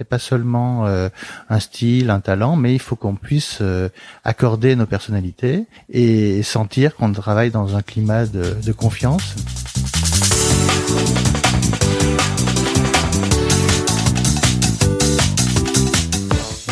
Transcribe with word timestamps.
C'est 0.00 0.08
pas 0.08 0.18
seulement 0.18 0.86
euh, 0.86 1.10
un 1.50 1.60
style, 1.60 2.08
un 2.08 2.20
talent, 2.20 2.56
mais 2.56 2.72
il 2.72 2.78
faut 2.78 2.96
qu'on 2.96 3.16
puisse 3.16 3.58
euh, 3.60 3.90
accorder 4.24 4.74
nos 4.74 4.86
personnalités 4.86 5.66
et 5.90 6.42
sentir 6.42 6.96
qu'on 6.96 7.12
travaille 7.12 7.50
dans 7.50 7.76
un 7.76 7.82
climat 7.82 8.24
de, 8.24 8.56
de 8.64 8.72
confiance. 8.72 9.34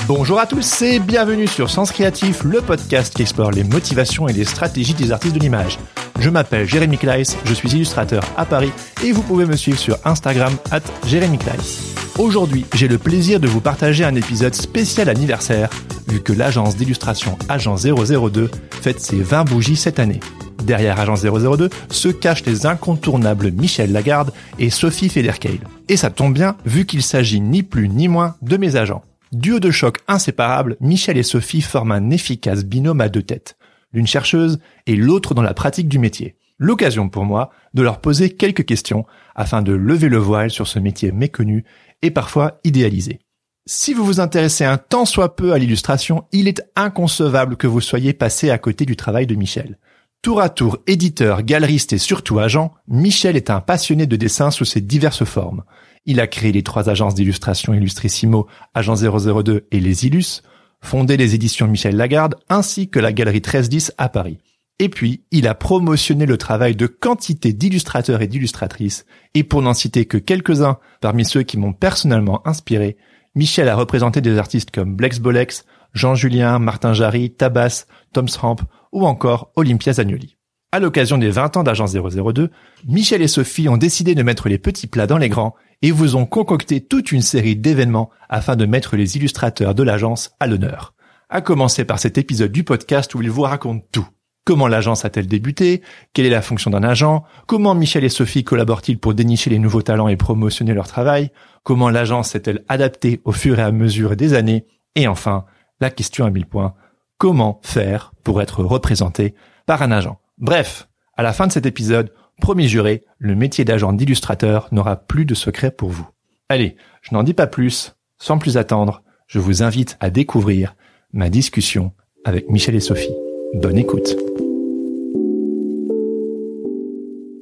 Bonjour 0.07 0.41
à 0.41 0.47
tous 0.47 0.81
et 0.81 0.99
bienvenue 0.99 1.49
sur 1.49 1.69
Sens 1.69 1.93
Créatif, 1.93 2.45
le 2.45 2.63
podcast 2.63 3.15
qui 3.15 3.21
explore 3.21 3.51
les 3.51 3.65
motivations 3.65 4.27
et 4.27 4.33
les 4.33 4.47
stratégies 4.47 4.95
des 4.95 5.13
artistes 5.13 5.35
de 5.35 5.41
l'image. 5.41 5.79
Je 6.19 6.31
m'appelle 6.31 6.67
Jérémy 6.67 6.97
Kleiss, 6.97 7.37
je 7.45 7.53
suis 7.53 7.73
illustrateur 7.73 8.25
à 8.39 8.47
Paris 8.47 8.73
et 9.05 9.13
vous 9.13 9.23
pouvez 9.23 9.45
me 9.45 9.55
suivre 9.55 9.79
sur 9.79 9.99
Instagram 10.07 10.57
at 10.71 10.81
Jérémy 11.07 11.37
Kleiss. 11.37 11.98
Aujourd'hui, 12.19 12.67
j'ai 12.75 12.89
le 12.89 12.99
plaisir 12.99 13.39
de 13.39 13.47
vous 13.47 13.61
partager 13.61 14.03
un 14.03 14.17
épisode 14.17 14.55
spécial 14.55 15.09
anniversaire, 15.09 15.71
vu 16.09 16.21
que 16.21 16.33
l'agence 16.33 16.77
d'illustration 16.77 17.39
Agent 17.49 17.77
002 17.77 18.51
fête 18.73 18.99
ses 18.99 19.21
20 19.21 19.45
bougies 19.45 19.77
cette 19.77 20.01
année. 20.01 20.19
Derrière 20.65 20.99
Agent 20.99 21.15
002 21.15 21.71
se 21.91 22.09
cachent 22.09 22.45
les 22.45 22.67
incontournables 22.67 23.53
Michel 23.53 23.93
Lagarde 23.93 24.33
et 24.59 24.69
Sophie 24.69 25.09
Federkeil. 25.09 25.61
Et 25.89 25.97
ça 25.97 26.11
tombe 26.11 26.35
bien, 26.35 26.57
vu 26.67 26.87
qu'il 26.87 27.05
s'agit 27.05 27.41
ni 27.41 27.63
plus 27.63 27.89
ni 27.89 28.09
moins 28.09 28.35
de 28.43 28.57
mes 28.57 28.75
agents. 28.75 29.05
Duo 29.31 29.61
de 29.61 29.71
choc 29.71 29.99
inséparable, 30.09 30.77
Michel 30.81 31.19
et 31.19 31.23
Sophie 31.23 31.61
forment 31.61 31.93
un 31.93 32.11
efficace 32.11 32.65
binôme 32.65 33.01
à 33.01 33.09
deux 33.09 33.23
têtes, 33.23 33.57
l'une 33.93 34.09
chercheuse 34.09 34.59
et 34.89 34.97
l'autre 34.97 35.35
dans 35.35 35.43
la 35.43 35.55
pratique 35.55 35.89
du 35.89 36.01
métier. 36.01 36.35
L'occasion 36.61 37.09
pour 37.09 37.25
moi 37.25 37.51
de 37.75 37.83
leur 37.83 38.01
poser 38.01 38.31
quelques 38.31 38.65
questions 38.65 39.07
afin 39.37 39.63
de 39.63 39.73
lever 39.73 40.09
le 40.09 40.17
voile 40.17 40.51
sur 40.51 40.67
ce 40.67 40.81
métier 40.81 41.13
méconnu 41.13 41.65
et 42.03 42.11
parfois 42.11 42.61
idéalisé. 42.65 43.21
Si 43.67 43.93
vous 43.93 44.05
vous 44.05 44.21
intéressez 44.21 44.65
un 44.65 44.79
tant 44.79 45.05
soit 45.05 45.37
peu 45.37 45.53
à 45.53 45.59
l'illustration, 45.59 46.25
il 46.33 46.49
est 46.49 46.63
inconcevable 46.75 47.57
que 47.57 47.67
vous 47.67 47.83
soyez 47.83 48.15
passé 48.15 48.51
à 48.51 48.57
côté 48.57 48.87
du 48.87 48.97
travail 48.97 49.27
de 49.27 49.35
Michel. 49.35 49.79
Tour 50.23 50.41
à 50.41 50.49
tour 50.49 50.79
éditeur, 50.87 51.43
galeriste 51.43 51.93
et 51.93 51.99
surtout 51.99 52.39
agent, 52.39 52.73
Michel 52.89 53.37
est 53.37 53.51
un 53.51 53.61
passionné 53.61 54.07
de 54.07 54.17
dessin 54.17 54.51
sous 54.51 54.65
ses 54.65 54.81
diverses 54.81 55.25
formes. 55.25 55.65
Il 56.07 56.19
a 56.19 56.27
créé 56.27 56.51
les 56.51 56.63
trois 56.63 56.89
agences 56.89 57.15
d'illustration 57.15 57.75
Illustrissimo, 57.75 58.47
Agent 58.75 58.97
002 58.97 59.69
et 59.71 59.81
Les 59.81 60.07
Illus, 60.07 60.43
fondé 60.81 61.17
les 61.17 61.35
éditions 61.35 61.69
Michel 61.69 61.97
Lagarde 61.97 62.37
ainsi 62.49 62.89
que 62.89 62.99
la 62.99 63.13
galerie 63.13 63.37
1310 63.37 63.93
à 63.99 64.09
Paris. 64.09 64.39
Et 64.81 64.89
puis, 64.89 65.25
il 65.33 65.49
a 65.49 65.55
promotionné 65.55 66.25
le 66.25 66.39
travail 66.39 66.77
de 66.77 66.87
quantité 66.87 67.53
d'illustrateurs 67.53 68.23
et 68.23 68.29
d'illustratrices, 68.29 69.07
et 69.35 69.43
pour 69.43 69.61
n'en 69.61 69.75
citer 69.75 70.05
que 70.05 70.19
quelques-uns 70.19 70.79
parmi 71.01 71.25
ceux 71.25 71.43
qui 71.43 71.59
m'ont 71.59 71.73
personnellement 71.73 72.47
inspiré, 72.47 72.97
Michel 73.35 73.69
a 73.69 73.77
représenté 73.77 74.21
des 74.21 74.39
artistes 74.39 74.71
comme 74.71 74.95
Blex 74.95 75.19
Bolex, 75.19 75.65
Jean 75.95 76.15
Julien, 76.15 76.59
Martin 76.59 76.93
Jarry, 76.93 77.31
Tabas, 77.31 77.87
Tom 78.13 78.29
Sramp 78.29 78.57
ou 78.93 79.07
encore 79.07 79.53
Olympia 79.57 79.93
Zagnoli. 79.93 80.37
À 80.71 80.81
l'occasion 80.81 81.19
des 81.19 81.31
20 81.31 81.57
ans 81.57 81.63
d'Agence 81.63 81.95
002, 81.95 82.51
Michel 82.87 83.23
et 83.23 83.29
Sophie 83.29 83.69
ont 83.69 83.79
décidé 83.79 84.15
de 84.15 84.23
mettre 84.23 84.49
les 84.49 84.59
petits 84.59 84.87
plats 84.87 85.07
dans 85.07 85.17
les 85.19 85.31
grands 85.31 85.55
et 85.83 85.91
vous 85.91 86.17
ont 86.17 86.27
concocté 86.27 86.85
toute 86.85 87.11
une 87.11 87.23
série 87.23 87.57
d'événements 87.57 88.11
afin 88.29 88.55
de 88.55 88.67
mettre 88.67 88.97
les 88.97 89.17
illustrateurs 89.17 89.75
de 89.75 89.83
l'agence 89.83 90.33
à 90.41 90.47
l'honneur. 90.47 90.95
À 91.31 91.41
commencer 91.41 91.85
par 91.85 91.99
cet 91.99 92.19
épisode 92.19 92.53
du 92.53 92.65
podcast 92.65 93.15
où 93.15 93.23
ils 93.23 93.31
vous 93.31 93.43
racontent 93.43 93.85
tout. 93.93 94.09
Comment 94.49 94.67
l'agence 94.67 95.05
a-t-elle 95.05 95.27
débuté? 95.27 95.83
Quelle 96.15 96.25
est 96.25 96.31
la 96.31 96.41
fonction 96.41 96.71
d'un 96.71 96.83
agent? 96.83 97.23
Comment 97.47 97.75
Michel 97.75 98.03
et 98.03 98.09
Sophie 98.09 98.45
collaborent-ils 98.45 98.99
pour 98.99 99.13
dénicher 99.13 99.51
les 99.51 99.59
nouveaux 99.59 99.83
talents 99.83 100.09
et 100.09 100.17
promotionner 100.17 100.73
leur 100.73 100.89
travail? 100.89 101.33
Comment 101.65 101.91
l'agence 101.91 102.31
s'est-elle 102.31 102.65
adaptée 102.67 103.21
au 103.27 103.33
fur 103.33 103.59
et 103.59 103.63
à 103.63 103.73
mesure 103.73 104.17
des 104.17 104.33
années? 104.33 104.65
Et 104.95 105.07
enfin, 105.07 105.45
la 105.83 105.91
question 105.91 106.25
à 106.25 106.31
mille 106.31 106.47
points, 106.47 106.73
comment 107.19 107.61
faire 107.63 108.15
pour 108.25 108.41
être 108.41 108.65
représenté 108.65 109.35
par 109.67 109.83
un 109.83 109.93
agent? 109.93 110.19
Bref, 110.39 110.89
à 111.19 111.23
la 111.23 111.35
fin 111.35 111.47
de 111.47 111.53
cet 111.53 111.67
épisode, 111.67 112.11
promis 112.41 112.69
juré, 112.69 113.05
le 113.19 113.35
métier 113.35 113.67
d'agent 113.67 113.93
d'illustrateur 113.93 114.69
n'aura 114.73 114.97
plus 114.97 115.27
de 115.27 115.35
secret 115.35 115.71
pour 115.71 115.91
vous. 115.91 116.09
Allez, 116.49 116.77
je 117.03 117.15
n'en 117.15 117.23
dis 117.23 117.35
pas 117.35 117.49
plus, 117.49 117.97
sans 118.17 118.39
plus 118.39 118.57
attendre, 118.57 119.03
je 119.27 119.41
vous 119.41 119.63
invite 119.63 119.99
à 120.01 120.09
découvrir 120.09 120.75
ma 121.13 121.29
discussion 121.29 121.93
avec 122.25 122.49
Michel 122.49 122.77
et 122.77 122.81
Sophie. 122.81 123.13
Bonne 123.55 123.77
écoute. 123.77 124.17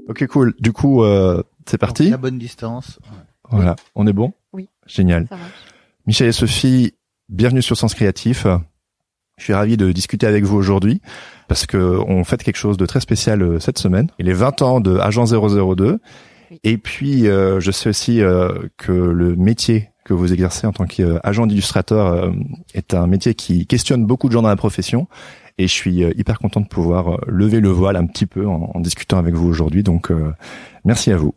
Ok, 0.08 0.26
cool. 0.28 0.54
Du 0.60 0.72
coup, 0.72 1.02
euh, 1.02 1.42
c'est 1.66 1.78
parti. 1.78 2.10
La 2.10 2.16
bonne 2.16 2.38
distance. 2.38 2.98
Voilà, 3.50 3.76
on 3.94 4.06
est 4.06 4.12
bon 4.12 4.32
Oui. 4.52 4.68
Génial. 4.86 5.26
Ça. 5.28 5.36
Michel 6.06 6.28
et 6.28 6.32
Sophie, 6.32 6.94
bienvenue 7.28 7.62
sur 7.62 7.76
Sens 7.76 7.94
Créatif. 7.94 8.46
Je 9.38 9.44
suis 9.44 9.52
ravi 9.52 9.76
de 9.76 9.92
discuter 9.92 10.26
avec 10.26 10.44
vous 10.44 10.56
aujourd'hui 10.56 11.02
parce 11.48 11.66
que 11.66 11.76
on 12.06 12.24
fait 12.24 12.42
quelque 12.42 12.56
chose 12.56 12.76
de 12.76 12.86
très 12.86 13.00
spécial 13.00 13.42
euh, 13.42 13.58
cette 13.60 13.78
semaine. 13.78 14.08
Il 14.18 14.28
est 14.28 14.32
20 14.32 14.62
ans 14.62 14.80
de 14.80 14.96
Agent 14.98 15.26
002 15.26 15.98
Oui. 16.50 16.60
et 16.64 16.78
puis 16.78 17.28
euh, 17.28 17.60
je 17.60 17.70
sais 17.70 17.88
aussi 17.90 18.22
euh, 18.22 18.50
que 18.78 18.92
le 18.92 19.36
métier 19.36 19.90
que 20.04 20.14
vous 20.14 20.32
exercez 20.32 20.66
en 20.66 20.72
tant 20.72 20.86
qu'agent 20.86 21.46
d'illustrateur 21.46 22.06
euh, 22.06 22.30
est 22.74 22.94
un 22.94 23.06
métier 23.08 23.34
qui 23.34 23.66
questionne 23.66 24.06
beaucoup 24.06 24.28
de 24.28 24.32
gens 24.32 24.42
dans 24.42 24.48
la 24.48 24.56
profession 24.56 25.08
et 25.58 25.66
je 25.66 25.72
suis 25.72 26.04
euh, 26.04 26.12
hyper 26.16 26.38
content 26.38 26.60
de 26.60 26.68
pouvoir 26.68 27.14
euh, 27.14 27.18
lever 27.26 27.60
le 27.60 27.70
voile 27.70 27.96
un 27.96 28.06
petit 28.06 28.26
peu 28.26 28.46
en, 28.46 28.70
en 28.74 28.80
discutant 28.80 29.18
avec 29.18 29.34
vous 29.34 29.48
aujourd'hui. 29.48 29.82
Donc 29.82 30.10
euh, 30.10 30.32
merci 30.84 31.12
à 31.12 31.16
vous. 31.16 31.34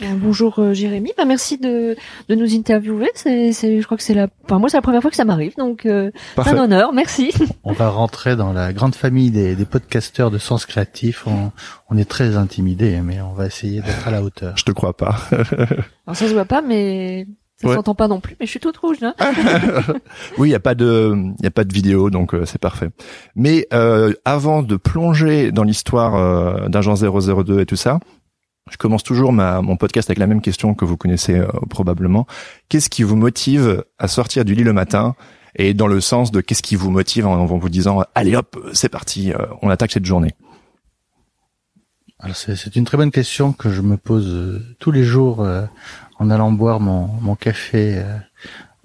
Euh, 0.00 0.14
bonjour 0.16 0.58
euh, 0.58 0.72
Jérémy, 0.72 1.12
bah, 1.18 1.26
merci 1.26 1.58
de, 1.58 1.96
de 2.28 2.34
nous 2.34 2.54
interviewer. 2.54 3.10
C'est, 3.14 3.52
c'est, 3.52 3.78
je 3.78 3.84
crois 3.84 3.98
que 3.98 4.02
c'est 4.02 4.14
la, 4.14 4.28
enfin 4.44 4.58
moi 4.58 4.70
c'est 4.70 4.78
la 4.78 4.82
première 4.82 5.02
fois 5.02 5.10
que 5.10 5.16
ça 5.18 5.26
m'arrive, 5.26 5.54
donc 5.58 5.84
euh, 5.84 6.10
c'est 6.36 6.48
un 6.48 6.64
honneur, 6.64 6.94
merci. 6.94 7.30
On 7.64 7.74
va 7.74 7.90
rentrer 7.90 8.34
dans 8.34 8.54
la 8.54 8.72
grande 8.72 8.94
famille 8.94 9.30
des, 9.30 9.54
des 9.54 9.64
podcasteurs 9.66 10.30
de 10.30 10.38
sens 10.38 10.64
créatif. 10.64 11.26
On, 11.26 11.52
on 11.90 11.98
est 11.98 12.08
très 12.08 12.38
intimidés, 12.38 13.02
mais 13.02 13.20
on 13.20 13.34
va 13.34 13.46
essayer 13.46 13.82
d'être 13.82 14.08
à 14.08 14.10
la 14.10 14.22
hauteur. 14.22 14.56
Je 14.56 14.64
te 14.64 14.72
crois 14.72 14.96
pas. 14.96 15.16
Alors 15.30 16.16
ça 16.16 16.26
se 16.26 16.32
voit 16.32 16.46
pas, 16.46 16.62
mais 16.62 17.26
ça 17.56 17.68
Ouais. 17.68 17.74
s'entend 17.76 17.94
pas 17.94 18.08
non 18.08 18.20
plus, 18.20 18.36
mais 18.40 18.46
je 18.46 18.50
suis 18.50 18.60
toute 18.60 18.76
rouge 18.78 18.98
là. 19.00 19.14
oui, 20.38 20.48
il 20.48 20.52
y 20.52 20.54
a 20.54 20.60
pas 20.60 20.74
de, 20.74 21.14
il 21.38 21.44
y 21.44 21.46
a 21.46 21.50
pas 21.50 21.64
de 21.64 21.72
vidéo, 21.72 22.10
donc 22.10 22.34
euh, 22.34 22.44
c'est 22.44 22.60
parfait. 22.60 22.88
Mais 23.36 23.66
euh, 23.72 24.12
avant 24.24 24.62
de 24.62 24.76
plonger 24.76 25.52
dans 25.52 25.62
l'histoire 25.62 26.14
euh, 26.16 26.68
d'Agent 26.68 26.94
002 26.96 27.60
et 27.60 27.66
tout 27.66 27.76
ça, 27.76 28.00
je 28.70 28.76
commence 28.76 29.02
toujours 29.02 29.32
ma, 29.32 29.60
mon 29.60 29.76
podcast 29.76 30.08
avec 30.10 30.18
la 30.18 30.26
même 30.26 30.40
question 30.40 30.74
que 30.74 30.84
vous 30.84 30.96
connaissez 30.96 31.36
euh, 31.38 31.46
probablement. 31.70 32.26
Qu'est-ce 32.68 32.88
qui 32.90 33.02
vous 33.02 33.16
motive 33.16 33.84
à 33.98 34.08
sortir 34.08 34.44
du 34.44 34.54
lit 34.54 34.64
le 34.64 34.72
matin 34.72 35.14
Et 35.56 35.74
dans 35.74 35.86
le 35.88 36.00
sens 36.00 36.30
de 36.32 36.40
qu'est-ce 36.40 36.62
qui 36.62 36.74
vous 36.76 36.90
motive 36.90 37.26
en, 37.26 37.34
en 37.34 37.44
vous 37.46 37.68
disant 37.68 38.02
allez 38.14 38.34
hop, 38.34 38.58
c'est 38.72 38.88
parti, 38.88 39.32
euh, 39.32 39.38
on 39.62 39.68
attaque 39.70 39.92
cette 39.92 40.06
journée? 40.06 40.32
Alors 42.18 42.36
c'est, 42.36 42.54
c'est 42.54 42.76
une 42.76 42.84
très 42.84 42.96
bonne 42.96 43.10
question 43.10 43.52
que 43.52 43.68
je 43.70 43.80
me 43.82 43.96
pose 43.96 44.28
euh, 44.32 44.60
tous 44.78 44.92
les 44.92 45.02
jours 45.02 45.42
euh, 45.42 45.64
en 46.18 46.30
allant 46.30 46.52
boire 46.52 46.80
mon, 46.80 47.06
mon 47.20 47.34
café 47.34 47.98
euh, 47.98 48.18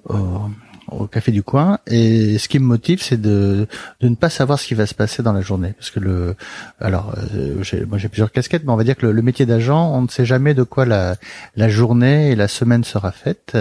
au, 0.10 0.50
au 0.90 1.08
café 1.08 1.32
du 1.32 1.44
coin. 1.44 1.80
Et 1.86 2.38
ce 2.38 2.48
qui 2.48 2.60
me 2.60 2.66
motive, 2.66 3.02
c'est 3.02 3.20
de, 3.22 3.68
de 4.00 4.08
ne 4.08 4.16
pas 4.16 4.30
savoir 4.30 4.58
ce 4.58 4.66
qui 4.68 4.74
va 4.74 4.86
se 4.86 4.94
passer 4.94 5.22
dans 5.22 5.34
la 5.34 5.42
journée, 5.42 5.74
parce 5.74 5.92
que 5.92 6.00
le, 6.00 6.36
alors 6.80 7.14
euh, 7.36 7.62
moi 7.88 7.98
j'ai 7.98 8.08
plusieurs 8.08 8.32
casquettes, 8.32 8.64
mais 8.64 8.72
on 8.72 8.78
va 8.78 8.86
dire 8.86 8.96
que 8.96 9.06
le, 9.06 9.12
le 9.12 9.22
métier 9.22 9.46
d'agent, 9.46 9.94
on 9.94 10.04
ne 10.04 10.08
sait 10.08 10.26
jamais 10.26 10.54
de 10.54 10.64
quoi 10.64 10.86
la, 10.86 11.18
la 11.56 11.70
journée 11.70 12.32
et 12.32 12.36
la 12.36 12.48
semaine 12.48 12.84
sera 12.84 13.12
faite. 13.12 13.58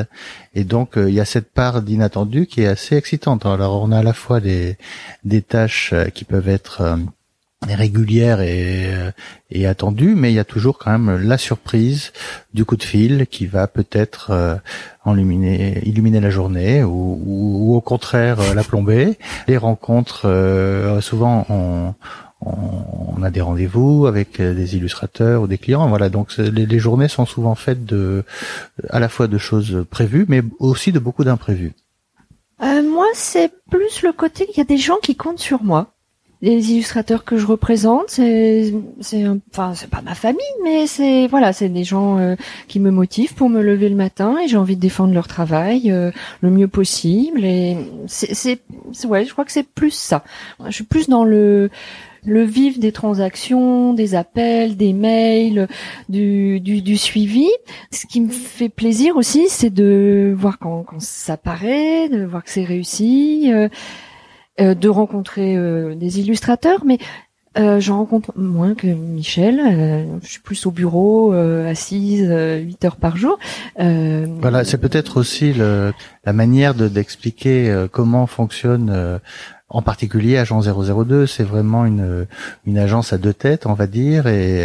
Et 0.55 0.65
donc 0.65 0.97
euh, 0.97 1.09
il 1.09 1.15
y 1.15 1.21
a 1.21 1.25
cette 1.25 1.53
part 1.53 1.83
d'inattendu 1.83 2.47
qui 2.47 2.63
est 2.63 2.69
assez 2.69 2.97
excitante. 2.97 3.45
Alors 3.45 3.83
on 3.83 3.91
a 3.91 3.99
à 3.99 4.03
la 4.03 4.15
fois 4.15 4.41
des, 4.41 4.79
des 5.25 5.43
tâches 5.43 5.91
euh, 5.93 6.07
qui 6.07 6.25
peuvent 6.25 6.49
être 6.49 6.81
euh, 6.83 6.97
régulière 7.75 8.41
et, 8.41 8.95
euh, 8.95 9.11
et 9.51 9.67
attendue, 9.67 10.15
mais 10.15 10.33
il 10.33 10.35
y 10.35 10.39
a 10.39 10.45
toujours 10.45 10.79
quand 10.79 10.91
même 10.91 11.17
la 11.23 11.39
surprise 11.39 12.13
du 12.55 12.65
coup 12.65 12.77
de 12.77 12.83
fil 12.83 13.27
qui 13.27 13.47
va 13.47 13.67
peut-être 13.67 14.31
euh, 14.31 14.57
illuminer, 15.07 15.83
illuminer 15.85 16.21
la 16.21 16.31
journée 16.31 16.83
ou, 16.85 17.21
ou, 17.25 17.73
ou 17.73 17.77
au 17.77 17.81
contraire 17.81 18.41
euh, 18.41 18.55
la 18.55 18.65
plomber. 18.65 19.19
Les 19.49 19.57
rencontres, 19.57 20.23
euh, 20.25 21.01
souvent 21.01 21.47
on, 21.49 21.95
on, 22.41 23.23
a 23.23 23.31
des 23.31 23.41
rendez-vous 23.41 24.07
avec 24.07 24.41
des 24.41 24.77
illustrateurs 24.77 25.43
ou 25.43 25.47
des 25.47 25.59
clients. 25.59 25.89
Voilà, 25.89 26.09
donc 26.09 26.37
les, 26.37 26.67
les, 26.67 26.79
journées 26.79 27.09
sont 27.09 27.27
souvent 27.27 27.55
faites 27.55 27.85
de 27.85 28.25
à 28.91 29.01
la 29.01 29.09
fois 29.09 29.27
de 29.27 29.39
choses 29.39 29.85
prévues, 29.91 30.27
mais 30.29 30.43
aussi 30.59 30.93
de 30.93 30.99
beaucoup 30.99 31.25
d'imprévus. 31.25 31.73
Euh, 32.63 32.83
moi, 32.83 33.07
c'est 33.15 33.53
plus 33.71 34.03
le 34.03 34.13
côté 34.13 34.47
qu'il 34.47 34.59
y 34.59 34.61
a 34.61 34.65
des 34.65 34.79
gens 34.79 34.97
qui 35.03 35.15
comptent 35.15 35.39
sur 35.39 35.63
moi. 35.63 35.93
Les 36.47 36.71
illustrateurs 36.71 37.25
que 37.25 37.39
je 37.39 37.45
représente, 37.45 38.05
c'est, 38.07 38.73
c'est, 39.01 39.25
enfin, 39.51 39.75
c'est 39.75 39.91
pas 39.91 40.01
ma 40.01 40.15
famille, 40.15 40.39
mais 40.63 40.87
c'est, 40.87 41.27
voilà, 41.27 41.53
c'est 41.53 41.69
des 41.69 41.83
gens 41.83 42.19
euh, 42.19 42.37
qui 42.69 42.79
me 42.79 42.93
motivent 42.93 43.35
pour 43.35 43.49
me 43.49 43.61
lever 43.61 43.89
le 43.89 43.97
matin 43.97 44.37
et 44.39 44.47
j'ai 44.47 44.57
envie 44.57 44.77
de 44.77 44.81
défendre 44.81 45.13
leur 45.13 45.27
travail 45.27 45.91
euh, 45.91 46.13
le 46.43 46.51
mieux 46.51 46.69
possible. 46.69 47.45
Et 47.45 47.77
c'est, 48.07 48.33
c'est, 48.33 48.61
ouais, 49.09 49.25
je 49.25 49.33
crois 49.33 49.45
que 49.45 49.51
c'est 49.51 49.67
plus 49.67 49.91
ça. 49.91 50.23
Je 50.65 50.71
suis 50.71 50.85
plus 50.85 51.09
dans 51.09 51.25
le, 51.25 51.69
le 52.25 52.45
vif 52.45 52.79
des 52.79 52.93
transactions, 52.93 53.93
des 53.93 54.15
appels, 54.15 54.77
des 54.77 54.93
mails, 54.93 55.67
du, 56.09 56.61
du, 56.61 56.97
suivi. 56.97 57.49
Ce 57.91 58.07
qui 58.07 58.21
me 58.21 58.31
fait 58.31 58.69
plaisir 58.69 59.17
aussi, 59.17 59.49
c'est 59.49 59.71
de 59.71 60.33
voir 60.37 60.61
quand, 60.61 60.85
quand 60.85 61.01
ça 61.01 61.37
paraît, 61.37 62.09
de 62.09 62.25
voir 62.25 62.45
que 62.45 62.51
c'est 62.51 62.65
réussi, 62.65 63.51
euh, 63.53 63.69
de 64.59 64.89
rencontrer 64.89 65.57
euh, 65.57 65.95
des 65.95 66.21
illustrateurs, 66.21 66.85
mais 66.85 66.99
euh, 67.59 67.81
j'en 67.81 67.99
rencontre 67.99 68.33
moins 68.37 68.75
que 68.75 68.87
Michel. 68.87 69.61
je 70.23 70.29
suis 70.29 70.41
plus 70.41 70.67
au 70.67 70.71
bureau, 70.71 71.33
assise, 71.33 72.29
8 72.29 72.85
heures 72.85 72.97
par 72.97 73.17
jour. 73.17 73.39
voilà, 73.79 74.65
c'est 74.65 74.79
peut-être 74.79 75.19
aussi 75.19 75.53
le, 75.55 75.93
la 76.25 76.33
manière 76.33 76.75
de 76.75 76.89
d'expliquer 76.89 77.87
comment 77.93 78.27
fonctionne 78.27 79.21
en 79.69 79.83
particulier, 79.83 80.39
Agence 80.39 80.69
002, 80.69 81.27
c'est 81.27 81.43
vraiment 81.43 81.87
une, 81.87 82.27
une 82.67 82.79
agence 82.79 83.13
à 83.13 83.19
deux 83.19 83.35
têtes, 83.35 83.67
on 83.67 83.75
va 83.75 83.87
dire, 83.87 84.29
et, 84.29 84.65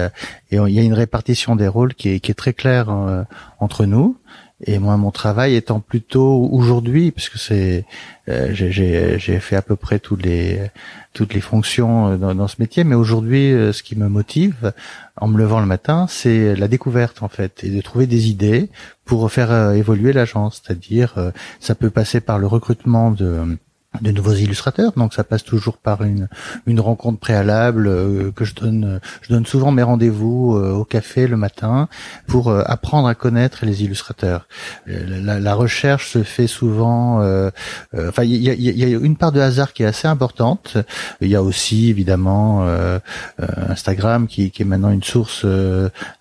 il 0.51 0.57
y 0.57 0.79
a 0.79 0.83
une 0.83 0.93
répartition 0.93 1.55
des 1.55 1.67
rôles 1.67 1.95
qui 1.95 2.09
est, 2.09 2.19
qui 2.19 2.31
est 2.31 2.35
très 2.35 2.53
claire 2.53 2.89
euh, 2.89 3.23
entre 3.59 3.85
nous. 3.85 4.17
Et 4.63 4.79
moi, 4.79 4.97
mon 4.97 5.11
travail 5.11 5.55
étant 5.55 5.79
plutôt 5.79 6.47
aujourd'hui, 6.51 7.11
puisque 7.11 7.37
c'est, 7.37 7.85
euh, 8.29 8.53
j'ai 8.53 9.39
fait 9.39 9.55
à 9.55 9.61
peu 9.61 9.75
près 9.75 9.99
tous 9.99 10.15
les, 10.15 10.69
toutes 11.13 11.33
les 11.33 11.41
fonctions 11.41 12.09
euh, 12.09 12.17
dans, 12.17 12.35
dans 12.35 12.47
ce 12.47 12.57
métier, 12.59 12.83
mais 12.83 12.95
aujourd'hui, 12.95 13.51
ce 13.73 13.81
qui 13.81 13.95
me 13.95 14.07
motive 14.07 14.73
en 15.17 15.27
me 15.27 15.37
levant 15.37 15.59
le 15.59 15.65
matin, 15.65 16.05
c'est 16.07 16.55
la 16.55 16.67
découverte 16.67 17.23
en 17.23 17.27
fait, 17.27 17.63
et 17.63 17.69
de 17.69 17.81
trouver 17.81 18.07
des 18.07 18.29
idées 18.29 18.69
pour 19.05 19.31
faire 19.31 19.71
évoluer 19.71 20.13
l'agence. 20.13 20.61
C'est-à-dire, 20.63 21.31
ça 21.59 21.75
peut 21.75 21.89
passer 21.89 22.21
par 22.21 22.39
le 22.39 22.47
recrutement 22.47 23.11
de 23.11 23.57
de 23.99 24.11
nouveaux 24.11 24.33
illustrateurs. 24.33 24.93
Donc 24.95 25.13
ça 25.13 25.23
passe 25.23 25.43
toujours 25.43 25.77
par 25.77 26.03
une 26.03 26.29
une 26.65 26.79
rencontre 26.79 27.19
préalable 27.19 27.87
euh, 27.87 28.31
que 28.31 28.45
je 28.45 28.55
donne. 28.55 28.99
Je 29.21 29.29
donne 29.29 29.45
souvent 29.45 29.71
mes 29.71 29.83
rendez-vous 29.83 30.55
euh, 30.55 30.71
au 30.71 30.85
café 30.85 31.27
le 31.27 31.35
matin 31.35 31.89
pour 32.27 32.49
euh, 32.49 32.63
apprendre 32.65 33.07
à 33.07 33.15
connaître 33.15 33.65
les 33.65 33.83
illustrateurs. 33.83 34.47
La, 34.87 35.53
recherche 35.53 36.11
se 36.11 36.23
fait 36.23 36.47
souvent. 36.47 37.19
enfin, 37.93 38.23
il 38.23 38.41
y 38.41 38.83
a, 38.83 38.87
une 38.87 39.17
part 39.17 39.33
de 39.33 39.41
hasard 39.41 39.73
qui 39.73 39.83
est 39.83 39.85
assez 39.85 40.07
importante. 40.07 40.77
Il 41.19 41.27
y 41.27 41.35
a 41.35 41.43
aussi 41.43 41.89
évidemment 41.89 42.65
Instagram 43.67 44.27
qui, 44.27 44.49
qui 44.49 44.61
est 44.61 44.65
maintenant 44.65 44.91
une 44.91 45.03
source 45.03 45.45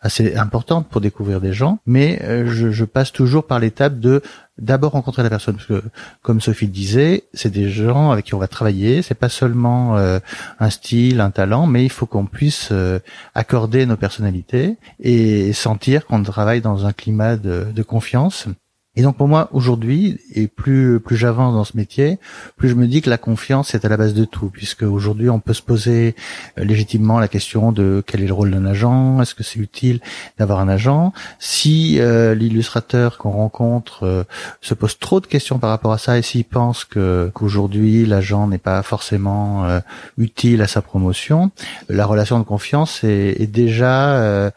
assez 0.03 0.35
importante 0.35 0.89
pour 0.89 1.01
découvrir 1.01 1.41
des 1.41 1.53
gens. 1.53 1.79
Mais 1.87 2.21
je, 2.47 2.71
je 2.71 2.85
passe 2.85 3.13
toujours 3.13 3.47
par 3.47 3.61
l'étape 3.61 4.01
de 4.01 4.21
d'abord 4.61 4.93
rencontrer 4.93 5.23
la 5.23 5.31
personne 5.31 5.57
parce 5.57 5.67
que 5.67 5.83
comme 6.23 6.41
Sophie 6.41 6.67
le 6.67 6.73
disait, 6.73 7.25
c'est 7.35 7.51
des 7.51 7.71
gens 7.71 8.11
avec 8.11 8.27
qui 8.27 8.35
on 8.35 8.39
va 8.39 8.49
travailler, 8.49 9.03
c'est 9.03 9.15
pas 9.15 9.29
seulement 9.29 9.97
euh, 9.97 10.19
un 10.59 10.71
style, 10.71 11.21
un 11.21 11.31
talent, 11.31 11.67
mais 11.67 11.85
il 11.85 11.91
faut 11.91 12.07
qu'on 12.07 12.27
puisse 12.27 12.69
euh, 12.73 13.01
accorder 13.35 13.87
nos 13.87 13.97
personnalités 13.97 14.77
et 15.01 15.53
sentir 15.53 16.07
qu'on 16.07 16.23
travaille 16.23 16.61
dans 16.61 16.87
un 16.87 16.93
climat 16.93 17.37
de, 17.37 17.67
de 17.75 17.83
confiance 17.83 18.47
et 18.97 19.03
donc 19.03 19.17
pour 19.17 19.29
moi 19.29 19.49
aujourd'hui, 19.53 20.19
et 20.35 20.49
plus 20.49 20.99
plus 20.99 21.17
j'avance 21.17 21.55
dans 21.55 21.63
ce 21.63 21.77
métier, 21.77 22.19
plus 22.57 22.69
je 22.69 22.75
me 22.75 22.89
dis 22.89 23.03
que 23.03 23.09
la 23.09 23.19
confiance 23.19 23.73
est 23.73 23.85
à 23.85 23.89
la 23.89 23.97
base 23.97 24.15
de 24.15 24.25
tout, 24.25 24.51
puisque 24.51 24.83
aujourd'hui 24.83 25.31
on 25.31 25.39
peut 25.39 25.53
se 25.53 25.63
poser 25.63 26.17
euh, 26.59 26.65
légitimement 26.65 27.21
la 27.21 27.29
question 27.29 27.71
de 27.71 28.03
quel 28.05 28.21
est 28.21 28.27
le 28.27 28.33
rôle 28.33 28.51
d'un 28.51 28.67
agent, 28.67 29.23
est-ce 29.23 29.37
que 29.37 29.45
c'est 29.45 29.61
utile 29.61 30.01
d'avoir 30.39 30.59
un 30.59 30.69
agent. 30.69 31.13
Si 31.39 32.01
euh, 32.01 32.35
l'illustrateur 32.35 33.17
qu'on 33.17 33.31
rencontre 33.31 34.03
euh, 34.03 34.25
se 34.61 34.75
pose 34.75 34.99
trop 34.99 35.21
de 35.21 35.27
questions 35.27 35.61
par 35.61 35.71
rapport 35.71 35.93
à 35.93 35.99
ça, 35.99 36.19
et 36.19 36.23
s'il 36.23 36.45
pense 36.45 36.85
que 36.85 37.31
qu'aujourd'hui 37.33 38.07
l'agent 38.07 38.49
n'est 38.49 38.59
pas 38.59 38.83
forcément 38.83 39.81
utile 40.19 40.63
à 40.63 40.67
sa 40.67 40.83
promotion, 40.83 41.53
la 41.89 42.07
relation 42.07 42.41
de 42.41 42.45
confiance 42.45 43.05
est, 43.05 43.41
est 43.41 43.47
déjà 43.47 44.51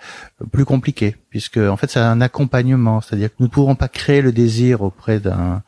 plus 0.51 0.65
compliquée 0.65 1.15
puisque 1.33 1.57
en 1.57 1.77
fait 1.77 1.89
c'est 1.89 1.99
un 1.99 2.21
accompagnement, 2.21 3.01
c'est-à-dire 3.01 3.29
que 3.29 3.37
nous 3.39 3.47
ne 3.47 3.51
pourrons 3.51 3.73
pas 3.73 3.87
créer 3.87 4.21
le 4.23 4.31
désir 4.31 4.81
auprès 4.81 5.19
d'un 5.19 5.61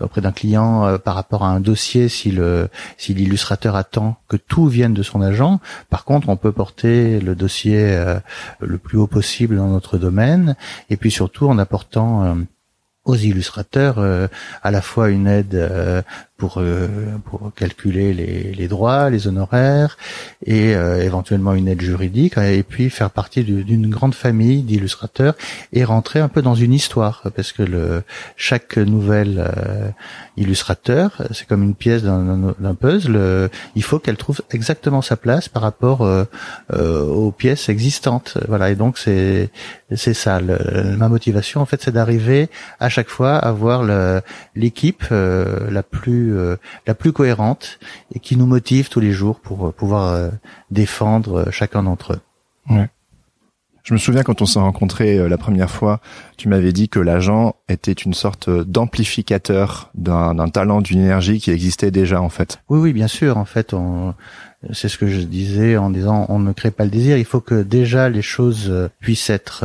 auprès 0.00 0.20
d'un 0.20 0.32
client 0.32 0.86
euh, 0.86 0.98
par 0.98 1.14
rapport 1.14 1.44
à 1.44 1.48
un 1.48 1.60
dossier 1.60 2.08
si 2.08 2.30
le 2.30 2.68
si 2.96 3.12
l'illustrateur 3.12 3.76
attend 3.76 4.16
que 4.28 4.36
tout 4.36 4.66
vienne 4.66 4.94
de 4.94 5.02
son 5.02 5.20
agent. 5.20 5.60
Par 5.90 6.04
contre, 6.04 6.28
on 6.28 6.36
peut 6.36 6.52
porter 6.52 7.20
le 7.20 7.34
dossier 7.34 7.78
euh, 7.80 8.18
le 8.60 8.78
plus 8.78 8.98
haut 8.98 9.06
possible 9.06 9.56
dans 9.56 9.68
notre 9.68 9.98
domaine 9.98 10.56
et 10.88 10.96
puis 10.96 11.10
surtout 11.10 11.48
en 11.48 11.58
apportant 11.58 12.24
euh, 12.24 12.34
aux 13.04 13.16
illustrateurs 13.16 14.00
à 14.64 14.70
la 14.72 14.82
fois 14.82 15.10
une 15.10 15.28
aide 15.28 15.54
pour 16.36 16.58
euh, 16.58 16.88
pour 17.24 17.52
calculer 17.54 18.12
les, 18.12 18.52
les, 18.52 18.68
droits, 18.68 19.08
les 19.08 19.26
honoraires 19.26 19.96
et 20.44 20.74
euh, 20.74 21.02
éventuellement 21.02 21.54
une 21.54 21.66
aide 21.66 21.80
juridique 21.80 22.36
et 22.36 22.62
puis 22.62 22.90
faire 22.90 23.10
partie 23.10 23.42
d'une 23.42 23.88
grande 23.88 24.14
famille 24.14 24.62
d'illustrateurs 24.62 25.34
et 25.72 25.84
rentrer 25.84 26.20
un 26.20 26.28
peu 26.28 26.42
dans 26.42 26.54
une 26.54 26.74
histoire 26.74 27.22
parce 27.34 27.52
que 27.52 27.62
le 27.62 28.02
chaque 28.36 28.76
nouvel 28.76 29.36
euh, 29.38 29.88
illustrateur 30.36 31.22
c'est 31.30 31.46
comme 31.46 31.62
une 31.62 31.74
pièce 31.74 32.02
d'un 32.02 32.74
puzzle 32.78 33.50
il 33.74 33.82
faut 33.82 33.98
qu'elle 33.98 34.18
trouve 34.18 34.42
exactement 34.50 35.00
sa 35.00 35.16
place 35.16 35.48
par 35.48 35.62
rapport 35.62 36.06
aux 36.70 37.32
pièces 37.32 37.68
existantes. 37.68 38.38
Voilà 38.46 38.70
et 38.70 38.74
donc 38.74 38.98
c'est 38.98 39.50
c'est 39.94 40.14
ça 40.14 40.40
ma 40.40 41.08
motivation 41.08 41.60
en 41.62 41.66
fait 41.66 41.80
c'est 41.82 41.92
d'arriver 41.92 42.48
à 42.78 42.88
chaque 42.88 43.08
fois 43.08 43.36
à 43.36 43.52
voir 43.52 43.84
l'équipe 44.54 45.04
la 45.10 45.82
plus 45.82 46.25
euh, 46.30 46.56
la 46.86 46.94
plus 46.94 47.12
cohérente 47.12 47.78
et 48.14 48.20
qui 48.20 48.36
nous 48.36 48.46
motive 48.46 48.88
tous 48.88 49.00
les 49.00 49.12
jours 49.12 49.40
pour 49.40 49.68
euh, 49.68 49.72
pouvoir 49.72 50.12
euh, 50.12 50.30
défendre 50.70 51.50
chacun 51.50 51.82
d'entre 51.82 52.14
eux. 52.14 52.20
Ouais. 52.70 52.88
Je 53.82 53.94
me 53.94 53.98
souviens 53.98 54.24
quand 54.24 54.42
on 54.42 54.46
s'est 54.46 54.58
rencontrés 54.58 55.28
la 55.28 55.38
première 55.38 55.70
fois, 55.70 56.00
tu 56.36 56.48
m'avais 56.48 56.72
dit 56.72 56.88
que 56.88 56.98
l'agent 56.98 57.54
était 57.68 57.92
une 57.92 58.14
sorte 58.14 58.50
d'amplificateur 58.50 59.92
d'un 59.94 60.48
talent, 60.48 60.80
d'une 60.80 60.98
énergie 60.98 61.38
qui 61.38 61.52
existait 61.52 61.92
déjà 61.92 62.20
en 62.20 62.28
fait. 62.28 62.58
Oui, 62.68 62.80
oui, 62.80 62.92
bien 62.92 63.06
sûr. 63.06 63.38
En 63.38 63.44
fait, 63.44 63.76
c'est 64.72 64.88
ce 64.88 64.98
que 64.98 65.06
je 65.06 65.20
disais 65.20 65.76
en 65.76 65.90
disant 65.90 66.26
on 66.30 66.40
ne 66.40 66.52
crée 66.52 66.72
pas 66.72 66.82
le 66.82 66.90
désir. 66.90 67.16
Il 67.16 67.24
faut 67.24 67.38
que 67.38 67.62
déjà 67.62 68.08
les 68.08 68.22
choses 68.22 68.90
puissent 68.98 69.30
être 69.30 69.64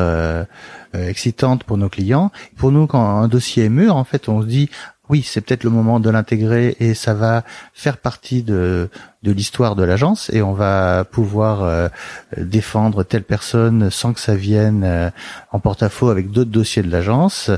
excitantes 0.94 1.64
pour 1.64 1.78
nos 1.78 1.90
clients. 1.90 2.32
Pour 2.58 2.72
nous, 2.72 2.86
quand 2.86 3.04
un 3.04 3.28
dossier 3.28 3.66
est 3.66 3.70
mûr, 3.70 3.96
en 3.96 4.04
fait, 4.04 4.30
on 4.30 4.44
se 4.44 4.46
dit 4.46 4.70
oui, 5.12 5.24
c'est 5.24 5.42
peut-être 5.42 5.66
le 5.66 5.70
moment 5.70 6.00
de 6.00 6.10
l'intégrer 6.10 6.78
et 6.80 6.94
ça 6.94 7.14
va 7.14 7.44
faire 7.74 7.98
partie 7.98 8.44
de, 8.44 8.90
l'histoire 9.24 9.76
de 9.76 9.84
l'agence 9.84 10.30
et 10.32 10.42
on 10.42 10.54
va 10.54 11.04
pouvoir 11.04 11.64
euh, 11.64 11.90
défendre 12.38 13.04
telle 13.04 13.24
personne 13.24 13.90
sans 13.90 14.14
que 14.14 14.22
ça 14.22 14.36
vienne 14.36 14.84
euh, 14.86 15.10
en 15.52 15.60
porte-à-faux 15.60 16.08
avec 16.08 16.32
d'autres 16.32 16.50
dossiers 16.50 16.82
de 16.82 16.90
l'agence. 16.90 17.52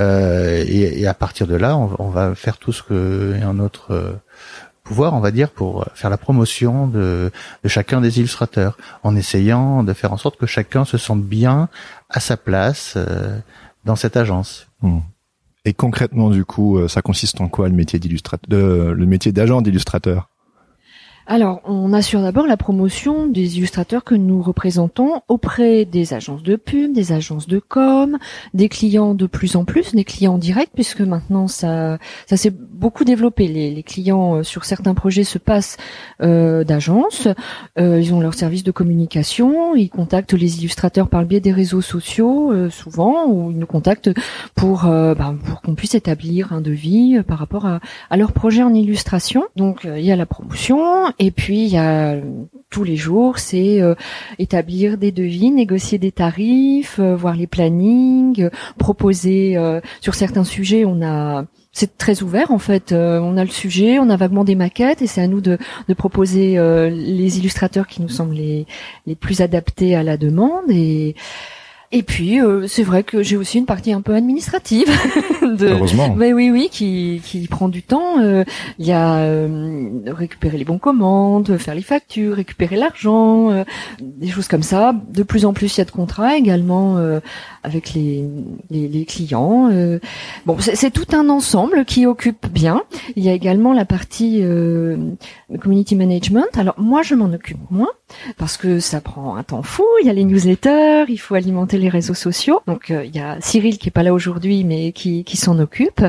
Euh, 0.00 0.64
et, 0.66 1.06
à 1.06 1.14
partir 1.14 1.46
de 1.46 1.54
là, 1.54 1.76
on, 1.76 2.08
va 2.08 2.34
faire 2.34 2.58
tout 2.58 2.72
ce 2.72 2.82
que 2.82 3.36
est 3.40 3.44
en 3.44 3.54
notre 3.54 4.18
pouvoir, 4.82 5.14
on 5.14 5.20
va 5.20 5.30
dire, 5.30 5.50
pour 5.50 5.86
faire 5.94 6.10
la 6.10 6.18
promotion 6.18 6.88
de, 6.88 7.30
de, 7.62 7.68
chacun 7.68 8.00
des 8.00 8.18
illustrateurs, 8.18 8.76
en 9.04 9.14
essayant 9.14 9.84
de 9.84 9.92
faire 9.92 10.12
en 10.12 10.16
sorte 10.16 10.38
que 10.38 10.46
chacun 10.46 10.84
se 10.84 10.98
sente 10.98 11.22
bien 11.22 11.68
à 12.10 12.18
sa 12.18 12.36
place 12.36 12.98
dans 13.84 13.94
cette 13.94 14.16
agence. 14.16 14.66
Mmh. 14.82 14.98
Et 15.66 15.74
concrètement, 15.74 16.30
du 16.30 16.44
coup, 16.44 16.78
euh, 16.78 16.86
ça 16.86 17.02
consiste 17.02 17.40
en 17.40 17.48
quoi 17.48 17.68
le 17.68 17.74
métier 17.74 17.98
d'illustrateur, 17.98 18.94
le 18.94 19.06
métier 19.06 19.32
d'agent 19.32 19.60
d'illustrateur? 19.60 20.30
Alors, 21.28 21.60
on 21.64 21.92
assure 21.92 22.22
d'abord 22.22 22.46
la 22.46 22.56
promotion 22.56 23.26
des 23.26 23.58
illustrateurs 23.58 24.04
que 24.04 24.14
nous 24.14 24.42
représentons 24.42 25.22
auprès 25.26 25.84
des 25.84 26.14
agences 26.14 26.44
de 26.44 26.54
pub, 26.54 26.92
des 26.92 27.10
agences 27.10 27.48
de 27.48 27.58
com, 27.58 28.18
des 28.54 28.68
clients 28.68 29.12
de 29.12 29.26
plus 29.26 29.56
en 29.56 29.64
plus, 29.64 29.92
des 29.92 30.04
clients 30.04 30.38
directs, 30.38 30.70
puisque 30.72 31.00
maintenant 31.00 31.48
ça, 31.48 31.98
ça 32.26 32.36
s'est 32.36 32.52
beaucoup 32.52 33.02
développé. 33.04 33.48
Les, 33.48 33.72
les, 33.72 33.82
clients 33.82 34.36
euh, 34.36 34.42
sur 34.44 34.64
certains 34.64 34.94
projets 34.94 35.24
se 35.24 35.38
passent 35.38 35.78
euh, 36.22 36.62
d'agences, 36.62 37.26
euh, 37.76 38.00
ils 38.00 38.14
ont 38.14 38.20
leur 38.20 38.34
service 38.34 38.62
de 38.62 38.70
communication, 38.70 39.74
ils 39.74 39.90
contactent 39.90 40.34
les 40.34 40.58
illustrateurs 40.58 41.08
par 41.08 41.22
le 41.22 41.26
biais 41.26 41.40
des 41.40 41.52
réseaux 41.52 41.80
sociaux 41.80 42.52
euh, 42.52 42.70
souvent, 42.70 43.26
ou 43.26 43.50
ils 43.50 43.58
nous 43.58 43.66
contactent 43.66 44.10
pour, 44.54 44.84
bah, 44.84 45.34
pour 45.44 45.60
qu'on 45.60 45.74
puisse 45.74 45.96
établir 45.96 46.52
un 46.52 46.60
devis 46.60 47.20
par 47.26 47.38
rapport 47.38 47.66
à, 47.66 47.80
à 48.10 48.16
leur 48.16 48.30
projet 48.30 48.62
en 48.62 48.72
illustration. 48.72 49.44
Donc 49.56 49.80
il 49.84 50.04
y 50.04 50.12
a 50.12 50.16
la 50.16 50.26
promotion 50.26 50.76
Et 51.18 51.30
puis 51.30 51.64
il 51.64 51.72
y 51.72 51.78
a 51.78 52.16
tous 52.70 52.84
les 52.84 52.96
jours, 52.96 53.38
c'est 53.38 53.80
établir 54.38 54.98
des 54.98 55.12
devis, 55.12 55.50
négocier 55.50 55.98
des 55.98 56.12
tarifs, 56.12 57.00
voir 57.00 57.34
les 57.34 57.46
plannings, 57.46 58.50
proposer 58.76 59.56
sur 60.00 60.14
certains 60.14 60.44
sujets. 60.44 60.84
On 60.84 61.02
a 61.02 61.46
c'est 61.72 61.98
très 61.98 62.22
ouvert 62.22 62.50
en 62.50 62.58
fait. 62.58 62.92
on 62.92 63.36
a 63.36 63.44
le 63.44 63.50
sujet, 63.50 63.98
on 63.98 64.10
a 64.10 64.16
vaguement 64.16 64.44
des 64.44 64.54
maquettes 64.54 65.00
et 65.00 65.06
c'est 65.06 65.22
à 65.22 65.26
nous 65.26 65.40
de, 65.40 65.58
de 65.88 65.94
proposer 65.94 66.56
les 66.90 67.38
illustrateurs 67.38 67.86
qui 67.86 68.02
nous 68.02 68.08
semblent 68.08 68.34
les, 68.34 68.66
les 69.06 69.14
plus 69.14 69.40
adaptés 69.40 69.96
à 69.96 70.02
la 70.02 70.16
demande 70.16 70.70
et 70.70 71.14
et 71.96 72.02
puis 72.02 72.42
euh, 72.42 72.66
c'est 72.66 72.82
vrai 72.82 73.04
que 73.04 73.22
j'ai 73.22 73.38
aussi 73.38 73.56
une 73.56 73.64
partie 73.64 73.90
un 73.90 74.02
peu 74.02 74.14
administrative. 74.14 74.86
de, 75.42 75.68
Heureusement. 75.68 76.14
Mais 76.14 76.34
oui, 76.34 76.50
oui, 76.50 76.68
qui, 76.70 77.22
qui 77.24 77.46
prend 77.48 77.70
du 77.70 77.82
temps. 77.82 78.20
Euh, 78.20 78.44
il 78.78 78.84
y 78.84 78.92
a 78.92 79.16
euh, 79.16 79.88
récupérer 80.06 80.58
les 80.58 80.66
bons 80.66 80.78
commandes, 80.78 81.56
faire 81.56 81.74
les 81.74 81.80
factures, 81.82 82.36
récupérer 82.36 82.76
l'argent, 82.76 83.64
des 84.00 84.28
choses 84.28 84.46
comme 84.46 84.62
ça. 84.62 84.94
De 85.08 85.22
plus 85.22 85.46
en 85.46 85.54
plus, 85.54 85.76
il 85.76 85.78
y 85.78 85.80
a 85.80 85.86
de 85.86 85.90
contrats 85.90 86.36
également 86.36 86.98
avec 87.66 87.92
les, 87.92 88.24
les, 88.70 88.88
les 88.88 89.04
clients. 89.04 89.70
bon, 90.46 90.56
c'est 90.58 90.90
tout 90.90 91.16
un 91.16 91.28
ensemble 91.28 91.84
qui 91.84 92.06
occupe 92.06 92.46
bien. 92.48 92.82
Il 93.16 93.24
y 93.24 93.28
a 93.28 93.32
également 93.32 93.72
la 93.72 93.84
partie 93.84 94.42
community 95.60 95.96
management. 95.96 96.56
Alors 96.56 96.74
moi, 96.78 97.02
je 97.02 97.14
m'en 97.14 97.32
occupe 97.32 97.58
moins 97.70 97.90
parce 98.36 98.56
que 98.56 98.80
ça 98.80 99.00
prend 99.00 99.36
un 99.36 99.42
temps 99.42 99.62
fou. 99.62 99.84
Il 100.00 100.06
y 100.06 100.10
a 100.10 100.12
les 100.12 100.24
newsletters, 100.24 101.04
il 101.08 101.18
faut 101.18 101.34
alimenter 101.34 101.78
les 101.78 101.88
réseaux 101.88 102.14
sociaux. 102.14 102.60
Donc 102.66 102.90
euh, 102.90 103.04
il 103.04 103.14
y 103.14 103.20
a 103.20 103.38
Cyril 103.40 103.78
qui 103.78 103.88
est 103.88 103.92
pas 103.92 104.02
là 104.02 104.14
aujourd'hui, 104.14 104.64
mais 104.64 104.92
qui, 104.92 105.24
qui 105.24 105.36
s'en 105.36 105.58
occupe. 105.58 106.04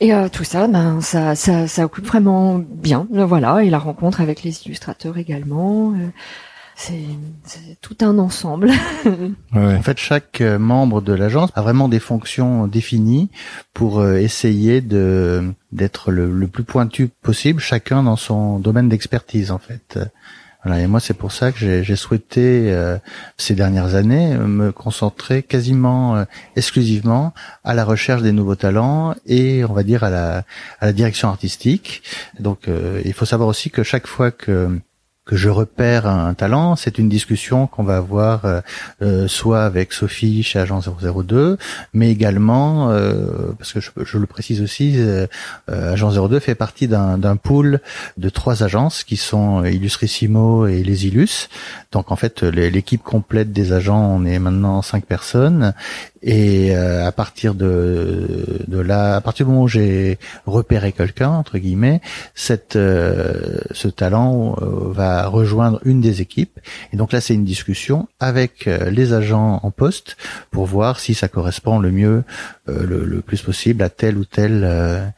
Et 0.00 0.14
euh, 0.14 0.28
tout 0.28 0.44
ça, 0.44 0.68
ben 0.68 1.00
ça, 1.00 1.34
ça, 1.34 1.66
ça 1.66 1.84
occupe 1.84 2.06
vraiment 2.06 2.58
bien. 2.58 3.06
Voilà, 3.10 3.62
et 3.62 3.70
la 3.70 3.78
rencontre 3.78 4.20
avec 4.20 4.42
les 4.42 4.66
illustrateurs 4.66 5.18
également. 5.18 5.94
Euh, 6.90 6.94
c'est 7.44 7.80
tout 7.80 7.96
un 8.00 8.18
ensemble. 8.18 8.70
En 9.52 9.82
fait, 9.82 9.98
chaque 9.98 10.40
membre 10.40 11.00
de 11.00 11.12
l'agence 11.12 11.50
a 11.54 11.62
vraiment 11.62 11.88
des 11.88 12.00
fonctions 12.00 12.66
définies 12.66 13.30
pour 13.74 14.06
essayer 14.06 14.80
de 14.80 15.52
d'être 15.72 16.10
le, 16.10 16.30
le, 16.30 16.46
plus 16.46 16.64
pointu 16.64 17.08
possible, 17.08 17.60
chacun 17.60 18.02
dans 18.02 18.16
son 18.16 18.58
domaine 18.58 18.88
d'expertise 18.88 19.50
en 19.50 19.58
fait. 19.58 19.98
Voilà, 20.62 20.82
et 20.82 20.86
moi 20.86 21.00
c'est 21.00 21.14
pour 21.14 21.32
ça 21.32 21.52
que 21.52 21.58
j'ai 21.58 21.96
souhaité 21.96 22.70
euh, 22.70 22.98
ces 23.38 23.54
dernières 23.54 23.94
années 23.94 24.36
me 24.36 24.72
concentrer 24.72 25.42
quasiment 25.42 26.16
euh, 26.16 26.24
exclusivement 26.54 27.32
à 27.64 27.72
la 27.72 27.82
recherche 27.82 28.20
des 28.20 28.32
nouveaux 28.32 28.56
talents 28.56 29.14
et 29.24 29.64
on 29.64 29.72
va 29.72 29.82
dire 29.84 30.04
à 30.04 30.10
la, 30.10 30.44
à 30.80 30.86
la 30.86 30.92
direction 30.92 31.28
artistique. 31.28 32.02
Donc 32.38 32.68
euh, 32.68 33.00
il 33.06 33.14
faut 33.14 33.24
savoir 33.24 33.48
aussi 33.48 33.70
que 33.70 33.82
chaque 33.82 34.06
fois 34.06 34.30
que 34.30 34.78
que 35.30 35.36
je 35.36 35.48
repère 35.48 36.08
un, 36.08 36.34
talent, 36.34 36.74
c'est 36.74 36.98
une 36.98 37.08
discussion 37.08 37.68
qu'on 37.68 37.84
va 37.84 37.98
avoir 37.98 38.44
euh, 38.44 38.60
euh, 39.00 39.28
soit 39.28 39.62
avec 39.62 39.92
Sophie 39.92 40.42
chez 40.42 40.58
Agent 40.58 40.80
002, 41.00 41.56
mais 41.94 42.10
également, 42.10 42.90
euh, 42.90 43.52
parce 43.56 43.72
que 43.72 43.78
je, 43.78 43.90
je, 44.02 44.18
le 44.18 44.26
précise 44.26 44.60
aussi, 44.60 44.98
Agent 45.68 46.26
02 46.26 46.40
fait 46.40 46.56
partie 46.56 46.88
d'un 46.88 47.36
pool 47.36 47.80
de 48.16 48.28
trois 48.28 48.64
agences 48.64 49.04
qui 49.04 49.16
sont 49.16 49.64
Illustrissimo 49.64 50.66
et 50.66 50.82
Les 50.82 51.06
Illus. 51.06 51.48
Donc 51.92 52.10
en 52.10 52.16
fait, 52.16 52.42
l'équipe 52.42 53.04
complète 53.04 53.52
des 53.52 53.72
agents, 53.72 54.02
on 54.02 54.24
est 54.24 54.40
maintenant 54.40 54.82
cinq 54.82 55.04
personnes, 55.04 55.74
et 56.22 56.76
euh, 56.76 57.06
à 57.06 57.12
partir 57.12 57.54
de, 57.54 58.62
de 58.66 58.78
là, 58.78 59.16
à 59.16 59.20
partir 59.20 59.46
du 59.46 59.52
moment 59.52 59.64
où 59.64 59.68
j'ai 59.68 60.18
repéré 60.46 60.92
quelqu'un 60.92 61.30
entre 61.30 61.58
guillemets, 61.58 62.00
cette 62.34 62.76
euh, 62.76 63.60
ce 63.70 63.88
talent 63.88 64.54
euh, 64.60 64.92
rejoindre 65.28 65.80
une 65.84 66.00
des 66.00 66.20
équipes. 66.20 66.58
Et 66.92 66.96
donc 66.96 67.12
là, 67.12 67.20
c'est 67.20 67.34
une 67.34 67.44
discussion 67.44 68.08
avec 68.18 68.66
les 68.66 69.12
agents 69.12 69.60
en 69.62 69.70
poste 69.70 70.16
pour 70.50 70.66
voir 70.66 71.00
si 71.00 71.14
ça 71.14 71.28
correspond 71.28 71.78
le 71.78 71.90
mieux, 71.90 72.24
le, 72.66 73.04
le, 73.04 73.20
plus 73.20 73.42
possible 73.42 73.82
à 73.82 73.88
telle 73.88 74.16
ou 74.16 74.24
telle 74.24 75.12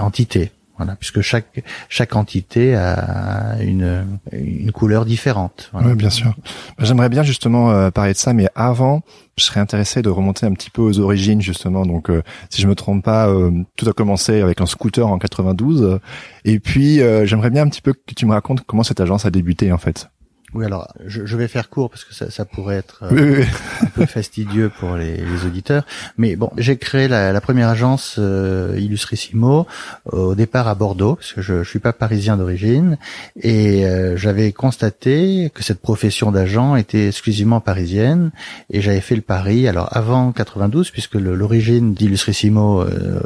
entité. 0.00 0.52
Voilà, 0.78 0.96
puisque 0.96 1.20
chaque 1.20 1.64
chaque 1.88 2.16
entité 2.16 2.74
a 2.74 3.56
une 3.60 4.06
une 4.32 4.72
couleur 4.72 5.04
différente. 5.04 5.70
Oui, 5.74 5.94
bien 5.94 6.10
sûr. 6.10 6.34
Bah, 6.78 6.84
j'aimerais 6.84 7.08
bien 7.08 7.22
justement 7.22 7.70
euh, 7.70 7.90
parler 7.90 8.12
de 8.12 8.18
ça, 8.18 8.32
mais 8.32 8.48
avant, 8.54 9.02
je 9.36 9.44
serais 9.44 9.60
intéressé 9.60 10.02
de 10.02 10.08
remonter 10.08 10.46
un 10.46 10.52
petit 10.52 10.70
peu 10.70 10.82
aux 10.82 10.98
origines 11.00 11.42
justement. 11.42 11.84
Donc, 11.84 12.10
euh, 12.10 12.22
si 12.50 12.62
je 12.62 12.68
me 12.68 12.74
trompe 12.74 13.04
pas, 13.04 13.28
euh, 13.28 13.50
tout 13.76 13.88
a 13.88 13.92
commencé 13.92 14.40
avec 14.40 14.60
un 14.60 14.66
scooter 14.66 15.06
en 15.06 15.18
92, 15.18 15.98
et 16.44 16.60
puis 16.60 17.00
j'aimerais 17.24 17.50
bien 17.50 17.62
un 17.62 17.68
petit 17.68 17.82
peu 17.82 17.92
que 17.92 18.14
tu 18.14 18.26
me 18.26 18.32
racontes 18.32 18.62
comment 18.66 18.82
cette 18.82 19.00
agence 19.00 19.26
a 19.26 19.30
débuté 19.30 19.72
en 19.72 19.78
fait. 19.78 20.08
Oui, 20.54 20.64
alors 20.64 20.88
je, 21.04 21.26
je, 21.26 21.36
vais 21.36 21.46
faire 21.46 21.68
court 21.68 21.90
parce 21.90 22.04
que 22.04 22.14
ça, 22.14 22.30
ça 22.30 22.46
pourrait 22.46 22.76
être 22.76 23.00
euh, 23.02 23.44
un 23.82 23.86
peu 23.86 24.06
fastidieux 24.06 24.70
pour 24.80 24.96
les, 24.96 25.18
les, 25.18 25.44
auditeurs. 25.44 25.84
Mais 26.16 26.36
bon, 26.36 26.50
j'ai 26.56 26.78
créé 26.78 27.06
la, 27.06 27.32
la, 27.32 27.40
première 27.42 27.68
agence 27.68 28.16
euh, 28.18 28.74
Illustrissimo 28.78 29.66
au 30.06 30.34
départ 30.34 30.66
à 30.66 30.74
Bordeaux 30.74 31.16
parce 31.16 31.34
que 31.34 31.42
je, 31.42 31.62
je 31.62 31.68
suis 31.68 31.80
pas 31.80 31.92
parisien 31.92 32.38
d'origine 32.38 32.96
et 33.36 33.84
euh, 33.84 34.16
j'avais 34.16 34.52
constaté 34.52 35.52
que 35.52 35.62
cette 35.62 35.82
profession 35.82 36.32
d'agent 36.32 36.76
était 36.76 37.08
exclusivement 37.08 37.60
parisienne 37.60 38.30
et 38.70 38.80
j'avais 38.80 39.02
fait 39.02 39.16
le 39.16 39.22
pari. 39.22 39.68
Alors 39.68 39.94
avant 39.94 40.32
92, 40.32 40.90
puisque 40.90 41.16
l'origine 41.16 41.92
d'Illustrissimo 41.92 42.80
euh, 42.80 43.20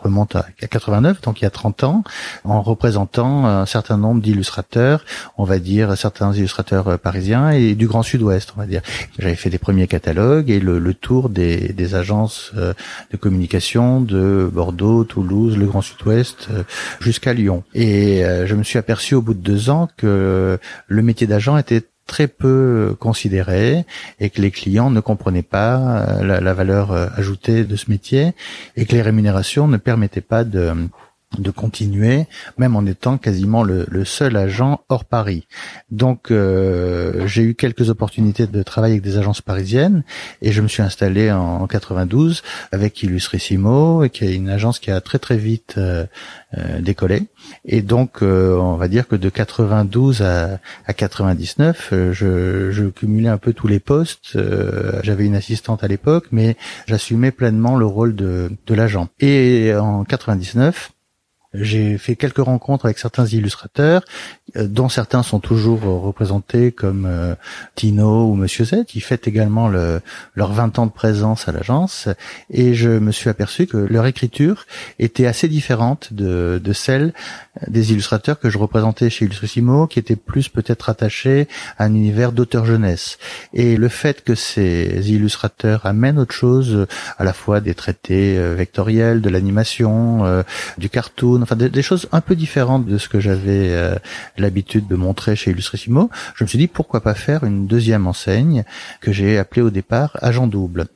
remonte 0.00 0.36
à, 0.36 0.46
à 0.62 0.66
89, 0.68 1.22
donc 1.22 1.40
il 1.40 1.44
y 1.44 1.46
a 1.46 1.50
30 1.50 1.82
ans, 1.82 2.04
en 2.44 2.62
représentant 2.62 3.46
un 3.46 3.66
certain 3.66 3.96
nombre 3.96 4.22
d'illustrateurs, 4.22 5.04
on 5.36 5.44
va 5.44 5.58
dire 5.58 5.98
certains 5.98 6.32
illustrateurs 6.32 6.51
euh, 6.72 6.98
parisien 6.98 7.50
et 7.50 7.74
du 7.74 7.86
Grand 7.86 8.02
Sud-Ouest, 8.02 8.52
on 8.56 8.60
va 8.60 8.66
dire. 8.66 8.82
J'avais 9.18 9.34
fait 9.34 9.50
des 9.50 9.58
premiers 9.58 9.86
catalogues 9.86 10.50
et 10.50 10.60
le, 10.60 10.94
tour 10.94 11.28
des, 11.28 11.94
agences 11.94 12.52
euh, 12.56 12.72
de 13.10 13.16
communication 13.16 14.00
de 14.00 14.48
Bordeaux, 14.52 15.04
Toulouse, 15.04 15.56
le 15.56 15.66
Grand 15.66 15.82
Sud-Ouest 15.82 16.48
euh, 16.50 16.62
jusqu'à 17.00 17.32
Lyon. 17.32 17.64
Et 17.74 18.22
je 18.46 18.54
me 18.54 18.62
suis 18.62 18.78
aperçu 18.78 19.14
au 19.14 19.22
bout 19.22 19.34
de 19.34 19.40
deux 19.40 19.70
ans 19.70 19.88
que 19.96 20.58
le 20.86 21.02
métier 21.02 21.26
d'agent 21.26 21.56
était 21.56 21.82
très 22.06 22.28
peu 22.28 22.96
considéré 22.98 23.84
et 24.20 24.30
que 24.30 24.40
les 24.40 24.50
clients 24.50 24.90
ne 24.90 25.00
comprenaient 25.00 25.42
pas 25.42 26.22
la, 26.22 26.54
valeur 26.54 26.92
ajoutée 26.92 27.64
de 27.64 27.76
ce 27.76 27.90
métier 27.90 28.32
et 28.76 28.86
que 28.86 28.92
les 28.92 29.02
rémunérations 29.02 29.68
ne 29.68 29.76
permettaient 29.76 30.20
pas 30.20 30.44
de 30.44 30.72
de 31.38 31.50
continuer, 31.50 32.26
même 32.58 32.76
en 32.76 32.84
étant 32.86 33.18
quasiment 33.18 33.62
le, 33.62 33.86
seul 34.04 34.36
agent 34.36 34.80
hors 34.88 35.04
Paris. 35.04 35.46
Donc 35.90 36.30
euh, 36.30 37.26
j'ai 37.26 37.42
eu 37.42 37.54
quelques 37.54 37.88
opportunités 37.88 38.46
de 38.46 38.62
travailler 38.62 38.94
avec 38.94 39.04
des 39.04 39.16
agences 39.16 39.40
parisiennes 39.40 40.02
et 40.40 40.50
je 40.52 40.60
me 40.60 40.68
suis 40.68 40.82
installé 40.82 41.30
en, 41.30 41.66
92 41.66 42.42
avec 42.72 43.02
Illustrissimo, 43.02 44.04
qui 44.12 44.24
est 44.24 44.34
une 44.34 44.48
agence 44.48 44.78
qui 44.78 44.90
a 44.90 45.00
très 45.00 45.18
très 45.18 45.36
vite 45.36 45.74
euh, 45.78 46.04
euh, 46.58 46.80
décollé. 46.80 47.28
Et 47.64 47.82
donc 47.82 48.22
on 48.22 48.76
va 48.76 48.88
dire 48.88 49.06
que 49.08 49.16
de 49.16 49.28
92 49.28 50.22
à, 50.22 50.58
à 50.86 50.92
99, 50.92 51.88
je, 52.12 52.70
je 52.70 52.84
cumulais 52.86 53.28
un 53.28 53.38
peu 53.38 53.52
tous 53.52 53.68
les 53.68 53.80
postes. 53.80 54.38
J'avais 55.02 55.26
une 55.26 55.34
assistante 55.34 55.84
à 55.84 55.88
l'époque, 55.88 56.26
mais 56.32 56.56
j'assumais 56.86 57.30
pleinement 57.30 57.76
le 57.76 57.86
rôle 57.86 58.14
de, 58.14 58.50
de 58.66 58.74
l'agent. 58.74 59.08
Et 59.20 59.72
en 59.74 60.04
99, 60.04 60.92
j'ai 61.54 61.98
fait 61.98 62.16
quelques 62.16 62.38
rencontres 62.38 62.86
avec 62.86 62.98
certains 62.98 63.26
illustrateurs, 63.26 64.02
euh, 64.56 64.66
dont 64.66 64.88
certains 64.88 65.22
sont 65.22 65.40
toujours 65.40 65.82
représentés 65.82 66.72
comme 66.72 67.06
euh, 67.06 67.34
Tino 67.74 68.30
ou 68.30 68.34
Monsieur 68.34 68.64
Z. 68.64 68.84
Ils 68.94 69.02
fêtent 69.02 69.28
également 69.28 69.68
le, 69.68 70.00
leurs 70.34 70.52
20 70.52 70.78
ans 70.78 70.86
de 70.86 70.92
présence 70.92 71.48
à 71.48 71.52
l'agence, 71.52 72.08
et 72.50 72.74
je 72.74 72.90
me 72.90 73.12
suis 73.12 73.28
aperçu 73.28 73.66
que 73.66 73.76
leur 73.76 74.06
écriture 74.06 74.66
était 74.98 75.26
assez 75.26 75.48
différente 75.48 76.12
de, 76.12 76.60
de 76.62 76.72
celle 76.72 77.12
des 77.68 77.92
illustrateurs 77.92 78.38
que 78.38 78.48
je 78.48 78.58
représentais 78.58 79.10
chez 79.10 79.26
Illustrissimo, 79.26 79.86
qui 79.86 79.98
étaient 79.98 80.16
plus 80.16 80.48
peut-être 80.48 80.88
attachés 80.88 81.48
à 81.78 81.84
un 81.84 81.94
univers 81.94 82.32
d'auteur 82.32 82.64
jeunesse. 82.64 83.18
Et 83.52 83.76
le 83.76 83.88
fait 83.88 84.24
que 84.24 84.34
ces 84.34 85.10
illustrateurs 85.10 85.84
amènent 85.84 86.18
autre 86.18 86.34
chose, 86.34 86.86
à 87.18 87.24
la 87.24 87.32
fois 87.32 87.60
des 87.60 87.74
traités 87.74 88.38
euh, 88.38 88.54
vectoriels, 88.54 89.20
de 89.20 89.28
l'animation, 89.28 90.42
du 90.78 90.88
cartoon, 90.88 91.41
enfin 91.42 91.56
des, 91.56 91.82
choses 91.82 92.08
un 92.12 92.20
peu 92.20 92.34
différentes 92.34 92.86
de 92.86 92.98
ce 92.98 93.08
que 93.08 93.20
j'avais 93.20 93.70
euh, 93.70 93.96
l'habitude 94.38 94.86
de 94.86 94.96
montrer 94.96 95.36
chez 95.36 95.50
Illustrissimo, 95.50 96.10
je 96.34 96.44
me 96.44 96.48
suis 96.48 96.58
dit 96.58 96.68
pourquoi 96.68 97.00
pas 97.00 97.14
faire 97.14 97.44
une 97.44 97.66
deuxième 97.66 98.06
enseigne 98.06 98.64
que 99.00 99.12
j'ai 99.12 99.38
appelée 99.38 99.62
au 99.62 99.70
départ 99.70 100.16
Agent 100.20 100.46
Double. 100.46 100.86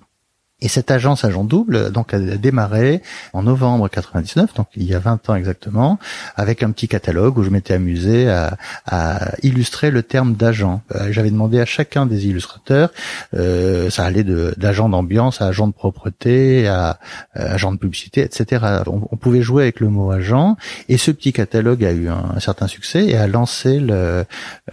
Et 0.66 0.68
cette 0.68 0.90
agence 0.90 1.24
agent 1.24 1.44
double 1.44 1.92
donc 1.92 2.12
a 2.12 2.18
démarré 2.18 3.00
en 3.32 3.44
novembre 3.44 3.88
99, 3.88 4.52
donc 4.54 4.66
il 4.74 4.82
y 4.82 4.94
a 4.94 4.98
20 4.98 5.30
ans 5.30 5.36
exactement, 5.36 6.00
avec 6.34 6.64
un 6.64 6.72
petit 6.72 6.88
catalogue 6.88 7.38
où 7.38 7.44
je 7.44 7.50
m'étais 7.50 7.74
amusé 7.74 8.28
à, 8.28 8.56
à, 8.84 9.36
illustrer 9.44 9.92
le 9.92 10.02
terme 10.02 10.34
d'agent. 10.34 10.82
Euh, 10.96 11.12
j'avais 11.12 11.30
demandé 11.30 11.60
à 11.60 11.66
chacun 11.66 12.04
des 12.04 12.26
illustrateurs, 12.26 12.90
euh, 13.34 13.90
ça 13.90 14.04
allait 14.04 14.24
d'agent 14.24 14.88
d'ambiance 14.88 15.40
à 15.40 15.46
agent 15.46 15.68
de 15.68 15.72
propreté, 15.72 16.66
à, 16.66 16.98
agent 17.34 17.70
de 17.70 17.78
publicité, 17.78 18.22
etc. 18.22 18.82
On, 18.88 19.16
pouvait 19.16 19.42
jouer 19.42 19.62
avec 19.62 19.78
le 19.78 19.88
mot 19.88 20.10
agent, 20.10 20.56
et 20.88 20.96
ce 20.96 21.12
petit 21.12 21.32
catalogue 21.32 21.84
a 21.84 21.92
eu 21.92 22.08
un, 22.08 22.40
certain 22.40 22.66
succès 22.66 23.06
et 23.06 23.16
a 23.16 23.28
lancé 23.28 23.78
le, 23.78 24.24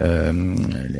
euh, 0.02 0.56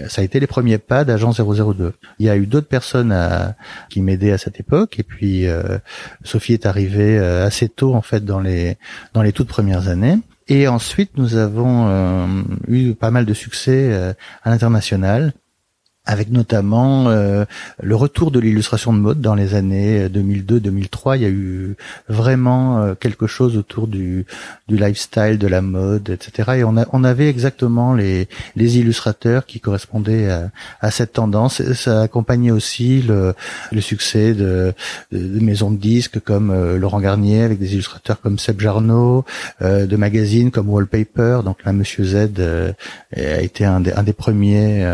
ça 0.09 0.21
a 0.21 0.25
été 0.25 0.39
les 0.39 0.47
premiers 0.47 0.79
pas 0.79 1.03
d'agent 1.03 1.33
002. 1.33 1.95
Il 2.21 2.27
y 2.27 2.31
a 2.31 2.37
eu 2.37 2.47
d'autres 2.47 2.69
personnes 2.69 3.11
à, 3.11 3.57
qui 3.91 4.01
m'aidaient 4.01 4.31
à 4.31 4.39
cette 4.39 4.61
époque 4.61 4.84
et 4.99 5.03
puis 5.03 5.47
euh, 5.47 5.79
Sophie 6.25 6.53
est 6.53 6.67
arrivée 6.67 7.19
euh, 7.19 7.47
assez 7.47 7.69
tôt 7.69 7.95
en 7.95 8.03
fait 8.03 8.25
dans 8.25 8.41
les 8.41 8.77
dans 9.13 9.23
les 9.23 9.33
toutes 9.33 9.49
premières 9.49 9.89
années. 9.89 10.19
Et 10.47 10.69
ensuite, 10.69 11.17
nous 11.17 11.37
avons 11.37 11.87
euh, 11.89 12.27
eu 12.69 12.95
pas 12.95 13.11
mal 13.11 13.25
de 13.25 13.33
succès 13.33 14.15
à 14.43 14.51
l'international 14.51 15.33
avec 16.07 16.31
notamment 16.31 17.09
euh, 17.09 17.45
le 17.83 17.97
retour 17.97 18.31
de 18.31 18.39
l'illustration 18.39 18.93
de 18.93 18.99
mode 18.99 19.21
dans 19.21 19.35
les 19.35 19.55
années 19.55 20.09
2002-2003. 20.09 21.17
Il 21.17 21.23
y 21.23 21.25
a 21.25 21.31
eu 21.31 21.77
vraiment 22.09 22.79
euh, 22.79 22.95
quelque 22.95 23.27
chose 23.27 23.57
autour 23.57 23.87
du, 23.87 24.27
du 24.69 24.77
lifestyle, 24.77 25.39
de 25.39 25.47
la 25.47 25.63
mode, 25.63 26.11
etc. 26.11 26.59
Et 26.59 26.65
on, 26.65 26.77
a, 26.77 26.87
on 26.93 27.05
avait 27.05 27.29
exactement 27.29 27.95
les, 27.95 28.29
les 28.55 28.79
illustrateurs 28.79 29.47
qui 29.47 29.61
correspondaient 29.61 30.31
à, 30.31 30.51
à 30.81 30.91
cette 30.91 31.15
tendance. 31.15 31.63
ça 31.73 32.03
accompagnait 32.03 32.51
aussi 32.51 33.01
le, 33.01 33.35
le 33.73 33.81
succès 33.81 34.35
de, 34.35 34.75
de, 35.11 35.41
maisons 35.41 35.71
de 35.71 35.79
disques 35.79 36.21
comme 36.21 36.51
euh, 36.51 36.77
Laurent 36.77 37.01
Garnier, 37.01 37.43
avec 37.43 37.59
des 37.59 37.73
illustrateurs 37.73 38.21
comme 38.21 38.39
Seb 38.39 38.61
Jarno, 38.61 39.25
de 39.61 39.97
magazines 39.97 40.51
comme 40.51 40.69
Wallpaper. 40.69 41.41
Donc 41.45 41.65
là, 41.65 41.73
Monsieur 41.73 42.05
Z 42.05 42.29
a 43.17 43.41
été 43.41 43.65
un 43.65 43.81
des, 43.81 43.93
un 43.93 44.03
des 44.03 44.13
premiers 44.13 44.87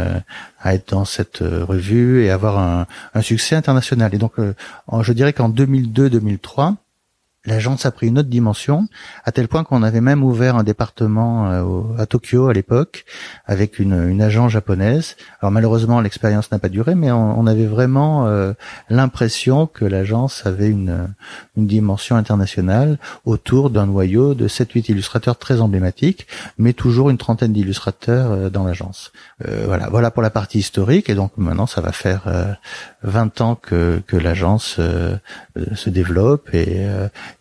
à 0.61 0.75
être 0.75 0.90
dans 0.93 1.05
cette 1.05 1.43
euh, 1.43 1.64
revue 1.64 2.23
et 2.23 2.31
avoir 2.31 2.59
un, 2.59 3.23
succès 3.23 3.57
international. 3.57 4.14
Et 4.14 4.19
donc, 4.19 4.38
euh, 4.38 4.55
je 5.02 5.12
dirais 5.12 5.33
qu'en 5.33 5.49
2002-2003, 5.49 6.76
L'agence 7.47 7.87
a 7.87 7.90
pris 7.90 8.09
une 8.09 8.18
autre 8.18 8.28
dimension, 8.28 8.87
à 9.25 9.32
tel 9.32 9.49
point 9.49 9.64
qu'on 9.64 9.82
avait 9.82 10.02
même 10.02 10.23
ouvert 10.23 10.56
un 10.56 10.62
département 10.62 11.50
euh, 11.50 11.97
à 11.97 12.04
Tokyo 12.04 12.49
à 12.49 12.52
l'époque, 12.52 13.06
avec 13.47 13.78
une, 13.78 14.11
une 14.11 14.20
agence 14.20 14.52
japonaise. 14.52 15.16
Alors 15.40 15.50
malheureusement, 15.50 16.02
l'expérience 16.02 16.52
n'a 16.52 16.59
pas 16.59 16.68
duré, 16.68 16.94
mais 16.94 17.11
on, 17.11 17.47
avait 17.47 17.64
vraiment 17.64 18.26
euh, 18.26 18.52
l'impression 18.90 19.66
que 19.66 19.87
l'agence 19.87 20.44
avait 20.44 20.68
une, 20.68 21.14
une 21.56 21.66
dimension 21.66 22.14
internationale 22.16 22.99
autour 23.25 23.70
d'un 23.70 23.87
noyau 23.87 24.35
de 24.35 24.47
7-8 24.47 24.90
illustrateurs 24.90 25.38
très 25.38 25.62
emblématiques, 25.62 26.26
mais 26.59 26.75
toujours 26.75 27.09
une 27.09 27.16
trentaine 27.16 27.54
d'illustrateurs 27.54 28.32
euh, 28.32 28.50
dans 28.50 28.64
l'agence. 28.64 29.12
voilà, 29.64 29.88
voilà 29.88 30.11
pour 30.11 30.23
la 30.23 30.28
partie 30.28 30.59
historique, 30.59 31.09
et 31.09 31.14
donc 31.14 31.32
maintenant 31.38 31.66
ça 31.66 31.80
va 31.80 31.92
faire 31.92 32.25
20 33.02 33.40
ans 33.40 33.54
que, 33.54 34.02
que 34.07 34.16
l'agence 34.16 34.78
se 35.75 35.90
développe 35.90 36.54
et 36.54 36.87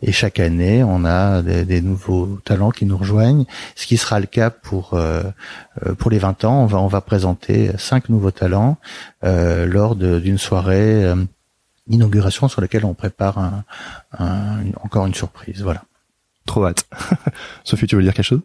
et 0.01 0.11
chaque 0.11 0.39
année, 0.39 0.83
on 0.83 1.05
a 1.05 1.41
des, 1.41 1.81
nouveaux 1.81 2.39
talents 2.45 2.71
qui 2.71 2.85
nous 2.85 2.97
rejoignent, 2.97 3.45
ce 3.75 3.85
qui 3.85 3.97
sera 3.97 4.19
le 4.19 4.25
cas 4.25 4.49
pour 4.49 4.93
euh, 4.93 5.23
euh, 5.85 5.93
pour 5.93 6.09
les 6.09 6.19
20 6.19 6.45
ans. 6.45 6.63
On 6.63 6.65
va 6.65 6.79
on 6.79 6.87
va 6.87 7.01
présenter 7.01 7.71
cinq 7.77 8.09
nouveaux 8.09 8.31
talents 8.31 8.77
euh, 9.23 9.65
lors 9.65 9.95
d'une 9.95 10.37
soirée 10.37 11.13
d'inauguration 11.87 12.47
sur 12.47 12.61
laquelle 12.61 12.85
on 12.85 12.93
prépare 12.93 13.63
un, 14.17 14.63
encore 14.81 15.05
une 15.05 15.13
surprise. 15.13 15.61
Voilà. 15.61 15.83
Trop 16.45 16.65
hâte. 16.65 16.85
Sophie, 17.63 17.87
tu 17.87 17.95
veux 17.95 18.03
dire 18.03 18.13
quelque 18.13 18.25
chose? 18.25 18.41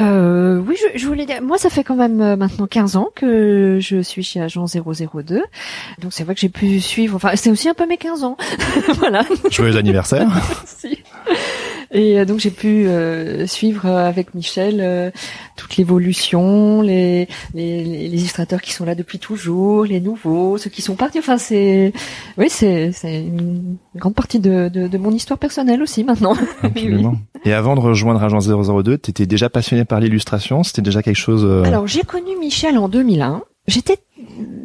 Euh, 0.00 0.58
oui, 0.58 0.76
je, 0.76 0.98
je, 0.98 1.06
voulais 1.06 1.26
dire, 1.26 1.42
moi 1.42 1.58
ça 1.58 1.70
fait 1.70 1.82
quand 1.82 1.96
même 1.96 2.20
euh, 2.20 2.36
maintenant 2.36 2.66
15 2.66 2.96
ans 2.96 3.08
que 3.14 3.78
je 3.80 4.00
suis 4.00 4.22
chez 4.22 4.40
Agent 4.40 4.66
002. 4.66 5.42
Donc 6.00 6.12
c'est 6.12 6.24
vrai 6.24 6.34
que 6.34 6.40
j'ai 6.40 6.48
pu 6.48 6.80
suivre, 6.80 7.16
enfin 7.16 7.32
c'est 7.34 7.50
aussi 7.50 7.68
un 7.68 7.74
peu 7.74 7.86
mes 7.86 7.96
15 7.96 8.22
ans. 8.24 8.36
voilà. 8.98 9.24
Joyeux 9.50 9.76
anniversaire. 9.76 10.28
Merci. 10.34 11.02
Et 11.90 12.18
euh, 12.18 12.24
donc 12.24 12.38
j'ai 12.38 12.50
pu 12.50 12.86
euh, 12.86 13.46
suivre 13.46 13.86
euh, 13.86 14.08
avec 14.08 14.34
Michel 14.34 15.12
toute 15.56 15.76
l'évolution, 15.76 16.82
les, 16.82 17.28
les, 17.54 17.84
les, 17.84 18.06
illustrateurs 18.06 18.60
qui 18.60 18.72
sont 18.72 18.84
là 18.84 18.94
depuis 18.94 19.18
toujours, 19.18 19.84
les 19.84 20.00
nouveaux, 20.00 20.58
ceux 20.58 20.70
qui 20.70 20.82
sont 20.82 20.96
partis. 20.96 21.18
Enfin 21.18 21.38
c'est, 21.38 21.92
oui 22.36 22.48
c'est 22.50 22.92
c'est 22.92 23.20
une 23.20 23.76
grande 23.96 24.14
partie 24.14 24.38
de, 24.38 24.68
de, 24.68 24.86
de, 24.86 24.98
mon 24.98 25.12
histoire 25.12 25.38
personnelle 25.38 25.82
aussi 25.82 26.04
maintenant. 26.04 26.36
Absolument. 26.62 27.16
Et 27.44 27.52
avant 27.52 27.74
de 27.74 27.80
rejoindre 27.80 28.22
Agence 28.22 28.48
002, 28.48 28.98
tu 28.98 29.10
étais 29.10 29.26
déjà 29.26 29.48
passionné 29.48 29.84
par 29.84 30.00
l'illustration 30.00 30.62
C'était 30.62 30.82
déjà 30.82 31.02
quelque 31.02 31.16
chose 31.16 31.44
Alors 31.64 31.86
j'ai 31.86 32.02
connu 32.02 32.36
Michel 32.38 32.76
en 32.76 32.88
2001. 32.88 33.42
J'étais 33.66 33.98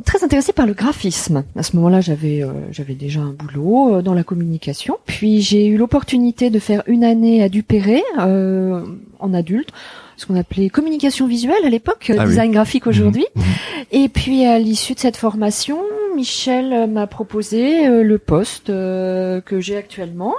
très 0.05 0.23
intéressée 0.23 0.53
par 0.53 0.65
le 0.65 0.73
graphisme. 0.73 1.43
À 1.55 1.63
ce 1.63 1.75
moment-là, 1.75 2.01
j'avais 2.01 2.43
euh, 2.43 2.51
j'avais 2.71 2.93
déjà 2.93 3.21
un 3.21 3.31
boulot 3.31 3.95
euh, 3.95 4.01
dans 4.01 4.13
la 4.13 4.23
communication. 4.23 4.97
Puis 5.05 5.41
j'ai 5.41 5.67
eu 5.67 5.77
l'opportunité 5.77 6.49
de 6.49 6.59
faire 6.59 6.83
une 6.87 7.03
année 7.03 7.43
à 7.43 7.49
Dupéré 7.49 8.03
euh, 8.19 8.83
en 9.19 9.33
adulte, 9.33 9.69
ce 10.17 10.25
qu'on 10.25 10.35
appelait 10.35 10.69
communication 10.69 11.27
visuelle 11.27 11.65
à 11.65 11.69
l'époque, 11.69 12.11
ah 12.17 12.25
design 12.25 12.51
graphique 12.51 12.87
aujourd'hui. 12.87 13.25
Mmh. 13.35 13.39
Mmh. 13.39 13.43
Et 13.91 14.09
puis 14.09 14.45
à 14.45 14.59
l'issue 14.59 14.93
de 14.93 14.99
cette 14.99 15.17
formation, 15.17 15.79
Michel 16.15 16.89
m'a 16.89 17.07
proposé 17.07 17.87
le 17.87 18.17
poste 18.19 18.67
que 18.67 19.59
j'ai 19.59 19.75
actuellement 19.77 20.35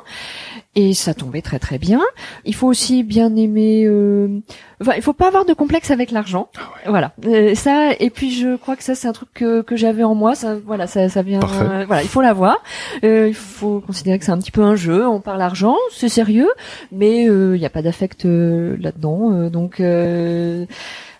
et 0.76 0.94
ça 0.94 1.14
tombait 1.14 1.42
très 1.42 1.58
très 1.58 1.78
bien. 1.78 2.00
Il 2.44 2.54
faut 2.54 2.66
aussi 2.66 3.02
bien 3.02 3.34
aimer. 3.36 3.84
Euh... 3.86 4.40
Enfin, 4.80 4.92
il 4.96 5.02
faut 5.02 5.12
pas 5.12 5.28
avoir 5.28 5.44
de 5.44 5.54
complexe 5.54 5.90
avec 5.90 6.10
l'argent. 6.10 6.48
Ah 6.56 6.90
voilà. 6.90 7.12
Euh, 7.26 7.54
ça 7.54 7.92
et 7.98 8.10
puis 8.10 8.32
je 8.32 8.56
crois 8.56 8.76
que 8.76 8.82
ça 8.82 8.94
c'est 8.94 9.06
un 9.06 9.12
truc 9.12 9.28
que, 9.34 9.62
que 9.62 9.76
j'avais 9.76 10.02
en 10.02 10.14
moi. 10.14 10.34
Ça 10.34 10.56
voilà 10.56 10.86
ça 10.86 11.08
ça 11.08 11.22
vient. 11.22 11.40
Euh, 11.42 11.84
voilà 11.86 12.02
il 12.02 12.08
faut 12.08 12.20
l'avoir. 12.20 12.62
Euh, 13.04 13.28
il 13.28 13.34
faut 13.34 13.80
considérer 13.80 14.18
que 14.18 14.24
c'est 14.24 14.32
un 14.32 14.38
petit 14.38 14.50
peu 14.50 14.62
un 14.62 14.76
jeu. 14.76 15.06
On 15.06 15.20
parle 15.20 15.42
argent, 15.42 15.76
c'est 15.92 16.08
sérieux, 16.08 16.50
mais 16.90 17.24
il 17.24 17.58
n'y 17.58 17.66
a 17.66 17.70
pas 17.70 17.82
d'affect 17.82 18.24
là-dedans. 18.24 19.48
donc 19.48 19.80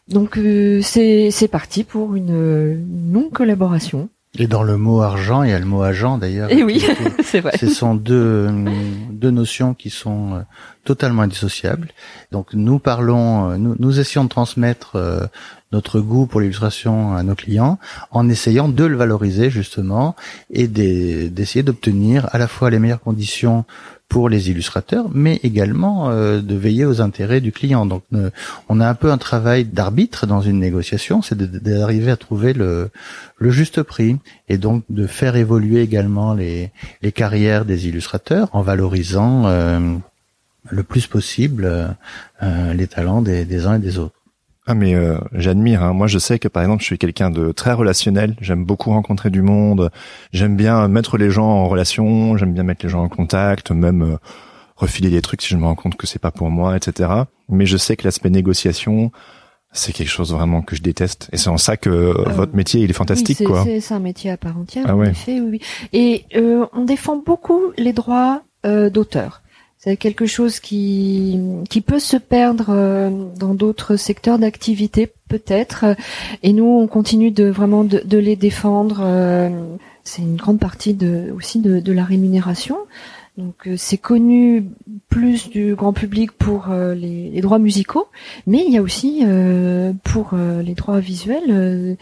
donc 0.09 0.39
c'est 0.83 1.31
c'est 1.31 1.49
parti 1.49 1.85
pour 1.85 2.15
une, 2.17 2.31
une 2.31 3.13
longue 3.13 3.33
collaboration. 3.33 4.09
Et 4.37 4.49
dans 4.49 4.65
le 4.65 4.77
mot 4.77 5.01
argent, 5.01 5.45
il 5.45 5.51
y 5.51 5.53
a 5.53 5.59
le 5.59 5.65
mot 5.65 5.83
agent 5.83 6.19
d'ailleurs. 6.19 6.51
Et 6.51 6.65
oui, 6.65 6.85
c'est 7.23 7.41
vrai. 7.41 7.57
Ce 7.57 7.69
sont 7.69 7.95
deux, 7.95 8.49
deux 9.11 9.31
notions 9.31 9.75
qui 9.75 9.91
sont 9.91 10.35
euh, 10.35 10.41
totalement 10.85 11.23
indissociables. 11.23 11.91
Donc 12.33 12.53
nous 12.53 12.81
parlons, 12.81 13.51
euh, 13.51 13.57
nous, 13.59 13.77
nous 13.79 14.01
essayons 14.01 14.25
de 14.25 14.29
transmettre 14.29 14.97
euh, 14.97 15.27
notre 15.73 16.01
goût 16.01 16.27
pour 16.27 16.41
l'illustration 16.41 17.17
à 17.17 17.23
nos 17.23 17.35
clients 17.35 17.79
en 18.11 18.29
essayant 18.29 18.69
de 18.69 18.85
le 18.85 18.97
valoriser 18.97 19.51
justement 19.51 20.15
et 20.51 20.69
d'essayer 20.69 21.63
d'obtenir 21.63 22.29
à 22.33 22.39
la 22.39 22.47
fois 22.49 22.71
les 22.71 22.79
meilleures 22.79 23.01
conditions 23.01 23.65
pour 24.09 24.29
les 24.29 24.51
illustrateurs, 24.51 25.07
mais 25.13 25.41
également 25.43 26.11
euh, 26.11 26.41
de 26.41 26.55
veiller 26.55 26.85
aux 26.85 27.01
intérêts 27.01 27.41
du 27.41 27.51
client. 27.51 27.87
Donc, 27.87 28.05
euh, 28.13 28.31
on 28.69 28.81
a 28.81 28.89
un 28.89 28.95
peu 28.95 29.11
un 29.11 29.19
travail 29.19 29.65
d'arbitre 29.65 30.27
dans 30.27 30.41
une 30.41 30.61
négociation, 30.61 31.23
c'est 31.23 31.37
d'arriver 31.37 32.13
à 32.13 32.17
trouver 32.17 32.53
le, 32.53 32.91
juste 33.41 33.83
prix 33.83 34.17
et 34.49 34.59
donc 34.59 34.85
de 34.89 35.07
faire 35.07 35.35
évoluer 35.37 35.81
également 35.81 36.35
les, 36.35 36.71
carrières 37.13 37.65
des 37.65 37.89
illustrateurs 37.89 38.49
en 38.53 38.63
valorisant 38.63 39.47
euh, 39.47 39.97
le 40.69 40.83
plus 40.83 41.07
possible 41.07 41.97
les 42.41 42.87
talents 42.87 43.21
des 43.21 43.67
uns 43.67 43.77
et 43.77 43.79
des 43.79 43.99
autres. 43.99 44.24
Ah 44.67 44.75
mais 44.75 44.95
euh, 44.95 45.19
j'admire. 45.33 45.83
Hein. 45.83 45.93
Moi, 45.93 46.07
je 46.07 46.19
sais 46.19 46.39
que 46.39 46.49
par 46.49 46.63
exemple, 46.63 46.81
je 46.81 46.87
suis 46.87 46.99
quelqu'un 46.99 47.31
de 47.31 47.53
très 47.53 47.73
relationnel. 47.73 48.35
J'aime 48.41 48.65
beaucoup 48.65 48.91
rencontrer 48.91 49.29
du 49.31 49.43
monde. 49.43 49.91
J'aime 50.33 50.57
bien 50.57 50.89
mettre 50.89 51.19
les 51.19 51.31
gens 51.31 51.47
en 51.47 51.69
relation. 51.69 52.37
J'aime 52.39 52.55
bien 52.55 52.63
mettre 52.63 52.85
les 52.85 52.89
gens 52.89 53.03
en 53.03 53.09
contact, 53.09 53.71
même 53.73 54.03
euh, 54.03 54.17
refiler 54.77 55.11
des 55.11 55.21
trucs 55.21 55.43
si 55.43 55.49
je 55.49 55.57
me 55.57 55.65
rends 55.65 55.75
compte 55.75 55.97
que 55.97 56.07
c'est 56.07 56.19
pas 56.19 56.31
pour 56.31 56.49
moi, 56.49 56.77
etc. 56.77 57.11
Mais 57.51 57.67
je 57.67 57.77
sais 57.77 57.97
que 57.97 58.05
l'aspect 58.05 58.31
négociation, 58.31 59.13
c'est 59.73 59.93
quelque 59.93 60.09
chose 60.09 60.33
vraiment 60.33 60.63
que 60.63 60.77
je 60.77 60.83
déteste. 60.83 61.29
Et 61.33 61.37
c'est 61.37 61.51
en 61.51 61.59
ça 61.59 61.77
que 61.77 61.91
euh, 61.91 62.13
votre 62.31 62.57
métier, 62.57 62.81
il 62.81 62.89
est 62.89 62.95
fantastique, 62.95 63.41
oui, 63.41 63.47
quoi. 63.47 63.67
C'est 63.81 63.93
un 63.93 64.01
métier 64.01 64.31
à 64.31 64.39
part 64.39 64.57
entière, 64.57 64.87
ah 64.89 64.97
en 64.97 65.03
effet, 65.03 65.41
oui. 65.41 65.61
Et 65.93 66.25
on 66.73 66.85
défend 66.85 67.17
beaucoup 67.17 67.61
les 67.77 67.93
droits 67.93 68.43
d'auteur. 68.65 69.43
C'est 69.85 69.99
quelque 69.99 70.25
chose 70.25 70.61
qui 70.61 71.39
qui 71.69 71.83
peut 71.83 71.99
se 71.99 72.17
perdre 72.17 72.71
euh, 72.71 73.11
dans 73.37 73.53
d'autres 73.53 73.97
secteurs 73.97 74.39
d'activité 74.39 75.13
peut-être. 75.29 75.85
Et 76.43 76.55
nous, 76.55 76.65
on 76.65 76.87
continue 76.87 77.31
de 77.31 77.45
vraiment 77.51 77.85
de, 77.85 78.01
de 78.03 78.17
les 78.17 78.35
défendre. 78.35 79.03
Euh, 79.03 79.51
c'est 80.03 80.23
une 80.23 80.37
grande 80.37 80.59
partie 80.59 80.95
de, 80.95 81.31
aussi 81.37 81.61
de, 81.61 81.81
de 81.81 81.93
la 81.93 82.03
rémunération. 82.03 82.79
Donc 83.37 83.69
euh, 83.69 83.75
c'est 83.77 83.99
connu 83.99 84.65
plus 85.11 85.51
du 85.51 85.75
grand 85.75 85.93
public 85.93 86.33
pour 86.33 86.69
les, 86.69 87.29
les, 87.29 87.41
droits 87.43 87.59
musicaux, 87.59 88.07
mais 88.47 88.65
il 88.67 88.73
y 88.73 88.79
a 88.79 88.83
aussi 88.83 89.23
pour 90.03 90.35
les 90.35 90.75
droits 90.75 90.99
visuels, 90.99 91.99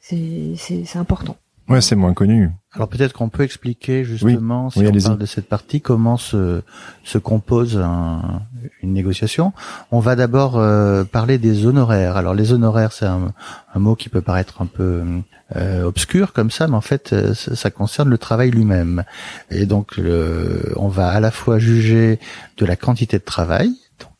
c'est 0.00 0.96
important. 0.96 1.36
Ouais, 1.68 1.82
c'est 1.82 1.96
moins 1.96 2.14
connu. 2.14 2.50
Alors 2.76 2.88
peut-être 2.88 3.14
qu'on 3.14 3.30
peut 3.30 3.42
expliquer 3.42 4.04
justement, 4.04 4.68
si 4.68 4.80
on 4.80 4.92
parle 4.92 5.18
de 5.18 5.24
cette 5.24 5.48
partie, 5.48 5.80
comment 5.80 6.18
se, 6.18 6.60
se 7.04 7.16
compose 7.16 7.78
un, 7.78 8.42
une 8.82 8.92
négociation. 8.92 9.54
On 9.90 9.98
va 9.98 10.14
d'abord 10.14 10.58
euh, 10.58 11.02
parler 11.04 11.38
des 11.38 11.64
honoraires. 11.64 12.18
Alors 12.18 12.34
les 12.34 12.52
honoraires, 12.52 12.92
c'est 12.92 13.06
un, 13.06 13.32
un, 13.74 13.78
mot 13.78 13.94
qui 13.94 14.10
peut 14.10 14.20
paraître 14.20 14.60
un 14.60 14.66
peu 14.66 15.02
euh, 15.56 15.84
obscur 15.84 16.34
comme 16.34 16.50
ça, 16.50 16.68
mais 16.68 16.76
en 16.76 16.82
fait, 16.82 17.14
euh, 17.14 17.32
ça, 17.32 17.70
concerne 17.70 18.10
le 18.10 18.18
travail 18.18 18.50
lui-même. 18.50 19.04
Et 19.50 19.64
donc, 19.64 19.98
on 20.76 20.88
va 20.88 21.08
à 21.08 21.20
la 21.20 21.30
fois 21.30 21.58
juger 21.58 22.20
de 22.58 22.66
la 22.66 22.76
quantité 22.76 23.18
de 23.18 23.24
travail, 23.24 23.72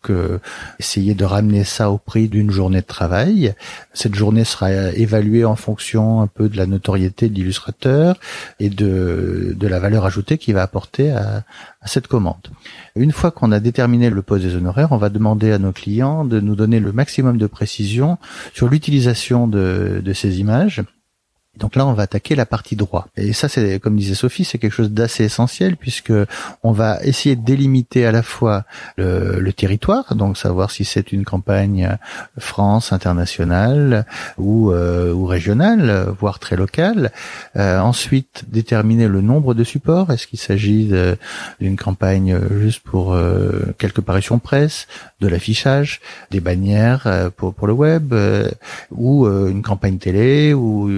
donc 0.07 0.41
essayer 0.79 1.15
de 1.15 1.25
ramener 1.25 1.65
ça 1.65 1.91
au 1.91 1.99
prix 1.99 2.29
d'une 2.29 2.51
journée 2.51 2.81
de 2.81 2.87
travail. 2.87 3.55
Cette 3.93 4.15
journée 4.15 4.45
sera 4.45 4.71
évaluée 4.93 5.45
en 5.45 5.57
fonction 5.57 6.21
un 6.21 6.27
peu 6.27 6.49
de 6.49 6.57
la 6.57 6.67
notoriété 6.67 7.29
de 7.29 7.35
l'illustrateur 7.35 8.19
et 8.61 8.71
de, 8.71 9.55
de 9.57 9.67
la 9.67 9.79
valeur 9.79 10.05
ajoutée 10.05 10.39
qu'il 10.39 10.55
va 10.55 10.63
apporter 10.63 11.11
à, 11.11 11.45
à 11.81 11.87
cette 11.87 12.07
commande. 12.07 12.49
Une 12.95 13.13
fois 13.13 13.31
qu'on 13.31 13.53
a 13.53 13.61
déterminé 13.61 14.11
le 14.11 14.23
poste 14.23 14.45
des 14.45 14.55
honoraires, 14.55 14.93
on 14.93 14.97
va 14.97 15.09
demander 15.09 15.53
à 15.53 15.59
nos 15.59 15.73
clients 15.73 16.25
de 16.25 16.41
nous 16.41 16.57
donner 16.57 16.81
le 16.81 16.93
maximum 16.93 17.39
de 17.39 17.47
précision 17.47 18.19
sur 18.55 18.69
l'utilisation 18.69 19.47
de, 19.49 20.03
de 20.05 20.13
ces 20.13 20.41
images 20.41 20.83
donc 21.59 21.77
là, 21.77 21.87
on 21.87 21.93
va 21.93 22.05
attaquer 22.05 22.35
la 22.35 22.47
partie 22.47 22.77
droit. 22.77 23.09
Et 23.17 23.33
ça, 23.33 23.49
c'est 23.49 23.81
comme 23.81 23.97
disait 23.97 24.15
Sophie, 24.15 24.45
c'est 24.45 24.59
quelque 24.59 24.73
chose 24.73 24.91
d'assez 24.91 25.25
essentiel 25.25 25.77
puisque 25.77 26.13
on 26.63 26.73
va 26.73 27.03
essayer 27.03 27.37
de 27.37 27.45
délimiter 27.45 28.07
à 28.07 28.13
la 28.13 28.23
fois 28.23 28.65
le, 28.97 29.53
territoire, 29.57 30.15
donc 30.15 30.37
savoir 30.37 30.71
si 30.71 30.85
c'est 30.85 31.13
une 31.13 31.25
campagne 31.25 31.97
France 32.39 32.93
internationale 32.93 34.05
ou, 34.37 34.71
euh, 34.71 35.13
ou 35.13 35.25
régionale, 35.25 36.09
voire 36.19 36.39
très 36.39 36.57
locale. 36.57 37.11
Euh, 37.57 37.79
ensuite, 37.79 38.45
déterminer 38.49 39.09
le 39.09 39.23
nombre 39.23 39.55
de 39.55 39.65
supports. 39.65 40.13
Est-ce 40.13 40.27
qu'il 40.27 40.39
s'agit 40.39 40.91
d'une 41.61 41.77
campagne 41.77 42.39
juste 42.61 42.81
pour 42.81 43.15
euh, 43.15 43.75
quelques 43.79 44.01
parutions 44.01 44.39
presse, 44.39 44.87
de 45.21 45.29
l'affichage, 45.29 46.01
des 46.31 46.41
bannières 46.41 47.31
pour, 47.37 47.55
pour 47.55 47.67
le 47.67 47.73
web, 47.73 48.15
ou 48.91 49.27
une 49.27 49.63
campagne 49.63 49.99
télé, 49.99 50.53
ou 50.53 50.91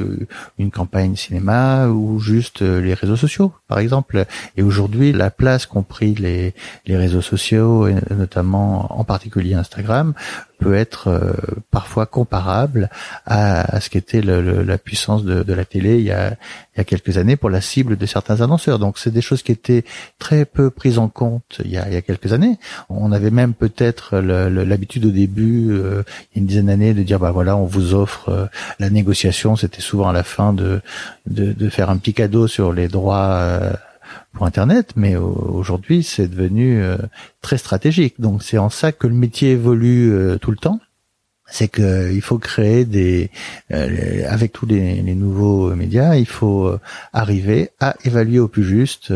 une 0.59 0.71
campagne 0.71 1.17
cinéma 1.17 1.89
ou 1.89 2.21
juste 2.21 2.63
euh, 2.63 2.81
les 2.81 2.95
réseaux 2.95 3.17
sociaux, 3.17 3.53
par 3.67 3.79
exemple. 3.79 4.25
Et 4.57 4.63
aujourd'hui, 4.63 5.13
la 5.13 5.31
place 5.31 5.67
qu'ont 5.67 5.83
pris 5.83 6.15
les, 6.15 6.55
les 6.87 6.97
réseaux 6.97 7.23
sociaux, 7.23 7.87
et 7.89 7.95
notamment 8.11 8.99
en 8.99 9.05
particulier 9.05 9.55
Instagram, 9.55 10.15
peut 10.59 10.75
être 10.75 11.09
euh, 11.09 11.33
parfois 11.71 12.07
comparable 12.07 12.91
à, 13.27 13.77
à 13.77 13.81
ce 13.81 13.91
qu'était 13.91 14.21
la 14.21 14.79
puissance 14.79 15.25
de, 15.25 15.43
de, 15.43 15.55
la 15.55 15.65
télé 15.65 15.99
il 15.99 16.05
y, 16.05 16.11
a, 16.13 16.31
il 16.75 16.79
y 16.79 16.81
a 16.81 16.85
quelques 16.85 17.19
années 17.19 17.37
pour 17.37 17.51
la 17.51 17.61
cible 17.61 17.97
de 17.97 18.07
certains 18.07 18.41
annonceurs. 18.41 18.79
Donc 18.79 18.99
c'est 18.99 19.11
des 19.11 19.21
choses 19.21 19.43
qui 19.43 19.53
étaient 19.53 19.85
très 20.19 20.45
peu 20.45 20.71
prises 20.71 20.99
en 20.99 21.09
compte 21.09 21.61
il 21.65 21.71
y 21.71 21.77
a, 21.77 21.89
il 21.89 21.95
y 21.95 21.97
a 21.97 22.03
quelques 22.03 22.33
années. 22.33 22.59
On 22.89 23.13
avait 23.13 23.31
même 23.31 23.55
peut-être 23.55 24.19
l'habitude 24.19 25.07
au 25.07 25.11
début, 25.11 25.71
euh, 25.71 26.03
il 26.33 26.37
y 26.37 26.39
a 26.39 26.41
une 26.41 26.47
dizaine 26.47 26.67
d'années, 26.67 26.95
de 26.95 27.03
dire 27.03 27.19
bah 27.19 27.31
voilà, 27.31 27.57
on 27.57 27.65
vous 27.65 27.95
offre 27.95 28.29
euh, 28.29 28.47
la 28.79 28.91
négociation. 28.91 29.57
C'était 29.57 29.81
souvent 29.81 30.09
à 30.09 30.13
la 30.13 30.23
fin 30.23 30.53
de, 30.53 30.81
de, 31.27 31.53
de 31.53 31.69
faire 31.69 31.91
un 31.91 31.97
petit 31.97 32.15
cadeau 32.15 32.47
sur 32.49 32.73
les 32.73 32.89
droits 32.89 33.61
Internet, 34.45 34.93
mais 34.97 35.17
aujourd'hui 35.17 36.03
c'est 36.03 36.29
devenu 36.29 36.83
euh, 36.83 36.97
très 37.41 37.59
stratégique. 37.59 38.21
Donc 38.21 38.43
c'est 38.43 38.59
en 38.59 38.71
ça 38.71 38.93
que 38.93 39.07
le 39.07 39.15
métier 39.15 39.53
évolue 39.53 40.13
euh, 40.13 40.39
tout 40.39 40.51
le 40.51 40.57
temps 40.57 40.81
c'est 41.51 41.69
qu'il 41.69 42.21
faut 42.21 42.37
créer 42.37 42.85
des, 42.85 43.31
euh, 43.73 44.23
avec 44.29 44.53
tous 44.53 44.67
les, 44.67 45.01
nouveaux 45.15 45.75
médias, 45.75 46.15
il 46.15 46.27
faut 46.27 46.71
arriver 47.15 47.71
à 47.81 47.95
évaluer 48.05 48.39
au 48.39 48.49
plus 48.49 48.65
juste 48.65 49.11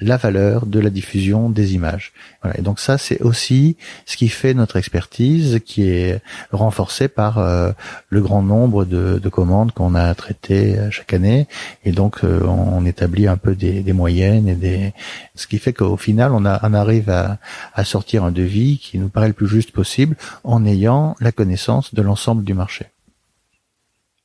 la 0.00 0.16
valeur 0.16 0.66
de 0.66 0.78
la 0.78 0.90
diffusion 0.90 1.50
des 1.50 1.74
images. 1.74 2.12
Voilà. 2.42 2.58
Et 2.58 2.62
donc 2.62 2.78
ça, 2.78 2.98
c'est 2.98 3.20
aussi 3.20 3.76
ce 4.06 4.16
qui 4.16 4.28
fait 4.28 4.54
notre 4.54 4.76
expertise, 4.76 5.60
qui 5.64 5.88
est 5.88 6.22
renforcée 6.52 7.08
par 7.08 7.38
euh, 7.38 7.72
le 8.08 8.20
grand 8.20 8.42
nombre 8.42 8.84
de, 8.84 9.18
de 9.18 9.28
commandes 9.28 9.72
qu'on 9.72 9.94
a 9.94 10.14
traitées 10.14 10.78
euh, 10.78 10.90
chaque 10.90 11.12
année. 11.12 11.48
Et 11.84 11.92
donc, 11.92 12.22
euh, 12.22 12.44
on 12.44 12.84
établit 12.84 13.26
un 13.26 13.36
peu 13.36 13.56
des, 13.56 13.82
des, 13.82 13.92
moyennes 13.92 14.48
et 14.48 14.54
des, 14.54 14.92
ce 15.34 15.46
qui 15.46 15.58
fait 15.58 15.72
qu'au 15.72 15.96
final, 15.96 16.32
on, 16.32 16.44
a, 16.44 16.60
on 16.62 16.74
arrive 16.74 17.10
à, 17.10 17.38
à 17.74 17.84
sortir 17.84 18.22
un 18.22 18.30
devis 18.30 18.78
qui 18.78 18.98
nous 18.98 19.08
paraît 19.08 19.28
le 19.28 19.34
plus 19.34 19.48
juste 19.48 19.72
possible 19.72 20.16
en 20.44 20.64
ayant 20.64 21.16
la 21.20 21.32
connaissance 21.32 21.92
de 21.94 22.02
l'ensemble 22.02 22.44
du 22.44 22.54
marché. 22.54 22.86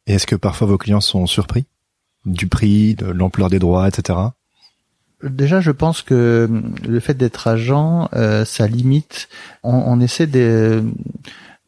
Et 0.05 0.13
est-ce 0.15 0.27
que 0.27 0.35
parfois 0.35 0.67
vos 0.67 0.77
clients 0.77 1.01
sont 1.01 1.25
surpris 1.25 1.65
du 2.25 2.47
prix, 2.47 2.95
de 2.95 3.07
l'ampleur 3.07 3.49
des 3.49 3.59
droits, 3.59 3.87
etc. 3.87 4.19
Déjà, 5.23 5.61
je 5.61 5.71
pense 5.71 6.01
que 6.01 6.49
le 6.87 6.99
fait 6.99 7.13
d'être 7.13 7.47
agent, 7.47 8.09
euh, 8.13 8.45
ça 8.45 8.67
limite. 8.67 9.29
On, 9.63 9.99
essaie 10.01 10.27
de 10.27 10.83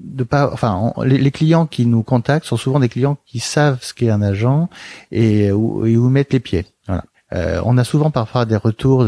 de 0.01 0.23
pas, 0.23 0.51
enfin, 0.51 0.93
les, 1.03 1.31
clients 1.31 1.65
qui 1.65 1.85
nous 1.85 2.03
contactent 2.03 2.45
sont 2.45 2.57
souvent 2.57 2.79
des 2.79 2.89
clients 2.89 3.17
qui 3.25 3.39
savent 3.39 3.79
ce 3.81 3.93
qu'est 3.93 4.09
un 4.09 4.21
agent 4.21 4.69
et 5.11 5.51
où, 5.51 5.85
et 5.85 5.95
où 5.95 6.09
mettre 6.09 6.33
les 6.33 6.41
pieds. 6.41 6.65
Voilà. 6.87 7.05
Euh, 7.33 7.61
on 7.63 7.77
a 7.77 7.83
souvent 7.83 8.11
parfois 8.11 8.45
des 8.45 8.57
retours 8.57 9.05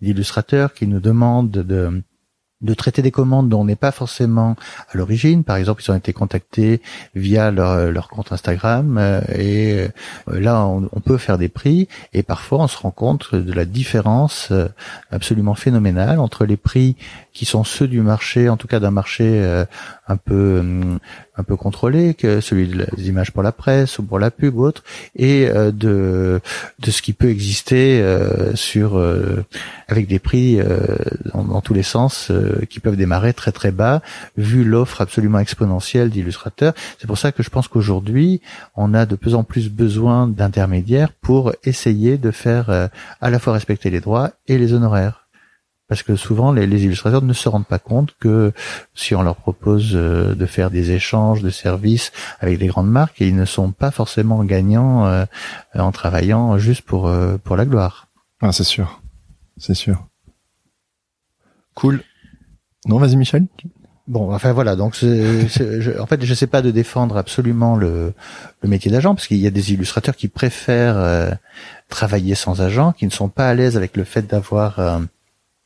d'illustrateurs 0.00 0.72
qui 0.72 0.86
nous 0.86 1.00
demandent 1.00 1.50
de 1.50 2.02
de 2.64 2.74
traiter 2.74 3.02
des 3.02 3.10
commandes 3.10 3.48
dont 3.48 3.60
on 3.60 3.64
n'est 3.64 3.76
pas 3.76 3.92
forcément 3.92 4.56
à 4.92 4.96
l'origine. 4.96 5.44
Par 5.44 5.56
exemple, 5.56 5.82
ils 5.86 5.90
ont 5.90 5.96
été 5.96 6.12
contactés 6.12 6.80
via 7.14 7.50
leur, 7.50 7.90
leur 7.90 8.08
compte 8.08 8.32
Instagram 8.32 8.98
euh, 8.98 9.20
et 9.34 9.88
euh, 10.28 10.40
là, 10.40 10.66
on, 10.66 11.00
peut 11.04 11.18
faire 11.18 11.36
des 11.36 11.50
prix 11.50 11.88
et 12.14 12.22
parfois 12.22 12.60
on 12.60 12.68
se 12.68 12.78
rend 12.78 12.90
compte 12.90 13.34
de 13.34 13.52
la 13.52 13.66
différence 13.66 14.48
euh, 14.50 14.68
absolument 15.10 15.54
phénoménale 15.54 16.18
entre 16.18 16.46
les 16.46 16.56
prix 16.56 16.96
qui 17.34 17.44
sont 17.44 17.64
ceux 17.64 17.88
du 17.88 18.00
marché, 18.00 18.48
en 18.48 18.56
tout 18.56 18.68
cas 18.68 18.80
d'un 18.80 18.92
marché 18.92 19.64
un 20.08 20.16
peu 20.16 20.62
un 21.36 21.42
peu 21.42 21.56
contrôlé, 21.56 22.14
que 22.14 22.40
celui 22.40 22.68
des 22.68 23.08
images 23.08 23.32
pour 23.32 23.42
la 23.42 23.52
presse 23.52 23.98
ou 23.98 24.02
pour 24.02 24.18
la 24.18 24.30
pub 24.30 24.56
ou 24.56 24.64
autre, 24.64 24.84
et 25.16 25.48
de 25.48 26.40
de 26.78 26.90
ce 26.90 27.02
qui 27.02 27.12
peut 27.12 27.30
exister 27.30 28.04
sur 28.54 29.02
avec 29.88 30.06
des 30.06 30.18
prix 30.18 30.60
dans, 31.32 31.44
dans, 31.44 31.60
tous 31.60 31.74
les 31.74 31.82
sens 31.82 32.30
euh, 32.30 32.64
qui 32.68 32.80
peuvent 32.80 32.96
démarrer 32.96 33.32
très 33.32 33.52
très 33.52 33.70
bas, 33.70 34.02
vu 34.36 34.64
l'offre 34.64 35.00
absolument 35.00 35.38
exponentielle 35.38 36.10
d'illustrateurs. 36.10 36.74
C'est 36.98 37.06
pour 37.06 37.18
ça 37.18 37.32
que 37.32 37.42
je 37.42 37.50
pense 37.50 37.68
qu'aujourd'hui, 37.68 38.40
on 38.76 38.94
a 38.94 39.06
de 39.06 39.16
plus 39.16 39.34
en 39.34 39.44
plus 39.44 39.70
besoin 39.70 40.26
d'intermédiaires 40.26 41.12
pour 41.12 41.52
essayer 41.64 42.18
de 42.18 42.30
faire 42.30 42.70
euh, 42.70 42.88
à 43.20 43.30
la 43.30 43.38
fois 43.38 43.52
respecter 43.52 43.90
les 43.90 44.00
droits 44.00 44.32
et 44.48 44.58
les 44.58 44.72
honoraires. 44.72 45.23
Parce 45.94 46.02
que 46.02 46.16
souvent, 46.16 46.50
les, 46.50 46.66
illustrateurs 46.84 47.22
ne 47.22 47.32
se 47.32 47.48
rendent 47.48 47.66
pas 47.66 47.78
compte 47.78 48.16
que 48.18 48.52
si 48.94 49.14
on 49.14 49.22
leur 49.22 49.36
propose 49.36 49.92
euh, 49.94 50.34
de 50.34 50.46
faire 50.46 50.70
des 50.70 50.90
échanges 50.90 51.40
de 51.40 51.50
services 51.50 52.10
avec 52.40 52.58
des 52.58 52.66
grandes 52.66 52.90
marques, 52.90 53.20
ils 53.20 53.36
ne 53.36 53.44
sont 53.44 53.70
pas 53.70 53.92
forcément 53.92 54.42
gagnants 54.42 55.24
en 55.74 55.92
travaillant 55.92 56.58
juste 56.58 56.82
pour 56.82 57.10
pour 57.44 57.56
la 57.56 57.64
gloire. 57.64 58.08
Ah, 58.40 58.50
c'est 58.50 58.64
sûr, 58.64 59.00
c'est 59.56 59.74
sûr. 59.74 60.04
Cool. 61.74 62.02
Non, 62.86 62.98
vas-y 62.98 63.16
Michel. 63.16 63.46
Bon, 64.06 64.34
enfin 64.34 64.52
voilà, 64.52 64.76
donc 64.76 64.94
je, 64.94 65.98
en 65.98 66.04
fait, 66.04 66.22
je 66.22 66.34
sais 66.34 66.46
pas 66.46 66.60
de 66.60 66.70
défendre 66.70 67.16
absolument 67.16 67.74
le, 67.74 68.12
le 68.60 68.68
métier 68.68 68.90
d'agent, 68.90 69.14
parce 69.14 69.26
qu'il 69.26 69.38
y 69.38 69.46
a 69.46 69.50
des 69.50 69.72
illustrateurs 69.72 70.14
qui 70.14 70.28
préfèrent 70.28 70.98
euh, 70.98 71.30
travailler 71.88 72.34
sans 72.34 72.60
agent, 72.60 72.92
qui 72.92 73.06
ne 73.06 73.10
sont 73.10 73.30
pas 73.30 73.48
à 73.48 73.54
l'aise 73.54 73.78
avec 73.78 73.96
le 73.96 74.04
fait 74.04 74.26
d'avoir 74.26 74.78
euh, 74.78 74.98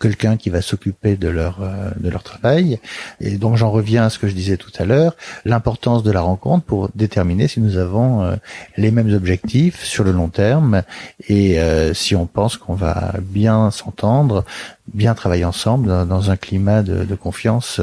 quelqu'un 0.01 0.37
qui 0.37 0.51
va 0.51 0.63
s'occuper 0.63 1.17
de 1.17 1.29
leur 1.29 1.63
euh, 1.63 1.91
de 1.99 2.09
leur 2.09 2.23
travail. 2.23 2.79
Et 3.21 3.37
donc 3.37 3.57
j'en 3.57 3.71
reviens 3.71 4.05
à 4.05 4.11
ce 4.11 4.19
que 4.19 4.29
je 4.29 4.35
disais 4.35 4.57
tout 4.57 4.71
à 4.79 4.85
l'heure, 4.85 5.17
l'importance 5.45 6.03
de 6.03 6.13
la 6.13 6.21
rencontre 6.21 6.65
pour 6.65 6.89
déterminer 6.95 7.49
si 7.49 7.61
nous 7.61 7.77
avons 7.77 8.23
euh, 8.23 8.37
les 8.77 8.91
mêmes 8.91 9.13
objectifs 9.13 9.83
sur 9.85 10.05
le 10.05 10.13
long 10.13 10.29
terme 10.29 10.83
et 11.29 11.59
euh, 11.59 11.95
si 11.95 12.15
on 12.15 12.27
pense 12.27 12.57
qu'on 12.57 12.75
va 12.75 13.15
bien 13.21 13.71
s'entendre, 13.71 14.45
bien 14.93 15.15
travailler 15.15 15.45
ensemble 15.45 15.89
dans, 16.07 16.31
un 16.31 16.37
climat 16.37 16.83
de, 16.83 17.05
de 17.05 17.15
confiance 17.15 17.81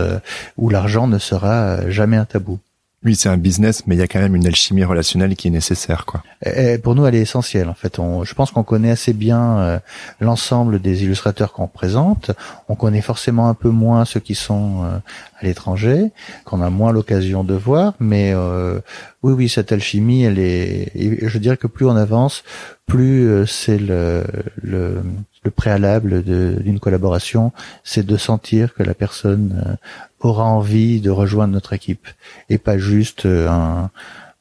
où 0.57 0.69
l'argent 0.69 1.07
ne 1.07 1.17
sera 1.17 1.89
jamais 1.89 2.17
un 2.17 2.25
tabou. 2.25 2.59
Oui, 3.05 3.15
c'est 3.15 3.29
un 3.29 3.37
business, 3.37 3.83
mais 3.85 3.95
il 3.95 3.99
y 3.99 4.01
a 4.01 4.07
quand 4.07 4.19
même 4.19 4.35
une 4.35 4.47
alchimie 4.47 4.83
relationnelle 4.83 5.35
qui 5.35 5.49
est 5.49 5.51
nécessaire, 5.51 6.07
quoi. 6.07 6.23
Et 6.43 6.79
pour 6.79 6.95
nous, 6.95 7.05
elle 7.05 7.13
est 7.13 7.21
essentielle. 7.21 7.69
En 7.69 7.75
fait, 7.75 7.97
je 7.97 8.33
pense 8.33 8.49
qu'on 8.49 8.63
connaît 8.63 8.89
assez 8.89 9.13
bien 9.13 9.59
euh, 9.59 9.79
l'ensemble 10.19 10.81
des 10.81 11.03
illustrateurs 11.03 11.53
qu'on 11.53 11.67
présente. 11.67 12.31
On 12.67 12.73
connaît 12.73 13.01
forcément 13.01 13.47
un 13.47 13.53
peu 13.53 13.69
moins 13.69 14.05
ceux 14.05 14.19
qui 14.19 14.33
sont 14.33 14.83
euh, 14.83 14.97
à 15.39 15.45
l'étranger, 15.45 16.09
qu'on 16.45 16.63
a 16.63 16.71
moins 16.71 16.91
l'occasion 16.91 17.43
de 17.43 17.53
voir. 17.53 17.93
Mais 17.99 18.31
euh, 18.33 18.79
oui, 19.21 19.33
oui, 19.33 19.49
cette 19.49 19.71
alchimie, 19.71 20.23
elle 20.23 20.39
est. 20.39 20.91
je 20.95 21.37
dirais 21.37 21.57
que 21.57 21.67
plus 21.67 21.85
on 21.85 21.95
avance, 21.95 22.43
plus 22.87 23.45
c'est 23.45 23.77
le, 23.77 24.23
le 24.63 25.03
le 25.45 25.51
préalable 25.51 26.23
d'une 26.23 26.79
collaboration, 26.79 27.53
c'est 27.83 28.05
de 28.05 28.17
sentir 28.17 28.73
que 28.73 28.83
la 28.83 28.93
personne 28.93 29.77
aura 30.19 30.43
envie 30.43 30.99
de 30.99 31.11
rejoindre 31.11 31.53
notre 31.53 31.73
équipe 31.73 32.07
et 32.49 32.57
pas 32.57 32.77
juste 32.77 33.25
euh, 33.25 33.47
un, 33.47 33.91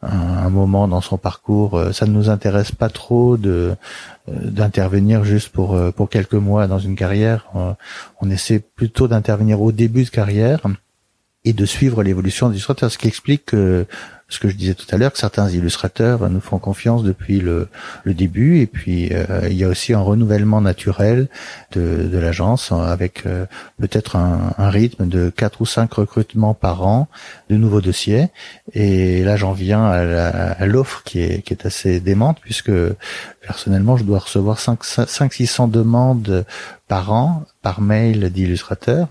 un, 0.03 0.49
moment 0.49 0.89
dans 0.89 1.03
son 1.03 1.19
parcours. 1.19 1.81
Ça 1.93 2.07
ne 2.07 2.13
nous 2.13 2.31
intéresse 2.31 2.73
pas 2.73 2.89
trop 2.89 3.37
de 3.37 3.77
d'intervenir 4.27 5.25
juste 5.25 5.51
pour 5.51 5.79
pour 5.93 6.09
quelques 6.09 6.35
mois 6.35 6.67
dans 6.67 6.79
une 6.79 6.97
carrière. 6.97 7.51
On 8.21 8.31
essaie 8.31 8.59
plutôt 8.59 9.07
d'intervenir 9.07 9.61
au 9.61 9.73
début 9.73 10.05
de 10.05 10.11
carrière 10.11 10.61
et 11.45 11.53
de 11.53 11.67
suivre 11.67 12.03
l'évolution 12.03 12.49
des 12.49 12.55
illustrateurs, 12.55 12.91
ce 12.91 12.99
qui 12.99 13.09
explique 13.09 13.47
que 13.47 13.87
ce 14.29 14.39
que 14.39 14.49
je 14.49 14.57
disais 14.57 14.75
tout 14.75 14.87
à 14.91 14.97
l'heure, 14.97 15.13
que 15.13 15.19
certains 15.19 15.49
illustrateurs 15.51 16.29
nous 16.31 16.41
font 16.41 16.59
confiance 16.59 17.03
depuis 17.03 17.41
le, 17.41 17.69
le 18.05 18.15
début, 18.15 18.61
et 18.61 18.67
puis 18.67 19.11
euh, 19.13 19.49
il 19.49 19.57
y 19.57 19.65
a 19.65 19.69
aussi 19.69 19.93
un 19.93 20.01
renouvellement 20.01 20.61
naturel 20.61 21.29
de, 21.73 22.09
de 22.11 22.19
l'agence 22.19 22.73
avec 22.73 23.27
euh, 23.27 23.47
peut-être 23.79 24.17
un, 24.17 24.55
un, 24.57 24.71
rythme 24.71 25.07
de 25.07 25.31
quatre 25.31 25.61
ou 25.61 25.67
cinq 25.67 25.93
recrutements 25.95 26.55
par 26.55 26.87
an 26.87 27.09
de 27.51 27.57
nouveaux 27.57 27.81
dossiers. 27.81 28.29
Et 28.73 29.23
là, 29.23 29.37
j'en 29.37 29.53
viens 29.53 29.85
à 29.85 30.67
l'offre 30.67 31.03
qui 31.05 31.21
est, 31.21 31.43
qui 31.43 31.53
est 31.53 31.67
assez 31.67 32.01
démente, 32.01 32.39
puisque 32.41 32.73
personnellement, 33.41 33.97
je 33.97 34.05
dois 34.05 34.21
recevoir 34.21 34.59
500-600 34.59 35.71
demandes 35.71 36.45
par 36.89 37.13
an 37.13 37.45
par 37.63 37.81
mail 37.81 38.31
d'illustrateurs 38.31 39.09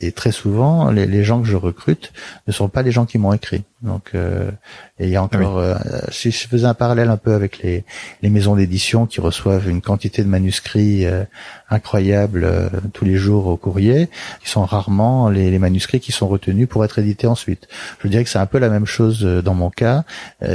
et 0.00 0.12
très 0.12 0.32
souvent 0.32 0.90
les, 0.90 1.06
les, 1.06 1.24
gens 1.24 1.40
que 1.40 1.48
je 1.48 1.56
recrute 1.56 2.12
ne 2.46 2.52
sont 2.52 2.68
pas 2.68 2.82
les 2.82 2.92
gens 2.92 3.06
qui 3.06 3.16
m'ont 3.16 3.32
écrit. 3.32 3.64
Donc 3.82 4.10
euh, 4.14 4.50
et 4.98 5.04
il 5.04 5.10
y 5.10 5.16
a 5.16 5.22
encore 5.22 5.58
euh, 5.58 5.74
si 6.10 6.30
je 6.30 6.48
faisais 6.48 6.66
un 6.66 6.74
parallèle 6.74 7.08
un 7.08 7.16
peu 7.16 7.32
avec 7.32 7.58
les, 7.58 7.84
les 8.22 8.30
maisons 8.30 8.56
d'édition 8.56 9.06
qui 9.06 9.20
reçoivent 9.20 9.68
une 9.68 9.80
quantité 9.80 10.22
de 10.22 10.28
manuscrits 10.28 11.06
euh, 11.06 11.24
incroyable 11.70 12.44
euh, 12.44 12.68
tous 12.92 13.04
les 13.04 13.16
jours 13.16 13.46
au 13.46 13.56
courrier 13.56 14.08
qui 14.42 14.50
sont 14.50 14.64
rarement 14.64 15.30
les, 15.30 15.50
les, 15.50 15.58
manuscrits 15.58 16.00
qui 16.00 16.12
sont 16.12 16.28
retenus 16.28 16.68
pour 16.68 16.84
être 16.84 16.98
édités 16.98 17.26
ensuite. 17.26 17.68
Je 18.02 18.08
dirais 18.08 18.24
que 18.24 18.30
c'est 18.30 18.38
un 18.38 18.46
peu 18.46 18.58
la 18.58 18.68
même 18.68 18.86
chose 18.86 19.22
dans 19.22 19.54
mon 19.54 19.70
cas. 19.70 20.04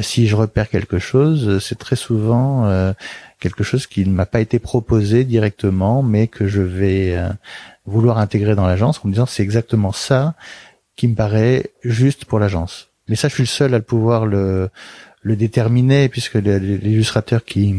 Si 0.01 0.27
je 0.27 0.35
repère 0.35 0.69
quelque 0.69 0.99
chose 0.99 1.59
c'est 1.63 1.77
très 1.77 1.95
souvent 1.95 2.93
quelque 3.41 3.63
chose 3.63 3.87
qui 3.87 4.05
ne 4.05 4.13
m'a 4.13 4.25
pas 4.25 4.39
été 4.39 4.59
proposé 4.59 5.25
directement, 5.25 6.03
mais 6.03 6.27
que 6.27 6.47
je 6.47 6.61
vais 6.61 7.17
euh, 7.17 7.27
vouloir 7.85 8.19
intégrer 8.19 8.55
dans 8.55 8.67
l'agence 8.67 9.01
en 9.03 9.09
me 9.09 9.13
disant 9.13 9.25
c'est 9.25 9.43
exactement 9.43 9.91
ça 9.91 10.35
qui 10.95 11.09
me 11.09 11.15
paraît 11.15 11.71
juste 11.83 12.23
pour 12.23 12.39
l'agence. 12.39 12.87
Mais 13.09 13.17
ça, 13.17 13.27
je 13.27 13.33
suis 13.33 13.43
le 13.43 13.47
seul 13.47 13.73
à 13.73 13.79
le 13.79 13.83
pouvoir 13.83 14.25
le, 14.25 14.69
déterminer 15.25 16.07
puisque 16.07 16.35
l'illustrateur 16.35 17.43
qui, 17.43 17.75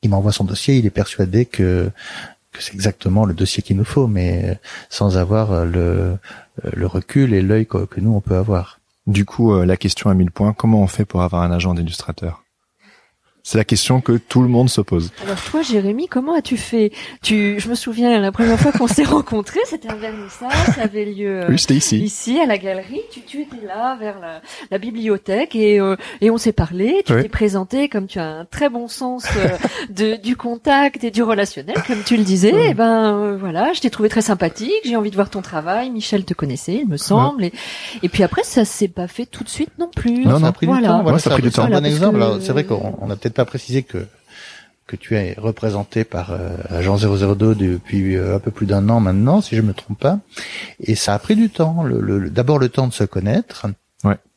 qui 0.00 0.08
m'envoie 0.08 0.32
son 0.32 0.44
dossier, 0.44 0.76
il 0.76 0.86
est 0.86 0.90
persuadé 0.90 1.46
que, 1.46 1.90
que 2.52 2.62
c'est 2.62 2.74
exactement 2.74 3.24
le 3.24 3.34
dossier 3.34 3.62
qu'il 3.62 3.76
nous 3.76 3.84
faut, 3.84 4.06
mais 4.06 4.58
sans 4.90 5.16
avoir 5.16 5.64
le, 5.64 6.18
le 6.62 6.86
recul 6.86 7.32
et 7.32 7.42
l'œil 7.42 7.66
que, 7.66 7.86
que 7.86 8.00
nous 8.00 8.14
on 8.14 8.20
peut 8.20 8.36
avoir. 8.36 8.80
Du 9.06 9.24
coup, 9.24 9.54
euh, 9.54 9.64
la 9.64 9.76
question 9.76 10.10
à 10.10 10.14
mille 10.14 10.30
points, 10.30 10.52
comment 10.52 10.82
on 10.82 10.86
fait 10.86 11.04
pour 11.04 11.22
avoir 11.22 11.42
un 11.42 11.50
agent 11.50 11.74
d'illustrateur? 11.74 12.43
C'est 13.44 13.58
la 13.58 13.64
question 13.64 14.00
que 14.00 14.12
tout 14.12 14.40
le 14.40 14.48
monde 14.48 14.70
se 14.70 14.80
pose. 14.80 15.12
Alors 15.22 15.38
toi, 15.38 15.60
Jérémy, 15.60 16.08
comment 16.08 16.34
as-tu 16.34 16.56
fait? 16.56 16.92
Tu, 17.22 17.60
je 17.60 17.68
me 17.68 17.74
souviens 17.74 18.18
la 18.18 18.32
première 18.32 18.58
fois 18.58 18.72
qu'on 18.72 18.86
s'est 18.86 19.04
rencontrés, 19.04 19.60
c'était 19.66 19.90
un 19.90 19.96
vernissage, 19.96 20.50
ça 20.74 20.82
avait 20.82 21.04
lieu 21.04 21.44
oui, 21.48 21.58
c'était 21.58 21.74
ici, 21.74 22.00
ici 22.00 22.40
à 22.40 22.46
la 22.46 22.56
galerie. 22.56 23.02
Tu, 23.12 23.20
tu 23.20 23.42
étais 23.42 23.66
là 23.66 23.96
vers 24.00 24.18
la, 24.18 24.40
la 24.70 24.78
bibliothèque 24.78 25.54
et 25.54 25.78
euh, 25.78 25.96
et 26.22 26.30
on 26.30 26.38
s'est 26.38 26.52
parlé. 26.52 27.02
Tu 27.04 27.12
t'es 27.12 27.28
présenté 27.28 27.90
comme 27.90 28.06
tu 28.06 28.18
as 28.18 28.26
un 28.26 28.44
très 28.46 28.70
bon 28.70 28.88
sens 28.88 29.26
euh, 29.36 29.48
de 29.90 30.16
du 30.16 30.36
contact 30.36 31.04
et 31.04 31.10
du 31.10 31.22
relationnel, 31.22 31.76
comme 31.86 32.02
tu 32.02 32.16
le 32.16 32.24
disais. 32.24 32.48
Et 32.48 32.68
eh 32.70 32.74
ben 32.74 33.14
euh, 33.14 33.36
voilà, 33.36 33.74
je 33.74 33.80
t'ai 33.80 33.90
trouvé 33.90 34.08
très 34.08 34.22
sympathique. 34.22 34.72
J'ai 34.84 34.96
envie 34.96 35.10
de 35.10 35.16
voir 35.16 35.28
ton 35.28 35.42
travail. 35.42 35.90
Michel 35.90 36.24
te 36.24 36.32
connaissait, 36.32 36.76
il 36.76 36.88
me 36.88 36.96
semble. 36.96 37.44
Et, 37.44 37.52
et 38.02 38.08
puis 38.08 38.22
après, 38.22 38.42
ça 38.42 38.64
s'est 38.64 38.88
pas 38.88 39.06
fait 39.06 39.26
tout 39.26 39.44
de 39.44 39.50
suite 39.50 39.70
non 39.78 39.90
plus. 39.94 40.24
Non, 40.24 40.36
on 40.40 40.44
a 40.44 40.52
pris 40.52 40.66
du 40.66 40.72
temps. 40.82 41.02
Voilà, 41.02 41.18
ça 41.18 41.30
a 41.30 41.32
pris 41.34 41.42
du 41.42 41.50
temps. 41.50 41.64
Un 41.64 41.80
bon 41.80 41.84
exemple. 41.84 42.24
C'est 42.40 42.52
vrai 42.52 42.64
qu'on 42.64 43.10
a 43.10 43.16
peut-être 43.16 43.33
pas 43.34 43.44
préciser 43.44 43.82
que 43.82 44.06
que 44.86 44.96
tu 44.96 45.16
es 45.16 45.34
représenté 45.38 46.04
par 46.04 46.32
euh, 46.32 46.56
Agent 46.68 46.98
002 46.98 47.54
depuis 47.54 48.16
euh, 48.16 48.36
un 48.36 48.38
peu 48.38 48.50
plus 48.50 48.66
d'un 48.66 48.88
an 48.88 49.00
maintenant, 49.00 49.40
si 49.40 49.56
je 49.56 49.62
me 49.62 49.72
trompe 49.72 49.98
pas. 49.98 50.18
Et 50.80 50.94
ça 50.94 51.14
a 51.14 51.18
pris 51.18 51.36
du 51.36 51.48
temps. 51.48 51.82
Le, 51.84 52.28
D'abord 52.28 52.58
le 52.58 52.68
temps 52.68 52.86
de 52.86 52.92
se 52.92 53.04
connaître. 53.04 53.66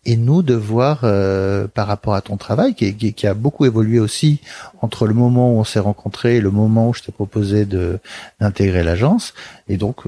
Et 0.06 0.16
nous 0.16 0.42
de 0.42 0.54
voir 0.54 1.02
euh, 1.04 1.68
par 1.68 1.86
rapport 1.86 2.14
à 2.14 2.22
ton 2.22 2.38
travail, 2.38 2.76
qui, 2.76 2.96
qui, 2.96 3.28
a 3.28 3.34
beaucoup 3.34 3.66
évolué 3.66 4.00
aussi 4.00 4.40
entre 4.82 5.06
le 5.06 5.14
moment 5.14 5.52
où 5.52 5.60
on 5.60 5.66
s'est 5.66 5.82
rencontrés 5.82 6.38
et 6.38 6.40
le 6.40 6.50
moment 6.50 6.88
où 6.88 6.94
je 6.94 7.02
t'ai 7.02 7.12
proposé 7.12 7.66
de 7.66 8.00
d'intégrer 8.40 8.84
l'agence. 8.84 9.34
Et 9.68 9.76
donc 9.76 10.04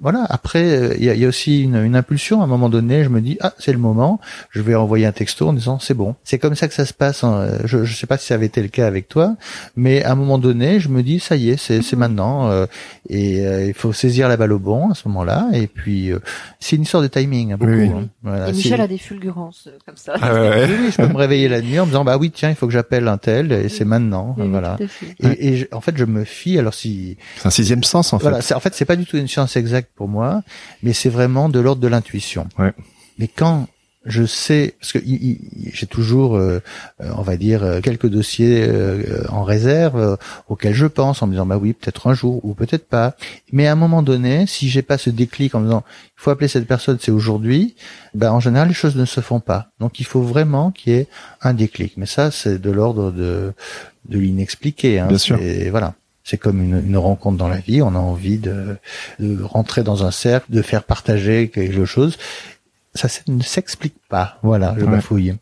voilà. 0.00 0.26
Après, 0.28 0.96
il 0.98 1.04
y 1.04 1.24
a, 1.24 1.28
aussi 1.28 1.62
une, 1.62 1.76
une, 1.76 1.96
impulsion. 1.96 2.40
À 2.40 2.44
un 2.44 2.48
moment 2.48 2.68
donné, 2.68 3.04
je 3.04 3.08
me 3.08 3.20
dis 3.20 3.38
ah 3.40 3.54
c'est 3.58 3.72
le 3.72 3.78
moment. 3.78 4.20
Je 4.50 4.60
vais 4.62 4.74
envoyer 4.74 5.06
un 5.06 5.12
texto 5.12 5.48
en 5.48 5.52
disant 5.52 5.78
c'est 5.78 5.94
bon. 5.94 6.14
C'est 6.24 6.38
comme 6.38 6.54
ça 6.54 6.68
que 6.68 6.74
ça 6.74 6.86
se 6.86 6.94
passe. 6.94 7.24
Hein. 7.24 7.58
Je 7.64 7.78
ne 7.78 7.86
sais 7.86 8.06
pas 8.06 8.18
si 8.18 8.26
ça 8.26 8.34
avait 8.34 8.46
été 8.46 8.62
le 8.62 8.68
cas 8.68 8.86
avec 8.86 9.08
toi, 9.08 9.36
mais 9.76 10.02
à 10.02 10.12
un 10.12 10.14
moment 10.14 10.38
donné, 10.38 10.80
je 10.80 10.88
me 10.88 11.02
dis 11.02 11.20
ça 11.20 11.36
y 11.36 11.50
est, 11.50 11.56
c'est 11.56 11.82
c'est 11.82 11.96
maintenant. 11.96 12.50
Euh, 12.50 12.66
et 13.08 13.46
euh, 13.46 13.66
il 13.66 13.74
faut 13.74 13.92
saisir 13.92 14.28
la 14.28 14.36
balle 14.36 14.52
au 14.52 14.58
bon 14.58 14.90
à 14.90 14.94
ce 14.94 15.08
moment-là. 15.08 15.48
Et 15.52 15.66
puis 15.66 16.12
euh, 16.12 16.18
c'est 16.60 16.76
une 16.76 16.82
histoire 16.82 17.02
de 17.02 17.08
timing. 17.08 17.52
Hein, 17.52 17.56
beaucoup, 17.58 17.72
hein. 17.72 18.08
Voilà, 18.22 18.48
et 18.48 18.52
Michel 18.52 18.80
a 18.80 18.88
des 18.88 18.98
fulgurances 18.98 19.68
comme 19.84 19.96
ça. 19.96 20.14
Ah 20.20 20.32
oui, 20.68 20.90
je 20.90 20.96
peux 20.96 21.08
me 21.08 21.16
réveiller 21.16 21.48
la 21.48 21.60
nuit 21.60 21.78
en 21.78 21.86
me 21.86 21.90
disant 21.90 22.04
bah 22.04 22.16
oui 22.18 22.30
tiens 22.30 22.50
il 22.50 22.56
faut 22.56 22.66
que 22.66 22.72
j'appelle 22.72 23.08
un 23.08 23.18
tel 23.18 23.52
et 23.52 23.68
c'est 23.68 23.84
maintenant. 23.84 24.34
voilà. 24.38 24.76
Et, 25.20 25.60
et 25.60 25.68
en 25.72 25.80
fait 25.80 25.96
je 25.96 26.04
me 26.04 26.24
fie 26.24 26.58
alors 26.58 26.74
si 26.74 27.16
c'est 27.38 27.46
un 27.46 27.50
sixième 27.50 27.84
sens 27.84 28.12
en 28.12 28.18
fait. 28.18 28.28
Voilà, 28.28 28.38
en 28.54 28.60
fait 28.60 28.74
c'est 28.74 28.84
pas 28.84 28.96
du 28.96 29.06
tout 29.06 29.16
une 29.16 29.28
science 29.28 29.56
exacte 29.56 29.90
pour 29.96 30.08
moi, 30.08 30.42
mais 30.82 30.92
c'est 30.92 31.08
vraiment 31.08 31.48
de 31.48 31.58
l'ordre 31.58 31.82
de 31.82 31.88
l'intuition. 31.88 32.46
Ouais. 32.58 32.72
Mais 33.18 33.28
quand 33.28 33.66
je 34.06 34.24
sais 34.24 34.76
parce 34.80 34.92
que 34.92 35.00
j'ai 35.72 35.86
toujours, 35.86 36.36
euh, 36.36 36.62
euh, 37.00 37.10
on 37.16 37.22
va 37.22 37.36
dire, 37.36 37.64
euh, 37.64 37.80
quelques 37.80 38.06
dossiers 38.06 38.66
en 39.28 39.42
réserve 39.42 40.16
auxquels 40.48 40.74
je 40.74 40.86
pense 40.86 41.22
en 41.22 41.26
me 41.26 41.32
disant 41.32 41.46
bah 41.46 41.58
oui 41.58 41.72
peut-être 41.72 42.06
un 42.06 42.14
jour 42.14 42.44
ou 42.44 42.54
peut-être 42.54 42.88
pas. 42.88 43.16
Mais 43.52 43.66
à 43.66 43.72
un 43.72 43.76
moment 43.76 44.02
donné, 44.02 44.46
si 44.46 44.68
j'ai 44.68 44.82
pas 44.82 44.96
ce 44.96 45.10
déclic 45.10 45.54
en 45.54 45.60
me 45.60 45.64
disant 45.66 45.84
il 46.16 46.22
faut 46.22 46.30
appeler 46.30 46.48
cette 46.48 46.66
personne, 46.66 46.98
c'est 47.00 47.10
aujourd'hui, 47.10 47.74
bah 48.14 48.32
en 48.32 48.40
général 48.40 48.68
les 48.68 48.74
choses 48.74 48.96
ne 48.96 49.04
se 49.04 49.20
font 49.20 49.40
pas. 49.40 49.70
Donc 49.80 49.98
il 50.00 50.06
faut 50.06 50.22
vraiment 50.22 50.70
qu'il 50.70 50.92
y 50.92 50.96
ait 50.96 51.08
un 51.42 51.52
déclic. 51.52 51.94
Mais 51.96 52.06
ça 52.06 52.30
c'est 52.30 52.60
de 52.60 52.70
l'ordre 52.70 53.10
de 53.10 53.52
de 54.08 54.18
l'inexpliqué. 54.18 55.00
Hein. 55.00 55.08
Bien 55.08 55.18
sûr. 55.18 55.38
Voilà. 55.70 55.94
C'est 56.26 56.38
comme 56.38 56.60
une, 56.60 56.84
une, 56.84 56.96
rencontre 56.96 57.38
dans 57.38 57.46
la 57.46 57.58
vie. 57.58 57.82
On 57.82 57.94
a 57.94 58.00
envie 58.00 58.38
de, 58.38 58.78
de, 59.20 59.40
rentrer 59.40 59.84
dans 59.84 60.04
un 60.04 60.10
cercle, 60.10 60.50
de 60.50 60.60
faire 60.60 60.82
partager 60.82 61.50
quelque 61.50 61.84
chose. 61.84 62.18
Ça 62.94 63.06
ne 63.28 63.42
s'explique 63.44 63.94
pas. 64.08 64.40
Voilà, 64.42 64.74
je 64.76 64.84
ouais. 64.84 65.00
fouille. 65.00 65.36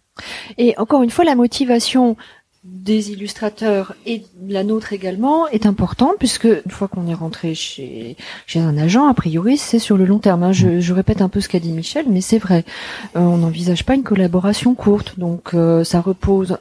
Et 0.59 0.75
encore 0.77 1.03
une 1.03 1.09
fois, 1.09 1.25
la 1.25 1.37
motivation 1.37 2.19
des 2.65 3.11
illustrateurs 3.11 3.95
et 4.05 4.25
la 4.47 4.63
nôtre 4.63 4.93
également 4.93 5.49
est 5.49 5.67
importante 5.67 6.15
puisque 6.19 6.45
une 6.45 6.71
fois 6.71 6.89
qu'on 6.89 7.07
est 7.09 7.15
rentré 7.15 7.55
chez 7.55 8.17
chez 8.47 8.59
un 8.59 8.79
agent, 8.79 9.07
a 9.07 9.13
priori 9.13 9.59
c'est 9.59 9.79
sur 9.79 9.99
le 9.99 10.07
long 10.07 10.19
terme. 10.19 10.43
Hein. 10.43 10.53
Je, 10.53 10.81
je, 10.81 10.93
répète 10.95 11.21
un 11.21 11.29
peu 11.29 11.41
ce 11.41 11.49
qu'a 11.49 11.61
dit 11.61 11.73
Michel, 11.73 12.07
mais 12.09 12.23
c'est 12.23 12.39
vrai. 12.39 12.65
Euh, 13.17 13.21
on 13.21 13.39
n'envisage 13.39 13.85
pas 13.85 13.95
une 13.95 14.03
collaboration 14.03 14.75
courte, 14.75 15.19
donc 15.19 15.53
euh, 15.53 15.85
ça 15.85 16.01
repose 16.01 16.59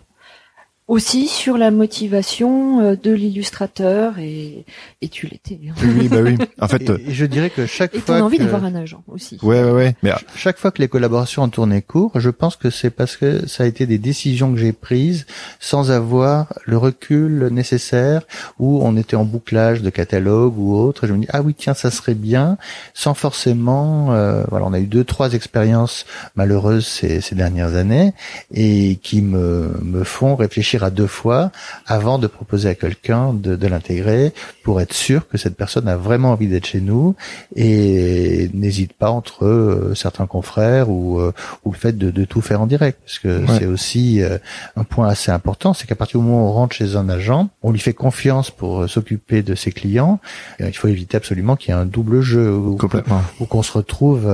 aussi 0.88 1.28
sur 1.28 1.58
la 1.58 1.72
motivation 1.72 2.82
euh, 2.82 2.96
de 3.02 3.12
l'illustrateur 3.12 4.20
et, 4.20 4.66
et 5.02 5.08
tu 5.08 5.28
l'étais. 5.28 5.60
Hein. 5.70 5.74
Oui, 5.82 6.10
bah 6.10 6.18
oui. 6.22 6.38
En 6.60 6.68
fait, 6.68 6.90
et, 6.90 7.14
je 7.14 7.26
dirais 7.26 7.50
que 7.50 7.66
chaque 7.66 7.96
et 7.96 8.00
fois. 8.00 8.18
Et 8.18 8.22
envie 8.22 8.38
que... 8.38 8.44
d'avoir 8.44 8.66
un 8.66 8.76
agent 8.76 9.02
aussi. 9.08 9.38
Ouais, 9.44 9.64
ouais, 9.64 9.72
ouais. 9.72 9.96
Mais 10.04 10.12
chaque 10.36 10.58
fois 10.58 10.72
que 10.72 10.82
les 10.82 10.90
collaborations 10.90 11.44
ont 11.44 11.50
tourné 11.50 11.82
court, 11.82 12.20
je 12.20 12.30
pense 12.30 12.58
que 12.58 12.70
c'est 12.70 12.90
parce 12.90 13.16
que 13.16 13.48
ça 13.48 13.64
a 13.64 13.66
été 13.66 13.86
des 13.86 13.98
décisions 13.98 14.52
que 14.52 14.60
j'ai 14.60 14.74
prises 14.74 15.26
sans 15.60 15.92
avoir 15.92 16.54
le 16.66 16.78
recul 16.78 17.48
nécessaire 17.52 18.24
où 18.60 18.82
on 18.84 18.98
était 18.98 19.16
en 19.16 19.26
bouclage 19.26 19.82
de 19.82 19.90
catalogue 19.90 20.58
ou 20.58 20.76
autre. 20.76 21.06
Et 21.06 21.08
je 21.08 21.14
me 21.14 21.20
dis 21.20 21.28
ah 21.30 21.42
oui 21.42 21.54
tiens 21.58 21.74
ça 21.74 21.92
serait 21.92 22.16
bien 22.16 22.58
sans 22.94 23.14
forcément. 23.14 24.14
Euh, 24.14 24.44
voilà, 24.50 24.66
on 24.66 24.74
a 24.74 24.80
eu 24.80 24.88
deux 24.88 25.04
trois 25.04 25.34
expériences 25.34 26.06
malheureuses 26.36 26.86
ces, 26.86 27.22
ces 27.22 27.36
dernières 27.36 27.76
années 27.76 28.14
et 28.54 28.98
qui 29.02 29.22
me 29.22 29.72
me 29.82 30.04
font 30.04 30.36
réfléchir 30.36 30.73
à 30.82 30.90
deux 30.90 31.08
fois 31.08 31.52
avant 31.86 32.18
de 32.18 32.28
proposer 32.28 32.70
à 32.70 32.76
quelqu'un 32.76 33.34
de, 33.34 33.56
de 33.56 33.68
l'intégrer 33.68 34.34
pour 34.64 34.82
être 34.82 34.94
sûr 34.94 35.28
que 35.28 35.38
cette 35.38 35.56
personne 35.56 35.88
a 35.88 35.98
vraiment 35.98 36.32
envie 36.32 36.48
d'être 36.48 36.66
chez 36.66 36.82
nous 36.82 37.16
et 37.56 38.50
n'hésite 38.54 38.94
pas 38.94 39.10
entre 39.12 39.46
euh, 39.46 39.94
certains 39.94 40.26
confrères 40.26 40.90
ou, 40.90 41.20
euh, 41.20 41.34
ou 41.66 41.72
le 41.72 41.78
fait 41.78 41.98
de, 41.98 42.10
de, 42.10 42.24
tout 42.26 42.42
faire 42.42 42.62
en 42.62 42.68
direct 42.68 43.00
parce 43.06 43.20
que 43.20 43.46
c'est 43.60 43.66
aussi 43.66 44.24
euh, 44.24 44.38
un 44.78 44.86
point 44.86 45.10
assez 45.10 45.32
important 45.32 45.74
c'est 45.74 45.86
qu'à 45.86 45.96
partir 45.96 46.20
du 46.20 46.26
moment 46.26 46.46
où 46.46 46.50
on 46.50 46.54
rentre 46.54 46.76
chez 46.76 46.96
un 46.96 47.10
agent 47.10 47.50
on 47.62 47.72
lui 47.72 47.80
fait 47.80 47.94
confiance 47.94 48.50
pour 48.50 48.90
s'occuper 48.90 49.44
de 49.44 49.56
ses 49.56 49.72
clients 49.72 50.20
il 50.60 50.74
faut 50.74 50.88
éviter 50.88 51.18
absolument 51.18 51.58
qu'il 51.58 51.74
y 51.74 51.78
ait 51.78 51.80
un 51.80 51.86
double 51.86 52.22
jeu 52.22 52.56
ou, 52.56 52.78
Complètement. 52.78 53.22
ou 53.40 53.46
qu'on 53.46 53.64
se 53.64 53.74
retrouve 53.74 54.32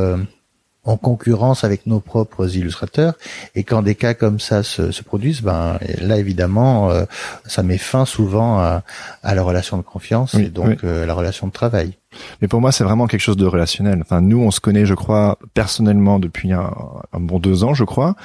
en 0.90 0.98
concurrence 0.98 1.64
avec 1.64 1.86
nos 1.86 2.00
propres 2.00 2.56
illustrateurs. 2.56 3.14
Et 3.54 3.64
quand 3.64 3.84
des 3.84 3.96
cas 3.96 4.16
comme 4.16 4.40
ça 4.40 4.64
se, 4.64 4.92
se 4.92 5.04
produisent, 5.04 5.42
ben 5.42 5.78
là 6.02 6.18
évidemment, 6.18 6.90
euh, 6.90 7.06
ça 7.46 7.62
met 7.62 7.78
fin 7.78 8.06
souvent 8.06 8.60
à, 8.60 8.84
à 9.22 9.36
la 9.36 9.44
relation 9.44 9.78
de 9.78 9.84
confiance 9.84 10.34
et 10.34 10.50
donc 10.50 10.84
euh, 10.84 11.06
la 11.06 11.14
relation 11.14 11.46
de 11.46 11.52
travail. 11.52 11.94
Mais 12.42 12.48
pour 12.48 12.60
moi, 12.60 12.72
c'est 12.72 12.84
vraiment 12.84 13.06
quelque 13.06 13.22
chose 13.22 13.38
de 13.38 13.46
relationnel. 13.46 14.00
Enfin, 14.02 14.20
nous, 14.20 14.40
on 14.40 14.50
se 14.50 14.60
connaît, 14.60 14.88
je 14.88 14.96
crois, 14.96 15.38
personnellement 15.54 16.18
depuis 16.18 16.54
un, 16.54 16.74
un 17.14 17.20
bon 17.20 17.38
deux 17.38 17.64
ans, 17.64 17.76
je 17.76 17.84
crois. 17.84 18.16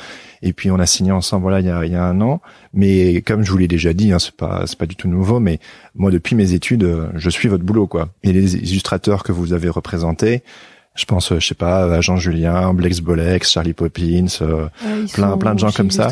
Et 0.41 0.55
puis, 0.55 0.71
on 0.71 0.79
a 0.79 0.87
signé 0.87 1.13
ensemble, 1.13 1.43
voilà, 1.43 1.61
il 1.61 1.67
y 1.67 1.71
a, 1.71 1.85
il 1.85 1.93
y 1.93 1.95
a 1.95 2.03
un 2.03 2.19
an. 2.23 2.41
Mais 2.73 3.21
comme 3.21 3.45
je 3.45 3.51
vous 3.51 3.59
l'ai 3.59 3.69
déjà 3.69 3.93
dit, 3.93 4.11
hein, 4.11 4.19
c'est 4.19 4.35
pas, 4.35 4.63
c'est 4.65 4.79
pas 4.79 4.87
du 4.87 4.97
tout 4.97 5.09
nouveau. 5.09 5.39
Mais 5.39 5.59
moi, 5.95 6.11
depuis 6.11 6.35
mes 6.35 6.55
études, 6.55 7.11
je 7.15 7.29
suis 7.29 7.47
votre 7.51 7.63
boulot, 7.63 7.87
quoi. 7.87 8.09
Et 8.23 8.33
les 8.33 8.57
illustrateurs 8.57 9.23
que 9.23 9.33
vous 9.33 9.53
avez 9.53 9.69
représentés, 9.69 10.43
je 10.95 11.05
pense, 11.07 11.33
euh, 11.33 11.41
je 11.41 11.47
sais 11.49 11.55
pas, 11.55 11.93
à 11.93 12.01
Jean 12.01 12.17
Julien, 12.17 12.73
Blex 12.73 13.01
Bolex, 13.01 13.51
Charlie 13.51 13.73
Poppins, 13.73 14.27
euh, 14.43 14.69
plein 15.13 15.37
plein 15.37 15.55
de 15.55 15.59
gens 15.59 15.73
comme 15.73 15.91
ça. 15.91 16.09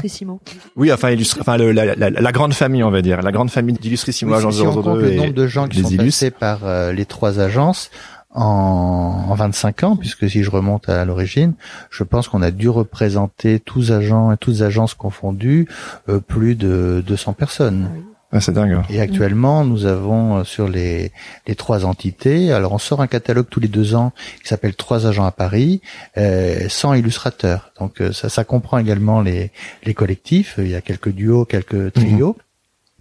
Oui, 0.77 0.93
enfin, 0.93 1.11
illustre, 1.11 1.39
enfin 1.41 1.57
le, 1.57 1.71
la, 1.71 1.95
la, 1.95 2.11
la, 2.11 2.33
grande 2.33 2.53
famille, 2.53 2.83
on 2.83 2.91
va 2.91 3.01
dire, 3.01 3.23
la 3.23 3.31
grande 3.31 3.51
famille 3.51 3.77
d'Illustrissimo, 3.77 4.33
oui, 4.33 4.39
Agence 4.39 4.57
si 4.57 4.63
02 4.63 5.01
le 5.01 5.15
nombre 5.15 5.35
de 5.35 5.47
gens 5.47 5.69
qui 5.69 5.83
sont 5.83 5.97
passés 5.97 6.31
par 6.31 6.65
euh, 6.65 6.93
les 6.93 7.05
trois 7.05 7.39
agences 7.39 7.91
en, 8.35 9.27
en 9.29 9.35
25 9.35 9.85
ans, 9.85 9.97
puisque 9.97 10.29
si 10.29 10.43
je 10.43 10.51
remonte 10.51 10.89
à 10.89 11.05
l'origine, 11.05 11.55
je 11.91 12.03
pense 12.03 12.29
qu'on 12.29 12.43
a 12.43 12.51
dû 12.51 12.69
représenter 12.69 13.61
tous 13.61 13.93
agents 13.93 14.33
et 14.33 14.37
toutes 14.37 14.63
agences 14.63 14.95
confondues 14.95 15.69
euh, 16.09 16.19
plus 16.19 16.57
de 16.57 17.05
200 17.07 17.35
personnes. 17.35 17.89
Oui. 17.95 18.03
Ah, 18.35 18.41
c'est 18.41 18.53
dingue. 18.53 18.81
Et 18.89 18.99
actuellement, 18.99 19.63
nous 19.63 19.85
avons 19.85 20.39
euh, 20.39 20.45
sur 20.45 20.67
les, 20.67 21.13
les 21.47 21.55
trois 21.55 21.85
entités, 21.85 22.51
alors 22.51 22.73
on 22.73 22.79
sort 22.79 23.03
un 23.03 23.07
catalogue 23.07 23.47
tous 23.51 23.61
les 23.61 23.69
deux 23.69 23.95
ans 23.95 24.13
qui 24.41 24.49
s'appelle 24.49 24.75
Trois 24.75 25.07
agents 25.07 25.27
à 25.27 25.33
Paris, 25.33 25.83
euh, 26.17 26.67
sans 26.71 26.95
illustrateurs. 26.95 27.73
Donc 27.79 28.01
euh, 28.01 28.11
ça, 28.13 28.31
ça 28.31 28.45
comprend 28.45 28.79
également 28.79 29.21
les, 29.21 29.51
les 29.85 29.93
collectifs. 29.93 30.55
Il 30.57 30.69
y 30.69 30.75
a 30.75 30.81
quelques 30.81 31.11
duos, 31.11 31.45
quelques 31.45 31.93
trios. 31.93 32.31
Mmh. 32.39 32.43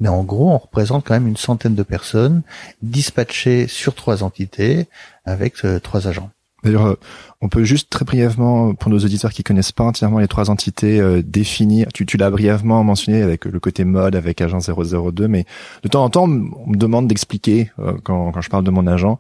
Mais 0.02 0.10
en 0.10 0.24
gros, 0.24 0.50
on 0.50 0.58
représente 0.58 1.06
quand 1.06 1.14
même 1.14 1.28
une 1.28 1.38
centaine 1.38 1.76
de 1.76 1.84
personnes 1.84 2.42
dispatchées 2.82 3.68
sur 3.68 3.96
trois 3.96 4.24
entités 4.24 4.88
avec 5.24 5.64
euh, 5.64 5.80
trois 5.80 6.08
agents. 6.10 6.32
D'ailleurs, 6.64 6.86
euh, 6.86 6.96
on 7.42 7.50
peut 7.50 7.64
juste 7.64 7.90
très 7.90 8.06
brièvement, 8.06 8.74
pour 8.76 8.92
nos 8.92 9.00
auditeurs 9.00 9.32
qui 9.32 9.44
connaissent 9.44 9.72
pas 9.72 9.84
entièrement 9.84 10.20
les 10.20 10.28
trois 10.28 10.50
entités, 10.50 11.00
euh, 11.00 11.22
définir. 11.24 11.88
Tu, 11.94 12.06
tu 12.06 12.18
l'as 12.18 12.30
brièvement 12.30 12.84
mentionné 12.84 13.22
avec 13.22 13.46
le 13.46 13.60
côté 13.60 13.84
mode, 13.84 14.16
avec 14.16 14.42
agent 14.42 14.60
002, 14.60 15.28
mais 15.28 15.46
de 15.84 15.90
temps 15.90 16.04
en 16.04 16.10
temps, 16.10 16.24
on 16.24 16.28
me 16.28 16.78
demande 16.78 17.08
d'expliquer 17.08 17.72
euh, 17.80 17.94
quand, 18.04 18.32
quand 18.32 18.42
je 18.42 18.50
parle 18.50 18.64
de 18.64 18.72
mon 18.72 18.88
agent 18.88 19.20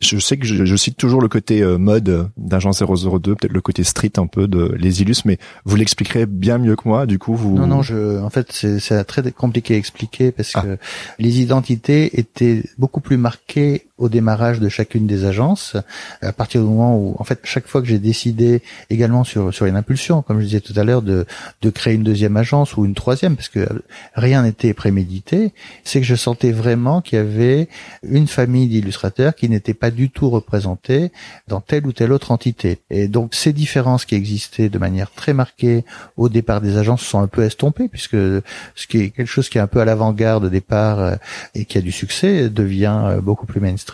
je 0.00 0.18
sais 0.18 0.36
que 0.36 0.44
je, 0.44 0.64
je, 0.64 0.76
cite 0.76 0.96
toujours 0.96 1.22
le 1.22 1.28
côté 1.28 1.62
euh, 1.62 1.78
mode 1.78 2.28
d'agent 2.36 2.70
002, 2.70 3.34
peut-être 3.34 3.52
le 3.52 3.60
côté 3.62 3.82
street 3.82 4.12
un 4.18 4.26
peu 4.26 4.46
de 4.46 4.74
les 4.78 5.00
illus, 5.00 5.24
mais 5.24 5.38
vous 5.64 5.76
l'expliquerez 5.76 6.26
bien 6.26 6.58
mieux 6.58 6.76
que 6.76 6.86
moi. 6.86 7.06
Du 7.06 7.18
coup, 7.18 7.34
vous 7.34 7.54
non 7.54 7.66
non, 7.66 7.82
je 7.82 8.20
en 8.20 8.28
fait 8.28 8.52
c'est 8.52 9.04
très 9.04 9.32
compliqué 9.32 9.74
à 9.74 9.78
expliquer 9.78 10.32
parce 10.32 10.52
ah. 10.54 10.62
que 10.62 10.78
les 11.18 11.40
identités 11.40 12.18
étaient 12.20 12.62
beaucoup 12.76 13.00
plus 13.00 13.16
marquées 13.16 13.86
au 13.98 14.08
démarrage 14.08 14.60
de 14.60 14.68
chacune 14.68 15.06
des 15.06 15.24
agences. 15.24 15.76
À 16.20 16.32
partir 16.32 16.60
du 16.60 16.68
moment 16.68 16.96
où 16.96 17.16
en 17.18 17.24
fait 17.24 17.40
chaque 17.44 17.66
fois 17.66 17.80
que 17.80 17.88
j'ai 17.88 17.98
décidé 17.98 18.62
également 18.90 19.24
sur 19.24 19.52
sur 19.54 19.66
une 19.66 19.76
impulsion, 19.76 20.22
comme 20.22 20.40
je 20.40 20.44
disais 20.44 20.60
tout 20.60 20.74
à 20.76 20.84
l'heure, 20.84 21.02
de 21.02 21.26
de 21.62 21.70
créer 21.70 21.94
une 21.94 22.02
deuxième 22.02 22.36
agence 22.36 22.76
ou 22.76 22.84
une 22.84 22.94
troisième, 22.94 23.36
parce 23.36 23.48
que 23.48 23.66
rien 24.14 24.42
n'était 24.42 24.74
prémédité, 24.74 25.52
c'est 25.84 26.00
que 26.00 26.06
je 26.06 26.14
sentais 26.14 26.52
vraiment 26.52 27.00
qu'il 27.00 27.18
y 27.18 27.20
avait 27.20 27.68
une 28.02 28.26
famille 28.26 28.68
d'illustrateurs 28.68 29.34
qui 29.34 29.48
n'était 29.48 29.74
pas 29.74 29.90
du 29.90 30.10
tout 30.10 30.28
représentés 30.28 31.10
dans 31.48 31.60
telle 31.60 31.86
ou 31.86 31.92
telle 31.92 32.12
autre 32.12 32.32
entité. 32.32 32.80
Et 32.90 33.08
donc 33.08 33.34
ces 33.34 33.52
différences 33.52 34.04
qui 34.04 34.14
existaient 34.14 34.68
de 34.68 34.78
manière 34.78 35.10
très 35.10 35.32
marquée 35.32 35.84
au 36.16 36.28
départ 36.28 36.60
des 36.60 36.76
agences 36.76 37.02
sont 37.02 37.20
un 37.20 37.28
peu 37.28 37.44
estompées 37.44 37.88
puisque 37.88 38.16
ce 38.16 38.86
qui 38.88 38.98
est 38.98 39.10
quelque 39.10 39.26
chose 39.26 39.48
qui 39.48 39.58
est 39.58 39.60
un 39.60 39.66
peu 39.66 39.80
à 39.80 39.84
l'avant-garde 39.84 40.44
au 40.44 40.48
départ 40.50 41.00
euh, 41.00 41.14
et 41.54 41.64
qui 41.64 41.78
a 41.78 41.80
du 41.80 41.92
succès 41.92 42.50
devient 42.50 43.00
euh, 43.04 43.20
beaucoup 43.20 43.46
plus 43.46 43.60
mainstream 43.60 43.85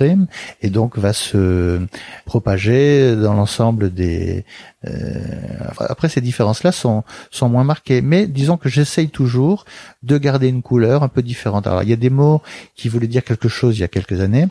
et 0.62 0.70
donc 0.70 0.98
va 0.98 1.12
se 1.12 1.80
propager 2.24 3.16
dans 3.16 3.34
l'ensemble 3.34 3.92
des 3.92 4.44
euh, 4.86 5.20
après 5.78 6.08
ces 6.08 6.20
différences 6.20 6.62
là 6.62 6.72
sont 6.72 7.04
sont 7.30 7.48
moins 7.48 7.64
marquées 7.64 8.02
mais 8.02 8.26
disons 8.26 8.56
que 8.56 8.68
j'essaye 8.68 9.08
toujours 9.08 9.64
de 10.02 10.18
garder 10.18 10.48
une 10.48 10.62
couleur 10.62 11.02
un 11.02 11.08
peu 11.08 11.22
différente 11.22 11.66
alors 11.66 11.82
il 11.82 11.88
y 11.88 11.92
a 11.92 11.96
des 11.96 12.10
mots 12.10 12.42
qui 12.74 12.88
voulaient 12.88 13.06
dire 13.06 13.24
quelque 13.24 13.48
chose 13.48 13.78
il 13.78 13.80
y 13.82 13.84
a 13.84 13.88
quelques 13.88 14.20
années 14.20 14.48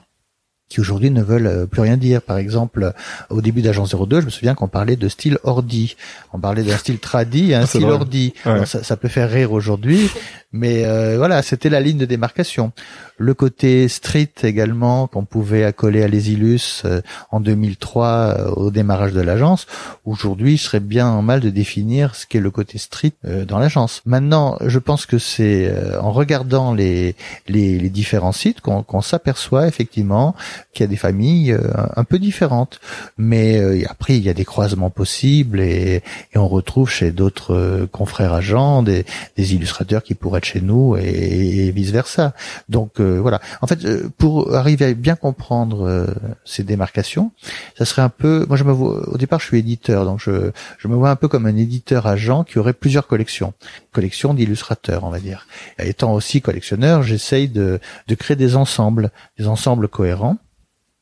qui 0.71 0.79
aujourd'hui 0.79 1.11
ne 1.11 1.21
veulent 1.21 1.47
euh, 1.47 1.65
plus 1.65 1.81
rien 1.81 1.97
dire. 1.97 2.21
Par 2.21 2.37
exemple, 2.37 2.93
au 3.29 3.41
début 3.41 3.61
d'Agence 3.61 3.93
02, 3.93 4.21
je 4.21 4.25
me 4.25 4.31
souviens 4.31 4.55
qu'on 4.55 4.69
parlait 4.69 4.95
de 4.95 5.09
style 5.09 5.37
ordi. 5.43 5.97
On 6.31 6.39
parlait 6.39 6.63
d'un 6.63 6.77
style 6.77 6.97
tradi 6.97 7.51
et 7.51 7.55
un 7.55 7.65
style 7.65 7.83
ordi. 7.83 8.33
Ouais. 8.45 8.65
Ça, 8.65 8.81
ça, 8.81 8.95
peut 8.95 9.09
faire 9.09 9.29
rire 9.29 9.51
aujourd'hui, 9.51 10.09
mais 10.53 10.85
euh, 10.85 11.17
voilà, 11.17 11.41
c'était 11.41 11.69
la 11.69 11.79
ligne 11.79 11.97
de 11.97 12.05
démarcation. 12.05 12.71
Le 13.17 13.33
côté 13.33 13.87
street 13.87 14.31
également 14.43 15.07
qu'on 15.07 15.23
pouvait 15.25 15.63
accoler 15.63 16.03
à 16.03 16.07
les 16.07 16.31
Illus 16.31 16.81
euh, 16.85 17.01
en 17.29 17.39
2003 17.39 18.07
euh, 18.07 18.51
au 18.51 18.71
démarrage 18.71 19.13
de 19.13 19.21
l'agence. 19.21 19.67
Aujourd'hui, 20.05 20.57
je 20.57 20.63
serais 20.63 20.79
bien 20.79 21.07
en 21.07 21.21
mal 21.21 21.39
de 21.39 21.49
définir 21.49 22.15
ce 22.15 22.25
qu'est 22.25 22.39
le 22.39 22.51
côté 22.51 22.79
street 22.79 23.13
euh, 23.25 23.45
dans 23.45 23.59
l'agence. 23.59 24.01
Maintenant, 24.05 24.57
je 24.65 24.79
pense 24.79 25.05
que 25.05 25.19
c'est 25.19 25.67
euh, 25.69 26.01
en 26.01 26.11
regardant 26.11 26.73
les, 26.73 27.15
les, 27.47 27.77
les 27.79 27.89
différents 27.89 28.31
sites 28.31 28.59
qu'on 28.59 28.83
qu 28.83 29.01
s'aperçoit 29.01 29.67
effectivement 29.67 30.35
qu'il 30.73 30.83
y 30.83 30.85
a 30.85 30.87
des 30.87 30.97
familles 30.97 31.53
euh, 31.53 31.61
un 31.95 32.03
peu 32.03 32.19
différentes. 32.19 32.79
Mais 33.17 33.85
après, 33.85 34.17
il 34.17 34.23
y 34.23 34.29
a 34.29 34.33
des 34.33 34.45
croisements 34.45 34.89
possibles 34.89 35.61
et, 35.61 36.03
et 36.33 36.37
on 36.37 36.47
retrouve 36.47 36.89
chez 36.89 37.11
d'autres 37.11 37.87
confrères 37.91 38.33
agents 38.33 38.83
des, 38.83 39.05
des 39.37 39.53
illustrateurs 39.53 40.03
qui 40.03 40.15
pourraient 40.15 40.40
chez 40.45 40.61
nous 40.61 40.95
et, 40.97 41.71
vice 41.71 41.91
versa. 41.91 42.33
Donc 42.69 42.99
euh, 42.99 43.19
voilà. 43.19 43.39
En 43.61 43.67
fait, 43.67 43.83
euh, 43.85 44.09
pour 44.17 44.55
arriver 44.55 44.85
à 44.85 44.93
bien 44.93 45.15
comprendre 45.15 45.87
euh, 45.87 46.07
ces 46.45 46.63
démarcations, 46.63 47.31
ça 47.77 47.85
serait 47.85 48.01
un 48.01 48.09
peu. 48.09 48.45
Moi, 48.47 48.57
je 48.57 48.63
me 48.63 48.71
vois. 48.71 49.07
Au 49.09 49.17
départ, 49.17 49.39
je 49.39 49.45
suis 49.45 49.59
éditeur, 49.59 50.05
donc 50.05 50.19
je, 50.19 50.51
je 50.77 50.87
me 50.87 50.95
vois 50.95 51.09
un 51.09 51.15
peu 51.15 51.27
comme 51.27 51.45
un 51.45 51.55
éditeur 51.55 52.07
agent 52.07 52.43
qui 52.43 52.59
aurait 52.59 52.73
plusieurs 52.73 53.07
collections, 53.07 53.53
collections 53.91 54.33
d'illustrateurs, 54.33 55.03
on 55.03 55.09
va 55.09 55.19
dire. 55.19 55.47
Et 55.79 55.89
étant 55.89 56.13
aussi 56.13 56.41
collectionneur, 56.41 57.03
j'essaye 57.03 57.47
de, 57.47 57.79
de 58.07 58.15
créer 58.15 58.37
des 58.37 58.55
ensembles, 58.55 59.11
des 59.37 59.47
ensembles 59.47 59.87
cohérents 59.87 60.37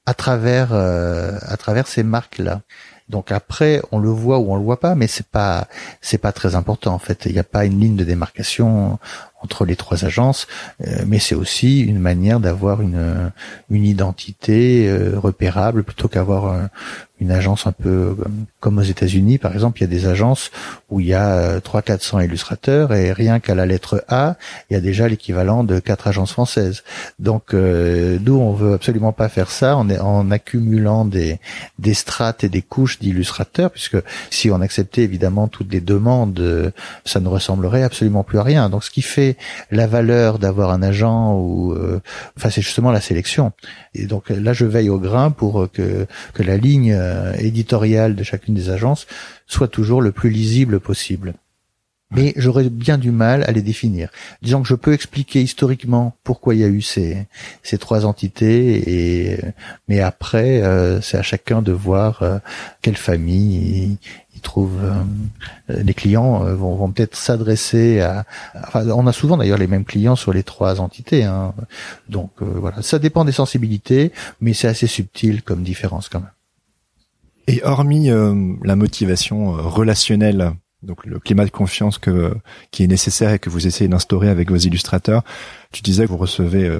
à 0.06 0.14
travers 0.16 0.74
à 0.74 1.58
travers 1.58 1.88
ces 1.88 2.02
marques 2.02 2.40
là. 2.40 2.62
Donc 3.10 3.32
après, 3.32 3.82
on 3.92 3.98
le 3.98 4.10
voit 4.10 4.38
ou 4.38 4.52
on 4.52 4.56
le 4.56 4.64
voit 4.64 4.80
pas, 4.80 4.94
mais 4.94 5.08
c'est 5.08 5.26
pas 5.26 5.68
c'est 6.00 6.20
pas 6.20 6.32
très 6.32 6.56
important 6.56 6.94
en 6.94 7.00
fait. 7.00 7.26
Il 7.26 7.34
n'y 7.34 7.40
a 7.40 7.44
pas 7.44 7.66
une 7.66 7.80
ligne 7.80 7.96
de 7.96 8.04
démarcation 8.04 9.00
entre 9.42 9.66
les 9.66 9.76
trois 9.76 10.06
agences, 10.06 10.48
euh, 10.86 11.04
mais 11.08 11.20
c'est 11.20 11.36
aussi 11.36 11.82
une 11.82 12.00
manière 12.00 12.40
d'avoir 12.40 12.82
une 12.82 13.32
une 13.70 13.86
identité 13.86 14.88
euh, 14.88 15.20
repérable 15.20 15.84
plutôt 15.84 16.08
qu'avoir 16.08 16.48
euh, 16.48 16.64
une 17.20 17.32
agence 17.32 17.68
un 17.68 17.74
peu 17.74 18.16
comme 18.60 18.78
aux 18.78 18.84
États-Unis, 18.84 19.40
par 19.40 19.54
exemple, 19.54 19.80
il 19.80 19.82
y 19.82 19.84
a 19.84 19.90
des 19.90 20.08
agences 20.08 20.52
où 20.90 21.02
il 21.02 21.08
y 21.08 21.14
a 21.14 21.60
3 21.60 21.82
400 21.82 22.22
illustrateurs 22.22 22.94
et 22.94 23.12
rien 23.12 23.40
qu'à 23.40 23.56
la 23.56 23.66
lettre 23.66 24.06
A, 24.08 24.38
il 24.70 24.74
y 24.74 24.78
a 24.78 24.80
déjà 24.80 25.08
l'équivalent 25.08 25.66
de 25.66 25.80
quatre 25.80 26.08
agences 26.08 26.32
françaises. 26.32 26.84
Donc 27.20 27.54
euh, 27.54 28.18
nous 28.22 28.36
on 28.36 28.54
veut 28.54 28.74
absolument 28.74 29.12
pas 29.12 29.28
faire 29.28 29.52
ça 29.52 29.76
en, 29.76 29.90
en 29.90 30.32
accumulant 30.32 31.04
des 31.04 31.40
des 31.78 31.94
strates 31.94 32.44
et 32.44 32.50
des 32.50 32.62
couches 32.62 33.00
d'illustrateurs 33.00 33.72
puisque 33.72 33.98
si 34.30 34.50
on 34.50 34.62
acceptait 34.62 35.04
évidemment 35.04 35.48
toutes 35.48 35.72
les 35.74 35.82
demandes, 35.82 36.74
ça 37.06 37.20
ne 37.20 37.28
ressemblerait 37.28 37.84
absolument 37.84 38.24
plus 38.24 38.40
à 38.40 38.44
rien. 38.44 38.70
Donc 38.70 38.84
ce 38.84 38.92
qui 38.92 39.02
fait 39.02 39.29
la 39.72 39.88
valeur 39.88 40.40
d'avoir 40.40 40.72
un 40.72 40.82
agent 40.82 41.36
ou 41.36 41.74
euh, 41.74 42.02
enfin 42.38 42.50
c'est 42.50 42.62
justement 42.62 42.92
la 42.92 43.02
sélection. 43.02 43.52
Et 43.94 44.06
donc 44.06 44.30
là 44.30 44.54
je 44.54 44.66
veille 44.66 44.90
au 44.90 45.00
grain 45.00 45.32
pour 45.32 45.70
que 45.72 46.08
que 46.34 46.44
la 46.44 46.58
ligne 46.58 46.94
euh, 46.94 47.34
éditoriale 47.38 48.16
de 48.16 48.24
chacune 48.24 48.56
des 48.56 48.70
agences 48.70 49.08
soit 49.48 49.68
toujours 49.68 50.02
le 50.02 50.12
plus 50.12 50.30
lisible 50.30 50.80
possible. 50.80 51.34
Mais 52.12 52.34
j'aurais 52.38 52.68
bien 52.70 52.98
du 52.98 53.12
mal 53.12 53.44
à 53.44 53.52
les 53.52 53.62
définir. 53.62 54.10
Disons 54.42 54.64
que 54.64 54.68
je 54.68 54.74
peux 54.74 54.94
expliquer 54.94 55.44
historiquement 55.44 56.16
pourquoi 56.24 56.56
il 56.56 56.62
y 56.62 56.64
a 56.64 56.68
eu 56.68 56.82
ces, 56.82 57.28
ces 57.62 57.78
trois 57.78 58.04
entités, 58.08 59.32
et, 59.32 59.40
mais 59.88 60.00
après, 60.00 60.64
euh, 60.64 61.02
c'est 61.02 61.18
à 61.18 61.22
chacun 61.22 61.62
de 61.62 61.72
voir 61.72 62.24
euh, 62.24 62.40
quelle 62.82 62.98
famille 62.98 64.00
il, 64.40 64.42
trouve. 64.42 64.74
Euh, 64.84 65.84
les 65.84 65.94
clients 65.94 66.46
euh, 66.46 66.56
vont, 66.56 66.92
peut-être 66.92 67.16
s'adresser 67.16 68.02
à, 68.02 68.26
Enfin, 68.56 68.88
on 68.90 69.08
a 69.08 69.14
souvent 69.14 69.38
d'ailleurs 69.38 69.58
les 69.58 69.68
mêmes 69.68 69.86
clients 69.86 70.16
sur 70.16 70.34
les 70.34 70.44
trois 70.44 70.82
entités. 70.82 71.24
Hein. 71.24 71.54
Donc 72.08 72.32
euh, 72.42 72.46
voilà, 72.46 72.82
ça 72.82 73.00
dépend 73.00 73.26
des 73.26 73.32
sensibilités, 73.32 74.12
mais 74.42 74.54
c'est 74.54 74.68
assez 74.68 74.88
subtil 74.88 75.44
comme 75.44 75.64
différence 75.64 76.10
quand 76.10 76.20
même. 76.20 76.30
Et 77.50 77.64
hormis 77.64 78.12
euh, 78.12 78.54
la 78.64 78.76
motivation 78.76 79.58
euh, 79.58 79.62
relationnelle, 79.62 80.52
donc 80.84 81.04
le 81.04 81.18
climat 81.18 81.46
de 81.46 81.50
confiance 81.50 81.98
que 81.98 82.36
qui 82.70 82.84
est 82.84 82.88
nécessaire 82.88 83.32
et 83.32 83.40
que 83.40 83.50
vous 83.50 83.66
essayez 83.66 83.88
d'instaurer 83.88 84.30
avec 84.30 84.52
vos 84.52 84.58
illustrateurs, 84.58 85.24
tu 85.72 85.82
disais 85.82 86.06
que 86.06 86.12
vous 86.12 86.18
recevez 86.18 86.66
euh, 86.66 86.80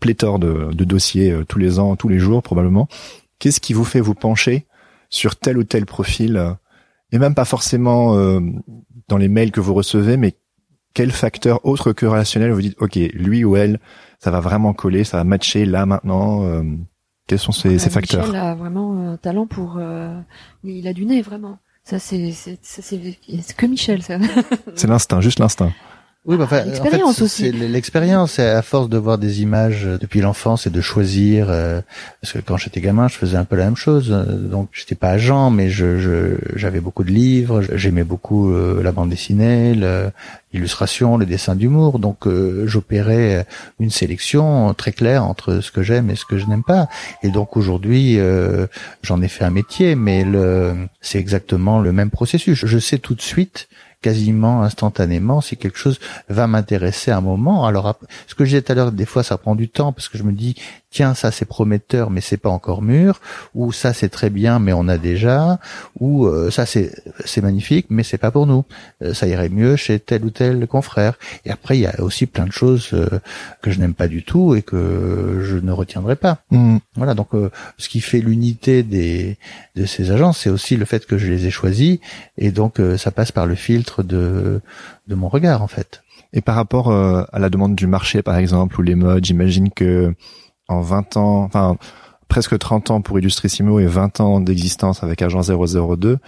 pléthore 0.00 0.40
de, 0.40 0.72
de 0.72 0.84
dossiers 0.84 1.30
euh, 1.30 1.44
tous 1.44 1.60
les 1.60 1.78
ans, 1.78 1.94
tous 1.94 2.08
les 2.08 2.18
jours 2.18 2.42
probablement. 2.42 2.88
Qu'est-ce 3.38 3.60
qui 3.60 3.74
vous 3.74 3.84
fait 3.84 4.00
vous 4.00 4.14
pencher 4.14 4.66
sur 5.08 5.36
tel 5.36 5.56
ou 5.56 5.62
tel 5.62 5.86
profil 5.86 6.56
et 7.12 7.18
même 7.18 7.34
pas 7.34 7.44
forcément 7.44 8.16
euh, 8.16 8.40
dans 9.08 9.18
les 9.18 9.28
mails 9.28 9.52
que 9.52 9.60
vous 9.60 9.74
recevez, 9.74 10.16
mais 10.16 10.34
quel 10.94 11.10
facteur 11.10 11.64
autre 11.64 11.92
que 11.92 12.06
relationnel 12.06 12.52
vous 12.52 12.60
dites, 12.60 12.76
ok, 12.80 12.96
lui 13.14 13.44
ou 13.44 13.56
elle, 13.56 13.78
ça 14.18 14.30
va 14.30 14.40
vraiment 14.40 14.72
coller, 14.72 15.04
ça 15.04 15.18
va 15.18 15.24
matcher 15.24 15.64
là 15.64 15.86
maintenant. 15.86 16.44
Euh, 16.44 16.62
quels 17.26 17.38
sont 17.38 17.52
ces, 17.52 17.78
ces 17.78 17.88
facteurs? 17.90 18.26
Michel 18.26 18.36
a 18.36 18.54
vraiment 18.54 19.12
un 19.12 19.16
talent 19.16 19.46
pour. 19.46 19.76
euh, 19.78 20.18
il 20.64 20.86
a 20.88 20.92
du 20.92 21.04
nez 21.06 21.22
vraiment. 21.22 21.58
Ça 21.84 21.98
c'est 21.98 22.32
c'est 22.32 22.58
ça, 22.62 22.82
c'est 22.82 23.18
c'est 23.42 23.56
que 23.56 23.66
Michel 23.66 24.02
ça? 24.02 24.18
C'est 24.74 24.86
l'instinct, 24.86 25.20
juste 25.20 25.38
l'instinct. 25.38 25.72
Oui, 26.24 26.36
bah, 26.36 26.44
enfin, 26.44 26.60
en 26.62 26.66
L'expérience 26.66 27.16
fait, 27.16 27.22
aussi. 27.24 27.50
l'expérience. 27.50 28.38
À 28.38 28.62
force 28.62 28.88
de 28.88 28.96
voir 28.96 29.18
des 29.18 29.42
images 29.42 29.86
euh, 29.86 29.98
depuis 29.98 30.20
l'enfance 30.20 30.68
et 30.68 30.70
de 30.70 30.80
choisir. 30.80 31.46
euh, 31.50 31.80
parce 32.20 32.32
que 32.34 32.38
quand 32.38 32.56
j'étais 32.56 32.80
gamin, 32.80 33.08
je 33.08 33.16
faisais 33.16 33.36
un 33.36 33.44
peu 33.44 33.56
la 33.56 33.64
même 33.64 33.74
chose. 33.74 34.12
euh, 34.12 34.24
Donc, 34.36 34.68
j'étais 34.72 34.94
pas 34.94 35.08
agent, 35.10 35.50
mais 35.50 35.68
je 35.68 35.98
je- 35.98 36.36
j'avais 36.54 36.78
beaucoup 36.78 37.02
de 37.02 37.10
livres. 37.10 37.62
J'aimais 37.74 38.04
beaucoup 38.04 38.52
euh, 38.52 38.84
la 38.84 38.92
bande 38.92 39.10
dessinée, 39.10 39.74
le- 39.74 40.12
l'illustration, 40.52 41.18
les 41.18 41.26
dessins 41.26 41.56
d'humour. 41.56 41.98
Donc, 41.98 42.28
euh, 42.28 42.68
j'opérais 42.68 43.44
une 43.80 43.90
sélection 43.90 44.72
très 44.74 44.92
claire 44.92 45.24
entre 45.24 45.58
ce 45.58 45.72
que 45.72 45.82
j'aime 45.82 46.08
et 46.08 46.14
ce 46.14 46.24
que 46.24 46.38
je 46.38 46.46
n'aime 46.46 46.62
pas. 46.62 46.88
Et 47.24 47.30
donc, 47.30 47.56
aujourd'hui, 47.56 48.20
euh, 48.20 48.68
j'en 49.02 49.20
ai 49.22 49.28
fait 49.28 49.44
un 49.44 49.50
métier, 49.50 49.96
mais 49.96 50.22
le 50.22 50.74
c'est 51.00 51.18
exactement 51.18 51.80
le 51.80 51.90
même 51.90 52.10
processus. 52.10 52.64
Je 52.64 52.78
sais 52.78 52.98
tout 52.98 53.16
de 53.16 53.22
suite 53.22 53.66
quasiment 54.02 54.62
instantanément 54.62 55.40
si 55.40 55.56
quelque 55.56 55.78
chose 55.78 55.98
va 56.28 56.46
m'intéresser 56.46 57.10
à 57.10 57.16
un 57.16 57.20
moment. 57.22 57.64
Alors 57.64 57.98
ce 58.26 58.34
que 58.34 58.44
je 58.44 58.50
disais 58.50 58.62
tout 58.62 58.72
à 58.72 58.74
l'heure, 58.74 58.92
des 58.92 59.06
fois 59.06 59.22
ça 59.22 59.38
prend 59.38 59.54
du 59.54 59.68
temps 59.68 59.92
parce 59.92 60.08
que 60.08 60.18
je 60.18 60.24
me 60.24 60.32
dis 60.32 60.56
tiens 60.92 61.14
ça 61.14 61.30
c'est 61.30 61.44
prometteur 61.44 62.10
mais 62.10 62.20
c'est 62.20 62.36
pas 62.36 62.50
encore 62.50 62.82
mûr 62.82 63.20
ou 63.54 63.72
ça 63.72 63.92
c'est 63.92 64.08
très 64.08 64.30
bien 64.30 64.58
mais 64.58 64.72
on 64.72 64.86
a 64.88 64.98
déjà 64.98 65.58
ou 65.98 66.26
euh, 66.26 66.50
ça 66.50 66.66
c'est 66.66 66.92
c'est 67.24 67.40
magnifique 67.40 67.86
mais 67.90 68.02
c'est 68.02 68.18
pas 68.18 68.30
pour 68.30 68.46
nous. 68.46 68.64
Euh, 69.02 69.14
ça 69.14 69.26
irait 69.26 69.48
mieux 69.48 69.76
chez 69.76 69.98
tel 69.98 70.24
ou 70.24 70.30
tel 70.30 70.66
confrère. 70.66 71.18
Et 71.44 71.50
après 71.50 71.78
il 71.78 71.80
y 71.80 71.86
a 71.86 72.00
aussi 72.00 72.26
plein 72.26 72.46
de 72.46 72.52
choses 72.52 72.90
euh, 72.92 73.08
que 73.62 73.70
je 73.70 73.80
n'aime 73.80 73.94
pas 73.94 74.08
du 74.08 74.22
tout 74.22 74.54
et 74.54 74.62
que 74.62 75.40
je 75.42 75.56
ne 75.56 75.72
retiendrai 75.72 76.16
pas. 76.16 76.38
Hmm. 76.50 76.78
Voilà, 76.96 77.14
donc 77.14 77.34
euh, 77.34 77.50
ce 77.78 77.88
qui 77.88 78.00
fait 78.00 78.20
l'unité 78.20 78.82
des 78.82 79.38
de 79.76 79.86
ces 79.86 80.10
agences, 80.10 80.38
c'est 80.38 80.50
aussi 80.50 80.76
le 80.76 80.84
fait 80.84 81.06
que 81.06 81.18
je 81.18 81.26
les 81.26 81.46
ai 81.46 81.50
choisis, 81.50 81.98
et 82.36 82.50
donc 82.50 82.80
euh, 82.80 82.96
ça 82.96 83.10
passe 83.10 83.32
par 83.32 83.46
le 83.46 83.54
filtre 83.54 84.02
de 84.02 84.60
de 85.08 85.14
mon 85.14 85.28
regard 85.28 85.62
en 85.62 85.68
fait. 85.68 86.02
Et 86.34 86.40
par 86.40 86.54
rapport 86.54 86.90
euh, 86.90 87.24
à 87.32 87.38
la 87.38 87.50
demande 87.50 87.74
du 87.74 87.86
marché, 87.86 88.22
par 88.22 88.36
exemple, 88.36 88.78
ou 88.78 88.82
les 88.82 88.94
modes, 88.94 89.24
j'imagine 89.24 89.70
que 89.70 90.14
en 90.68 90.80
20 90.80 91.16
ans, 91.16 91.44
enfin 91.44 91.76
presque 92.28 92.58
30 92.58 92.90
ans 92.90 93.00
pour 93.02 93.18
Illustrissimo 93.18 93.78
et 93.78 93.86
20 93.86 94.20
ans 94.20 94.40
d'existence 94.40 95.02
avec 95.02 95.20
Agent 95.20 95.42
002, 95.42 96.18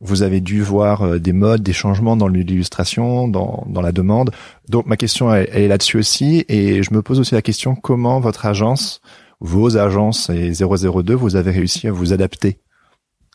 vous 0.00 0.22
avez 0.22 0.40
dû 0.40 0.60
voir 0.60 1.02
euh, 1.02 1.18
des 1.18 1.32
modes, 1.32 1.62
des 1.62 1.72
changements 1.72 2.16
dans 2.16 2.26
l'illustration, 2.26 3.28
dans, 3.28 3.64
dans 3.68 3.80
la 3.80 3.92
demande. 3.92 4.32
Donc 4.68 4.86
ma 4.86 4.96
question, 4.96 5.32
elle, 5.32 5.48
elle 5.52 5.62
est 5.62 5.68
là-dessus 5.68 5.98
aussi. 5.98 6.44
Et 6.48 6.82
je 6.82 6.92
me 6.92 7.02
pose 7.02 7.20
aussi 7.20 7.34
la 7.34 7.42
question, 7.42 7.76
comment 7.76 8.18
votre 8.18 8.44
agence, 8.44 9.00
vos 9.38 9.76
agences 9.76 10.28
et 10.30 10.52
002, 10.52 11.14
vous 11.14 11.36
avez 11.36 11.52
réussi 11.52 11.86
à 11.86 11.92
vous 11.92 12.12
adapter? 12.12 12.58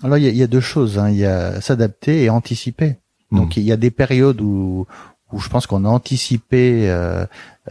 Alors 0.03 0.17
il 0.17 0.25
y 0.25 0.27
a, 0.27 0.31
y 0.31 0.43
a 0.43 0.47
deux 0.47 0.59
choses, 0.59 0.99
hein. 0.99 1.09
il 1.09 1.17
y 1.17 1.25
a 1.25 1.61
s'adapter 1.61 2.23
et 2.23 2.29
anticiper. 2.29 2.97
Donc 3.31 3.57
il 3.57 3.63
y 3.63 3.71
a 3.71 3.77
des 3.77 3.91
périodes 3.91 4.41
où 4.41 4.85
où 5.31 5.39
je 5.39 5.49
pense 5.49 5.67
qu'on 5.67 5.85
a 5.85 5.89
anticipé 5.89 6.89
euh, 6.89 7.25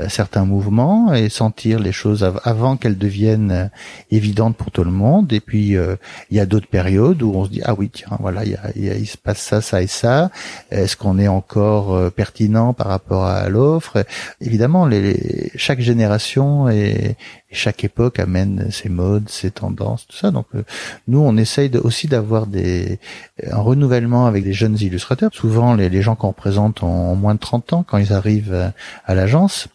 certains 0.08 0.44
mouvements 0.44 1.12
et 1.14 1.28
sentir 1.28 1.78
les 1.78 1.92
choses 1.92 2.22
av- 2.24 2.40
avant 2.44 2.76
qu'elles 2.76 2.98
deviennent 2.98 3.50
euh, 3.50 3.66
évidentes 4.10 4.56
pour 4.56 4.70
tout 4.70 4.84
le 4.84 4.90
monde. 4.90 5.32
Et 5.32 5.40
puis 5.40 5.76
euh, 5.76 5.96
il 6.30 6.36
y 6.36 6.40
a 6.40 6.46
d'autres 6.46 6.68
périodes 6.68 7.22
où 7.22 7.32
on 7.34 7.44
se 7.44 7.50
dit 7.50 7.62
ah 7.64 7.74
oui 7.74 7.90
tiens 7.92 8.16
voilà 8.20 8.44
il, 8.44 8.50
y 8.52 8.90
a, 8.90 8.94
il, 8.94 9.06
se 9.06 9.16
passe 9.16 9.38
ça 9.38 9.60
ça 9.60 9.82
et 9.82 9.86
ça. 9.86 10.30
Est-ce 10.70 10.96
qu'on 10.96 11.18
est 11.18 11.28
encore 11.28 11.94
euh, 11.94 12.10
pertinent 12.10 12.72
par 12.74 12.88
rapport 12.88 13.24
à 13.24 13.48
l'offre? 13.48 14.04
Évidemment, 14.40 14.86
les, 14.86 15.00
les- 15.00 15.50
chaque 15.56 15.80
génération 15.80 16.68
et, 16.68 17.16
chaque 17.52 17.84
époque 17.84 18.18
amène 18.18 18.70
ses 18.70 18.88
modes, 18.90 19.30
ses 19.30 19.50
tendances, 19.50 20.06
tout 20.08 20.16
ça. 20.16 20.30
Donc 20.30 20.46
euh, 20.54 20.62
nous 21.08 21.20
on 21.20 21.36
essaye 21.38 21.70
de- 21.70 21.78
aussi 21.78 22.06
d'avoir 22.06 22.46
des 22.46 22.98
un 23.50 23.58
renouvellement 23.60 24.26
avec 24.26 24.44
des 24.44 24.52
jeunes 24.52 24.76
illustrateurs. 24.78 25.30
Souvent 25.32 25.74
les, 25.74 25.88
les 25.88 26.02
gens 26.02 26.16
qu'on 26.16 26.28
représente 26.28 26.82
ont 26.82 27.14
moins 27.14 27.34
de 27.34 27.40
30 27.40 27.72
ans 27.72 27.84
quand 27.86 27.96
ils 27.98 28.12
arrivent 28.12 28.72
à 29.06 29.14
l'agence. 29.14 29.68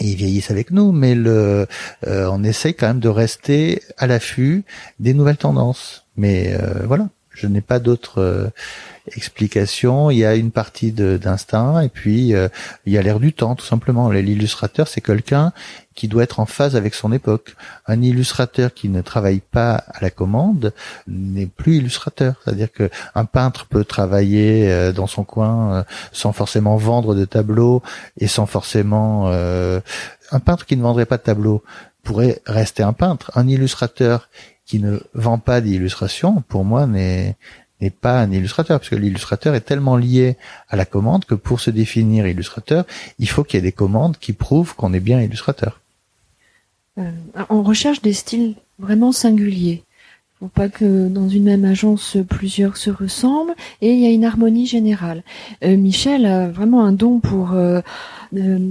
Ils 0.00 0.16
vieillissent 0.16 0.50
avec 0.50 0.72
nous, 0.72 0.90
mais 0.90 1.14
euh, 1.16 1.66
on 2.04 2.42
essaye 2.42 2.74
quand 2.74 2.88
même 2.88 3.00
de 3.00 3.08
rester 3.08 3.82
à 3.96 4.06
l'affût 4.06 4.64
des 4.98 5.14
nouvelles 5.14 5.36
tendances. 5.36 6.06
Mais 6.16 6.54
euh, 6.54 6.84
voilà, 6.86 7.08
je 7.30 7.46
n'ai 7.46 7.60
pas 7.60 7.78
d'autres 7.78 8.20
euh, 8.20 8.48
explications. 9.14 10.10
Il 10.10 10.18
y 10.18 10.24
a 10.24 10.34
une 10.34 10.50
partie 10.50 10.90
d'instinct 10.90 11.80
et 11.80 11.88
puis 11.88 12.34
euh, 12.34 12.48
il 12.86 12.92
y 12.92 12.98
a 12.98 13.02
l'air 13.02 13.20
du 13.20 13.32
temps, 13.32 13.54
tout 13.54 13.64
simplement. 13.64 14.10
L'illustrateur, 14.10 14.88
c'est 14.88 15.02
quelqu'un 15.02 15.52
qui 15.96 16.06
doit 16.06 16.22
être 16.22 16.38
en 16.38 16.46
phase 16.46 16.76
avec 16.76 16.94
son 16.94 17.10
époque. 17.10 17.56
Un 17.86 18.02
illustrateur 18.02 18.72
qui 18.72 18.88
ne 18.88 19.00
travaille 19.00 19.40
pas 19.40 19.74
à 19.74 20.00
la 20.00 20.10
commande 20.10 20.72
n'est 21.08 21.46
plus 21.46 21.78
illustrateur. 21.78 22.36
C'est-à-dire 22.44 22.70
que 22.70 22.90
un 23.16 23.24
peintre 23.24 23.66
peut 23.66 23.84
travailler 23.84 24.70
euh, 24.70 24.92
dans 24.92 25.08
son 25.08 25.24
coin 25.24 25.72
euh, 25.72 25.82
sans 26.12 26.32
forcément 26.32 26.76
vendre 26.76 27.14
de 27.14 27.24
tableaux 27.24 27.82
et 28.18 28.28
sans 28.28 28.46
forcément 28.46 29.24
euh, 29.26 29.80
un 30.30 30.40
peintre 30.40 30.66
qui 30.66 30.76
ne 30.76 30.82
vendrait 30.82 31.06
pas 31.06 31.16
de 31.16 31.22
tableaux 31.22 31.64
pourrait 32.04 32.40
rester 32.46 32.82
un 32.82 32.92
peintre. 32.92 33.32
Un 33.34 33.48
illustrateur 33.48 34.28
qui 34.66 34.80
ne 34.80 35.00
vend 35.14 35.38
pas 35.38 35.60
d'illustration, 35.60 36.44
pour 36.48 36.64
moi, 36.64 36.86
n'est 36.86 37.36
n'est 37.80 37.90
pas 37.90 38.20
un 38.20 38.30
illustrateur, 38.30 38.78
parce 38.78 38.88
que 38.88 38.96
l'illustrateur 38.96 39.54
est 39.54 39.60
tellement 39.60 39.96
lié 39.96 40.36
à 40.68 40.76
la 40.76 40.86
commande 40.86 41.24
que 41.24 41.34
pour 41.34 41.60
se 41.60 41.70
définir 41.70 42.26
illustrateur, 42.26 42.86
il 43.18 43.28
faut 43.28 43.44
qu'il 43.44 43.58
y 43.58 43.60
ait 43.60 43.62
des 43.62 43.72
commandes 43.72 44.16
qui 44.18 44.32
prouvent 44.32 44.74
qu'on 44.74 44.94
est 44.94 45.00
bien 45.00 45.20
illustrateur. 45.20 45.80
Euh, 46.98 47.10
on 47.50 47.62
recherche 47.62 48.02
des 48.02 48.12
styles 48.12 48.54
vraiment 48.78 49.12
singuliers. 49.12 49.82
Faut 50.38 50.48
pas 50.48 50.68
que 50.68 51.08
dans 51.08 51.30
une 51.30 51.44
même 51.44 51.64
agence 51.64 52.18
plusieurs 52.28 52.76
se 52.76 52.90
ressemblent 52.90 53.54
et 53.80 53.94
il 53.94 54.00
y 54.00 54.06
a 54.06 54.10
une 54.10 54.24
harmonie 54.24 54.66
générale. 54.66 55.22
Euh, 55.64 55.78
Michel 55.78 56.26
a 56.26 56.48
vraiment 56.48 56.84
un 56.84 56.92
don 56.92 57.20
pour 57.20 57.52
euh, 57.52 57.80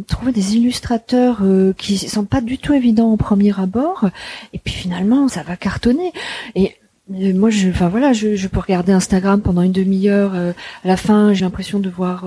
trouver 0.08 0.32
des 0.32 0.58
illustrateurs 0.58 1.42
qui 1.78 1.98
sont 1.98 2.26
pas 2.26 2.42
du 2.42 2.60
tout 2.60 2.74
évidents 2.74 3.12
au 3.12 3.18
premier 3.18 3.60
abord 3.60 4.08
et 4.54 4.60
puis 4.60 4.76
finalement 4.76 5.28
ça 5.28 5.42
va 5.42 5.56
cartonner. 5.56 6.14
Et 6.54 6.76
moi, 7.10 7.52
je, 7.52 7.70
enfin 7.70 7.88
voilà, 7.88 8.14
je, 8.14 8.36
je 8.36 8.48
peux 8.48 8.60
regarder 8.60 8.92
Instagram 8.92 9.42
pendant 9.42 9.62
une 9.62 9.72
demi-heure. 9.72 10.34
à 10.36 10.54
la 10.88 10.98
fin, 10.98 11.34
j'ai 11.34 11.46
l'impression 11.46 11.80
de 11.80 11.90
voir 11.90 12.26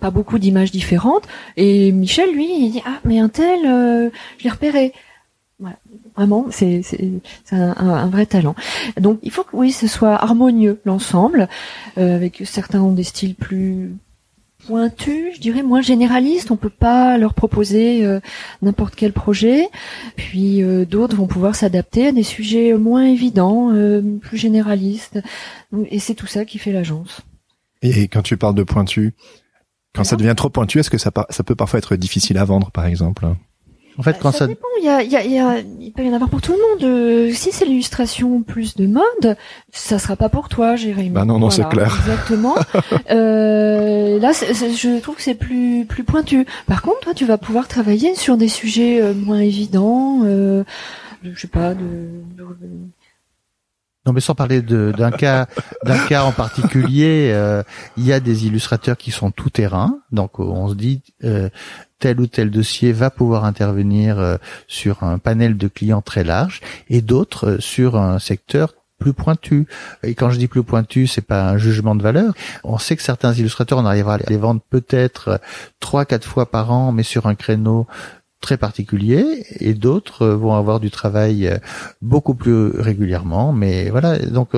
pas 0.00 0.10
beaucoup 0.10 0.38
d'images 0.40 0.72
différentes. 0.72 1.28
Et 1.56 1.92
Michel, 1.92 2.32
lui, 2.32 2.48
il 2.64 2.70
dit 2.72 2.82
ah 2.84 2.98
mais 3.04 3.20
un 3.20 3.28
tel, 3.28 3.60
euh, 3.64 4.10
je 4.38 4.44
l'ai 4.44 4.50
repéré. 4.50 4.92
Vraiment, 6.16 6.46
c'est 6.50 6.82
un, 7.52 7.70
un- 7.76 7.88
un 8.04 8.06
vrai 8.08 8.26
talent. 8.26 8.54
Donc 9.00 9.18
il 9.22 9.30
faut 9.30 9.44
que 9.44 9.56
oui, 9.56 9.72
ce 9.72 9.86
soit 9.86 10.14
harmonieux 10.22 10.80
l'ensemble, 10.84 11.48
euh, 11.98 12.14
avec 12.16 12.42
certains 12.44 12.80
ont 12.82 12.92
des 12.92 13.04
styles 13.04 13.34
plus 13.34 13.94
pointus, 14.66 15.34
je 15.34 15.40
dirais 15.40 15.62
moins 15.62 15.80
généralistes. 15.80 16.50
On 16.50 16.56
peut 16.56 16.68
pas 16.70 17.18
leur 17.18 17.34
proposer 17.34 18.04
euh, 18.04 18.20
n'importe 18.60 18.94
quel 18.94 19.12
projet. 19.12 19.68
Puis 20.16 20.62
euh, 20.62 20.84
d'autres 20.84 21.16
vont 21.16 21.26
pouvoir 21.26 21.54
s'adapter 21.56 22.08
à 22.08 22.12
des 22.12 22.22
sujets 22.22 22.74
moins 22.74 23.04
évidents, 23.04 23.70
euh, 23.72 24.00
plus 24.20 24.36
généralistes. 24.36 25.18
Et 25.90 25.98
c'est 25.98 26.14
tout 26.14 26.28
ça 26.28 26.44
qui 26.44 26.58
fait 26.58 26.72
l'agence. 26.72 27.22
Et 27.80 28.06
quand 28.06 28.22
tu 28.22 28.36
parles 28.36 28.54
de 28.54 28.62
pointu, 28.62 29.14
quand 29.94 30.04
ça 30.04 30.14
devient 30.16 30.34
trop 30.36 30.48
pointu, 30.50 30.78
est-ce 30.78 30.90
que 30.90 30.98
ça, 30.98 31.10
ça 31.30 31.42
peut 31.42 31.56
parfois 31.56 31.78
être 31.78 31.96
difficile 31.96 32.38
à 32.38 32.44
vendre, 32.44 32.70
par 32.70 32.86
exemple? 32.86 33.26
En 33.98 34.02
fait, 34.02 34.18
quand 34.20 34.32
ça, 34.32 34.38
ça, 34.38 34.46
dépend. 34.46 34.66
Il 34.80 34.86
y 34.86 34.88
a, 34.88 35.02
il 35.02 35.10
y 35.12 35.16
a, 35.16 35.24
il 35.24 35.32
y 35.32 35.38
a- 35.38 35.58
il 35.58 35.92
peut 35.92 36.02
y 36.02 36.08
en 36.08 36.14
avoir 36.14 36.30
pour 36.30 36.40
tout 36.40 36.52
le 36.52 36.58
monde. 36.58 36.82
Euh, 36.84 37.30
si 37.32 37.52
c'est 37.52 37.64
l'illustration 37.66 38.42
plus 38.42 38.74
de 38.74 38.86
mode, 38.86 39.36
ça 39.72 39.98
sera 39.98 40.16
pas 40.16 40.28
pour 40.30 40.48
toi, 40.48 40.76
Jérémy. 40.76 41.10
Bah 41.10 41.24
non, 41.26 41.38
non, 41.38 41.50
c'est 41.50 41.68
clair. 41.68 41.94
Exactement. 42.00 42.54
euh, 43.10 44.18
là, 44.18 44.32
je 44.32 45.00
trouve 45.00 45.16
que 45.16 45.22
c'est 45.22 45.34
plus 45.34 45.84
plus 45.86 46.04
pointu. 46.04 46.46
Par 46.66 46.80
contre, 46.82 47.00
toi, 47.00 47.14
tu 47.14 47.26
vas 47.26 47.38
pouvoir 47.38 47.68
travailler 47.68 48.14
sur 48.14 48.36
des 48.36 48.48
sujets 48.48 49.00
euh, 49.02 49.12
moins 49.14 49.40
évidents. 49.40 50.20
Euh, 50.24 50.64
je 51.22 51.38
sais 51.38 51.48
pas 51.48 51.74
de. 51.74 51.84
de- 51.84 52.46
Non, 54.06 54.12
mais 54.12 54.20
sans 54.20 54.34
parler 54.34 54.62
d'un 54.62 55.10
cas, 55.12 55.46
d'un 55.84 55.98
cas 56.06 56.24
en 56.24 56.32
particulier, 56.32 57.30
euh, 57.32 57.62
il 57.96 58.04
y 58.04 58.12
a 58.12 58.18
des 58.20 58.46
illustrateurs 58.46 58.96
qui 58.96 59.10
sont 59.12 59.30
tout 59.30 59.50
terrain. 59.50 59.98
Donc, 60.10 60.40
on 60.40 60.68
se 60.68 60.74
dit 60.74 61.02
euh, 61.22 61.48
tel 62.02 62.20
ou 62.20 62.26
tel 62.26 62.50
dossier 62.50 62.92
va 62.92 63.10
pouvoir 63.10 63.44
intervenir 63.44 64.18
euh, 64.18 64.36
sur 64.66 65.04
un 65.04 65.18
panel 65.18 65.56
de 65.56 65.68
clients 65.68 66.02
très 66.02 66.24
large, 66.24 66.60
et 66.90 67.00
d'autres 67.00 67.46
euh, 67.46 67.60
sur 67.60 67.96
un 67.96 68.18
secteur 68.18 68.74
plus 68.98 69.12
pointu. 69.12 69.68
Et 70.02 70.14
quand 70.14 70.30
je 70.30 70.38
dis 70.38 70.48
plus 70.48 70.64
pointu, 70.64 71.06
c'est 71.06 71.26
pas 71.26 71.48
un 71.48 71.58
jugement 71.58 71.94
de 71.94 72.02
valeur. 72.02 72.34
On 72.64 72.78
sait 72.78 72.96
que 72.96 73.02
certains 73.02 73.32
illustrateurs, 73.32 73.78
on 73.78 73.86
arrivera 73.86 74.14
à 74.14 74.18
les 74.28 74.36
vendre 74.36 74.60
peut-être 74.68 75.40
trois, 75.78 76.04
quatre 76.04 76.26
fois 76.26 76.50
par 76.50 76.72
an, 76.72 76.90
mais 76.90 77.04
sur 77.04 77.26
un 77.26 77.36
créneau 77.36 77.86
très 78.42 78.58
particulier 78.58 79.46
et 79.60 79.72
d'autres 79.72 80.26
vont 80.26 80.54
avoir 80.54 80.80
du 80.80 80.90
travail 80.90 81.46
euh, 81.46 81.56
beaucoup 82.02 82.34
plus 82.34 82.78
régulièrement. 82.78 83.52
Mais 83.52 83.88
voilà, 83.88 84.18
donc 84.18 84.50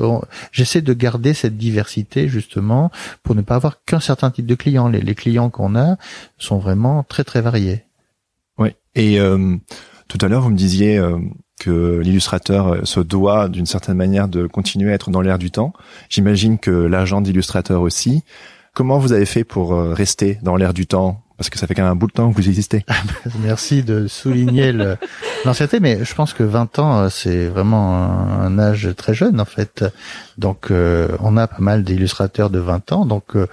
j'essaie 0.51 0.81
de 0.81 0.93
garder 0.93 1.33
cette 1.33 1.55
diversité 1.55 2.27
justement 2.27 2.91
pour 3.23 3.35
ne 3.35 3.41
pas 3.41 3.55
avoir 3.55 3.83
qu'un 3.85 4.01
certain 4.01 4.31
type 4.31 4.45
de 4.45 4.55
clients. 4.55 4.89
Les, 4.89 5.15
clients 5.15 5.49
qu'on 5.49 5.77
a 5.77 5.95
sont 6.37 6.57
vraiment 6.57 7.03
très 7.07 7.23
très 7.23 7.39
variés. 7.39 7.83
Oui. 8.57 8.69
Et 8.95 9.19
euh, 9.21 9.55
tout 10.09 10.17
à 10.21 10.27
l'heure, 10.27 10.41
vous 10.41 10.49
me 10.49 10.57
disiez 10.57 10.97
euh, 10.97 11.17
que 11.59 11.99
l'illustrateur 12.03 12.85
se 12.85 12.99
doit 12.99 13.47
d'une 13.47 13.65
certaine 13.65 13.95
manière 13.95 14.27
de 14.27 14.47
continuer 14.47 14.91
à 14.91 14.95
être 14.95 15.11
dans 15.11 15.21
l'air 15.21 15.37
du 15.37 15.51
temps. 15.51 15.71
J'imagine 16.09 16.57
que 16.57 16.71
l'agent 16.71 17.21
d'illustrateur 17.21 17.81
aussi. 17.81 18.23
Comment 18.73 18.97
vous 18.97 19.13
avez 19.13 19.25
fait 19.25 19.45
pour 19.45 19.71
rester 19.73 20.37
dans 20.41 20.57
l'air 20.57 20.73
du 20.73 20.85
temps 20.85 21.24
parce 21.37 21.49
que 21.49 21.59
ça 21.59 21.67
fait 21.67 21.75
quand 21.75 21.83
même 21.83 21.91
un 21.91 21.95
bout 21.95 22.07
de 22.07 22.13
temps 22.13 22.31
que 22.31 22.35
vous 22.35 22.47
existez. 22.47 22.85
Ah, 22.87 22.95
bah, 23.05 23.31
merci 23.39 23.83
de 23.83 24.07
souligner 24.07 24.71
l'ancienneté, 25.45 25.79
mais 25.79 26.03
je 26.03 26.15
pense 26.15 26.33
que 26.33 26.43
20 26.43 26.79
ans, 26.79 26.99
euh, 26.99 27.09
c'est 27.09 27.47
vraiment 27.47 28.05
un, 28.41 28.57
âge 28.59 28.89
très 28.95 29.13
jeune 29.13 29.39
en 29.41 29.45
fait. 29.45 29.83
Donc 30.37 30.71
euh, 30.71 31.09
on 31.19 31.37
a 31.37 31.47
pas 31.47 31.59
mal 31.59 31.83
d'illustrateurs 31.83 32.49
de 32.49 32.59
20 32.59 32.91
ans, 32.93 33.05
donc 33.05 33.35
euh, 33.35 33.47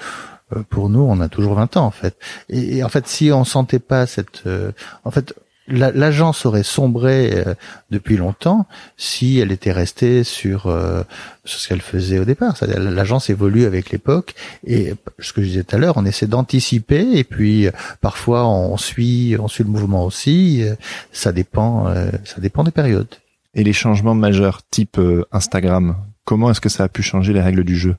pour 0.69 0.91
nous, 0.91 1.01
on 1.01 1.21
a 1.21 1.29
toujours 1.29 1.55
20 1.55 1.77
ans 1.77 1.87
en 1.87 1.91
fait. 1.91 2.17
Et, 2.49 2.79
et 2.79 2.85
en 2.85 2.89
fait, 2.89 3.09
si 3.09 3.33
on 3.33 3.45
sentait 3.45 3.79
pas 3.79 4.07
cette, 4.07 4.45
en 5.05 5.11
fait, 5.11 5.35
l'agence 5.69 6.45
aurait 6.45 6.63
sombré 6.63 7.31
euh, 7.35 7.55
depuis 7.91 8.17
longtemps 8.17 8.67
si 8.97 9.39
elle 9.39 9.53
était 9.53 9.73
restée 9.73 10.25
sur, 10.25 10.67
euh, 10.67 11.03
ce 11.45 11.69
qu'elle 11.69 11.81
faisait 11.81 12.19
au 12.19 12.25
départ. 12.25 12.57
L'agence 12.63 13.31
évolue 13.31 13.65
avec 13.65 13.91
l'époque 13.91 14.35
et 14.67 14.95
ce 15.19 15.33
que 15.33 15.43
je 15.43 15.47
disais 15.49 15.65
tout 15.65 15.77
à 15.77 15.79
l'heure, 15.79 15.97
on 15.97 16.05
essaie 16.05 16.27
d'anticiper 16.27 17.17
et 17.17 17.25
puis 17.25 17.67
euh, 17.67 17.71
parfois 18.01 18.47
on 18.47 18.77
suit, 18.77 19.37
on 19.39 19.49
suit 19.49 19.65
le 19.65 19.71
mouvement 19.71 20.05
aussi. 20.05 20.65
Ça 21.13 21.33
dépend, 21.33 21.93
ça 22.25 22.41
dépend 22.41 22.65
des 22.65 22.71
périodes. 22.71 23.15
Et 23.55 23.65
les 23.65 23.73
changements 23.73 24.15
majeurs 24.15 24.63
type 24.71 25.01
Instagram, 25.31 25.97
comment 26.25 26.51
est-ce 26.51 26.61
que 26.61 26.69
ça 26.69 26.85
a 26.85 26.89
pu 26.89 27.03
changer 27.03 27.33
les 27.33 27.41
règles 27.41 27.65
du 27.65 27.77
jeu? 27.77 27.97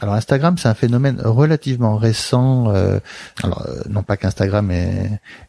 Alors 0.00 0.14
Instagram, 0.14 0.56
c'est 0.56 0.68
un 0.68 0.74
phénomène 0.74 1.20
relativement 1.22 1.96
récent. 1.96 2.72
Euh, 2.74 2.98
alors 3.42 3.66
euh, 3.68 3.82
non 3.88 4.02
pas 4.02 4.16
qu'Instagram 4.16 4.72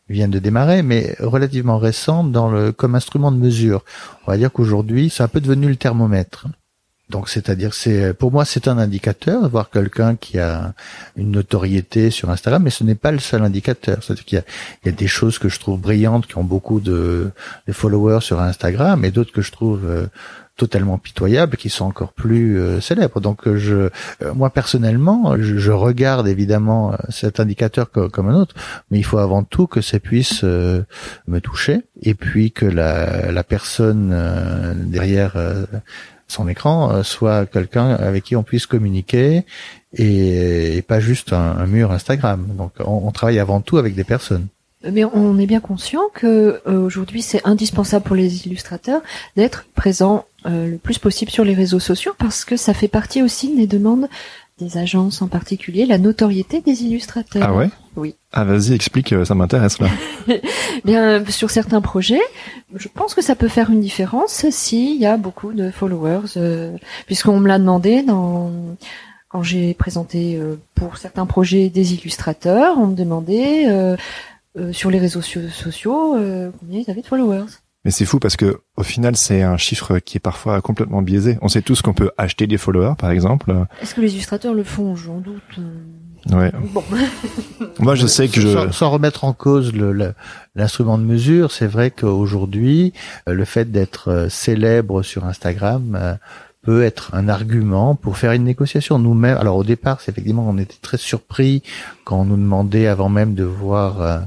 vient 0.09 0.27
de 0.27 0.39
démarrer, 0.39 0.83
mais 0.83 1.15
relativement 1.19 1.77
récent 1.77 2.23
dans 2.23 2.49
le 2.49 2.71
comme 2.71 2.95
instrument 2.95 3.31
de 3.31 3.37
mesure. 3.37 3.83
On 4.27 4.31
va 4.31 4.37
dire 4.37 4.51
qu'aujourd'hui, 4.51 5.09
c'est 5.09 5.23
un 5.23 5.29
peu 5.29 5.39
devenu 5.39 5.69
le 5.69 5.77
thermomètre. 5.77 6.47
Donc 7.11 7.27
c'est-à-dire 7.27 7.73
c'est 7.73 8.13
pour 8.13 8.31
moi 8.31 8.45
c'est 8.45 8.69
un 8.69 8.77
indicateur 8.77 9.47
voir 9.49 9.69
quelqu'un 9.69 10.15
qui 10.15 10.39
a 10.39 10.73
une 11.17 11.31
notoriété 11.31 12.09
sur 12.09 12.29
Instagram, 12.29 12.63
mais 12.63 12.69
ce 12.69 12.85
n'est 12.85 12.95
pas 12.95 13.11
le 13.11 13.19
seul 13.19 13.43
indicateur. 13.43 14.01
C'est-à-dire 14.01 14.25
qu'il 14.25 14.43
y, 14.85 14.89
a, 14.89 14.91
des 14.91 15.07
choses 15.07 15.37
que 15.37 15.49
je 15.49 15.59
trouve 15.59 15.79
brillantes 15.79 16.25
qui 16.25 16.37
ont 16.37 16.45
beaucoup 16.45 16.79
de, 16.79 17.31
de 17.67 17.73
followers 17.73 18.21
sur 18.21 18.39
Instagram 18.39 19.03
et 19.03 19.11
d'autres 19.11 19.33
que 19.33 19.41
je 19.41 19.51
trouve 19.51 19.85
euh, 19.85 20.07
totalement 20.57 20.97
pitoyables 20.97 21.57
qui 21.57 21.69
sont 21.69 21.85
encore 21.85 22.13
plus 22.13 22.59
euh, 22.59 22.81
célèbres. 22.81 23.19
Donc 23.19 23.47
euh, 23.47 23.57
je, 23.57 23.89
euh, 24.21 24.33
moi 24.35 24.49
personnellement, 24.49 25.35
je, 25.39 25.71
regarde 25.71 26.27
évidemment 26.27 26.93
cet 27.09 27.39
indicateur 27.39 27.89
comme 27.89 28.29
un 28.29 28.35
autre, 28.35 28.55
mais 28.89 28.99
il 28.99 29.03
faut 29.03 29.17
avant 29.17 29.43
tout 29.43 29.67
que 29.67 29.81
ça 29.81 29.99
puisse 29.99 30.43
me 30.43 31.39
toucher 31.41 31.81
et 32.01 32.13
puis 32.13 32.51
que 32.51 32.65
la, 32.65 33.31
la 33.31 33.43
personne 33.43 34.13
derrière 34.75 35.37
son 36.27 36.47
écran 36.47 37.03
soit 37.03 37.45
quelqu'un 37.45 37.91
avec 37.91 38.25
qui 38.25 38.35
on 38.35 38.43
puisse 38.43 38.65
communiquer 38.65 39.45
et, 39.93 40.83
pas 40.87 40.99
juste 40.99 41.33
un, 41.33 41.65
mur 41.65 41.91
Instagram. 41.91 42.45
Donc 42.57 42.73
on, 42.79 43.07
on 43.07 43.11
travaille 43.11 43.39
avant 43.39 43.61
tout 43.61 43.77
avec 43.77 43.95
des 43.95 44.03
personnes. 44.03 44.47
Mais 44.89 45.03
on 45.05 45.37
est 45.37 45.45
bien 45.45 45.59
conscient 45.59 46.01
que 46.13 46.61
aujourd'hui 46.65 47.21
c'est 47.21 47.45
indispensable 47.45 48.05
pour 48.05 48.15
les 48.15 48.47
illustrateurs 48.47 49.01
d'être 49.35 49.65
présents 49.75 50.25
euh, 50.47 50.67
le 50.67 50.77
plus 50.77 50.97
possible 50.97 51.29
sur 51.29 51.43
les 51.43 51.53
réseaux 51.53 51.79
sociaux 51.79 52.13
parce 52.17 52.45
que 52.45 52.57
ça 52.57 52.73
fait 52.73 52.87
partie 52.87 53.21
aussi 53.21 53.55
des 53.55 53.67
demandes 53.67 54.07
des 54.61 54.77
agences 54.77 55.21
en 55.21 55.27
particulier, 55.27 55.85
la 55.85 55.97
notoriété 55.97 56.61
des 56.61 56.83
illustrateurs. 56.83 57.43
Ah 57.45 57.53
ouais? 57.53 57.69
Oui. 57.95 58.15
Ah 58.31 58.43
vas-y, 58.43 58.73
explique, 58.73 59.11
euh, 59.11 59.25
ça 59.25 59.35
m'intéresse 59.35 59.79
là. 59.79 59.87
Bien, 60.85 61.23
sur 61.29 61.49
certains 61.49 61.81
projets, 61.81 62.21
je 62.75 62.87
pense 62.87 63.13
que 63.13 63.21
ça 63.21 63.35
peut 63.35 63.47
faire 63.47 63.69
une 63.69 63.81
différence 63.81 64.45
s'il 64.49 64.97
y 64.97 65.05
a 65.05 65.17
beaucoup 65.17 65.51
de 65.51 65.71
followers, 65.71 66.37
euh, 66.37 66.77
puisqu'on 67.05 67.39
me 67.39 67.47
l'a 67.47 67.59
demandé 67.59 68.03
dans 68.03 68.51
quand 69.29 69.43
j'ai 69.43 69.73
présenté 69.73 70.35
euh, 70.35 70.55
pour 70.75 70.97
certains 70.97 71.25
projets 71.25 71.69
des 71.69 71.93
illustrateurs, 71.93 72.77
on 72.77 72.87
me 72.87 72.95
demandait 72.95 73.65
sur 74.71 74.89
les 74.89 74.99
réseaux 74.99 75.21
sociaux 75.21 76.17
combien 76.59 76.79
ils 76.79 76.89
avaient 76.89 77.01
de 77.01 77.07
followers? 77.07 77.45
Mais 77.83 77.91
c'est 77.91 78.05
fou 78.05 78.19
parce 78.19 78.35
que 78.35 78.61
au 78.77 78.83
final, 78.83 79.15
c'est 79.15 79.41
un 79.41 79.57
chiffre 79.57 79.97
qui 79.99 80.17
est 80.17 80.19
parfois 80.21 80.61
complètement 80.61 81.01
biaisé. 81.01 81.39
On 81.41 81.47
sait 81.47 81.63
tous 81.63 81.81
qu'on 81.81 81.93
peut 81.93 82.11
acheter 82.17 82.45
des 82.45 82.57
followers, 82.57 82.93
par 82.97 83.09
exemple. 83.09 83.53
Est-ce 83.81 83.95
que 83.95 84.01
les 84.01 84.13
illustrateurs 84.13 84.53
le 84.53 84.63
font? 84.63 84.95
J'en 84.95 85.17
doute. 85.17 85.59
Ouais. 86.29 86.51
Bon. 86.71 86.83
Moi, 87.79 87.95
je 87.95 88.05
sais 88.05 88.27
que 88.27 88.39
je... 88.39 88.71
Sans, 88.71 88.89
remettre 88.91 89.23
en 89.23 89.33
cause 89.33 89.73
l'instrument 90.55 90.97
de 90.97 91.03
mesure, 91.03 91.51
c'est 91.51 91.67
vrai 91.67 91.89
qu'aujourd'hui, 91.89 92.93
euh, 93.27 93.33
le 93.33 93.45
fait 93.45 93.71
d'être 93.71 94.09
euh, 94.09 94.29
célèbre 94.29 95.01
sur 95.01 95.25
Instagram 95.25 95.97
euh, 95.99 96.13
peut 96.61 96.83
être 96.83 97.15
un 97.15 97.27
argument 97.27 97.95
pour 97.95 98.17
faire 98.17 98.33
une 98.33 98.43
négociation. 98.43 98.99
Nous-mêmes, 98.99 99.37
alors 99.37 99.57
au 99.57 99.63
départ, 99.63 99.99
c'est 99.99 100.11
effectivement, 100.11 100.47
on 100.47 100.57
était 100.57 100.77
très 100.81 100.97
surpris 100.97 101.63
quand 102.03 102.19
on 102.19 102.25
nous 102.25 102.37
demandait 102.37 102.87
avant 102.87 103.09
même 103.09 103.33
de 103.33 103.43
voir 103.43 104.01
euh, 104.01 104.19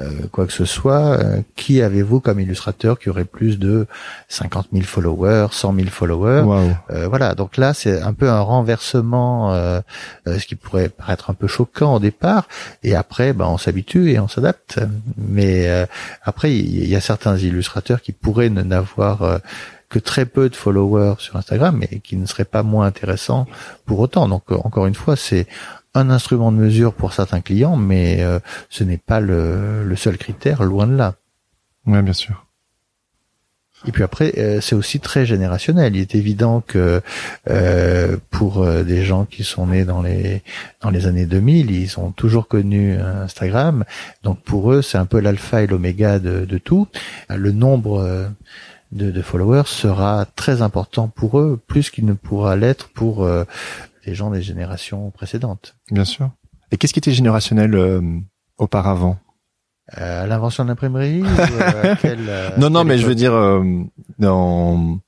euh, 0.00 0.10
quoi 0.32 0.46
que 0.46 0.52
ce 0.52 0.64
soit, 0.64 1.18
euh, 1.18 1.42
qui 1.56 1.82
avez-vous 1.82 2.20
comme 2.20 2.40
illustrateur 2.40 2.98
qui 2.98 3.10
aurait 3.10 3.24
plus 3.24 3.58
de 3.58 3.86
50 4.28 4.68
000 4.72 4.84
followers, 4.84 5.48
100 5.50 5.74
000 5.74 5.88
followers 5.88 6.44
Voilà, 6.88 7.34
donc 7.34 7.58
là, 7.58 7.74
c'est 7.74 8.00
un 8.00 8.14
peu 8.14 8.30
un 8.30 8.40
renversement, 8.40 9.52
ce 10.26 10.46
qui 10.46 10.54
pourrait 10.54 10.88
paraître 10.88 11.30
un 11.30 11.34
peu 11.34 11.46
choquant 11.46 11.96
au 11.96 11.98
départ, 11.98 12.48
et 12.82 12.94
après, 12.94 13.32
ben, 13.32 13.46
on 13.46 13.58
s'habitue 13.58 14.10
et 14.10 14.18
on 14.18 14.28
s'adapte. 14.28 14.80
Mais 15.18 15.86
après, 16.22 16.54
il 16.54 16.88
y, 16.88 16.96
a 16.96 17.00
certains 17.00 17.36
illustrateurs 17.36 18.00
qui 18.00 18.12
pourraient 18.12 18.50
n'avoir 18.50 19.40
que 19.88 19.98
très 19.98 20.26
peu 20.26 20.48
de 20.48 20.56
followers 20.56 21.14
sur 21.18 21.36
Instagram, 21.36 21.76
mais 21.78 22.00
qui 22.00 22.16
ne 22.16 22.26
serait 22.26 22.44
pas 22.44 22.62
moins 22.62 22.86
intéressant 22.86 23.46
pour 23.86 24.00
autant. 24.00 24.28
Donc 24.28 24.44
euh, 24.50 24.56
encore 24.64 24.86
une 24.86 24.94
fois, 24.94 25.16
c'est 25.16 25.46
un 25.94 26.10
instrument 26.10 26.50
de 26.50 26.56
mesure 26.56 26.92
pour 26.92 27.12
certains 27.12 27.40
clients, 27.40 27.76
mais 27.76 28.18
euh, 28.20 28.40
ce 28.70 28.84
n'est 28.84 28.98
pas 28.98 29.20
le, 29.20 29.94
seul 29.96 30.18
critère, 30.18 30.64
loin 30.64 30.86
de 30.86 30.96
là. 30.96 31.14
Oui, 31.86 32.00
bien 32.02 32.12
sûr. 32.12 32.46
Et 33.86 33.92
puis 33.92 34.02
après, 34.02 34.32
euh, 34.38 34.62
c'est 34.62 34.74
aussi 34.74 34.98
très 34.98 35.26
générationnel. 35.26 35.94
Il 35.94 36.00
est 36.00 36.14
évident 36.14 36.62
que 36.66 37.02
pour 38.30 38.66
des 38.66 39.04
gens 39.04 39.26
qui 39.26 39.44
sont 39.44 39.66
nés 39.66 39.84
dans 39.84 40.00
les 40.00 40.42
dans 40.80 40.90
les 40.90 41.06
années 41.06 41.26
2000, 41.26 41.70
ils 41.70 42.00
ont 42.00 42.10
toujours 42.10 42.48
connu 42.48 42.98
Instagram. 42.98 43.84
Donc 44.22 44.40
pour 44.40 44.72
eux, 44.72 44.80
c'est 44.80 44.98
un 44.98 45.06
peu 45.06 45.20
l'alpha 45.20 45.62
et 45.62 45.66
l'oméga 45.66 46.18
de, 46.18 46.46
de, 46.46 46.58
tout. 46.58 46.88
Le 47.28 47.52
nombre 47.52 48.32
de, 48.94 49.22
followers 49.22 49.66
sera 49.66 50.24
très 50.36 50.62
important 50.62 51.08
pour 51.08 51.38
eux, 51.38 51.60
plus 51.66 51.90
qu'il 51.90 52.06
ne 52.06 52.12
pourra 52.12 52.56
l'être 52.56 52.88
pour 52.88 53.24
euh, 53.24 53.44
les 54.06 54.14
gens 54.14 54.30
des 54.30 54.42
générations 54.42 55.10
précédentes. 55.10 55.76
Bien 55.90 56.04
sûr. 56.04 56.30
Et 56.70 56.76
qu'est-ce 56.76 56.92
qui 56.92 57.00
était 57.00 57.12
générationnel 57.12 57.74
euh, 57.74 58.00
auparavant? 58.56 59.18
Euh, 59.98 60.26
L'invention 60.26 60.64
de 60.64 60.70
l'imprimerie 60.70 61.22
Non, 62.58 62.70
non, 62.70 62.84
mais 62.84 62.98
je 62.98 63.06
veux 63.06 63.14
dire 63.14 63.34
dans 64.18 64.98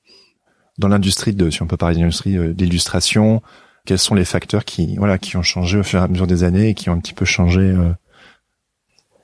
dans 0.77 0.87
l'industrie 0.87 1.33
de, 1.33 1.49
si 1.49 1.63
on 1.63 1.67
peut 1.67 1.77
parler 1.77 1.95
d'industrie 1.95 2.53
d'illustration, 2.53 3.41
quels 3.85 3.97
sont 3.97 4.13
les 4.13 4.25
facteurs 4.25 4.63
qui 4.63 4.95
voilà 4.97 5.17
qui 5.17 5.35
ont 5.35 5.41
changé 5.41 5.79
au 5.79 5.83
fur 5.83 5.99
et 5.99 6.03
à 6.03 6.07
mesure 6.07 6.27
des 6.27 6.43
années 6.43 6.69
et 6.69 6.73
qui 6.75 6.91
ont 6.91 6.93
un 6.93 6.99
petit 6.99 7.15
peu 7.15 7.25
changé 7.25 7.73
bah, 7.73 7.97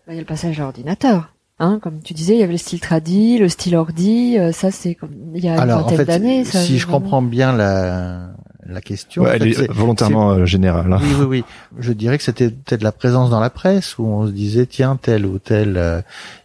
Il 0.08 0.16
y 0.16 0.18
a 0.18 0.22
le 0.22 0.26
passage 0.26 0.60
à 0.60 0.64
l'ordinateur. 0.64 1.33
Hein, 1.60 1.80
comme 1.82 2.02
tu 2.02 2.14
disais, 2.14 2.34
il 2.34 2.40
y 2.40 2.44
avait 2.44 2.54
le 2.54 2.58
style 2.58 2.80
tradi, 2.80 3.38
le 3.38 3.48
style 3.48 3.76
ordi, 3.76 4.38
euh, 4.38 4.52
ça 4.52 4.72
c'est 4.72 4.96
comme 4.96 5.12
il 5.36 5.44
y 5.44 5.50
a 5.50 5.62
une 5.62 5.70
vingtaine 5.70 6.04
d'années. 6.04 6.46
Si 6.46 6.80
je 6.80 6.88
comprends 6.88 7.22
bien 7.22 7.56
la, 7.56 8.32
la 8.66 8.82
question, 8.82 9.28
elle 9.28 9.48
est 9.48 9.72
volontairement 9.72 10.32
euh, 10.32 10.46
générale. 10.46 10.92
Hein. 10.92 11.00
Oui, 11.02 11.14
oui, 11.20 11.26
oui. 11.26 11.44
Je 11.80 11.94
dirais 11.94 12.18
que 12.18 12.24
c'était 12.24 12.50
peut-être 12.50 12.82
la 12.84 12.92
présence 12.92 13.30
dans 13.30 13.40
la 13.40 13.52
presse 13.52 13.98
où 14.00 14.06
on 14.06 14.26
se 14.26 14.32
disait 14.32 14.66
tiens 14.66 14.98
tel 15.00 15.26
ou 15.26 15.38
tel 15.38 15.78
euh, 15.78 16.02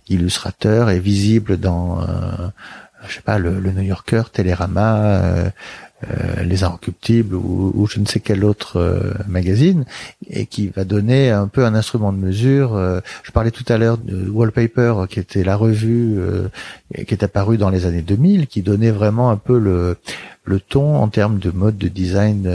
illustrateur 0.09 0.91
est 0.91 1.01
visible 1.01 1.59
dans 1.59 2.01
je 3.07 3.15
sais 3.15 3.21
pas 3.21 3.39
le, 3.39 3.61
le 3.61 3.73
New 3.73 3.83
Yorker, 3.83 4.23
Télérama, 4.33 4.97
euh, 4.97 5.51
Les 6.45 6.63
Inrecuptibles 6.63 7.35
ou, 7.35 7.73
ou, 7.75 7.87
je 7.87 7.99
ne 7.99 8.07
sais 8.07 8.21
quel 8.21 8.45
autre 8.45 8.77
euh, 8.77 9.13
magazine, 9.27 9.85
et 10.31 10.47
qui 10.47 10.69
va 10.69 10.85
donner 10.85 11.31
un 11.31 11.49
peu 11.49 11.65
un 11.65 11.75
instrument 11.75 12.13
de 12.13 12.19
mesure. 12.19 12.77
Euh, 12.77 13.01
je 13.25 13.33
parlais 13.33 13.51
tout 13.51 13.65
à 13.69 13.79
l'heure 13.79 13.99
de 13.99 14.29
Wallpaper, 14.29 15.07
qui 15.09 15.19
était 15.19 15.43
la 15.43 15.57
revue 15.57 16.19
qui 16.95 17.15
est 17.15 17.23
apparue 17.23 17.59
dans 17.59 17.71
les 17.71 17.85
années 17.85 18.03
2000, 18.03 18.47
qui 18.47 18.63
donnait 18.63 18.91
vraiment 18.91 19.31
un 19.31 19.37
peu 19.37 19.59
le, 19.59 19.97
ton 20.69 20.97
en 20.97 21.09
termes 21.09 21.39
de 21.39 21.51
mode 21.51 21.77
de 21.77 21.89
design 21.89 22.49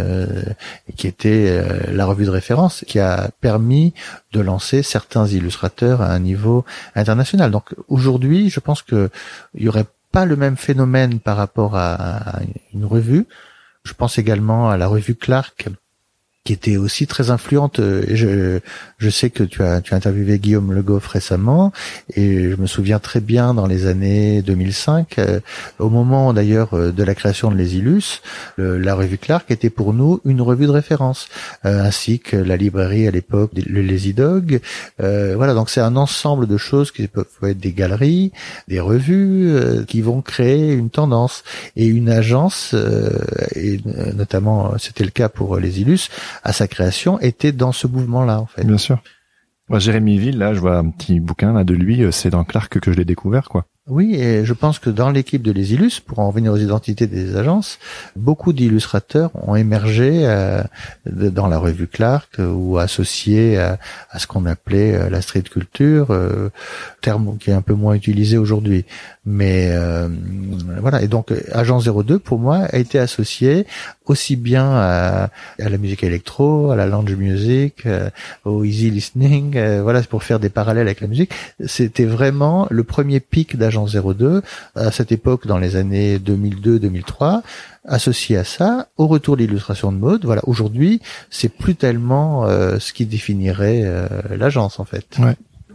qui 0.96 1.08
était 1.08 1.64
la 1.92 2.06
revue 2.06 2.26
de 2.26 2.32
référence 2.32 2.84
qui 2.88 3.00
a 3.00 3.30
permis 3.40 3.94
de 4.32 4.42
lancer 4.42 4.82
certains 4.84 5.28
illustrateurs 5.28 6.02
à 6.02 6.12
un 6.12 6.20
niveau 6.20 6.66
international. 6.96 7.52
Donc 7.52 7.76
aujourd'hui, 7.88 8.50
je 8.50 8.60
pense 8.60 8.82
que 8.82 9.10
il 9.54 9.64
y 9.64 9.70
aurait 9.70 9.86
pas 10.14 10.26
le 10.26 10.38
même 10.38 10.56
phénomène 10.56 11.20
par 11.20 11.36
rapport 11.36 11.76
à, 11.76 12.40
une 12.74 12.86
revue. 12.86 13.26
Je 13.84 13.94
pense 13.94 14.18
également 14.18 14.70
à 14.70 14.78
la 14.78 14.88
revue 14.88 15.16
Clark 15.16 15.68
qui 16.44 16.52
était 16.52 16.76
aussi 16.76 17.08
très 17.08 17.30
influente. 17.30 17.80
Euh, 17.80 18.04
je, 18.10 18.60
je 18.98 19.10
sais 19.10 19.30
que 19.30 19.44
tu 19.44 19.64
as, 19.64 19.80
tu 19.80 19.94
as 19.94 19.98
interviewé 19.98 20.40
Guillaume 20.40 20.74
Le 20.74 20.82
Goff 20.82 21.08
récemment, 21.08 21.72
et 22.16 22.52
je 22.52 22.56
me 22.58 22.68
souviens 22.68 23.00
très 23.00 23.22
bien 23.22 23.54
dans 23.54 23.66
les 23.66 23.88
années 23.88 24.42
2005, 24.42 25.20
euh, 25.20 25.40
au 25.80 25.90
moment 25.90 26.34
d'ailleurs 26.34 26.74
euh, 26.74 26.92
de 26.92 27.04
la 27.04 27.16
création 27.16 27.50
de 27.50 27.56
Les 27.56 27.78
Illus, 27.78 28.22
la 28.58 28.96
revue 28.96 29.18
Clark 29.18 29.50
était 29.52 29.70
pour 29.70 29.94
nous 29.94 30.20
une 30.26 30.42
revue 30.42 30.66
de 30.66 30.72
référence, 30.72 31.28
ainsi 31.64 32.20
que 32.20 32.36
la 32.36 32.58
librairie 32.58 33.08
à 33.08 33.12
l'époque, 33.12 33.52
le 33.56 33.82
Lazy 33.82 34.14
Dog. 34.14 34.60
voilà, 35.00 35.54
donc 35.54 35.70
c'est 35.70 35.82
un 35.82 35.96
ensemble 35.96 36.48
de 36.48 36.58
choses 36.58 36.92
qui 36.92 37.08
peuvent 37.08 37.26
être 37.44 37.60
des 37.60 37.72
galeries, 37.72 38.32
des 38.68 38.80
revues, 38.80 39.86
qui 39.88 40.02
vont 40.02 40.22
créer 40.22 40.74
une 40.74 40.90
tendance. 40.90 41.44
Et 41.76 41.86
une 41.86 42.10
agence, 42.10 42.76
et 43.56 43.80
notamment 44.14 44.78
c'était 44.78 45.04
le 45.04 45.12
cas 45.12 45.30
pour 45.30 45.58
Les 45.58 45.82
Illus, 45.82 46.10
à 46.44 46.54
sa 46.54 46.68
création 46.68 47.20
était 47.20 47.52
dans 47.52 47.72
ce 47.72 47.88
mouvement-là, 47.88 48.40
en 48.40 48.46
fait. 48.46 48.64
Bien 48.66 48.78
sûr. 48.78 49.02
Moi, 49.70 49.80
Jérémy 49.80 50.18
Ville, 50.18 50.38
là, 50.38 50.54
je 50.54 50.60
vois 50.60 50.78
un 50.78 50.90
petit 50.90 51.20
bouquin 51.20 51.54
là 51.54 51.64
de 51.64 51.74
lui. 51.74 52.04
Euh, 52.04 52.12
c'est 52.12 52.30
dans 52.30 52.44
Clark 52.44 52.80
que 52.80 52.92
je 52.92 52.98
l'ai 52.98 53.06
découvert, 53.06 53.50
quoi. 53.50 53.66
Oui, 53.90 54.16
et 54.16 54.46
je 54.46 54.54
pense 54.54 54.80
que 54.80 54.90
dans 54.90 55.10
l'équipe 55.10 55.42
de 55.42 55.52
Les 55.52 55.74
Illus, 55.74 56.00
pour 56.00 56.20
en 56.20 56.30
revenir 56.30 56.54
aux 56.54 56.58
identités 56.58 57.06
des 57.06 57.36
agences, 57.36 57.80
beaucoup 58.16 58.54
d'illustrateurs 58.54 59.30
ont 59.46 59.58
émergé 59.58 60.22
euh, 60.24 60.64
dans 61.06 61.48
la 61.48 61.58
revue 61.58 61.88
Clark 61.88 62.40
euh, 62.40 62.50
ou 62.50 62.78
associés 62.78 63.58
à, 63.58 63.78
ce 64.18 64.26
qu'on 64.26 64.46
appelait 64.46 64.96
euh, 64.96 65.10
la 65.10 65.22
street 65.22 65.44
culture, 65.52 66.18
terme 67.02 67.38
qui 67.38 67.50
est 67.50 67.54
un 67.54 67.62
peu 67.62 67.74
moins 67.74 67.94
utilisé 67.94 68.38
aujourd'hui. 68.38 68.86
Mais 69.26 69.78
voilà, 70.80 71.02
et 71.02 71.08
donc 71.10 71.34
Agence 71.52 71.86
02 71.86 72.20
pour 72.20 72.40
moi 72.40 72.60
a 72.60 72.78
été 72.78 73.00
associé 73.00 73.66
aussi 74.06 74.36
bien 74.36 74.70
à, 74.72 75.30
la 75.58 75.78
musique 75.78 76.04
électro, 76.04 76.72
à 76.72 76.76
la 76.76 76.86
lounge 76.86 77.16
music, 77.16 77.88
au 78.46 78.64
easy 78.64 78.90
listening, 78.90 79.58
voilà, 79.82 80.02
pour 80.04 80.24
faire 80.24 80.40
des 80.40 80.50
parallèles 80.50 80.88
avec 80.88 81.02
la 81.02 81.08
musique. 81.08 81.32
C'était 81.66 82.06
vraiment 82.06 82.68
le 82.70 82.84
premier 82.84 83.20
pic 83.20 83.58
d'agence 83.58 83.96
02 83.96 84.42
à 84.76 84.92
cette 84.92 85.12
époque 85.12 85.48
dans 85.48 85.58
les 85.58 85.76
années 85.76 86.18
2002-2003 86.18 87.42
associé 87.86 88.38
à 88.38 88.44
ça 88.44 88.88
au 88.98 89.08
retour 89.08 89.38
de 89.38 89.44
l'illustration 89.44 89.92
de 89.92 89.98
mode. 89.98 90.26
Voilà 90.26 90.42
aujourd'hui 90.48 91.02
c'est 91.30 91.50
plus 91.50 91.76
tellement 91.76 92.46
euh, 92.46 92.80
ce 92.80 92.94
qui 92.94 93.06
définirait 93.06 93.82
euh, 93.84 94.08
l'agence 94.36 94.80
en 94.80 94.86
fait. 94.86 95.18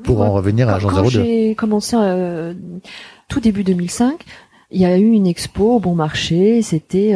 Pour 0.04 0.20
en 0.20 0.32
revenir 0.32 0.68
à 0.68 0.74
agence 0.74 0.94
02 0.94 1.08
j'ai 1.08 1.54
commencé 1.54 1.96
euh, 1.98 2.54
tout 3.28 3.40
début 3.40 3.64
2005 3.64 4.24
il 4.70 4.80
y 4.80 4.84
a 4.84 4.98
eu 4.98 5.10
une 5.10 5.26
expo 5.26 5.76
au 5.76 5.80
bon 5.80 5.94
marché 5.94 6.62
c'était 6.62 7.14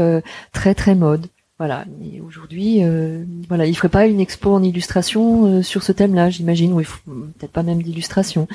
très 0.52 0.74
très 0.74 0.94
mode 0.94 1.26
voilà. 1.58 1.84
Aujourd'hui, 2.26 2.82
euh, 2.82 3.22
voilà, 3.48 3.66
il 3.66 3.76
ferait 3.76 3.88
pas 3.88 4.06
une 4.06 4.18
expo 4.18 4.52
en 4.52 4.64
illustration 4.64 5.62
sur 5.62 5.84
ce 5.84 5.92
thème-là, 5.92 6.28
j'imagine, 6.28 6.72
ou 6.72 6.82
peut-être 6.82 7.52
pas 7.52 7.62
même 7.62 7.84
d'illustration 7.84 8.48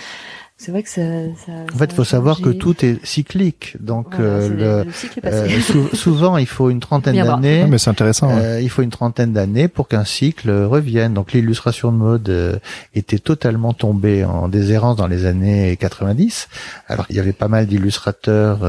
c'est 0.59 0.71
vrai 0.71 0.81
que 0.81 0.89
ça, 0.89 1.03
ça 1.45 1.51
En 1.71 1.77
fait, 1.77 1.85
il 1.85 1.93
faut 1.93 2.03
savoir 2.03 2.41
que 2.41 2.49
tout 2.49 2.83
est 2.83 3.05
cyclique. 3.05 3.77
Donc, 3.79 4.15
euh, 4.19 4.49
le, 4.49 4.91
euh, 5.23 5.59
souvent, 5.93 6.37
il 6.37 6.47
faut 6.47 6.71
une 6.71 6.79
trentaine 6.79 7.15
d'années. 7.15 7.67
mais 7.67 7.77
c'est 7.77 7.91
intéressant. 7.91 8.31
Euh, 8.31 8.59
il 8.59 8.69
faut 8.71 8.81
une 8.81 8.89
trentaine 8.89 9.33
d'années 9.33 9.67
pour 9.67 9.87
qu'un 9.87 10.03
cycle 10.03 10.49
revienne. 10.49 11.13
Donc, 11.13 11.31
l'illustration 11.31 11.91
de 11.91 11.97
mode 11.97 12.59
était 12.95 13.19
totalement 13.19 13.73
tombée 13.73 14.25
en 14.25 14.47
déshérence 14.47 14.95
dans 14.95 15.05
les 15.05 15.25
années 15.25 15.77
90. 15.77 16.47
Alors, 16.87 17.05
il 17.11 17.17
y 17.17 17.19
avait 17.19 17.33
pas 17.33 17.49
mal 17.49 17.67
d'illustrateurs 17.67 18.61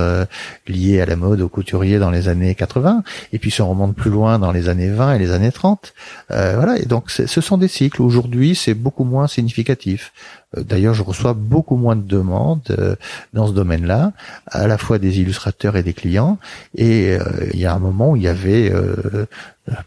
liés 0.66 1.00
à 1.00 1.06
la 1.06 1.16
mode, 1.16 1.40
aux 1.40 1.48
couturiers 1.48 1.98
dans 1.98 2.10
les 2.10 2.28
années 2.28 2.54
80. 2.54 3.02
Et 3.32 3.38
puis, 3.38 3.50
si 3.50 3.62
on 3.62 3.70
remonte 3.70 3.96
plus 3.96 4.10
loin 4.10 4.38
dans 4.38 4.52
les 4.52 4.68
années 4.68 4.90
20 4.90 5.14
et 5.14 5.18
les 5.18 5.30
années 5.30 5.52
30, 5.52 5.94
voilà. 6.28 6.78
Et 6.78 6.84
donc, 6.84 7.10
ce 7.10 7.40
sont 7.40 7.56
des 7.56 7.68
cycles. 7.68 8.02
Aujourd'hui, 8.02 8.54
c'est 8.54 8.74
beaucoup 8.74 9.04
moins 9.04 9.26
significatif. 9.26 10.12
Euh, 10.56 10.62
d'ailleurs, 10.62 10.94
je 10.94 11.02
reçois 11.02 11.34
beaucoup 11.34 11.76
moins 11.76 11.96
de 11.96 12.06
demandes 12.06 12.62
euh, 12.70 12.96
dans 13.32 13.46
ce 13.46 13.52
domaine-là, 13.52 14.12
à 14.46 14.66
la 14.66 14.78
fois 14.78 14.98
des 14.98 15.20
illustrateurs 15.20 15.76
et 15.76 15.82
des 15.82 15.92
clients. 15.92 16.38
Et 16.74 17.12
euh, 17.12 17.22
il 17.52 17.60
y 17.60 17.66
a 17.66 17.74
un 17.74 17.78
moment 17.78 18.10
où 18.12 18.16
il 18.16 18.22
y 18.22 18.28
avait 18.28 18.72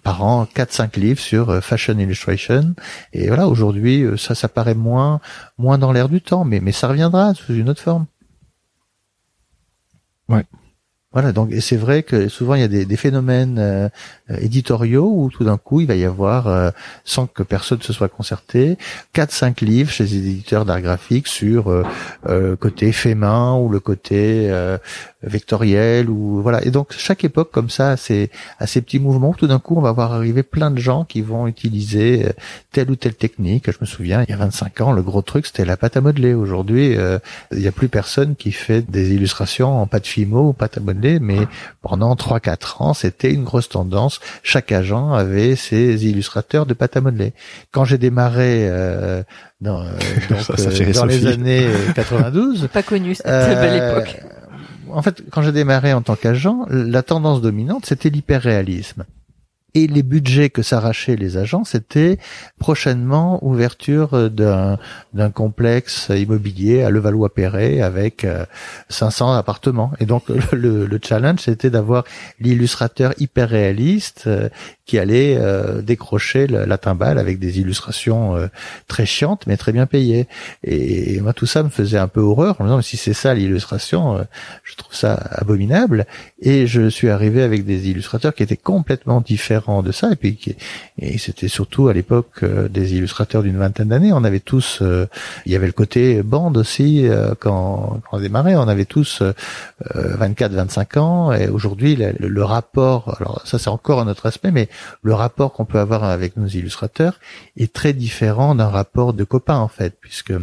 par 0.04 0.24
an 0.24 0.48
4-5 0.56 1.00
livres 1.00 1.20
sur 1.20 1.64
fashion 1.64 1.98
illustration. 1.98 2.76
Et 3.14 3.28
voilà, 3.28 3.48
aujourd'hui, 3.48 4.06
ça, 4.18 4.36
ça 4.36 4.48
paraît 4.48 4.76
moins, 4.76 5.20
moins 5.58 5.78
dans 5.78 5.92
l'air 5.92 6.10
du 6.10 6.22
temps, 6.22 6.46
mais, 6.46 6.60
mais 6.60 6.72
ça 6.72 6.88
reviendra 6.88 7.34
sous 7.34 7.54
une 7.54 7.70
autre 7.70 7.82
forme. 7.82 8.06
Ouais. 10.30 10.46
Voilà, 11.14 11.34
donc 11.34 11.52
et 11.52 11.60
c'est 11.60 11.76
vrai 11.76 12.04
que 12.04 12.30
souvent 12.30 12.56
il 12.56 12.62
y 12.62 12.64
a 12.64 12.70
des, 12.70 12.86
des 12.86 12.96
phénomènes 12.96 13.58
euh, 13.60 13.90
éditoriaux 14.40 15.12
où 15.14 15.30
tout 15.30 15.44
d'un 15.44 15.58
coup 15.58 15.82
il 15.82 15.88
va 15.88 15.96
y 15.96 16.06
avoir, 16.06 16.48
euh, 16.48 16.72
sans 17.04 17.28
que 17.28 17.44
personne 17.44 17.82
se 17.82 17.94
soit 17.94 18.08
concerté, 18.08 18.78
quatre 19.14 19.32
cinq 19.32 19.62
livres 19.62 19.92
chez 19.92 20.04
les 20.06 20.16
éditeurs 20.16 20.66
d'art 20.66 20.82
graphique 20.82 21.28
sur 21.28 21.70
euh, 21.70 21.84
le 22.28 22.56
côté 22.56 22.92
fémin 22.92 23.56
ou 23.56 23.70
le 23.70 23.80
côté 23.80 24.52
vectoriel 25.24 26.10
ou 26.10 26.42
voilà. 26.42 26.64
Et 26.66 26.72
donc 26.72 26.94
chaque 26.98 27.24
époque 27.24 27.52
comme 27.52 27.70
ça, 27.70 27.98
c'est 27.98 28.30
à 28.60 28.68
ces 28.68 28.82
petits 28.82 29.00
mouvements, 29.00 29.34
tout 29.34 29.48
d'un 29.48 29.60
coup 29.60 29.76
on 29.78 29.82
va 29.82 29.92
voir 29.92 30.14
arriver 30.14 30.44
plein 30.44 30.72
de 30.72 30.80
gens 30.80 31.06
qui 31.06 31.22
vont 31.22 31.48
utiliser 31.48 32.28
telle 32.72 32.90
ou 32.92 32.96
telle 32.96 33.16
technique. 33.16 33.70
Je 33.70 33.78
me 33.82 33.86
souviens, 33.86 34.24
il 34.28 34.30
y 34.30 34.34
a 34.34 34.38
25 34.38 34.82
ans, 34.82 34.92
le 34.92 35.02
gros 35.02 35.22
truc 35.22 35.46
c'était 35.46 35.66
la 35.66 35.78
pâte 35.78 35.98
à 35.98 36.02
modeler. 36.02 36.34
Aujourd'hui, 36.34 36.96
il 37.52 37.58
n'y 37.58 37.68
a 37.68 37.72
plus 37.72 37.90
personne 37.90 38.36
qui 38.36 38.52
fait 38.52 38.82
des 38.82 39.14
illustrations 39.14 39.82
en 39.82 39.88
pâte 39.88 40.08
Fimo 40.08 40.50
ou 40.50 40.54
pâte 40.54 40.78
à 40.78 40.82
modeler 40.82 41.20
mais 41.20 41.48
pendant 41.82 42.14
3-4 42.16 42.84
ans, 42.84 42.94
c'était 42.94 43.32
une 43.32 43.44
grosse 43.44 43.70
tendance. 43.70 44.20
Chaque 44.44 44.72
agent 44.72 45.14
avait 45.14 45.56
ses 45.56 46.06
illustrateurs 46.06 46.66
de 46.66 46.74
pâte 46.74 46.98
à 46.98 47.02
modeler. 47.02 47.34
Quand 47.72 47.86
j'ai 47.86 47.98
démarré 47.98 48.68
euh, 48.70 49.24
dans, 49.62 49.82
euh, 49.82 49.92
euh, 50.32 50.94
dans 50.94 51.06
les 51.06 51.28
années 51.28 51.68
92, 51.96 52.68
pas 52.72 52.84
connu 52.84 53.16
cette 53.16 53.26
belle 53.26 53.92
époque. 53.92 54.22
En 54.90 55.02
fait, 55.02 55.24
quand 55.32 55.42
j'ai 55.42 55.54
démarré 55.54 55.94
en 55.94 56.02
tant 56.02 56.16
qu'agent, 56.16 56.66
la 56.70 57.02
tendance 57.02 57.42
dominante, 57.42 57.86
c'était 57.86 58.10
l'hyperréalisme 58.10 59.06
et 59.74 59.88
les 59.88 60.04
budgets 60.04 60.50
que 60.50 60.62
s'arrachaient 60.62 61.16
les 61.16 61.38
agents, 61.38 61.64
c'était 61.64 62.18
prochainement 62.60 63.44
ouverture 63.46 64.30
d'un 64.30 64.78
d'un 65.14 65.30
complexe 65.30 66.10
immobilier 66.10 66.84
à 66.84 66.90
Levallois-Perret 66.90 67.82
avec 67.82 68.26
500 68.90 69.34
euh, 69.34 69.38
appartements. 69.38 69.92
Et 70.00 70.06
donc 70.06 70.30
le, 70.52 70.86
le 70.86 71.00
challenge, 71.04 71.40
c'était 71.40 71.70
d'avoir 71.70 72.04
l'illustrateur 72.40 73.14
hyper 73.18 73.50
réaliste 73.50 74.24
euh, 74.28 74.50
qui 74.92 75.00
allait 75.00 75.38
euh, 75.38 75.82
décrocher 75.82 76.48
la, 76.48 76.78
timbale 76.78 77.18
avec 77.18 77.40
des 77.40 77.62
illustrations 77.62 78.36
euh, 78.36 78.48
très 78.90 79.06
chiantes 79.06 79.44
mais 79.48 79.56
très 79.56 79.72
bien 79.72 79.86
payées. 79.86 80.28
Et, 80.66 81.22
moi 81.22 81.32
tout 81.32 81.46
ça 81.46 81.64
me 81.64 81.70
faisait 81.70 81.98
un 81.98 82.10
peu 82.10 82.20
horreur 82.20 82.60
en 82.60 82.66
me 82.66 82.70
disant 82.70 82.82
si 82.82 82.98
c'est 82.98 83.14
ça 83.14 83.34
l'illustration, 83.34 84.18
euh, 84.18 84.24
je 84.66 84.76
trouve 84.76 84.94
ça 84.94 85.14
abominable. 85.14 86.08
Et 86.42 86.68
je 86.68 86.90
suis 86.90 87.08
arrivé 87.08 87.42
avec 87.42 87.64
des 87.64 87.90
illustrateurs 87.90 88.34
qui 88.34 88.44
étaient 88.44 88.58
complètement 88.58 89.22
différents 89.22 89.61
de 89.84 89.92
ça. 89.92 90.12
Et 90.12 90.16
puis 90.16 90.38
et 91.00 91.18
c'était 91.18 91.48
surtout 91.48 91.88
à 91.88 91.94
l'époque 91.94 92.44
des 92.44 92.96
illustrateurs 92.96 93.44
d'une 93.44 93.58
vingtaine 93.58 93.90
d'années. 93.90 94.14
On 94.14 94.24
avait 94.24 94.40
tous, 94.40 94.82
il 95.46 95.52
y 95.52 95.56
avait 95.56 95.68
le 95.68 95.74
côté 95.74 96.24
bande 96.24 96.58
aussi 96.58 97.08
quand, 97.40 98.02
quand 98.10 98.18
on 98.18 98.20
démarrait, 98.20 98.56
on 98.56 98.68
avait 98.68 98.86
tous 98.86 99.22
24-25 99.94 101.00
ans. 101.00 101.32
Et 101.32 101.48
aujourd'hui 101.48 101.96
le, 101.96 102.14
le 102.18 102.44
rapport, 102.44 103.16
alors 103.20 103.42
ça 103.46 103.60
c'est 103.60 103.70
encore 103.70 104.00
un 104.00 104.08
autre 104.08 104.26
aspect, 104.26 104.52
mais 104.52 104.70
le 105.02 105.14
rapport 105.14 105.54
qu'on 105.54 105.66
peut 105.66 105.80
avoir 105.80 106.04
avec 106.04 106.38
nos 106.38 106.48
illustrateurs 106.48 107.20
est 107.58 107.74
très 107.74 107.94
différent 107.94 108.56
d'un 108.56 108.70
rapport 108.70 109.14
de 109.14 109.24
copains 109.24 109.58
en 109.58 109.68
fait, 109.68 109.98
puisque 110.00 110.34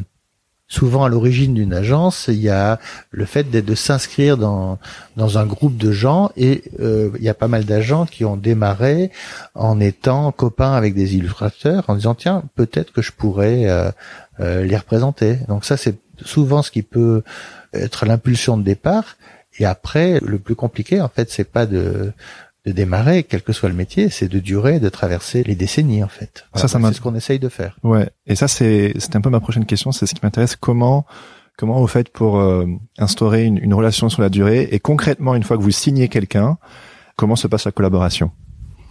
souvent 0.69 1.05
à 1.05 1.09
l'origine 1.09 1.55
d'une 1.55 1.73
agence, 1.73 2.27
il 2.29 2.41
y 2.41 2.51
a 2.51 2.79
le 3.11 3.25
fait 3.25 3.51
de 3.51 3.75
s'inscrire 3.75 4.37
dans 4.37 4.79
dans 5.16 5.39
un 5.39 5.47
groupe 5.47 5.77
de 5.77 5.91
gens 5.91 6.31
et 6.37 6.62
euh, 6.79 7.11
il 7.16 7.25
y 7.25 7.31
a 7.31 7.35
pas 7.35 7.49
mal 7.49 7.64
d'agents 7.64 8.05
qui 8.05 8.25
ont 8.27 8.37
démarré 8.37 9.11
en 9.55 9.81
étant 9.81 10.31
copains 10.31 10.75
avec 10.75 10.95
des 10.95 11.16
illustrateurs 11.16 11.85
en 11.89 11.95
disant 11.95 12.14
tiens 12.14 12.45
peut-être 12.55 12.93
que 12.93 13.03
je 13.03 13.12
pourrais 13.12 13.66
euh, 13.66 13.91
euh, 14.41 14.62
les 14.64 14.77
représenter. 14.77 15.39
Donc 15.49 15.64
ça 15.64 15.79
c'est 15.79 15.97
souvent 16.23 16.62
ce 16.62 16.71
qui 16.71 16.83
peut 16.83 17.23
être 17.73 18.05
l'impulsion 18.05 18.59
de 18.59 18.62
départ 18.62 19.16
et 19.59 19.64
après 19.64 20.21
le 20.21 20.39
plus 20.39 20.55
compliqué 20.55 21.01
en 21.01 21.09
fait 21.09 21.31
c'est 21.31 21.51
pas 21.51 21.64
de 21.64 22.12
de 22.69 22.73
démarrer, 22.73 23.23
quel 23.23 23.43
que 23.43 23.53
soit 23.53 23.71
le 23.71 23.75
métier, 23.75 24.11
c'est 24.11 24.29
de 24.29 24.41
durer, 24.41 24.79
de 24.79 24.91
traverser 24.91 25.43
les 25.43 25.57
décennies 25.57 26.05
en 26.05 26.09
fait. 26.19 26.45
Ça, 26.55 26.69
ça 26.69 26.79
c'est 26.81 26.93
ce 26.93 27.01
qu'on 27.01 27.14
essaye 27.14 27.39
de 27.39 27.49
faire. 27.49 27.73
Ouais. 27.83 28.09
Et 28.27 28.37
ça, 28.37 28.47
c'est 28.47 28.93
c'est 28.99 29.16
un 29.16 29.23
peu 29.23 29.31
ma 29.31 29.41
prochaine 29.41 29.64
question. 29.64 29.91
C'est 29.93 30.07
ce 30.07 30.14
qui 30.14 30.21
m'intéresse. 30.23 30.55
Comment 30.57 31.07
comment 31.57 31.81
vous 31.81 31.87
faites 31.87 32.11
pour 32.11 32.39
euh, 32.39 32.66
instaurer 32.99 33.45
une, 33.45 33.59
une 33.59 33.75
relation 33.75 34.09
sur 34.09 34.23
la 34.23 34.29
durée? 34.29 34.69
Et 34.71 34.81
concrètement, 34.81 35.35
une 35.35 35.43
fois 35.43 35.57
que 35.57 35.62
vous 35.62 35.71
signez 35.71 36.09
quelqu'un, 36.09 36.59
comment 37.16 37.37
se 37.37 37.49
passe 37.49 37.64
la 37.64 37.73
collaboration? 37.73 38.31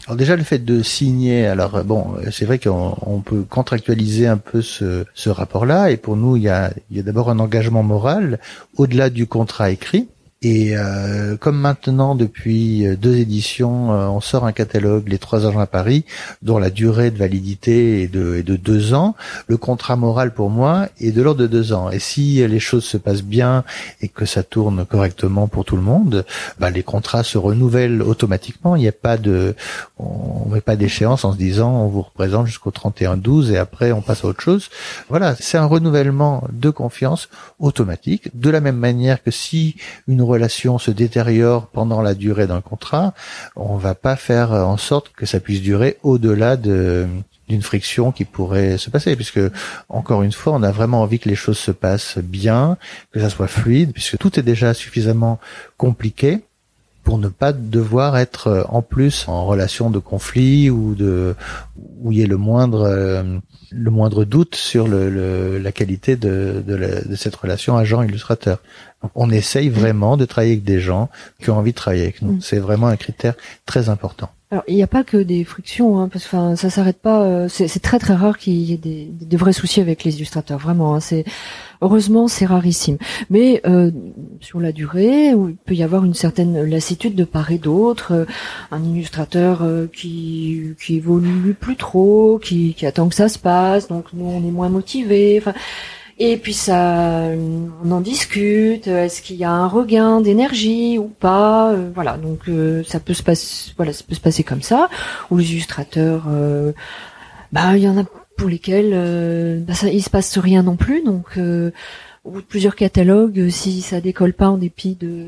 Alors 0.05 0.17
déjà 0.17 0.35
le 0.37 0.43
fait 0.43 0.63
de 0.63 0.81
signer, 0.83 1.45
alors 1.45 1.83
bon, 1.83 2.15
c'est 2.31 2.45
vrai 2.45 2.59
qu'on 2.59 2.95
on 3.01 3.19
peut 3.19 3.43
contractualiser 3.43 4.25
un 4.25 4.37
peu 4.37 4.61
ce, 4.61 5.05
ce 5.13 5.29
rapport-là, 5.29 5.91
et 5.91 5.97
pour 5.97 6.15
nous 6.15 6.37
il 6.37 6.43
y 6.43 6.49
a, 6.49 6.71
il 6.89 6.95
y 6.95 6.99
a 7.01 7.03
d'abord 7.03 7.29
un 7.29 7.39
engagement 7.39 7.83
moral 7.83 8.39
au-delà 8.77 9.09
du 9.09 9.27
contrat 9.27 9.69
écrit. 9.69 10.07
Et 10.43 10.77
euh, 10.77 11.35
comme 11.35 11.57
maintenant, 11.57 12.13
depuis 12.13 12.85
euh, 12.85 12.95
deux 12.95 13.15
éditions, 13.15 13.91
euh, 13.91 14.07
on 14.07 14.21
sort 14.21 14.45
un 14.45 14.51
catalogue, 14.51 15.09
les 15.09 15.17
trois 15.17 15.47
agents 15.47 15.59
à 15.59 15.65
Paris, 15.65 16.05
dont 16.43 16.59
la 16.59 16.69
durée 16.69 17.09
de 17.09 17.17
validité 17.17 18.03
est 18.03 18.07
de, 18.07 18.35
est 18.35 18.43
de 18.43 18.55
deux 18.55 18.93
ans, 18.93 19.15
le 19.47 19.57
contrat 19.57 19.95
moral 19.95 20.35
pour 20.35 20.51
moi 20.51 20.89
est 21.01 21.11
de 21.11 21.23
l'ordre 21.23 21.41
de 21.41 21.47
deux 21.47 21.73
ans. 21.73 21.89
Et 21.89 21.97
si 21.97 22.47
les 22.47 22.59
choses 22.59 22.85
se 22.85 22.97
passent 22.97 23.23
bien 23.23 23.63
et 24.01 24.09
que 24.09 24.25
ça 24.25 24.43
tourne 24.43 24.85
correctement 24.85 25.47
pour 25.47 25.65
tout 25.65 25.75
le 25.75 25.81
monde, 25.81 26.23
bah, 26.59 26.69
les 26.69 26.83
contrats 26.83 27.23
se 27.23 27.39
renouvellent 27.39 28.03
automatiquement. 28.03 28.75
Il 28.75 28.81
n'y 28.81 28.87
a 28.87 28.91
pas 28.91 29.17
de, 29.17 29.55
on 29.97 30.49
met 30.49 30.61
pas 30.61 30.75
d'échéance 30.75 31.25
en 31.25 31.31
se 31.31 31.37
disant 31.37 31.71
on 31.81 31.87
vous 31.87 32.03
représente 32.03 32.45
jusqu'au 32.45 32.69
31-12 32.69 33.53
et 33.53 33.57
après 33.57 33.91
on 33.91 34.01
passe 34.01 34.23
à 34.23 34.27
autre 34.27 34.41
chose. 34.41 34.69
Voilà, 35.09 35.35
c'est 35.39 35.57
un 35.57 35.65
renouvellement 35.65 36.43
de 36.51 36.69
confiance 36.69 37.27
automatique, 37.59 38.29
de 38.39 38.51
la 38.51 38.61
même 38.61 38.77
manière 38.77 39.23
que 39.23 39.31
si 39.31 39.77
une 40.07 40.26
relation 40.27 40.77
se 40.77 40.91
détériore 40.91 41.67
pendant 41.67 42.01
la 42.01 42.13
durée 42.13 42.47
d'un 42.47 42.61
contrat, 42.61 43.13
on 43.55 43.77
va 43.77 43.95
pas 43.95 44.15
faire 44.15 44.51
en 44.51 44.77
sorte 44.77 45.11
que 45.15 45.25
ça 45.25 45.39
puisse 45.39 45.61
durer 45.61 45.97
au-delà 46.03 46.57
de 46.57 47.07
d'une 47.47 47.61
friction 47.61 48.11
qui 48.11 48.25
pourrait 48.25 48.77
se 48.77 48.89
passer 48.89 49.15
puisque 49.15 49.39
encore 49.89 50.23
une 50.23 50.33
fois 50.33 50.53
on 50.53 50.63
a 50.63 50.71
vraiment 50.71 51.01
envie 51.01 51.17
que 51.19 51.29
les 51.29 51.35
choses 51.35 51.57
se 51.57 51.71
passent 51.71 52.17
bien 52.17 52.77
que 53.11 53.21
ça 53.21 53.29
soit 53.29 53.47
fluide 53.47 53.93
puisque 53.93 54.17
tout 54.17 54.37
est 54.37 54.43
déjà 54.43 54.73
suffisamment 54.73 55.39
compliqué 55.77 56.41
pour 57.07 57.17
ne 57.17 57.29
pas 57.29 57.53
devoir 57.53 58.17
être 58.17 58.65
en 58.67 58.81
plus 58.81 59.29
en 59.29 59.45
relation 59.45 59.89
de 59.89 59.97
conflit 59.97 60.69
ou 60.69 60.93
de 60.93 61.35
où 62.01 62.11
il 62.11 62.17
y 62.17 62.21
ait 62.21 62.27
le 62.27 62.35
moindre 62.35 62.81
euh, 62.81 63.39
le 63.71 63.91
moindre 63.91 64.25
doute 64.25 64.55
sur 64.55 64.89
le, 64.89 65.57
la 65.57 65.71
qualité 65.71 66.17
de, 66.17 66.61
de, 66.67 67.15
cette 67.15 67.35
relation 67.37 67.77
agent-illustrateur. 67.77 68.59
On 69.15 69.29
essaye 69.29 69.69
vraiment 69.69 70.17
de 70.17 70.25
travailler 70.25 70.51
avec 70.53 70.65
des 70.65 70.81
gens 70.81 71.09
qui 71.41 71.49
ont 71.49 71.57
envie 71.57 71.71
de 71.71 71.77
travailler 71.77 72.03
avec 72.03 72.21
nous. 72.21 72.33
Mm. 72.33 72.41
C'est 72.41 72.59
vraiment 72.59 72.87
un 72.87 72.97
critère 72.97 73.35
très 73.65 73.87
important. 73.87 74.29
Alors 74.49 74.63
il 74.69 74.75
n'y 74.75 74.83
a 74.83 74.87
pas 74.87 75.03
que 75.03 75.17
des 75.17 75.43
frictions, 75.43 75.99
hein, 75.99 76.07
parce 76.07 76.25
que 76.25 76.55
ça 76.55 76.69
s'arrête 76.69 77.01
pas. 77.01 77.23
Euh, 77.23 77.49
c'est 77.49 77.81
très 77.81 77.99
très 77.99 78.13
rare 78.13 78.37
qu'il 78.37 78.53
y 78.53 78.73
ait 78.73 78.77
des, 78.77 79.37
vrais 79.37 79.51
soucis 79.51 79.81
avec 79.81 80.05
les 80.05 80.15
illustrateurs, 80.15 80.57
vraiment. 80.57 80.95
Hein, 80.95 81.01
c'est 81.01 81.25
heureusement 81.81 82.29
c'est 82.29 82.45
rarissime. 82.45 82.97
Mais 83.29 83.59
euh, 83.65 83.91
sur 84.39 84.61
la 84.61 84.71
durée, 84.71 85.31
il 85.31 85.57
peut 85.65 85.75
y 85.75 85.83
avoir 85.83 86.05
une 86.05 86.13
certaine 86.13 86.63
lassitude 86.63 87.13
de 87.13 87.25
part 87.25 87.51
et 87.51 87.57
d'autre, 87.57 88.13
euh, 88.13 88.25
un 88.71 88.81
illustrateur 88.85 89.67
qui 89.91 90.75
qui 90.79 90.95
évolue 90.95 91.53
plus 91.53 91.75
trop, 91.75 92.39
qui, 92.41 92.73
qui 92.73 92.85
attend 92.85 93.09
que 93.09 93.15
ça 93.15 93.27
se 93.27 93.39
passe, 93.39 93.89
donc 93.89 94.05
nous 94.13 94.27
on 94.27 94.47
est 94.47 94.51
moins 94.51 94.69
motivés. 94.69 95.39
Enfin 95.41 95.55
et 96.19 96.37
puis 96.37 96.53
ça, 96.53 97.29
on 97.83 97.91
en 97.91 98.01
discute. 98.01 98.87
Est-ce 98.87 99.21
qu'il 99.21 99.35
y 99.35 99.43
a 99.43 99.51
un 99.51 99.67
regain 99.67 100.19
d'énergie 100.19 100.97
ou 100.97 101.09
pas 101.09 101.71
euh, 101.71 101.91
Voilà, 101.93 102.17
donc 102.17 102.49
euh, 102.49 102.83
ça 102.87 102.99
peut 102.99 103.13
se 103.13 103.21
passer, 103.21 103.71
voilà, 103.77 103.93
ça 103.93 104.03
peut 104.07 104.15
se 104.15 104.19
passer 104.19 104.43
comme 104.43 104.63
ça. 104.63 104.89
Ou 105.29 105.37
les 105.37 105.51
illustrateurs, 105.51 106.25
euh, 106.27 106.71
bah 107.51 107.77
il 107.77 107.83
y 107.83 107.87
en 107.87 107.99
a 107.99 108.03
pour 108.35 108.49
lesquels 108.49 109.63
bah, 109.67 109.73
ça, 109.73 109.89
il 109.89 110.01
se 110.01 110.09
passe 110.09 110.37
rien 110.39 110.63
non 110.63 110.75
plus. 110.75 111.03
Donc 111.03 111.37
au 111.37 112.31
bout 112.31 112.41
de 112.41 112.45
plusieurs 112.45 112.75
catalogues, 112.75 113.49
si 113.49 113.81
ça 113.81 114.01
décolle 114.01 114.33
pas 114.33 114.49
en 114.49 114.57
dépit 114.57 114.95
de, 114.95 115.27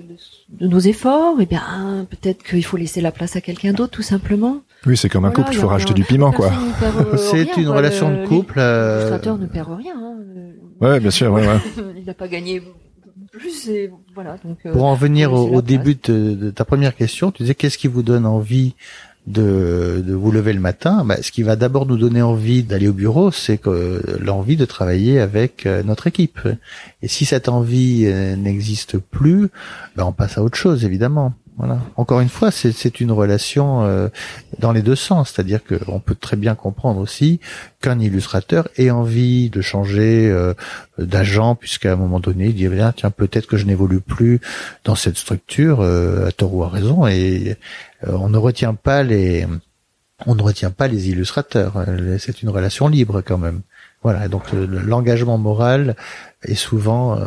de, 0.49 0.67
nos 0.67 0.79
efforts, 0.79 1.35
eh 1.39 1.45
bien 1.45 2.07
peut-être 2.09 2.43
qu'il 2.43 2.65
faut 2.65 2.77
laisser 2.77 2.99
la 2.99 3.11
place 3.11 3.35
à 3.35 3.41
quelqu'un 3.41 3.73
d'autre 3.73 3.91
tout 3.91 4.03
simplement. 4.03 4.61
Oui, 4.85 4.97
c'est 4.97 5.09
comme 5.09 5.25
un 5.25 5.31
couple, 5.31 5.49
il 5.51 5.57
faut 5.57 5.67
rajouter 5.67 5.93
du 5.93 6.03
piment 6.03 6.31
quoi. 6.31 6.51
C'est 7.17 7.57
une 7.57 7.69
relation 7.69 8.11
de 8.11 8.25
couple. 8.25 8.59
L'illustrateur 8.59 9.37
ne 9.37 9.45
perd 9.45 9.69
rien. 9.77 9.93
Hein. 9.95 10.15
Ouais, 10.81 10.99
bien 10.99 11.11
sûr, 11.11 11.31
ouais, 11.31 11.45
ouais. 11.45 11.59
il 11.97 12.05
n'a 12.05 12.13
pas 12.13 12.27
gagné 12.27 12.61
plus 13.31 13.69
et 13.69 13.91
voilà. 14.15 14.37
Donc, 14.43 14.57
euh, 14.65 14.71
Pour 14.71 14.85
en 14.85 14.95
venir 14.95 15.33
au, 15.33 15.61
début 15.61 15.95
de, 15.95 16.51
ta 16.51 16.65
première 16.65 16.95
question, 16.95 17.31
tu 17.31 17.43
disais 17.43 17.55
qu'est-ce 17.55 17.77
qui 17.77 17.87
vous 17.87 18.03
donne 18.03 18.25
envie 18.25 18.75
de, 19.27 20.03
de 20.05 20.13
vous 20.13 20.31
lever 20.31 20.53
le 20.53 20.59
matin? 20.59 21.03
Bah, 21.05 21.21
Ce 21.21 21.31
qui 21.31 21.43
va 21.43 21.55
d'abord 21.55 21.85
nous 21.85 21.97
donner 21.97 22.21
envie 22.21 22.63
d'aller 22.63 22.87
au 22.87 22.93
bureau, 22.93 23.31
c'est 23.31 23.57
que 23.57 24.01
l'envie 24.19 24.57
de 24.57 24.65
travailler 24.65 25.19
avec 25.19 25.65
euh, 25.65 25.83
notre 25.83 26.07
équipe. 26.07 26.39
Et 27.01 27.07
si 27.07 27.25
cette 27.25 27.49
envie 27.49 28.05
euh, 28.05 28.35
n'existe 28.35 28.97
plus, 28.97 29.49
bah, 29.95 30.05
on 30.05 30.11
passe 30.11 30.37
à 30.37 30.43
autre 30.43 30.57
chose, 30.57 30.85
évidemment. 30.85 31.33
Voilà. 31.59 31.81
Encore 31.97 32.21
une 32.21 32.29
fois, 32.29 32.51
c'est 32.51 33.01
une 33.01 33.11
relation 33.11 33.83
euh, 33.83 34.07
dans 34.59 34.71
les 34.71 34.81
deux 34.81 34.95
sens, 34.95 35.31
c'est-à-dire 35.31 35.59
qu'on 35.61 35.99
peut 35.99 36.15
très 36.15 36.37
bien 36.37 36.55
comprendre 36.55 37.01
aussi 37.01 37.41
qu'un 37.81 37.99
illustrateur 37.99 38.69
ait 38.77 38.91
envie 38.91 39.49
de 39.49 39.59
changer 39.59 40.29
euh, 40.31 40.53
d'agent, 40.97 41.55
puisqu'à 41.55 41.91
un 41.91 41.95
moment 41.97 42.21
donné, 42.21 42.47
il 42.47 42.55
dit 42.55 42.65
eh 42.65 42.69
bien 42.69 42.93
tiens 42.93 43.11
peut-être 43.11 43.45
que 43.45 43.57
je 43.57 43.65
n'évolue 43.65 43.99
plus 43.99 44.39
dans 44.85 44.95
cette 44.95 45.17
structure 45.17 45.81
euh, 45.81 46.27
à 46.27 46.31
tort 46.31 46.53
ou 46.53 46.63
à 46.63 46.69
raison, 46.69 47.05
et 47.07 47.57
on 48.07 48.29
ne 48.29 48.37
retient 48.37 48.73
pas 48.73 49.03
les 49.03 49.45
on 50.25 50.35
ne 50.35 50.41
retient 50.41 50.71
pas 50.71 50.87
les 50.87 51.09
illustrateurs. 51.09 51.85
C'est 52.19 52.41
une 52.41 52.49
relation 52.49 52.87
libre 52.87 53.21
quand 53.21 53.37
même. 53.37 53.61
Voilà. 54.01 54.29
Donc 54.29 54.43
l'engagement 54.53 55.37
moral 55.37 55.97
est 56.43 56.55
souvent 56.55 57.19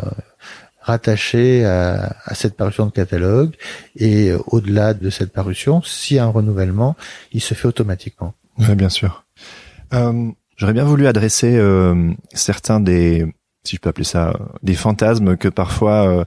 rattaché 0.82 1.64
à, 1.64 2.14
cette 2.34 2.56
parution 2.56 2.86
de 2.86 2.92
catalogue 2.92 3.54
et 3.96 4.30
euh, 4.30 4.38
au-delà 4.46 4.94
de 4.94 5.10
cette 5.10 5.32
parution, 5.32 5.80
a 5.80 6.22
un 6.22 6.26
renouvellement, 6.26 6.96
il 7.32 7.40
se 7.40 7.54
fait 7.54 7.68
automatiquement. 7.68 8.34
Oui, 8.58 8.74
bien 8.74 8.88
sûr. 8.88 9.24
Euh, 9.94 10.30
J'aurais 10.62 10.74
bien 10.74 10.84
voulu 10.84 11.08
adresser 11.08 11.56
euh, 11.56 12.12
certains 12.34 12.78
des, 12.78 13.26
si 13.64 13.74
je 13.74 13.80
peux 13.80 13.88
appeler 13.88 14.04
ça, 14.04 14.32
des 14.62 14.74
fantasmes 14.74 15.36
que 15.36 15.48
parfois, 15.48 16.08
euh, 16.08 16.24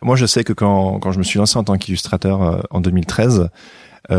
moi 0.00 0.16
je 0.16 0.24
sais 0.24 0.42
que 0.42 0.54
quand, 0.54 0.98
quand 1.00 1.12
je 1.12 1.18
me 1.18 1.22
suis 1.22 1.38
lancé 1.38 1.58
en 1.58 1.64
tant 1.64 1.76
qu'illustrateur 1.76 2.42
euh, 2.42 2.60
en 2.70 2.80
2013, 2.80 3.50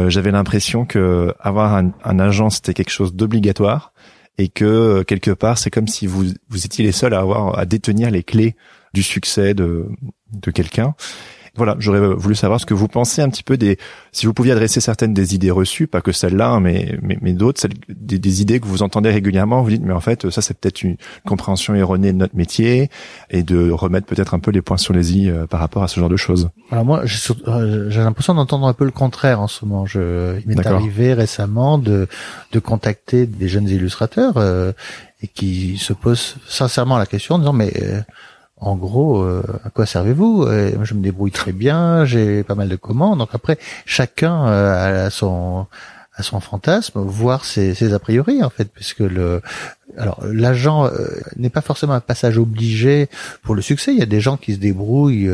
j'avais 0.08 0.32
l'impression 0.32 0.86
que 0.86 1.34
avoir 1.40 1.76
un, 1.76 1.92
un 2.04 2.20
agent 2.20 2.50
c'était 2.50 2.74
quelque 2.74 2.90
chose 2.92 3.14
d'obligatoire 3.14 3.94
et 4.40 4.50
que 4.50 5.04
quelque 5.04 5.30
part 5.30 5.60
c'est 5.60 5.70
comme 5.70 5.88
si 5.88 6.08
vous 6.08 6.26
vous 6.50 6.66
étiez 6.66 6.84
les 6.84 6.92
seuls 6.92 7.14
à 7.14 7.20
avoir 7.20 7.60
à 7.60 7.66
détenir 7.66 8.10
les 8.10 8.24
clés 8.24 8.56
du 8.96 9.04
succès 9.04 9.54
de, 9.54 9.88
de 10.32 10.52
quelqu'un. 10.52 10.96
Voilà, 11.58 11.78
j'aurais 11.80 12.02
voulu 12.02 12.36
savoir 12.36 12.60
ce 12.60 12.66
que 12.66 12.74
vous 12.74 12.90
pensez 12.90 13.22
un 13.22 13.30
petit 13.30 13.44
peu 13.44 13.56
des, 13.56 13.78
si 14.12 14.26
vous 14.26 14.34
pouviez 14.34 14.52
adresser 14.52 14.82
certaines 14.82 15.14
des 15.14 15.36
idées 15.36 15.52
reçues, 15.52 15.88
pas 15.88 16.02
que 16.02 16.12
celles-là, 16.12 16.50
hein, 16.50 16.60
mais 16.60 16.98
mais, 17.02 17.18
mais 17.22 17.32
d'autres, 17.32 17.66
des, 17.88 18.20
des, 18.20 18.42
idées 18.42 18.60
que 18.60 18.66
vous 18.66 18.84
entendez 18.84 19.10
régulièrement. 19.10 19.62
Vous 19.64 19.70
dites, 19.70 19.82
mais 19.82 19.94
en 19.94 20.02
fait, 20.02 20.30
ça 20.30 20.42
c'est 20.42 20.58
peut-être 20.58 20.84
une 20.84 20.98
compréhension 21.26 21.74
erronée 21.74 22.12
de 22.12 22.18
notre 22.18 22.36
métier, 22.36 22.90
et 23.30 23.44
de 23.44 23.72
remettre 23.72 24.06
peut-être 24.06 24.34
un 24.34 24.40
peu 24.40 24.52
les 24.52 24.62
points 24.62 24.78
sur 24.78 24.94
les 24.94 25.16
i 25.18 25.30
euh, 25.30 25.48
par 25.48 25.62
rapport 25.62 25.82
à 25.84 25.88
ce 25.88 25.98
genre 25.98 26.10
de 26.10 26.18
choses. 26.18 26.50
Alors 26.72 26.84
moi, 26.84 27.04
euh, 27.48 27.90
j'ai 27.90 28.02
l'impression 28.02 28.34
d'entendre 28.34 28.68
un 28.68 28.74
peu 28.74 28.84
le 28.84 28.92
contraire 28.92 29.40
en 29.40 29.48
ce 29.48 29.64
moment. 29.64 29.86
Je, 29.86 30.38
il 30.42 30.48
m'est 30.48 30.68
arrivé 30.68 31.14
récemment 31.14 31.78
de 31.78 32.10
de 32.52 32.60
contacter 32.60 33.28
des 33.28 33.48
jeunes 33.48 33.70
illustrateurs 33.70 34.34
euh, 34.36 34.74
et 35.22 35.28
qui 35.30 35.78
se 35.78 35.94
posent 35.94 36.36
sincèrement 36.50 36.98
la 36.98 37.06
question 37.06 37.36
en 37.36 37.40
disant 37.40 37.54
mais 37.54 37.72
en 38.58 38.76
gros, 38.76 39.22
euh, 39.22 39.44
à 39.66 39.70
quoi 39.70 39.86
servez-vous? 39.86 40.48
Je 40.84 40.94
me 40.94 41.02
débrouille 41.02 41.32
très 41.32 41.52
bien, 41.52 42.06
j'ai 42.06 42.44
pas 42.44 42.56
mal 42.56 42.70
de 42.70 42.76
commandes. 42.76 43.20
Donc 43.20 43.30
après, 43.34 43.58
chacun 43.86 44.48
euh, 44.48 45.08
a 45.08 45.10
son 45.10 45.68
à 46.18 46.24
son 46.24 46.40
fantasme, 46.40 47.02
voire 47.02 47.44
ses, 47.44 47.94
a 47.94 48.00
priori 48.00 48.42
en 48.42 48.50
fait, 48.50 48.72
puisque 48.74 49.00
le 49.00 49.42
alors 49.98 50.22
l'agent 50.24 50.86
euh, 50.86 51.10
n'est 51.36 51.50
pas 51.50 51.60
forcément 51.60 51.92
un 51.92 52.00
passage 52.00 52.38
obligé 52.38 53.10
pour 53.44 53.54
le 53.54 53.62
succès. 53.62 53.92
Il 53.92 54.00
y 54.00 54.04
a 54.04 54.06
des 54.06 54.22
gens 54.22 54.38
qui 54.38 54.54
se 54.54 54.60
débrouillent 54.60 55.30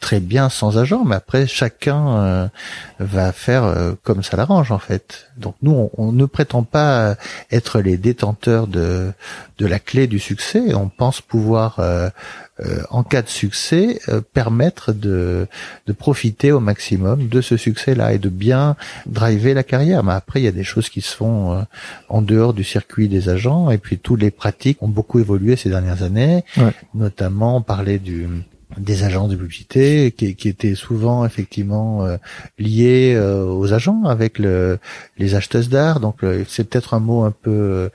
très 0.00 0.20
bien 0.20 0.48
sans 0.48 0.78
agent, 0.78 1.04
mais 1.04 1.16
après 1.16 1.46
chacun 1.46 2.50
va 2.98 3.32
faire 3.32 3.94
comme 4.02 4.22
ça 4.22 4.38
l'arrange 4.38 4.72
en 4.72 4.78
fait. 4.78 5.26
Donc 5.36 5.56
nous, 5.60 5.72
on, 5.72 5.90
on, 5.98 6.12
ne 6.12 6.24
prétend 6.24 6.62
pas 6.62 7.16
être 7.50 7.80
les 7.80 7.98
détenteurs 7.98 8.66
de 8.66 9.12
de 9.58 9.66
la 9.66 9.78
clé 9.78 10.06
du 10.06 10.18
succès. 10.18 10.74
On 10.74 10.88
pense 10.88 11.20
pouvoir 11.20 11.78
euh, 12.60 12.82
en 12.90 13.02
cas 13.02 13.22
de 13.22 13.28
succès, 13.28 14.00
euh, 14.08 14.20
permettre 14.20 14.92
de, 14.92 15.48
de 15.86 15.92
profiter 15.92 16.52
au 16.52 16.60
maximum 16.60 17.26
de 17.26 17.40
ce 17.40 17.56
succès-là 17.56 18.12
et 18.12 18.18
de 18.18 18.28
bien 18.28 18.76
driver 19.06 19.54
la 19.54 19.64
carrière. 19.64 20.04
Mais 20.04 20.12
après, 20.12 20.40
il 20.40 20.44
y 20.44 20.48
a 20.48 20.52
des 20.52 20.62
choses 20.62 20.88
qui 20.88 21.00
se 21.00 21.16
font 21.16 21.52
euh, 21.52 21.62
en 22.08 22.22
dehors 22.22 22.54
du 22.54 22.62
circuit 22.62 23.08
des 23.08 23.28
agents 23.28 23.70
et 23.70 23.78
puis 23.78 23.98
tous 23.98 24.14
les 24.14 24.30
pratiques 24.30 24.82
ont 24.82 24.88
beaucoup 24.88 25.18
évolué 25.18 25.56
ces 25.56 25.68
dernières 25.68 26.04
années. 26.04 26.44
Notamment, 26.94 27.56
on 27.56 27.62
parlait 27.62 27.98
du 27.98 28.28
des 28.78 29.04
agences 29.04 29.30
de 29.30 29.36
publicité 29.36 30.12
qui, 30.12 30.34
qui 30.34 30.48
étaient 30.48 30.74
souvent 30.74 31.24
effectivement 31.24 32.04
euh, 32.04 32.16
liés 32.58 33.14
euh, 33.14 33.44
aux 33.44 33.72
agents 33.72 34.04
avec 34.04 34.38
le, 34.38 34.78
les 35.18 35.34
acheteuses 35.34 35.68
d'art. 35.68 36.00
Donc 36.00 36.22
euh, 36.22 36.44
c'est 36.48 36.68
peut-être 36.68 36.94
un 36.94 37.00
mot 37.00 37.24
un 37.24 37.30
peu 37.30 37.90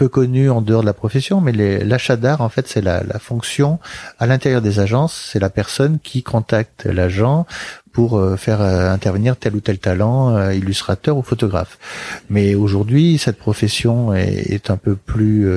peu 0.00 0.08
connu 0.08 0.48
en 0.48 0.62
dehors 0.62 0.80
de 0.80 0.86
la 0.86 0.94
profession, 0.94 1.42
mais 1.42 1.52
l'achat 1.52 2.16
d'art 2.16 2.40
en 2.40 2.48
fait 2.48 2.66
c'est 2.66 2.80
la, 2.80 3.02
la 3.02 3.18
fonction 3.18 3.78
à 4.18 4.26
l'intérieur 4.26 4.62
des 4.62 4.80
agences, 4.80 5.28
c'est 5.30 5.38
la 5.38 5.50
personne 5.50 5.98
qui 6.02 6.22
contacte 6.22 6.86
l'agent 6.86 7.44
pour 7.92 8.18
euh, 8.18 8.36
faire 8.36 8.60
euh, 8.60 8.90
intervenir 8.90 9.36
tel 9.36 9.56
ou 9.56 9.60
tel 9.60 9.78
talent, 9.78 10.36
euh, 10.36 10.54
illustrateur 10.54 11.16
ou 11.16 11.22
photographe. 11.22 11.78
Mais 12.28 12.54
aujourd'hui, 12.54 13.18
cette 13.18 13.36
profession 13.36 14.14
est, 14.14 14.70
un 14.70 14.76
peu 14.76 14.94
plus 14.94 15.48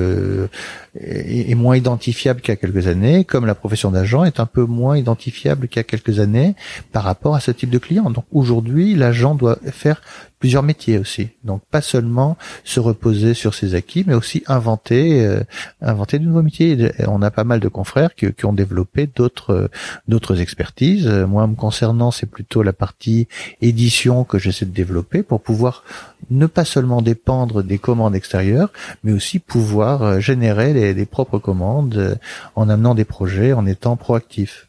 est, 0.98 1.54
moins 1.54 1.76
identifiable 1.76 2.40
qu'il 2.40 2.50
y 2.50 2.52
a 2.52 2.56
quelques 2.56 2.86
années, 2.86 3.24
comme 3.24 3.46
la 3.46 3.54
profession 3.54 3.90
d'agent 3.90 4.24
est 4.24 4.40
un 4.40 4.46
peu 4.46 4.64
moins 4.64 4.96
identifiable 4.96 5.68
qu'il 5.68 5.78
y 5.78 5.80
a 5.80 5.84
quelques 5.84 6.18
années 6.18 6.54
par 6.92 7.04
rapport 7.04 7.34
à 7.34 7.40
ce 7.40 7.50
type 7.50 7.70
de 7.70 7.78
client. 7.78 8.10
Donc 8.10 8.24
aujourd'hui, 8.32 8.94
l'agent 8.94 9.34
doit 9.34 9.58
faire 9.70 10.00
plusieurs 10.44 10.62
métiers 10.62 10.98
aussi. 10.98 11.30
Donc 11.42 11.62
pas 11.70 11.80
seulement 11.80 12.36
se 12.64 12.78
reposer 12.78 13.32
sur 13.32 13.54
ses 13.54 13.74
acquis, 13.74 14.04
mais 14.06 14.12
aussi 14.12 14.42
inventer, 14.46 15.24
euh, 15.24 15.40
inventer 15.80 16.18
de 16.18 16.24
nouveaux 16.26 16.42
métiers. 16.42 16.92
On 17.08 17.22
a 17.22 17.30
pas 17.30 17.44
mal 17.44 17.60
de 17.60 17.68
confrères 17.68 18.14
qui, 18.14 18.30
qui 18.30 18.44
ont 18.44 18.52
développé 18.52 19.06
d'autres, 19.06 19.70
d'autres 20.06 20.42
expertises. 20.42 21.08
Moi, 21.08 21.46
me 21.46 21.54
concernant, 21.54 22.10
plutôt 22.26 22.62
la 22.62 22.72
partie 22.72 23.28
édition 23.60 24.24
que 24.24 24.38
j'essaie 24.38 24.66
de 24.66 24.70
développer 24.70 25.22
pour 25.22 25.40
pouvoir 25.40 25.84
ne 26.30 26.46
pas 26.46 26.64
seulement 26.64 27.02
dépendre 27.02 27.62
des 27.62 27.78
commandes 27.78 28.14
extérieures, 28.14 28.72
mais 29.02 29.12
aussi 29.12 29.38
pouvoir 29.38 30.02
euh, 30.02 30.20
générer 30.20 30.94
des 30.94 31.06
propres 31.06 31.38
commandes 31.38 31.96
euh, 31.96 32.14
en 32.54 32.68
amenant 32.68 32.94
des 32.94 33.04
projets, 33.04 33.52
en 33.52 33.66
étant 33.66 33.96
proactif. 33.96 34.68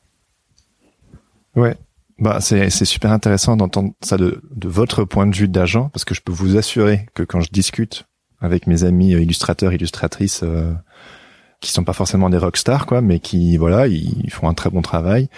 Ouais, 1.56 1.76
bah, 2.20 2.40
c'est, 2.42 2.70
c'est 2.70 2.86
super 2.86 3.12
intéressant 3.12 3.56
d'entendre 3.58 3.94
ça 4.02 4.18
de, 4.18 4.42
de 4.52 4.68
votre 4.68 5.04
point 5.04 5.28
de 5.28 5.36
vue 5.36 5.48
d'agent, 5.48 5.90
parce 5.90 6.06
que 6.06 6.14
je 6.14 6.22
peux 6.22 6.32
vous 6.32 6.58
assurer 6.58 7.08
que 7.14 7.24
quand 7.24 7.40
je 7.40 7.50
discute 7.52 8.06
avec 8.42 8.68
mes 8.68 8.84
amis 8.84 9.14
euh, 9.14 9.22
illustrateurs, 9.22 9.74
illustratrices, 9.74 10.42
euh, 10.44 10.74
qui 11.62 11.72
sont 11.72 11.84
pas 11.84 11.94
forcément 11.94 12.30
des 12.30 12.38
rockstars, 12.38 12.86
quoi, 12.86 13.02
mais 13.02 13.20
qui, 13.20 13.58
voilà, 13.58 13.88
ils 13.88 14.30
font 14.30 14.48
un 14.48 14.54
très 14.54 14.70
bon 14.70 14.82
travail. 14.82 15.30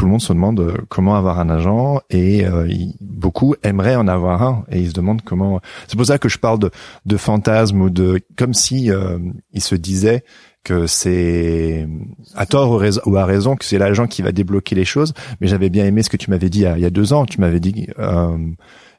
Tout 0.00 0.06
le 0.06 0.12
monde 0.12 0.22
se 0.22 0.32
demande 0.32 0.60
euh, 0.60 0.78
comment 0.88 1.14
avoir 1.14 1.38
un 1.40 1.50
agent 1.50 2.00
et 2.08 2.46
euh, 2.46 2.66
beaucoup 3.02 3.54
aimeraient 3.62 3.96
en 3.96 4.08
avoir 4.08 4.42
un 4.42 4.64
et 4.70 4.80
ils 4.80 4.88
se 4.88 4.94
demandent 4.94 5.20
comment. 5.20 5.60
C'est 5.88 5.98
pour 5.98 6.06
ça 6.06 6.16
que 6.16 6.30
je 6.30 6.38
parle 6.38 6.58
de, 6.58 6.70
de 7.04 7.16
fantasme 7.18 7.82
ou 7.82 7.90
de 7.90 8.18
comme 8.38 8.54
si 8.54 8.90
euh, 8.90 9.18
ils 9.52 9.60
se 9.60 9.74
disaient 9.74 10.24
que 10.64 10.86
c'est 10.86 11.86
à 12.34 12.46
tort 12.46 12.82
ou 13.04 13.16
à 13.16 13.26
raison 13.26 13.56
que 13.56 13.64
c'est 13.66 13.76
l'agent 13.76 14.06
qui 14.06 14.22
va 14.22 14.32
débloquer 14.32 14.74
les 14.74 14.86
choses. 14.86 15.12
Mais 15.42 15.48
j'avais 15.48 15.68
bien 15.68 15.84
aimé 15.84 16.02
ce 16.02 16.08
que 16.08 16.16
tu 16.16 16.30
m'avais 16.30 16.48
dit 16.48 16.60
il 16.60 16.80
y, 16.80 16.86
a, 16.86 16.90
deux 16.90 17.12
ans. 17.12 17.26
Tu 17.26 17.38
m'avais 17.38 17.60
dit, 17.60 17.88
euh, 17.98 18.38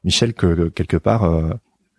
Michel, 0.04 0.36
que, 0.36 0.70
quelque 0.70 0.97
part, 0.97 1.24
euh, 1.24 1.49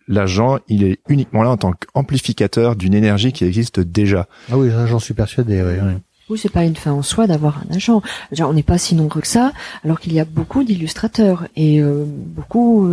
l'agent, 0.07 0.61
il 0.69 0.85
est 0.85 1.01
uniquement 1.09 1.43
là 1.43 1.51
en 1.51 1.57
tant 1.57 1.73
qu'amplificateur 1.73 2.77
d'une 2.77 2.95
énergie 2.95 3.33
qui 3.33 3.45
existe 3.45 3.81
déjà. 3.81 4.29
Ah 4.49 4.59
oui, 4.59 4.71
j'en 4.87 5.01
suis 5.01 5.15
persuadé. 5.15 5.61
Oui, 5.61 5.75
oui. 5.83 5.95
C'est 6.37 6.51
pas 6.51 6.65
une 6.65 6.77
fin 6.77 6.93
en 6.93 7.03
soi 7.03 7.27
d'avoir 7.27 7.63
un 7.69 7.75
agent. 7.75 8.03
on 8.41 8.53
n'est 8.53 8.63
pas 8.63 8.79
si 8.79 8.95
nombreux 8.95 9.21
que 9.21 9.27
ça, 9.27 9.53
alors 9.85 10.01
qu'il 10.01 10.13
y 10.13 10.21
a 10.21 10.25
beaucoup 10.25 10.65
d'illustrateurs 10.65 11.47
et 11.57 11.81
euh, 11.81 12.05
beaucoup 12.07 12.91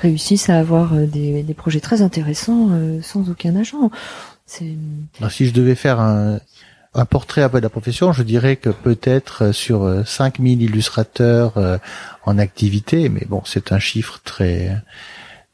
réussissent 0.00 0.50
à 0.50 0.58
avoir 0.58 0.94
des, 0.94 1.42
des, 1.42 1.54
projets 1.54 1.80
très 1.80 2.02
intéressants 2.02 2.70
sans 3.02 3.28
aucun 3.30 3.56
agent. 3.56 3.90
Si 4.46 5.46
je 5.46 5.52
devais 5.52 5.74
faire 5.74 6.00
un, 6.00 6.40
un 6.94 7.04
portrait 7.04 7.48
peu 7.48 7.58
de 7.58 7.62
la 7.62 7.70
profession, 7.70 8.12
je 8.12 8.22
dirais 8.22 8.56
que 8.56 8.70
peut-être 8.70 9.46
euh, 9.46 9.52
sur 9.52 10.02
5000 10.04 10.58
euh, 10.58 10.64
illustrateurs 10.64 11.56
euh, 11.56 11.78
en 12.24 12.38
activité, 12.38 13.08
mais 13.08 13.24
bon, 13.28 13.42
c'est 13.44 13.72
un 13.72 13.78
chiffre 13.78 14.20
très 14.24 14.76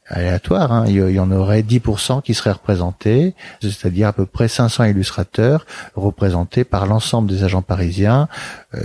aléatoire, 0.09 0.71
hein. 0.71 0.85
il 0.87 0.95
y 0.95 1.19
en 1.19 1.31
aurait 1.31 1.61
10% 1.61 2.21
qui 2.21 2.33
seraient 2.33 2.51
représentés, 2.51 3.35
c'est-à-dire 3.61 4.07
à 4.07 4.13
peu 4.13 4.25
près 4.25 4.47
500 4.47 4.85
illustrateurs 4.85 5.65
représentés 5.95 6.63
par 6.63 6.85
l'ensemble 6.85 7.29
des 7.29 7.43
agents 7.43 7.61
parisiens, 7.61 8.29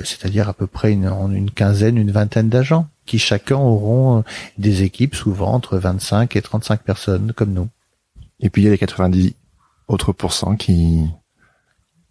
c'est-à-dire 0.04 0.48
à 0.48 0.52
peu 0.52 0.66
près 0.66 0.92
une, 0.92 1.12
une 1.32 1.50
quinzaine, 1.50 1.96
une 1.96 2.10
vingtaine 2.10 2.48
d'agents, 2.48 2.88
qui 3.06 3.18
chacun 3.18 3.56
auront 3.56 4.24
des 4.58 4.82
équipes 4.82 5.14
souvent 5.14 5.52
entre 5.52 5.78
25 5.78 6.34
et 6.34 6.42
35 6.42 6.82
personnes 6.82 7.32
comme 7.34 7.52
nous. 7.52 7.68
Et 8.40 8.50
puis 8.50 8.62
il 8.62 8.64
y 8.64 8.68
a 8.68 8.72
les 8.72 8.78
90 8.78 9.34
autre 9.88 10.12
pourcent 10.12 10.56
qui 10.56 11.06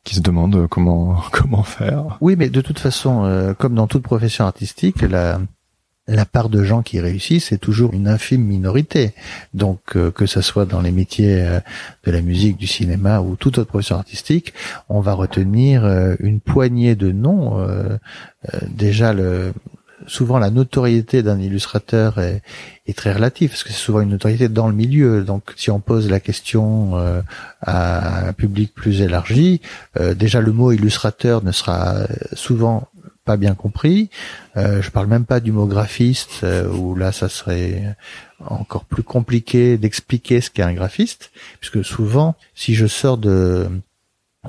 qui 0.03 0.15
se 0.15 0.21
demandent 0.21 0.67
comment 0.67 1.21
comment 1.31 1.63
faire. 1.63 2.17
Oui, 2.21 2.35
mais 2.37 2.49
de 2.49 2.61
toute 2.61 2.79
façon, 2.79 3.23
euh, 3.25 3.53
comme 3.53 3.75
dans 3.75 3.87
toute 3.87 4.03
profession 4.03 4.45
artistique, 4.45 5.01
la 5.01 5.39
la 6.07 6.25
part 6.25 6.49
de 6.49 6.63
gens 6.63 6.81
qui 6.81 6.99
réussissent 6.99 7.51
est 7.51 7.57
toujours 7.57 7.93
une 7.93 8.07
infime 8.07 8.43
minorité. 8.43 9.13
Donc 9.53 9.95
euh, 9.95 10.11
que 10.11 10.25
ce 10.25 10.41
soit 10.41 10.65
dans 10.65 10.81
les 10.81 10.91
métiers 10.91 11.41
euh, 11.41 11.59
de 12.05 12.11
la 12.11 12.21
musique, 12.21 12.57
du 12.57 12.67
cinéma 12.67 13.21
ou 13.21 13.35
toute 13.35 13.57
autre 13.57 13.69
profession 13.69 13.97
artistique, 13.97 14.53
on 14.89 14.99
va 14.99 15.13
retenir 15.13 15.85
une 16.19 16.39
poignée 16.39 16.95
de 16.95 17.11
noms. 17.11 17.65
déjà 18.67 19.13
souvent 20.07 20.39
la 20.39 20.49
notoriété 20.49 21.23
d'un 21.23 21.39
illustrateur 21.39 22.19
est, 22.19 22.41
très 22.97 23.13
relative 23.13 23.51
parce 23.51 23.63
que 23.63 23.69
c'est 23.69 23.75
souvent 23.75 24.01
une 24.01 24.09
notoriété 24.09 24.49
dans 24.49 24.67
le 24.67 24.73
milieu. 24.73 25.23
Donc 25.23 25.53
si 25.55 25.71
on 25.71 25.79
pose 25.79 26.09
la 26.09 26.19
question 26.19 26.97
euh, 26.97 27.21
à 27.61 28.27
un 28.27 28.33
public 28.33 28.73
plus 28.73 29.01
élargi, 29.01 29.61
euh, 29.97 30.13
déjà 30.13 30.41
le 30.41 30.51
mot 30.51 30.73
illustrateur 30.73 31.41
ne 31.41 31.53
sera 31.53 31.99
souvent 32.33 32.89
pas 33.31 33.37
bien 33.37 33.55
compris. 33.55 34.09
Euh, 34.57 34.81
je 34.81 34.89
parle 34.91 35.07
même 35.07 35.23
pas 35.23 35.39
du 35.39 35.53
mot 35.53 35.65
graphiste 35.65 36.41
euh, 36.43 36.67
où 36.67 36.95
là 36.95 37.13
ça 37.13 37.29
serait 37.29 37.95
encore 38.45 38.83
plus 38.83 39.03
compliqué 39.03 39.77
d'expliquer 39.77 40.41
ce 40.41 40.49
qu'est 40.49 40.63
un 40.63 40.73
graphiste 40.73 41.31
puisque 41.61 41.85
souvent 41.85 42.35
si 42.55 42.75
je 42.75 42.87
sors 42.87 43.17
de 43.17 43.69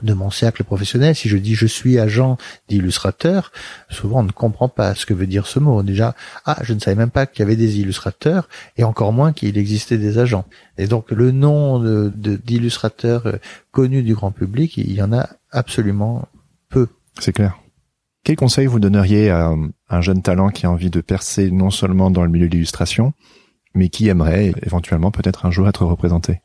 de 0.03 0.15
mon 0.15 0.31
cercle 0.31 0.65
professionnel, 0.65 1.15
si 1.15 1.29
je 1.29 1.37
dis 1.37 1.55
je 1.55 1.67
suis 1.67 1.99
agent 2.01 2.39
d'illustrateur, 2.67 3.53
souvent 3.89 4.21
on 4.21 4.25
ne 4.25 4.33
comprend 4.33 4.69
pas 4.69 4.97
ce 4.97 5.07
que 5.07 5.15
veut 5.15 5.29
dire 5.29 5.47
ce 5.47 5.61
mot. 5.61 5.83
Déjà, 5.85 6.17
ah, 6.45 6.59
je 6.63 6.73
ne 6.73 6.81
savais 6.81 6.97
même 6.97 7.11
pas 7.11 7.27
qu'il 7.27 7.41
y 7.41 7.43
avait 7.43 7.57
des 7.57 7.79
illustrateurs 7.79 8.49
et 8.77 8.83
encore 8.83 9.13
moins 9.13 9.33
qu'il 9.33 9.57
existait 9.59 9.99
des 9.99 10.19
agents. 10.19 10.47
Et 10.77 10.89
donc 10.89 11.13
le 11.13 11.31
nom 11.31 11.79
d'illustrateur 12.17 13.23
de, 13.23 13.39
connu 13.71 14.03
du 14.03 14.15
grand 14.15 14.33
public, 14.33 14.77
il 14.77 14.93
y 14.93 15.03
en 15.03 15.13
a 15.13 15.29
absolument 15.53 16.27
peu. 16.69 16.89
C'est 17.21 17.35
clair. 17.35 17.62
Quel 18.25 18.37
conseil 18.37 18.67
vous 18.67 18.79
donneriez 18.79 19.31
à 19.31 19.53
un 19.89 20.01
jeune 20.01 20.23
talent 20.23 20.51
qui 20.51 20.67
a 20.67 20.71
envie 20.71 20.91
de 20.91 21.01
percer 21.01 21.51
non 21.51 21.71
seulement 21.71 22.11
dans 22.11 22.23
le 22.23 22.31
milieu 22.31 22.47
de 22.49 22.53
l'illustration, 22.53 23.13
mais 23.75 23.89
qui 23.89 24.09
aimerait 24.09 24.55
éventuellement 24.63 25.11
peut-être 25.11 25.45
un 25.47 25.51
jour 25.51 25.69
être 25.69 25.85
représenté? 25.85 26.41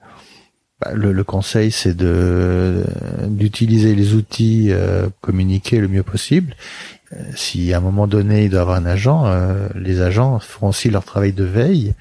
Bah, 0.79 0.91
le, 0.93 1.23
conseil, 1.23 1.71
c'est 1.71 1.95
de 1.95 2.83
d'utiliser 3.27 3.95
les 3.95 4.13
outils 4.13 4.67
euh, 4.69 5.09
communiquer 5.21 5.79
le 5.79 5.87
mieux 5.87 6.03
possible. 6.03 6.55
Euh, 7.13 7.23
si 7.35 7.73
à 7.73 7.77
un 7.77 7.81
moment 7.81 8.05
donné 8.05 8.43
il 8.45 8.51
doit 8.51 8.61
avoir 8.61 8.77
un 8.77 8.85
agent, 8.85 9.25
euh, 9.25 9.69
les 9.75 10.01
agents 10.01 10.37
feront 10.39 10.69
aussi 10.69 10.91
leur 10.91 11.03
travail 11.03 11.33
de 11.33 11.43
veille. 11.43 11.95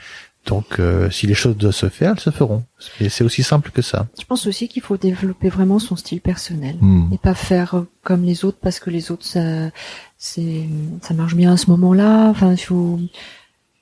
Donc, 0.46 0.78
euh, 0.78 1.10
si 1.10 1.26
les 1.26 1.34
choses 1.34 1.56
doivent 1.56 1.74
se 1.74 1.88
faire, 1.88 2.12
elles 2.12 2.20
se 2.20 2.30
feront. 2.30 2.62
C'est 2.78 3.24
aussi 3.24 3.42
simple 3.42 3.70
que 3.70 3.82
ça. 3.82 4.06
Je 4.18 4.24
pense 4.24 4.46
aussi 4.46 4.68
qu'il 4.68 4.82
faut 4.82 4.96
développer 4.96 5.48
vraiment 5.48 5.78
son 5.78 5.96
style 5.96 6.20
personnel 6.20 6.76
hmm. 6.80 7.12
et 7.12 7.18
pas 7.18 7.34
faire 7.34 7.84
comme 8.04 8.22
les 8.22 8.44
autres 8.44 8.58
parce 8.60 8.78
que 8.78 8.90
les 8.90 9.10
autres 9.10 9.26
ça 9.26 9.70
c'est 10.18 10.68
ça 11.02 11.14
marche 11.14 11.34
bien 11.34 11.52
à 11.52 11.56
ce 11.56 11.70
moment-là. 11.70 12.28
Enfin, 12.28 12.52
il 12.52 12.58
faut 12.58 13.00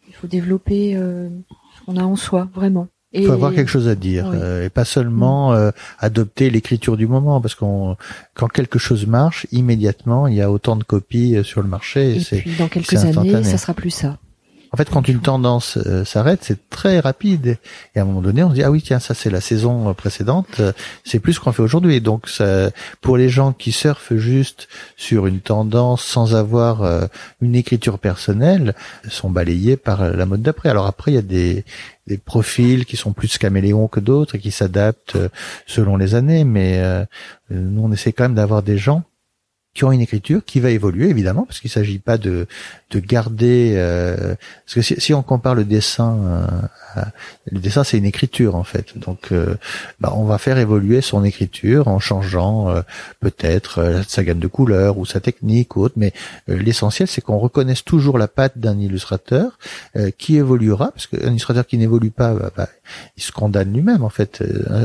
il 0.09 0.15
faut 0.15 0.27
développer 0.27 0.95
ce 0.95 1.85
qu'on 1.85 1.97
a 1.97 2.05
en 2.05 2.17
soi 2.17 2.49
vraiment. 2.55 2.89
Il 3.15 3.27
faut 3.27 3.33
avoir 3.33 3.55
quelque 3.55 3.71
chose 3.71 3.89
à 3.89 3.95
dire 3.95 4.31
euh, 4.33 4.67
et 4.67 4.71
pas 4.71 4.85
seulement 4.85 5.53
mm. 5.53 5.55
euh, 5.55 5.71
adopter 6.01 6.51
l'écriture 6.51 6.97
du 6.97 7.07
moment 7.07 7.41
parce 7.41 7.55
qu'on 7.55 7.97
quand 8.35 8.49
quelque 8.49 8.79
chose 8.79 9.07
marche 9.07 9.47
immédiatement 9.53 10.27
il 10.27 10.35
y 10.35 10.43
a 10.43 10.51
autant 10.51 10.77
de 10.77 10.85
copies 10.85 11.37
euh, 11.37 11.45
sur 11.45 11.63
le 11.63 11.69
marché. 11.69 12.17
Et, 12.17 12.37
puis 12.37 12.57
dans 12.59 12.69
quelques 12.69 12.95
années 12.95 13.45
ça 13.45 13.59
sera 13.59 13.75
plus 13.75 13.91
ça. 13.91 14.19
En 14.75 14.77
fait, 14.77 14.91
quand 14.91 15.07
une 15.07 15.21
tendance 15.21 15.79
euh, 15.87 16.05
s'arrête, 16.05 16.41
c'est 16.43 16.69
très 16.69 16.99
rapide. 16.99 17.59
Et 17.95 18.01
à 18.01 18.03
un 18.03 18.07
moment 18.07 18.23
donné, 18.23 18.43
on 18.43 18.51
se 18.51 18.55
dit 18.55 18.65
ah 18.65 18.73
oui 18.73 18.83
tiens 18.83 18.99
ça 18.99 19.15
c'est 19.15 19.31
la 19.31 19.41
saison 19.41 19.89
euh, 19.89 19.93
précédente, 19.93 20.49
euh, 20.59 20.73
c'est 21.05 21.21
plus 21.21 21.35
ce 21.35 21.39
qu'on 21.39 21.53
fait 21.53 21.63
aujourd'hui. 21.63 22.01
Donc 22.01 22.29
ça, 22.29 22.71
pour 23.01 23.17
les 23.17 23.29
gens 23.29 23.53
qui 23.53 23.71
surfent 23.71 24.17
juste 24.17 24.67
sur 24.97 25.29
une 25.29 25.39
tendance 25.39 26.03
sans 26.03 26.35
avoir 26.35 27.09
une 27.41 27.55
écriture 27.55 28.01
personnelle, 28.01 28.75
sont 29.09 29.31
balayés 29.31 29.77
par 29.77 30.11
la 30.11 30.27
mode 30.27 30.43
d'après. 30.43 30.71
Alors 30.71 30.87
après 30.87 31.13
il 31.13 31.15
y 31.15 31.19
a 31.19 31.23
des 31.23 31.65
des 32.09 32.19
profils 32.19 32.85
qui 32.85 32.97
sont 32.97 33.13
plus 33.13 33.39
caméléons 33.39 33.87
que 33.87 34.01
d'autres 34.01 34.35
et 34.35 34.39
qui 34.41 34.51
s'adaptent 34.51 35.17
selon 35.69 35.97
les 35.97 36.17
années, 36.17 36.43
mais 36.43 36.83
nous 37.49 37.81
on 37.81 37.93
essaie 37.93 38.13
quand 38.13 38.25
même 38.25 38.35
d'avoir 38.35 38.65
des 38.65 38.77
gens 38.77 39.05
qui 39.75 39.85
ont 39.85 39.93
une 39.93 40.01
écriture 40.01 40.45
qui 40.45 40.61
va 40.61 40.71
évoluer 40.71 41.09
évidemment 41.09 41.45
parce 41.45 41.61
qu'il 41.61 41.71
s'agit 41.71 41.99
pas 41.99 42.17
de 42.17 42.47
de 42.91 43.01
garder 43.01 43.75
euh, 43.77 44.35
parce 44.65 44.75
que 44.75 44.83
si, 44.83 45.01
si, 45.01 45.15
on 45.15 45.23
compare 45.23 45.55
le 45.55 45.65
dessin 45.65 46.49
euh, 46.97 47.03
le 47.51 47.61
dessin 47.61 47.85
c'est 47.85 47.99
une 47.99 48.05
écriture 48.05 48.55
en 48.55 48.65
fait. 48.65 48.97
Donc 48.99 49.33
euh, 49.33 49.57
bah, 50.01 50.13
on 50.17 50.25
va 50.25 50.39
faire 50.39 50.59
évoluer 50.59 51.01
son 51.01 51.25
écriture 51.25 51.89
en 51.89 51.99
changeant 51.99 52.71
euh, 52.71 52.83
peut-être 53.21 54.03
sa 54.07 54.23
gamme 54.25 54.39
de 54.39 54.47
couleurs 54.47 54.99
ou 54.99 55.05
sa 55.05 55.21
technique 55.21 55.77
ou 55.77 55.83
autre. 55.83 55.95
Mais 55.97 56.13
l'essentiel 56.47 57.09
c'est 57.09 57.21
qu'on 57.21 57.39
reconnaisse 57.39 57.85
toujours 57.85 58.19
la 58.19 58.29
patte 58.29 58.59
d'un 58.59 58.79
illustrateur 58.79 59.59
qui 60.19 60.37
évoluera 60.37 60.91
parce 60.91 61.07
qu'un 61.07 61.31
illustrateur 61.31 61.67
qui 61.67 61.79
n'évolue 61.79 62.11
pas 62.11 62.35
bah, 62.35 62.51
bah, 62.57 62.69
il 63.17 63.23
se 63.23 63.33
condamne 63.33 63.73
lui-même 63.73 64.05
en 64.05 64.09
fait. 64.09 64.43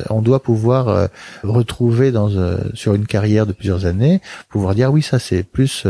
On 0.10 0.22
doit 0.22 0.42
pouvoir 0.42 1.10
retrouver 1.44 2.12
dans 2.12 2.30
sur 2.74 2.94
une 2.94 3.06
carrière 3.06 3.46
de 3.46 3.54
plusieurs 3.54 3.86
années 3.86 4.22
pouvoir 4.50 4.76
dire 4.80 4.92
oui 4.92 5.02
ça 5.02 5.20
c'est 5.20 5.44
plus 5.44 5.86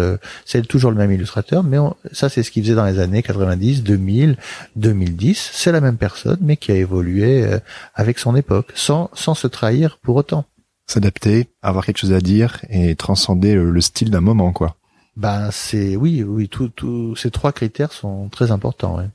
c'est 0.45 0.67
toujours 0.67 0.91
le 0.91 0.97
même 0.97 1.11
illustrateur 1.11 1.63
mais 1.63 1.77
on, 1.77 1.95
ça, 2.11 2.29
c'est 2.29 2.43
ce 2.43 2.51
qu'il 2.51 2.63
faisait 2.63 2.75
dans 2.75 2.85
les 2.85 2.99
années 2.99 3.23
90, 3.23 3.83
2000, 3.83 4.37
2010. 4.75 5.49
C'est 5.53 5.71
la 5.71 5.81
même 5.81 5.97
personne, 5.97 6.37
mais 6.41 6.57
qui 6.57 6.71
a 6.71 6.75
évolué 6.75 7.43
euh, 7.43 7.59
avec 7.95 8.19
son 8.19 8.35
époque, 8.35 8.71
sans, 8.75 9.09
sans 9.13 9.35
se 9.35 9.47
trahir 9.47 9.99
pour 10.01 10.15
autant. 10.15 10.45
S'adapter, 10.87 11.49
avoir 11.61 11.85
quelque 11.85 11.99
chose 11.99 12.13
à 12.13 12.19
dire 12.19 12.59
et 12.69 12.95
transcender 12.95 13.53
le, 13.53 13.81
style 13.81 14.09
d'un 14.09 14.21
moment, 14.21 14.51
quoi. 14.51 14.75
Ben, 15.15 15.49
c'est, 15.51 15.95
oui, 15.95 16.23
oui, 16.23 16.49
tous 16.49 17.15
ces 17.15 17.29
trois 17.29 17.51
critères 17.51 17.91
sont 17.93 18.29
très 18.29 18.51
importants, 18.51 18.97
ouais. 18.97 19.09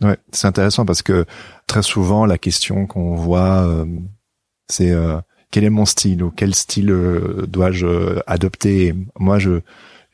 Ouais, 0.00 0.16
c'est 0.32 0.46
intéressant 0.46 0.86
parce 0.86 1.02
que 1.02 1.26
très 1.66 1.82
souvent, 1.82 2.24
la 2.24 2.38
question 2.38 2.86
qu'on 2.86 3.16
voit, 3.16 3.66
euh, 3.66 3.84
c'est 4.68 4.92
euh, 4.92 5.18
quel 5.50 5.64
est 5.64 5.70
mon 5.70 5.86
style 5.86 6.22
ou 6.22 6.30
quel 6.30 6.54
style 6.54 6.94
dois-je 7.46 8.20
adopter? 8.26 8.94
Moi, 9.18 9.38
je 9.38 9.60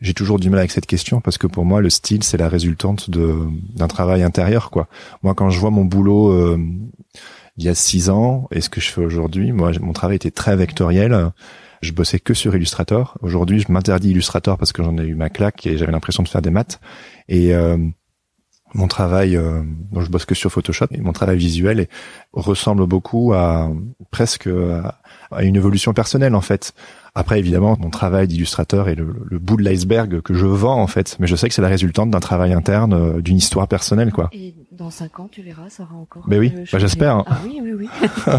j'ai 0.01 0.15
toujours 0.15 0.39
du 0.39 0.51
mal 0.51 0.59
avec 0.59 0.71
cette 0.71 0.87
question 0.87 1.21
parce 1.21 1.39
que 1.39 1.47
pour 1.47 1.65
moi 1.65 1.81
le 1.81 1.89
style 1.89 2.23
c'est 2.23 2.37
la 2.37 2.49
résultante 2.49 3.11
de 3.11 3.37
d'un 3.75 3.89
travail 3.89 4.23
intérieur 4.23 4.71
quoi. 4.71 4.87
Moi 5.23 5.35
quand 5.35 5.51
je 5.51 5.59
vois 5.59 5.71
mon 5.71 5.85
boulot 5.85 6.31
euh, 6.31 6.59
il 7.57 7.65
y 7.65 7.69
a 7.69 7.75
six 7.75 8.11
ans 8.11 8.49
et 8.51 8.61
ce 8.61 8.69
que 8.69 8.81
je 8.81 8.91
fais 8.91 9.05
aujourd'hui, 9.05 9.53
moi 9.53 9.71
mon 9.81 9.93
travail 9.93 10.17
était 10.17 10.31
très 10.31 10.57
vectoriel. 10.57 11.31
Je 11.81 11.93
bossais 11.93 12.19
que 12.19 12.33
sur 12.33 12.57
Illustrator. 12.57 13.19
Aujourd'hui, 13.21 13.61
je 13.61 13.71
m'interdis 13.71 14.11
Illustrator 14.11 14.57
parce 14.57 14.73
que 14.73 14.83
j'en 14.83 14.97
ai 14.97 15.03
eu 15.03 15.15
ma 15.15 15.29
claque 15.29 15.67
et 15.67 15.77
j'avais 15.77 15.93
l'impression 15.93 16.23
de 16.23 16.29
faire 16.29 16.41
des 16.41 16.51
maths. 16.51 16.81
Et 17.29 17.55
euh, 17.55 17.77
mon 18.73 18.89
travail, 18.89 19.37
euh, 19.37 19.63
je 19.99 20.09
bosse 20.09 20.25
que 20.25 20.35
sur 20.35 20.51
Photoshop, 20.51 20.87
et 20.93 21.01
mon 21.01 21.13
travail 21.13 21.37
visuel 21.37 21.87
ressemble 22.33 22.87
beaucoup 22.87 23.35
à 23.35 23.71
presque 24.11 24.49
une 25.41 25.57
évolution 25.57 25.93
personnelle 25.93 26.35
en 26.35 26.41
fait. 26.41 26.73
Après, 27.17 27.39
évidemment, 27.39 27.77
mon 27.79 27.91
travail 27.91 28.27
d'illustrateur 28.27 28.89
est 28.89 28.97
le, 28.97 29.07
bout 29.39 29.57
de 29.57 29.63
l'iceberg 29.63 30.21
que 30.21 30.35
je 30.35 30.47
vends 30.47 30.83
en 30.83 30.89
fait, 30.89 31.17
mais 31.21 31.29
je 31.29 31.37
sais 31.37 31.49
que 31.49 31.55
c'est 31.55 31.63
la 31.63 31.69
résultante 31.69 32.11
d'un 32.11 32.19
travail 32.19 32.53
interne, 32.53 32.93
euh, 32.93 33.21
d'une 33.21 33.37
histoire 33.37 33.69
personnelle, 33.69 34.11
quoi. 34.11 34.31
Et 34.33 34.53
dans 34.73 34.91
cinq 34.91 35.21
ans, 35.21 35.29
tu 35.31 35.43
verras, 35.43 35.71
ça 35.71 35.85
aura 35.85 35.95
encore. 35.95 36.25
Mais 36.27 36.39
oui, 36.39 36.53
bah, 36.73 36.79
j'espère. 36.81 37.17
Hein. 37.17 37.25
Ah 37.29 37.39
oui, 37.45 37.61
oui, 37.63 37.73
oui. 37.73 37.89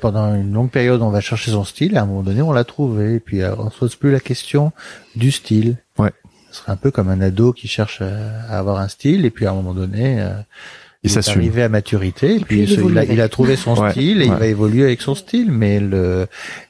Pendant 0.00 0.34
une 0.34 0.54
longue 0.54 0.70
période, 0.70 1.02
on 1.02 1.10
va 1.10 1.20
chercher 1.20 1.50
son 1.50 1.64
style, 1.64 1.92
et 1.92 1.96
à 1.98 2.04
un 2.04 2.06
moment 2.06 2.22
donné, 2.22 2.40
on 2.40 2.52
l'a 2.52 2.64
trouvé, 2.64 3.16
et 3.16 3.20
puis 3.20 3.42
euh, 3.42 3.54
on 3.58 3.68
se 3.68 3.78
pose 3.78 3.94
plus 3.94 4.10
la 4.10 4.20
question 4.20 4.72
du 5.14 5.30
style. 5.30 5.76
Ouais. 5.98 6.12
Ce 6.52 6.62
serait 6.62 6.72
un 6.72 6.76
peu 6.76 6.90
comme 6.90 7.10
un 7.10 7.20
ado 7.20 7.52
qui 7.52 7.68
cherche 7.68 8.00
à 8.00 8.58
avoir 8.58 8.78
un 8.78 8.88
style, 8.88 9.26
et 9.26 9.30
puis 9.30 9.44
à 9.44 9.50
un 9.50 9.54
moment 9.54 9.74
donné. 9.74 10.18
Euh, 10.18 10.32
il 11.06 11.18
est 11.18 11.28
arrivé 11.28 11.62
à 11.62 11.68
maturité, 11.68 12.36
et 12.36 12.40
puis, 12.40 12.62
il, 12.62 13.20
a, 13.20 13.28
trouvé 13.28 13.56
son 13.56 13.90
style 13.90 14.22
et 14.22 14.26
il 14.26 14.32
va 14.32 14.46
évoluer 14.46 14.84
avec 14.84 15.02
son 15.02 15.14
style. 15.14 15.50
Mais 15.50 15.80
le, 15.80 16.26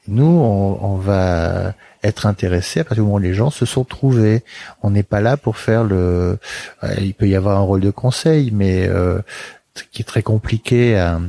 nous, 0.09 0.25
on, 0.25 0.79
on, 0.83 0.97
va 0.97 1.75
être 2.03 2.27
intéressé 2.27 2.81
à 2.81 2.85
partir 2.85 3.03
du 3.03 3.07
moment 3.07 3.17
où 3.17 3.21
les 3.21 3.35
gens 3.35 3.51
se 3.51 3.67
sont 3.67 3.85
trouvés. 3.85 4.43
On 4.83 4.91
n'est 4.91 5.03
pas 5.03 5.21
là 5.21 5.37
pour 5.37 5.57
faire 5.57 5.85
le. 5.85 6.39
Il 7.01 7.15
peut 7.15 7.29
y 7.29 7.35
avoir 7.35 7.59
un 7.59 7.63
rôle 7.63 7.81
de 7.81 7.91
conseil, 7.91 8.51
mais 8.53 8.87
euh, 8.89 9.21
qui 9.93 10.03
est 10.03 10.07
très 10.07 10.23
compliqué 10.23 10.97
à 10.97 11.21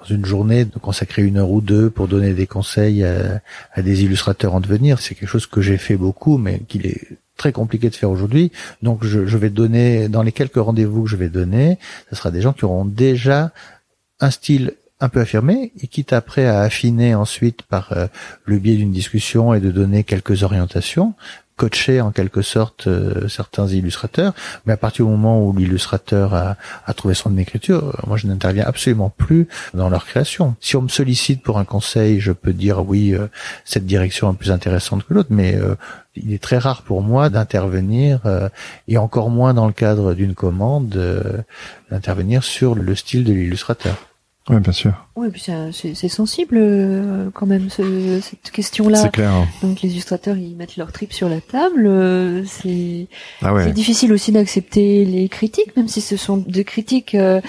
dans 0.00 0.06
une 0.06 0.24
journée 0.24 0.64
de 0.64 0.78
consacrer 0.78 1.22
une 1.22 1.36
heure 1.36 1.50
ou 1.50 1.60
deux 1.60 1.90
pour 1.90 2.08
donner 2.08 2.32
des 2.32 2.46
conseils 2.46 3.04
à, 3.04 3.40
à 3.74 3.82
des 3.82 4.02
illustrateurs 4.02 4.54
en 4.54 4.60
devenir. 4.60 4.98
C'est 4.98 5.14
quelque 5.14 5.28
chose 5.28 5.46
que 5.46 5.60
j'ai 5.60 5.76
fait 5.76 5.96
beaucoup, 5.96 6.38
mais 6.38 6.60
qu'il 6.60 6.86
est 6.86 7.18
très 7.40 7.52
compliqué 7.52 7.88
de 7.88 7.94
faire 7.94 8.10
aujourd'hui. 8.10 8.52
Donc 8.82 9.02
je, 9.02 9.38
vais 9.38 9.48
donner, 9.48 10.08
dans 10.08 10.22
les 10.22 10.30
quelques 10.30 10.56
rendez-vous 10.56 11.04
que 11.04 11.08
je 11.08 11.16
vais 11.16 11.30
donner, 11.30 11.78
ce 12.10 12.16
sera 12.16 12.30
des 12.30 12.42
gens 12.42 12.52
qui 12.52 12.66
auront 12.66 12.84
déjà 12.84 13.50
un 14.20 14.30
style 14.30 14.74
un 15.00 15.08
peu 15.08 15.20
affirmé 15.20 15.72
et 15.80 15.86
quitte 15.86 16.12
après 16.12 16.44
à 16.44 16.60
affiner 16.60 17.14
ensuite 17.14 17.62
par 17.62 17.92
euh, 17.92 18.08
le 18.44 18.58
biais 18.58 18.76
d'une 18.76 18.92
discussion 18.92 19.54
et 19.54 19.60
de 19.60 19.70
donner 19.70 20.04
quelques 20.04 20.42
orientations, 20.42 21.14
coacher 21.60 22.00
en 22.00 22.10
quelque 22.10 22.40
sorte 22.40 22.86
euh, 22.86 23.28
certains 23.28 23.68
illustrateurs, 23.68 24.32
mais 24.64 24.72
à 24.72 24.78
partir 24.78 25.04
du 25.04 25.10
moment 25.10 25.44
où 25.44 25.54
l'illustrateur 25.54 26.32
a, 26.34 26.56
trouvé 26.94 27.12
son 27.12 27.36
écriture, 27.36 27.84
euh, 27.84 28.06
moi 28.06 28.16
je 28.16 28.26
n'interviens 28.26 28.64
absolument 28.66 29.10
plus 29.10 29.46
dans 29.74 29.90
leur 29.90 30.06
création. 30.06 30.56
Si 30.60 30.76
on 30.76 30.82
me 30.82 30.88
sollicite 30.88 31.42
pour 31.42 31.58
un 31.58 31.66
conseil, 31.66 32.18
je 32.18 32.32
peux 32.32 32.54
dire 32.54 32.82
oui, 32.88 33.12
euh, 33.12 33.26
cette 33.66 33.84
direction 33.84 34.32
est 34.32 34.36
plus 34.36 34.50
intéressante 34.50 35.04
que 35.04 35.12
l'autre, 35.12 35.28
mais 35.30 35.58
il 36.16 36.32
est 36.32 36.42
très 36.42 36.58
rare 36.58 36.82
pour 36.82 37.02
moi 37.02 37.28
d'intervenir, 37.28 38.20
et 38.88 38.96
encore 38.96 39.30
moins 39.30 39.52
dans 39.54 39.66
le 39.66 39.72
cadre 39.72 40.14
d'une 40.14 40.34
commande, 40.34 40.88
d'intervenir 41.90 42.42
sur 42.42 42.74
le 42.74 42.94
style 42.94 43.24
de 43.24 43.32
l'illustrateur. 43.32 44.09
Oui, 44.48 44.58
bien 44.58 44.72
sûr. 44.72 44.92
Oui, 45.16 45.28
puis 45.28 45.44
c'est 45.72 46.08
sensible 46.08 46.56
euh, 46.58 47.30
quand 47.34 47.46
même 47.46 47.68
ce, 47.68 48.20
cette 48.20 48.50
question-là. 48.50 48.98
C'est 48.98 49.12
clair. 49.12 49.30
Hein. 49.30 49.46
Donc 49.62 49.82
les 49.82 49.90
illustrateurs, 49.90 50.36
ils 50.36 50.56
mettent 50.56 50.76
leur 50.76 50.92
trip 50.92 51.12
sur 51.12 51.28
la 51.28 51.40
table. 51.40 51.86
Euh, 51.86 52.42
c'est 52.46 53.06
ah 53.42 53.52
ouais. 53.52 53.70
difficile 53.72 54.12
aussi 54.12 54.32
d'accepter 54.32 55.04
les 55.04 55.28
critiques, 55.28 55.76
même 55.76 55.88
si 55.88 56.00
ce 56.00 56.16
sont 56.16 56.38
des 56.38 56.64
critiques 56.64 57.14
euh, 57.14 57.40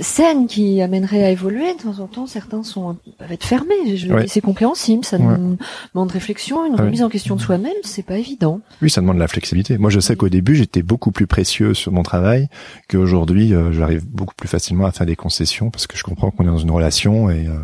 saines 0.00 0.46
qui 0.46 0.80
amèneraient 0.82 1.24
à 1.24 1.30
évoluer. 1.30 1.74
De 1.74 1.82
temps 1.82 2.00
en 2.00 2.06
temps, 2.06 2.26
certains 2.26 2.62
sont 2.62 2.96
peuvent 3.18 3.32
être 3.32 3.44
fermés. 3.44 3.96
Je 3.96 4.08
C'est 4.26 4.40
compréhensible. 4.40 5.04
Ça 5.04 5.18
demande 5.18 6.10
réflexion, 6.10 6.66
une 6.66 6.74
remise 6.74 7.02
en 7.02 7.08
question 7.08 7.36
de 7.36 7.40
soi-même. 7.40 7.72
C'est 7.82 8.04
pas 8.04 8.18
évident. 8.18 8.60
Oui, 8.82 8.90
ça 8.90 9.00
demande 9.00 9.16
de 9.16 9.20
la 9.20 9.28
flexibilité. 9.28 9.78
Moi, 9.78 9.90
je 9.90 10.00
sais 10.00 10.16
qu'au 10.16 10.28
début, 10.28 10.54
j'étais 10.54 10.82
beaucoup 10.82 11.10
plus 11.10 11.26
précieux 11.26 11.74
sur 11.74 11.92
mon 11.92 12.02
travail 12.02 12.48
qu'aujourd'hui. 12.88 13.54
Euh, 13.54 13.72
j'arrive 13.72 14.06
beaucoup 14.06 14.34
plus 14.34 14.48
facilement 14.48 14.86
à 14.86 14.92
faire 14.92 15.06
des 15.06 15.16
concessions 15.16 15.70
parce 15.70 15.86
que 15.86 15.96
je 15.96 16.02
comprends 16.02 16.30
qu'on 16.30 16.44
est 16.44 16.46
dans 16.46 16.58
une 16.58 16.70
relation 16.70 17.30
et 17.30 17.46
euh, 17.46 17.58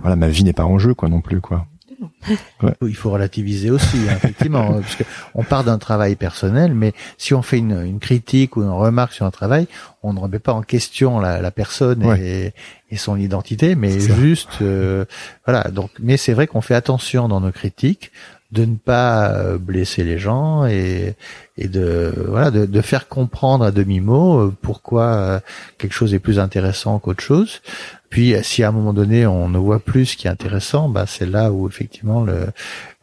voilà, 0.00 0.16
ma 0.16 0.28
vie 0.28 0.44
n'est 0.44 0.52
pas 0.52 0.64
en 0.64 0.78
jeu, 0.78 0.94
quoi, 0.94 1.08
non 1.08 1.20
plus, 1.20 1.40
quoi. 1.40 1.66
Il 2.82 2.96
faut 2.96 3.10
relativiser 3.10 3.70
aussi, 3.70 3.98
hein, 4.08 4.14
effectivement, 4.16 4.74
parce 4.80 4.96
que 4.96 5.04
on 5.34 5.42
part 5.42 5.64
d'un 5.64 5.78
travail 5.78 6.16
personnel, 6.16 6.74
mais 6.74 6.92
si 7.18 7.34
on 7.34 7.42
fait 7.42 7.58
une, 7.58 7.84
une, 7.84 7.98
critique 7.98 8.56
ou 8.56 8.62
une 8.62 8.70
remarque 8.70 9.12
sur 9.12 9.26
un 9.26 9.30
travail, 9.30 9.66
on 10.02 10.12
ne 10.12 10.20
remet 10.20 10.38
pas 10.38 10.52
en 10.52 10.62
question 10.62 11.18
la, 11.18 11.40
la 11.40 11.50
personne 11.50 12.02
et, 12.18 12.52
et, 12.90 12.96
son 12.96 13.16
identité, 13.16 13.74
mais 13.74 14.00
juste, 14.00 14.62
euh, 14.62 15.04
voilà. 15.46 15.64
Donc, 15.70 15.90
mais 15.98 16.16
c'est 16.16 16.32
vrai 16.32 16.46
qu'on 16.46 16.60
fait 16.60 16.74
attention 16.74 17.28
dans 17.28 17.40
nos 17.40 17.52
critiques 17.52 18.10
de 18.52 18.64
ne 18.64 18.76
pas 18.76 19.30
euh, 19.30 19.58
blesser 19.58 20.04
les 20.04 20.18
gens 20.18 20.66
et, 20.66 21.14
et 21.56 21.68
de 21.68 22.12
voilà 22.28 22.50
de, 22.50 22.66
de 22.66 22.80
faire 22.80 23.08
comprendre 23.08 23.64
à 23.64 23.70
demi 23.70 24.00
mot 24.00 24.38
euh, 24.38 24.56
pourquoi 24.62 25.40
quelque 25.78 25.92
chose 25.92 26.14
est 26.14 26.18
plus 26.18 26.38
intéressant 26.38 26.98
qu'autre 26.98 27.22
chose 27.22 27.60
puis, 28.10 28.34
si 28.42 28.64
à 28.64 28.68
un 28.68 28.72
moment 28.72 28.92
donné 28.92 29.24
on 29.24 29.48
ne 29.48 29.58
voit 29.58 29.78
plus 29.78 30.04
ce 30.04 30.16
qui 30.16 30.26
est 30.26 30.30
intéressant, 30.30 30.88
bah 30.88 31.04
c'est 31.06 31.26
là 31.26 31.52
où 31.52 31.68
effectivement 31.68 32.24
le, 32.24 32.48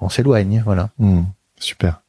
on 0.02 0.10
s'éloigne. 0.10 0.62
Voilà. 0.66 0.90
Hmm, 1.00 1.22
super. 1.58 2.02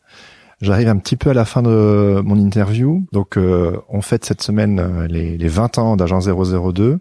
J'arrive 0.61 0.89
un 0.89 0.97
petit 0.97 1.15
peu 1.15 1.31
à 1.31 1.35
la 1.35 1.45
fin 1.45 1.63
de 1.63 2.21
mon 2.25 2.37
interview. 2.37 3.05
Donc, 3.13 3.37
euh, 3.37 3.79
on 3.89 4.01
fête 4.01 4.25
cette 4.25 4.43
semaine 4.43 4.81
euh, 4.81 5.07
les, 5.07 5.39
les 5.39 5.49
20 5.49 5.79
ans 5.79 5.97
d'Agent 5.97 6.19
002. 6.19 6.99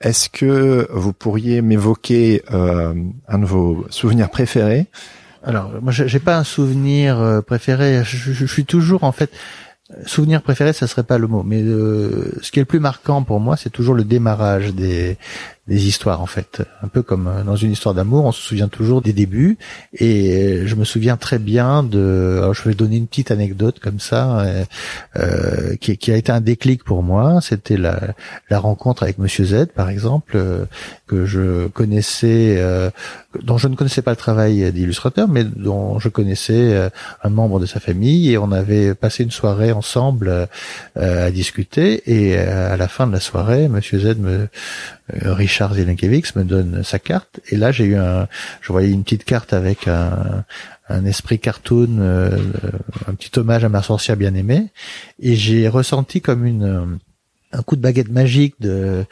Est-ce 0.00 0.30
que 0.30 0.88
vous 0.90 1.12
pourriez 1.12 1.60
m'évoquer 1.60 2.42
euh, 2.50 2.94
un 3.28 3.38
de 3.38 3.44
vos 3.44 3.84
souvenirs 3.90 4.30
préférés? 4.30 4.86
Alors, 5.42 5.72
moi, 5.80 5.92
j'ai 5.92 6.18
pas 6.18 6.36
un 6.36 6.44
souvenir 6.44 7.18
euh, 7.18 7.40
préféré. 7.40 8.02
Je, 8.04 8.46
suis 8.46 8.64
toujours 8.64 9.04
en 9.04 9.12
fait 9.12 9.30
Souvenir 10.04 10.42
préféré, 10.42 10.74
ça 10.74 10.86
serait 10.86 11.02
pas 11.02 11.16
le 11.16 11.26
mot, 11.28 11.42
mais 11.42 11.62
euh, 11.62 12.30
ce 12.42 12.50
qui 12.50 12.58
est 12.58 12.62
le 12.62 12.66
plus 12.66 12.78
marquant 12.78 13.22
pour 13.22 13.40
moi, 13.40 13.56
c'est 13.56 13.70
toujours 13.70 13.94
le 13.94 14.04
démarrage 14.04 14.74
des, 14.74 15.16
des 15.68 15.86
histoires 15.86 16.20
en 16.20 16.26
fait. 16.26 16.62
Un 16.82 16.88
peu 16.88 17.02
comme 17.02 17.28
euh, 17.28 17.44
dans 17.44 17.56
une 17.56 17.72
histoire 17.72 17.94
d'amour, 17.94 18.24
on 18.24 18.32
se 18.32 18.40
souvient 18.42 18.68
toujours 18.68 19.02
des 19.02 19.12
débuts. 19.12 19.58
Et 19.92 20.62
je 20.66 20.74
me 20.74 20.84
souviens 20.84 21.16
très 21.16 21.38
bien 21.38 21.82
de. 21.82 22.52
Je 22.52 22.62
vais 22.68 22.74
donner 22.74 22.96
une 22.96 23.06
petite 23.06 23.30
anecdote 23.30 23.78
comme 23.78 24.00
ça, 24.00 24.40
euh, 24.40 24.64
euh 25.16 25.76
qui, 25.76 25.96
qui, 25.96 26.10
a 26.10 26.16
été 26.16 26.32
un 26.32 26.40
déclic 26.40 26.84
pour 26.84 27.02
moi. 27.02 27.40
C'était 27.40 27.76
la, 27.76 28.14
la 28.50 28.58
rencontre 28.58 29.02
avec 29.02 29.18
Monsieur 29.18 29.44
Z, 29.44 29.66
par 29.74 29.90
exemple, 29.90 30.38
que 31.06 31.26
je 31.26 31.68
connaissais, 31.68 32.62
dont 33.42 33.58
je 33.58 33.68
ne 33.68 33.76
connaissais 33.76 34.02
pas 34.02 34.10
le 34.10 34.16
travail 34.16 34.72
d'illustrateur, 34.72 35.28
mais 35.28 35.44
dont 35.44 35.98
je 35.98 36.08
connaissais 36.08 36.90
un 37.22 37.28
membre 37.28 37.60
de 37.60 37.66
sa 37.66 37.80
famille, 37.80 38.32
et 38.32 38.38
on 38.38 38.50
avait 38.50 38.94
passé 38.94 39.22
une 39.22 39.30
soirée 39.30 39.72
ensemble 39.72 40.48
euh, 40.96 41.26
à 41.26 41.30
discuter 41.30 42.02
et 42.06 42.36
euh, 42.38 42.72
à 42.72 42.76
la 42.76 42.88
fin 42.88 43.06
de 43.06 43.12
la 43.12 43.20
soirée, 43.20 43.68
Monsieur 43.68 43.98
Z 43.98 44.16
me 44.18 44.30
euh, 44.30 44.46
Richard 45.12 45.74
Zelenkiewicz 45.74 46.34
me 46.36 46.44
donne 46.44 46.82
sa 46.82 46.98
carte. 46.98 47.40
Et 47.50 47.56
là 47.56 47.72
j'ai 47.72 47.84
eu 47.84 47.96
un, 47.96 48.28
je 48.60 48.72
voyais 48.72 48.90
une 48.90 49.04
petite 49.04 49.24
carte 49.24 49.52
avec 49.52 49.88
un, 49.88 50.44
un 50.88 51.04
esprit 51.04 51.38
cartoon, 51.38 51.98
euh, 51.98 52.36
un 53.06 53.14
petit 53.14 53.38
hommage 53.38 53.64
à 53.64 53.68
ma 53.68 53.82
sorcière 53.82 54.16
bien 54.16 54.34
aimée 54.34 54.68
et 55.20 55.34
j'ai 55.34 55.68
ressenti 55.68 56.20
comme 56.20 56.44
une 56.44 56.98
un 57.52 57.62
coup 57.62 57.76
de 57.76 57.80
baguette 57.80 58.10
magique 58.10 58.54
de 58.60 59.06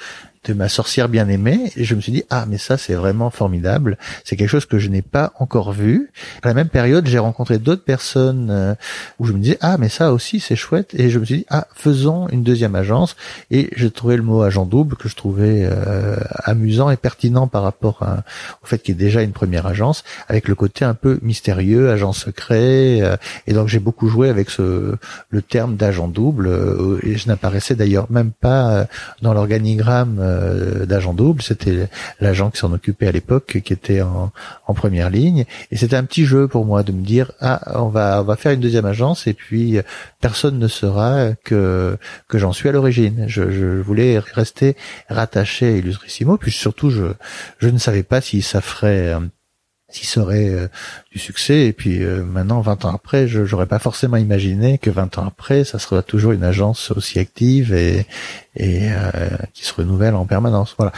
de 0.47 0.55
ma 0.55 0.69
sorcière 0.69 1.09
bien 1.09 1.29
aimée 1.29 1.73
et 1.77 1.85
je 1.85 1.95
me 1.95 2.01
suis 2.01 2.13
dit 2.13 2.25
ah 2.31 2.47
mais 2.49 2.59
ça 2.59 2.77
c'est 2.77 2.95
vraiment 2.95 3.31
formidable. 3.31 3.99
C'est 4.25 4.37
quelque 4.37 4.49
chose 4.49 4.67
que 4.67 4.79
je 4.79 4.89
n'ai 4.89 5.03
pas 5.03 5.33
encore 5.39 5.73
vu. 5.73 6.11
À 6.43 6.49
la 6.49 6.55
même 6.55 6.69
période 6.69 7.07
j'ai 7.07 7.19
rencontré 7.19 7.59
d'autres 7.59 7.85
personnes 7.85 8.49
euh, 8.51 8.75
où 9.19 9.27
je 9.27 9.33
me 9.33 9.39
disais 9.39 9.59
ah 9.61 9.77
mais 9.79 9.89
ça 9.89 10.13
aussi 10.13 10.41
c'est 10.41 10.57
chouette. 10.57 10.95
Et 10.95 11.11
je 11.11 11.19
me 11.19 11.25
suis 11.25 11.39
dit 11.39 11.47
ah 11.51 11.67
faisons 11.75 12.29
une 12.29 12.43
deuxième 12.43 12.75
agence. 12.75 13.17
Et 13.51 13.71
j'ai 13.77 13.91
trouvé 13.91 14.17
le 14.17 14.23
mot 14.23 14.43
agent 14.43 14.67
double 14.67 14.97
que 14.97 15.09
je 15.09 15.17
trouvais 15.17 15.69
euh, 15.71 16.17
amusant 16.45 16.91
et 16.91 16.97
pertinent 16.97 17.49
par 17.49 17.63
rapport 17.63 18.03
à, 18.03 18.23
au 18.63 18.67
fait 18.67 18.79
qu'il 18.79 18.95
y 18.95 18.99
ait 18.99 19.05
déjà 19.05 19.23
une 19.23 19.33
première 19.33 19.67
agence 19.67 20.05
avec 20.29 20.49
le 20.49 20.55
côté 20.55 20.85
un 20.85 20.95
peu 20.95 21.19
mystérieux 21.23 21.91
agent 21.91 22.13
secret 22.13 23.01
euh, 23.03 23.17
et 23.47 23.53
donc 23.53 23.69
j'ai 23.69 23.81
beaucoup 23.81 24.09
joué 24.09 24.29
avec 24.29 24.51
ce 24.51 24.97
le 25.31 25.43
terme 25.43 25.77
d'agent 25.77 26.09
double 26.09 27.01
et 27.03 27.17
je 27.17 27.27
n'apparaissais 27.29 27.75
d'ailleurs 27.75 28.07
même 28.11 28.31
pas 28.31 28.87
dans 29.23 29.35
l'organigramme 29.35 30.21
euh, 30.37 30.87
d'agent 30.87 31.15
double. 31.15 31.43
C'était 31.43 31.89
l'agent 32.21 32.51
qui 32.51 32.59
s'en 32.59 32.73
occupait 32.73 33.07
à 33.07 33.13
l'époque, 33.13 33.61
qui 33.65 33.73
était 33.73 34.03
en, 34.03 34.33
première 34.75 35.09
ligne. 35.09 35.45
Et 35.71 35.77
c'était 35.77 35.97
un 35.97 36.05
petit 36.05 36.27
jeu 36.27 36.49
pour 36.49 36.67
moi 36.67 36.83
de 36.83 36.93
me 36.93 37.03
dire 37.03 37.33
ah 37.41 37.81
on 37.81 37.89
va 37.89 38.21
on 38.21 38.25
va 38.25 38.37
faire 38.37 38.53
une 38.53 38.61
deuxième 38.61 38.85
agence 38.85 39.27
et 39.27 39.33
puis 39.33 39.79
personne 40.21 40.59
ne 40.59 40.69
saura 40.69 41.31
que 41.45 41.97
que 42.29 42.39
j'en 42.39 42.53
suis 42.53 42.69
à 42.69 42.73
l'origine. 42.73 43.25
Je, 43.27 43.51
je, 43.51 43.81
voulais 43.81 44.19
rester 44.19 44.77
rattaché 45.09 45.67
à 45.67 45.77
Illustrissimo. 45.77 46.37
Puis 46.37 46.53
surtout 46.53 46.91
je 46.91 47.07
je 47.59 47.69
ne 47.69 47.79
savais 47.79 48.03
pas 48.03 48.21
si 48.21 48.43
ça 48.43 48.61
ferait 48.61 49.15
si 49.89 50.05
ça 50.05 50.21
aurait 50.21 50.49
euh, 50.49 50.69
du 51.13 51.19
succès. 51.19 51.67
Et 51.67 51.73
puis 51.73 52.03
euh, 52.03 52.23
maintenant, 52.25 52.61
20 52.61 52.85
ans 52.85 52.95
après, 52.95 53.29
je 53.29 53.43
n'aurais 53.43 53.67
pas 53.67 53.79
forcément 53.79 54.17
imaginé 54.17 54.79
que 54.79 54.91
20 54.91 55.19
ans 55.19 55.27
après, 55.27 55.65
ça 55.65 55.79
serait 55.79 56.03
toujours 56.03 56.33
une 56.33 56.45
agence 56.45 56.91
aussi 56.91 57.19
active 57.19 57.75
et, 57.75 58.07
et 58.57 58.89
qui 59.53 59.65
se 59.65 59.75
renouvelle 59.75 60.15
en 60.15 60.27
permanence. 60.27 60.75
Voilà. 60.79 60.93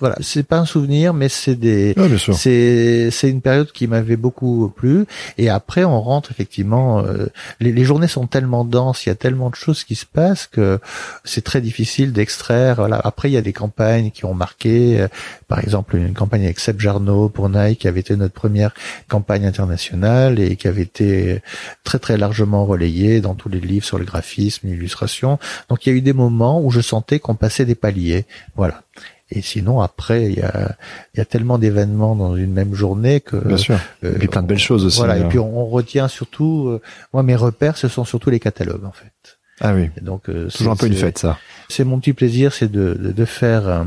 Voilà, 0.00 0.16
c'est 0.20 0.42
pas 0.42 0.58
un 0.58 0.64
souvenir, 0.64 1.14
mais 1.14 1.28
c'est 1.28 1.54
des, 1.54 1.94
c'est 2.32 3.10
c'est 3.12 3.30
une 3.30 3.40
période 3.40 3.70
qui 3.70 3.86
m'avait 3.86 4.16
beaucoup 4.16 4.68
plu. 4.74 5.06
Et 5.38 5.48
après, 5.48 5.84
on 5.84 6.00
rentre 6.00 6.32
effectivement. 6.32 7.00
Euh, 7.00 7.26
les, 7.60 7.72
les, 7.72 7.84
journées 7.84 8.08
sont 8.08 8.26
tellement 8.26 8.64
denses, 8.64 9.06
il 9.06 9.10
y 9.10 9.12
a 9.12 9.14
tellement 9.14 9.50
de 9.50 9.54
choses 9.54 9.84
qui 9.84 9.94
se 9.94 10.06
passent 10.06 10.48
que 10.48 10.80
c'est 11.22 11.44
très 11.44 11.60
difficile 11.60 12.12
d'extraire. 12.12 12.76
Voilà. 12.76 13.00
Après, 13.04 13.30
il 13.30 13.34
y 13.34 13.36
a 13.36 13.42
des 13.42 13.52
campagnes 13.52 14.10
qui 14.10 14.24
ont 14.24 14.34
marqué. 14.34 15.00
Euh, 15.00 15.08
par 15.46 15.60
exemple, 15.60 15.96
une 15.96 16.14
campagne 16.14 16.44
avec 16.44 16.58
Seb 16.58 16.80
Jarno 16.80 17.28
pour 17.28 17.48
Nike, 17.48 17.80
qui 17.80 17.88
avait 17.88 18.00
été 18.00 18.16
notre 18.16 18.34
première 18.34 18.74
campagne 19.08 19.46
internationale 19.46 20.40
et 20.40 20.56
qui 20.56 20.66
avait 20.66 20.82
été 20.82 21.40
très 21.84 22.00
très 22.00 22.16
largement 22.16 22.64
relayée 22.64 23.20
dans 23.20 23.34
tous 23.34 23.48
les 23.48 23.60
livres 23.60 23.84
sur 23.84 23.98
le 23.98 24.04
graphisme, 24.04 24.66
l'illustration. 24.66 25.38
Donc, 25.68 25.86
il 25.86 25.90
y 25.90 25.92
a 25.92 25.96
eu 25.96 26.02
des 26.02 26.12
moments 26.12 26.60
où 26.60 26.70
je 26.72 26.80
sentais 26.80 27.20
qu'on 27.20 27.36
passait 27.36 27.64
des 27.64 27.76
paliers. 27.76 28.24
Voilà. 28.56 28.82
Et 29.34 29.42
sinon, 29.42 29.80
après, 29.80 30.26
il 30.26 30.38
y 30.38 30.42
a, 30.42 30.76
y 31.16 31.20
a 31.20 31.24
tellement 31.24 31.58
d'événements 31.58 32.14
dans 32.14 32.36
une 32.36 32.52
même 32.52 32.72
journée 32.72 33.20
que. 33.20 33.36
Bien 33.36 33.56
sûr. 33.56 33.78
Euh, 34.04 34.14
et 34.14 34.18
puis 34.18 34.28
plein 34.28 34.42
de 34.42 34.46
belles 34.46 34.58
choses 34.58 34.84
aussi. 34.84 34.98
Voilà. 34.98 35.18
Et 35.18 35.22
hein. 35.22 35.28
puis 35.28 35.40
on, 35.40 35.66
retient 35.66 36.06
surtout. 36.06 36.68
Euh, 36.68 36.80
moi, 37.12 37.24
mes 37.24 37.34
repères, 37.34 37.76
ce 37.76 37.88
sont 37.88 38.04
surtout 38.04 38.30
les 38.30 38.40
catalogues, 38.40 38.84
en 38.84 38.92
fait. 38.92 39.38
Ah 39.60 39.72
oui. 39.72 39.88
donc 40.02 40.28
euh, 40.28 40.48
toujours 40.48 40.72
un 40.72 40.76
peu 40.76 40.86
une 40.86 40.94
fête, 40.94 41.18
ça. 41.18 41.38
C'est 41.68 41.84
mon 41.84 41.98
petit 42.00 42.12
plaisir, 42.12 42.52
c'est 42.52 42.70
de, 42.70 42.94
de, 42.94 43.12
de, 43.12 43.24
faire. 43.24 43.86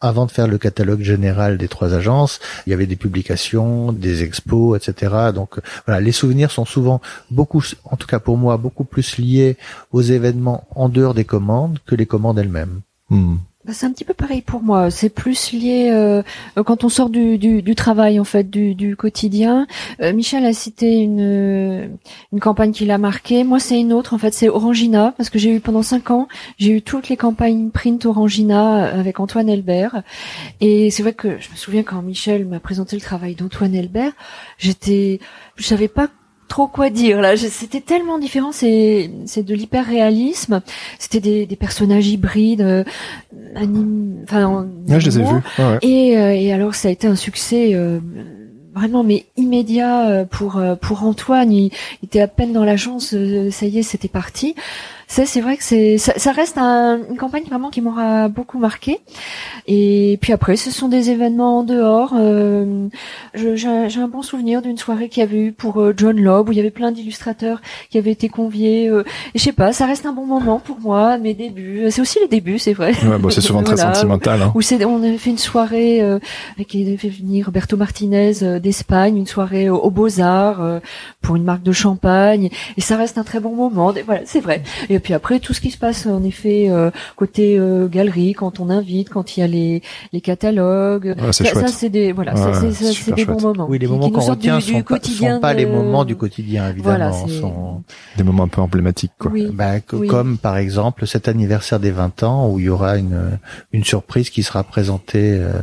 avant 0.00 0.26
de 0.26 0.30
faire 0.30 0.48
le 0.48 0.56
catalogue 0.58 1.02
général 1.02 1.58
des 1.58 1.68
trois 1.68 1.94
agences, 1.94 2.40
il 2.66 2.70
y 2.70 2.72
avait 2.72 2.86
des 2.86 2.96
publications, 2.96 3.92
des 3.92 4.22
expos, 4.22 4.76
etc. 4.76 5.30
Donc 5.34 5.60
voilà, 5.86 6.00
les 6.00 6.12
souvenirs 6.12 6.50
sont 6.50 6.64
souvent 6.64 7.00
beaucoup, 7.30 7.62
en 7.84 7.96
tout 7.96 8.06
cas 8.06 8.18
pour 8.18 8.36
moi, 8.38 8.56
beaucoup 8.56 8.84
plus 8.84 9.18
liés 9.18 9.56
aux 9.92 10.02
événements 10.02 10.66
en 10.74 10.88
dehors 10.88 11.14
des 11.14 11.24
commandes 11.24 11.78
que 11.86 11.94
les 11.94 12.06
commandes 12.06 12.38
elles-mêmes. 12.38 12.80
Hmm. 13.10 13.36
Bah, 13.64 13.72
c'est 13.72 13.86
un 13.86 13.92
petit 13.92 14.04
peu 14.04 14.12
pareil 14.12 14.42
pour 14.42 14.62
moi. 14.62 14.90
C'est 14.90 15.08
plus 15.08 15.52
lié 15.52 15.88
euh, 15.90 16.22
quand 16.66 16.84
on 16.84 16.90
sort 16.90 17.08
du, 17.08 17.74
travail 17.74 18.20
en 18.20 18.24
fait, 18.24 18.50
du, 18.50 18.94
quotidien. 18.94 19.66
Euh, 20.02 20.12
Michel 20.12 20.44
a 20.44 20.52
cité 20.52 20.98
une 20.98 21.98
campagne 22.42 22.72
qui 22.72 22.84
l'a 22.84 22.98
marqué. 22.98 23.42
Moi, 23.42 23.58
c'est 23.60 23.80
une 23.80 23.94
autre. 23.94 24.12
En 24.12 24.18
fait, 24.18 24.34
c'est 24.34 24.50
Orangina 24.50 25.14
parce 25.16 25.30
que 25.30 25.38
j'ai 25.38 25.54
eu 25.54 25.60
pendant 25.60 25.82
cinq 25.82 26.10
ans, 26.10 26.28
j'ai 26.58 26.72
eu 26.72 26.82
toutes 26.82 27.08
les 27.08 27.16
campagnes 27.16 27.70
print 27.70 28.04
Orangina 28.04 28.84
avec 28.84 29.18
Antoine 29.18 29.48
Elbert. 29.48 30.02
Et 30.60 30.90
c'est 30.90 31.02
vrai 31.02 31.14
que 31.14 31.38
je 31.40 31.50
me 31.50 31.56
souviens 31.56 31.84
quand 31.84 32.02
Michel 32.02 32.44
m'a 32.44 32.60
présenté 32.60 32.96
le 32.96 33.02
travail 33.02 33.34
d'Antoine 33.34 33.74
Elbert, 33.74 34.12
j'étais, 34.58 35.20
je 35.56 35.64
savais 35.64 35.88
pas 35.88 36.08
trop 36.54 36.68
quoi 36.68 36.88
dire 36.88 37.20
là. 37.20 37.36
C'était 37.36 37.80
tellement 37.80 38.16
différent. 38.20 38.52
C'est 38.52 39.10
c'est 39.26 39.42
de 39.42 39.54
l'hyper 39.54 39.84
réalisme. 39.84 40.62
C'était 41.00 41.18
des, 41.18 41.46
des 41.46 41.56
personnages 41.56 42.06
hybrides, 42.06 42.60
euh, 42.60 42.84
enfin. 44.22 44.68
je 44.86 45.04
les 45.04 45.18
ai 45.18 45.22
vus. 45.24 45.40
Et 45.82 46.16
euh, 46.16 46.32
et 46.32 46.52
alors 46.52 46.76
ça 46.76 46.88
a 46.88 46.90
été 46.92 47.08
un 47.08 47.16
succès. 47.16 47.70
Euh, 47.74 47.98
vraiment 48.72 49.04
mais 49.04 49.24
immédiat 49.36 50.08
euh, 50.08 50.24
pour 50.24 50.60
pour 50.80 51.04
Antoine 51.04 51.52
il, 51.52 51.66
il, 52.02 52.06
était 52.06 52.20
à 52.20 52.26
peine 52.26 52.52
dans 52.52 52.64
l'agence 52.64 53.14
ça 53.50 53.66
y 53.66 53.78
est 53.78 53.84
c'était 53.84 54.08
parti 54.08 54.56
c'est 55.24 55.40
vrai 55.40 55.56
que 55.56 55.62
c'est 55.62 55.98
ça, 55.98 56.32
reste 56.32 56.58
une 56.58 57.16
campagne 57.16 57.44
vraiment 57.44 57.70
qui 57.70 57.80
m'aura 57.80 58.28
beaucoup 58.28 58.58
marqué. 58.58 58.98
Et 59.66 60.18
puis 60.20 60.32
après, 60.32 60.56
ce 60.56 60.70
sont 60.70 60.88
des 60.88 61.10
événements 61.10 61.60
en 61.60 61.62
dehors. 61.62 62.14
Euh, 62.16 62.88
j'ai 63.34 63.68
un 63.68 64.08
bon 64.08 64.22
souvenir 64.22 64.60
d'une 64.60 64.76
soirée 64.76 65.08
qu'il 65.08 65.20
y 65.20 65.26
avait 65.26 65.40
eu 65.40 65.52
pour 65.52 65.80
euh, 65.80 65.94
John 65.96 66.20
Lobb 66.20 66.48
où 66.48 66.52
il 66.52 66.56
y 66.56 66.60
avait 66.60 66.70
plein 66.70 66.90
d'illustrateurs 66.90 67.60
qui 67.90 67.98
avaient 67.98 68.10
été 68.10 68.28
conviés. 68.28 68.88
Euh, 68.88 69.04
et 69.34 69.38
je 69.38 69.42
sais 69.42 69.52
pas, 69.52 69.72
ça 69.72 69.86
reste 69.86 70.04
un 70.04 70.12
bon 70.12 70.26
moment 70.26 70.58
pour 70.58 70.80
moi, 70.80 71.16
mes 71.18 71.34
débuts. 71.34 71.86
C'est 71.90 72.00
aussi 72.00 72.18
les 72.20 72.28
débuts, 72.28 72.58
c'est 72.58 72.72
vrai. 72.72 72.92
Ouais, 73.04 73.18
bon, 73.18 73.30
c'est 73.30 73.40
souvent 73.40 73.62
très 73.62 73.76
sentimental. 73.76 74.42
Hein. 74.42 74.52
Où 74.54 74.62
c'est, 74.62 74.84
on 74.84 75.02
avait 75.02 75.18
fait 75.18 75.30
une 75.30 75.38
soirée 75.38 76.00
avec 76.00 76.74
il 76.74 76.88
avait 76.88 76.96
fait 76.96 77.08
venir 77.08 77.46
Roberto 77.46 77.76
Martinez 77.76 78.58
d'Espagne, 78.60 79.16
une 79.16 79.26
soirée 79.26 79.70
aux 79.70 79.90
Beaux 79.90 80.20
Arts 80.20 80.80
pour 81.20 81.36
une 81.36 81.44
marque 81.44 81.62
de 81.62 81.72
champagne. 81.72 82.50
Et 82.76 82.80
ça 82.80 82.96
reste 82.96 83.18
un 83.18 83.24
très 83.24 83.40
bon 83.40 83.54
moment. 83.54 83.94
Voilà, 84.04 84.22
c'est 84.24 84.40
vrai. 84.40 84.62
Et 84.88 84.98
puis 85.04 85.12
après, 85.12 85.38
tout 85.38 85.52
ce 85.52 85.60
qui 85.60 85.70
se 85.70 85.76
passe 85.76 86.06
en 86.06 86.24
effet 86.24 86.70
euh, 86.70 86.90
côté 87.14 87.58
euh, 87.58 87.88
galerie, 87.88 88.32
quand 88.32 88.58
on 88.58 88.70
invite, 88.70 89.10
quand 89.10 89.36
il 89.36 89.40
y 89.40 89.42
a 89.42 89.46
les, 89.46 89.82
les 90.14 90.20
catalogues, 90.22 91.14
ça, 91.30 91.44
ça 91.44 91.68
c'est 91.68 91.90
des 91.90 92.12
voilà, 92.12 92.34
ça, 92.34 92.54
c'est 92.72 93.14
des 93.14 93.26
bons 93.26 93.40
moments. 93.40 93.66
Oui, 93.68 93.78
les 93.78 93.86
moments 93.86 94.08
qu'on 94.08 94.20
retient 94.20 94.56
du, 94.56 94.62
sont, 94.62 94.82
pas, 94.82 94.98
sont 95.02 95.40
pas 95.40 95.52
les 95.52 95.66
moments 95.66 96.06
du 96.06 96.16
quotidien 96.16 96.70
évidemment, 96.70 96.96
voilà, 96.96 97.12
sont 97.12 97.82
des 98.16 98.24
moments 98.24 98.44
un 98.44 98.48
peu 98.48 98.62
emblématiques 98.62 99.12
quoi. 99.18 99.30
Oui. 99.30 99.50
Bah, 99.52 99.80
Comme 99.80 100.38
par 100.38 100.56
exemple 100.56 101.06
cet 101.06 101.28
anniversaire 101.28 101.78
des 101.78 101.90
20 101.90 102.22
ans 102.22 102.48
où 102.48 102.58
il 102.58 102.64
y 102.64 102.68
aura 102.70 102.96
une 102.96 103.38
une 103.72 103.84
surprise 103.84 104.30
qui 104.30 104.42
sera 104.42 104.64
présentée 104.64 105.38
euh, 105.38 105.60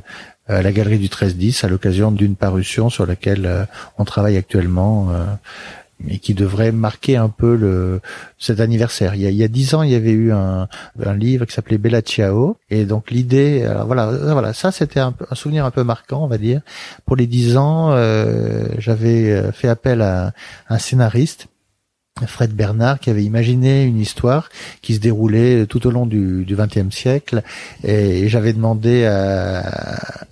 à 0.48 0.62
la 0.62 0.72
galerie 0.72 1.00
du 1.00 1.08
13-10 1.08 1.66
à 1.66 1.68
l'occasion 1.68 2.12
d'une 2.12 2.36
parution 2.36 2.90
sur 2.90 3.08
laquelle 3.08 3.68
on 3.98 4.06
travaille 4.06 4.38
actuellement 4.38 5.10
et 6.08 6.20
qui 6.20 6.34
devrait 6.34 6.72
marquer 6.72 7.18
un 7.18 7.30
peu 7.30 7.56
le 7.56 8.02
cet 8.38 8.60
anniversaire. 8.60 9.16
Il 9.16 9.22
y 9.22 9.44
a, 9.44 9.48
dix 9.48 9.74
ans, 9.76 9.84
il 9.84 9.92
y 9.92 9.96
avait 9.96 10.12
eu 10.12 10.32
un, 10.32 10.68
un 11.04 11.14
livre 11.16 11.46
qui 11.46 11.54
s'appelait 11.54 11.78
Bella 11.78 12.02
Ciao, 12.02 12.58
et 12.70 12.86
donc 12.86 13.12
l'idée, 13.12 13.68
voilà, 13.86 14.12
voilà, 14.34 14.54
ça 14.54 14.72
c'était 14.72 15.00
un, 15.00 15.14
un, 15.30 15.36
souvenir 15.36 15.66
un 15.66 15.72
peu 15.72 15.84
marquant, 15.84 16.24
on 16.24 16.28
va 16.28 16.38
dire. 16.38 16.62
Pour 17.06 17.16
les 17.16 17.28
dix 17.28 17.58
ans, 17.58 17.92
euh, 17.92 18.66
j'avais 18.78 19.32
euh, 19.32 19.52
fait 19.52 19.68
appel 19.68 20.02
à 20.02 20.34
un 20.70 20.78
scénariste 20.78 21.48
Fred 22.28 22.54
Bernard 22.54 23.00
qui 23.00 23.10
avait 23.10 23.24
imaginé 23.24 23.84
une 23.84 24.00
histoire 24.00 24.50
qui 24.82 24.96
se 24.96 25.00
déroulait 25.00 25.66
tout 25.66 25.88
au 25.88 25.92
long 25.92 26.06
du 26.06 26.46
XXe 26.50 26.94
siècle. 26.94 27.42
Et, 27.84 28.28
j'avais 28.28 28.54
demandé 28.54 29.06
à, 29.06 29.64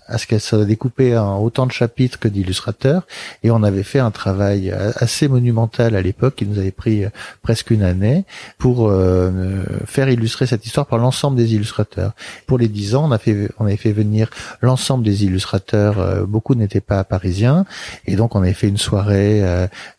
à 0.10 0.18
ce 0.18 0.28
qu'elle 0.28 0.42
soit 0.42 0.66
découpée 0.66 1.18
en 1.18 1.40
autant 1.40 1.66
de 1.66 1.72
chapitres 1.72 2.20
que 2.20 2.28
d'illustrateurs. 2.28 3.08
Et 3.44 3.52
on 3.52 3.64
avait 3.64 3.84
fait 3.84 4.00
un 4.00 4.12
travail 4.12 4.72
assez 4.72 5.28
monumental 5.28 5.96
à 5.96 6.02
l'époque 6.02 6.36
qui 6.36 6.46
nous 6.46 6.58
avait 6.58 6.72
pris 6.72 7.06
euh, 7.06 7.10
presque 7.44 7.72
une 7.72 7.84
année 7.84 8.26
pour 8.58 8.90
euh, 8.90 9.64
faire 9.86 10.10
illustrer 10.10 10.48
cette 10.48 10.66
histoire 10.66 10.88
par 10.88 11.00
l'ensemble 11.00 11.38
des 11.38 11.54
illustrateurs. 11.54 12.14
Pour 12.48 12.58
les 12.58 12.68
dix 12.68 12.96
ans, 12.96 13.06
on 13.08 13.12
a 13.12 13.18
fait 13.18 13.50
on 13.60 13.66
avait 13.66 13.78
fait 13.78 13.92
venir 13.92 14.30
l'ensemble 14.62 15.04
des 15.04 15.24
illustrateurs, 15.24 16.00
euh, 16.00 16.26
beaucoup 16.26 16.56
n'étaient 16.56 16.82
pas 16.82 17.04
parisiens. 17.04 17.66
Et 18.06 18.16
donc 18.16 18.36
on 18.36 18.42
avait 18.42 18.54
fait 18.54 18.68
une 18.68 18.78
soirée 18.78 19.44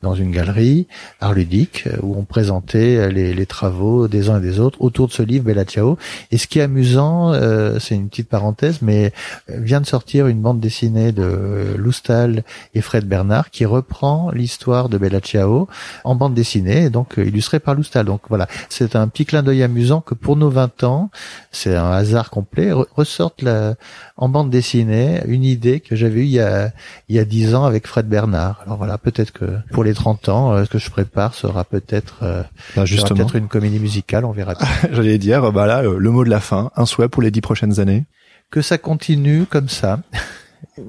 dans 0.02 0.14
une 0.14 0.30
galerie 0.30 0.86
art 1.20 1.34
ludique 1.34 1.69
euh, 1.86 1.96
où 2.02 2.16
on 2.18 2.24
présentait 2.24 2.96
euh, 2.96 3.08
les, 3.08 3.46
travaux 3.46 4.08
des 4.08 4.28
uns 4.28 4.38
et 4.38 4.42
des 4.42 4.60
autres 4.60 4.80
autour 4.80 5.08
de 5.08 5.12
ce 5.12 5.22
livre 5.22 5.44
Bella 5.44 5.64
Ciao. 5.64 5.96
Et 6.30 6.38
ce 6.38 6.46
qui 6.46 6.58
est 6.58 6.62
amusant, 6.62 7.32
euh, 7.32 7.78
c'est 7.80 7.94
une 7.94 8.08
petite 8.08 8.28
parenthèse, 8.28 8.80
mais 8.82 9.12
vient 9.48 9.80
de 9.80 9.86
sortir 9.86 10.26
une 10.26 10.40
bande 10.40 10.60
dessinée 10.60 11.12
de 11.12 11.74
Loustal 11.76 12.44
et 12.74 12.80
Fred 12.80 13.06
Bernard 13.06 13.50
qui 13.50 13.64
reprend 13.64 14.30
l'histoire 14.32 14.88
de 14.88 14.98
Bella 14.98 15.20
Ciao 15.20 15.68
en 16.04 16.14
bande 16.14 16.34
dessinée, 16.34 16.90
donc 16.90 17.18
euh, 17.18 17.24
illustrée 17.24 17.60
par 17.60 17.74
Loustal. 17.74 18.06
Donc 18.06 18.22
voilà, 18.28 18.46
c'est 18.68 18.96
un 18.96 19.08
petit 19.08 19.24
clin 19.24 19.42
d'œil 19.42 19.62
amusant 19.62 20.00
que 20.00 20.14
pour 20.14 20.36
nos 20.36 20.50
20 20.50 20.84
ans, 20.84 21.10
c'est 21.52 21.76
un 21.76 21.90
hasard 21.90 22.30
complet, 22.30 22.72
ressorte 22.72 23.42
la, 23.42 23.74
en 24.16 24.28
bande 24.28 24.50
dessinée 24.50 25.22
une 25.26 25.44
idée 25.44 25.80
que 25.80 25.96
j'avais 25.96 26.20
eue 26.20 26.24
il 26.24 26.30
y 26.30 26.40
a 26.40 26.70
il 27.08 27.16
y 27.16 27.18
a 27.18 27.24
10 27.24 27.54
ans 27.54 27.64
avec 27.64 27.86
Fred 27.86 28.08
Bernard. 28.08 28.60
Alors 28.64 28.78
voilà, 28.78 28.98
peut-être 28.98 29.32
que 29.32 29.44
pour 29.72 29.84
les 29.84 29.94
30 29.94 30.28
ans, 30.28 30.52
euh, 30.52 30.64
ce 30.64 30.70
que 30.70 30.78
je 30.78 30.90
prépare 30.90 31.34
sera 31.34 31.59
peut-être 31.64 32.18
euh, 32.22 32.42
Bah, 32.76 32.84
justement. 32.84 33.16
peut-être 33.16 33.36
une 33.36 33.48
comédie 33.48 33.78
musicale, 33.78 34.24
on 34.24 34.32
verra. 34.32 34.54
J'allais 34.92 35.18
dire, 35.18 35.52
bah 35.52 35.66
là, 35.66 35.82
euh, 35.82 35.98
le 35.98 36.10
mot 36.10 36.24
de 36.24 36.30
la 36.30 36.40
fin, 36.40 36.70
un 36.76 36.86
souhait 36.86 37.08
pour 37.08 37.22
les 37.22 37.30
dix 37.30 37.40
prochaines 37.40 37.80
années. 37.80 38.04
que 38.50 38.62
ça 38.62 38.78
continue 38.78 39.44
comme 39.46 39.68
ça. 39.68 40.00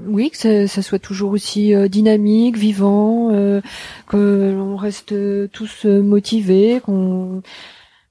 Oui, 0.08 0.30
que 0.30 0.38
ça, 0.38 0.68
ça 0.68 0.82
soit 0.82 1.00
toujours 1.00 1.32
aussi 1.32 1.74
euh, 1.74 1.88
dynamique, 1.90 2.58
vivant, 2.58 3.30
euh, 3.34 3.62
que 4.08 4.54
l'on 4.56 4.78
reste 4.78 5.12
euh, 5.12 5.50
tous 5.52 5.86
euh, 5.86 6.02
motivés, 6.02 6.82
qu'on 6.86 7.42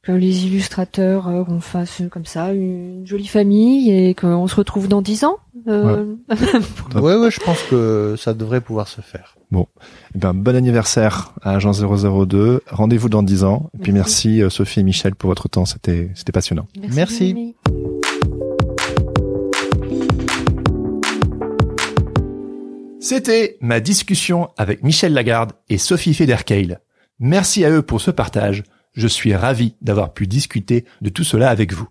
que 0.02 0.12
les 0.12 0.46
illustrateurs 0.46 1.28
euh, 1.28 1.44
qu'on 1.44 1.60
fasse 1.60 2.02
comme 2.10 2.24
ça 2.24 2.52
une 2.52 3.06
jolie 3.06 3.26
famille 3.26 3.90
et 3.90 4.14
qu'on 4.14 4.46
se 4.46 4.54
retrouve 4.56 4.88
dans 4.88 5.02
dix 5.02 5.24
ans. 5.24 5.36
Euh, 5.68 6.14
Ouais, 6.94 7.16
ouais, 7.16 7.30
je 7.30 7.40
pense 7.40 7.62
que 7.64 8.14
ça 8.18 8.32
devrait 8.32 8.62
pouvoir 8.62 8.88
se 8.88 9.02
faire. 9.02 9.36
Eh 9.52 10.18
ben, 10.18 10.32
bon 10.32 10.56
anniversaire 10.56 11.34
à 11.42 11.56
Agent 11.56 11.72
002. 11.72 12.62
Rendez-vous 12.70 13.08
dans 13.08 13.22
10 13.22 13.44
ans. 13.44 13.70
Et 13.74 13.78
puis 13.82 13.92
Merci. 13.92 14.28
merci 14.28 14.42
euh, 14.42 14.48
Sophie 14.48 14.80
et 14.80 14.82
Michel 14.84 15.14
pour 15.14 15.28
votre 15.28 15.48
temps. 15.48 15.66
C'était, 15.66 16.10
c'était 16.14 16.32
passionnant. 16.32 16.66
Merci. 16.92 17.54
C'était 23.00 23.58
ma 23.60 23.80
discussion 23.80 24.50
avec 24.56 24.82
Michel 24.82 25.12
Lagarde 25.12 25.52
et 25.68 25.78
Sophie 25.78 26.14
Federkeil. 26.14 26.78
Merci 27.18 27.64
à 27.64 27.70
eux 27.70 27.82
pour 27.82 28.00
ce 28.00 28.10
partage. 28.10 28.62
Je 28.92 29.06
suis 29.06 29.34
ravi 29.34 29.74
d'avoir 29.80 30.12
pu 30.12 30.26
discuter 30.26 30.84
de 31.00 31.08
tout 31.10 31.24
cela 31.24 31.50
avec 31.50 31.72
vous. 31.72 31.88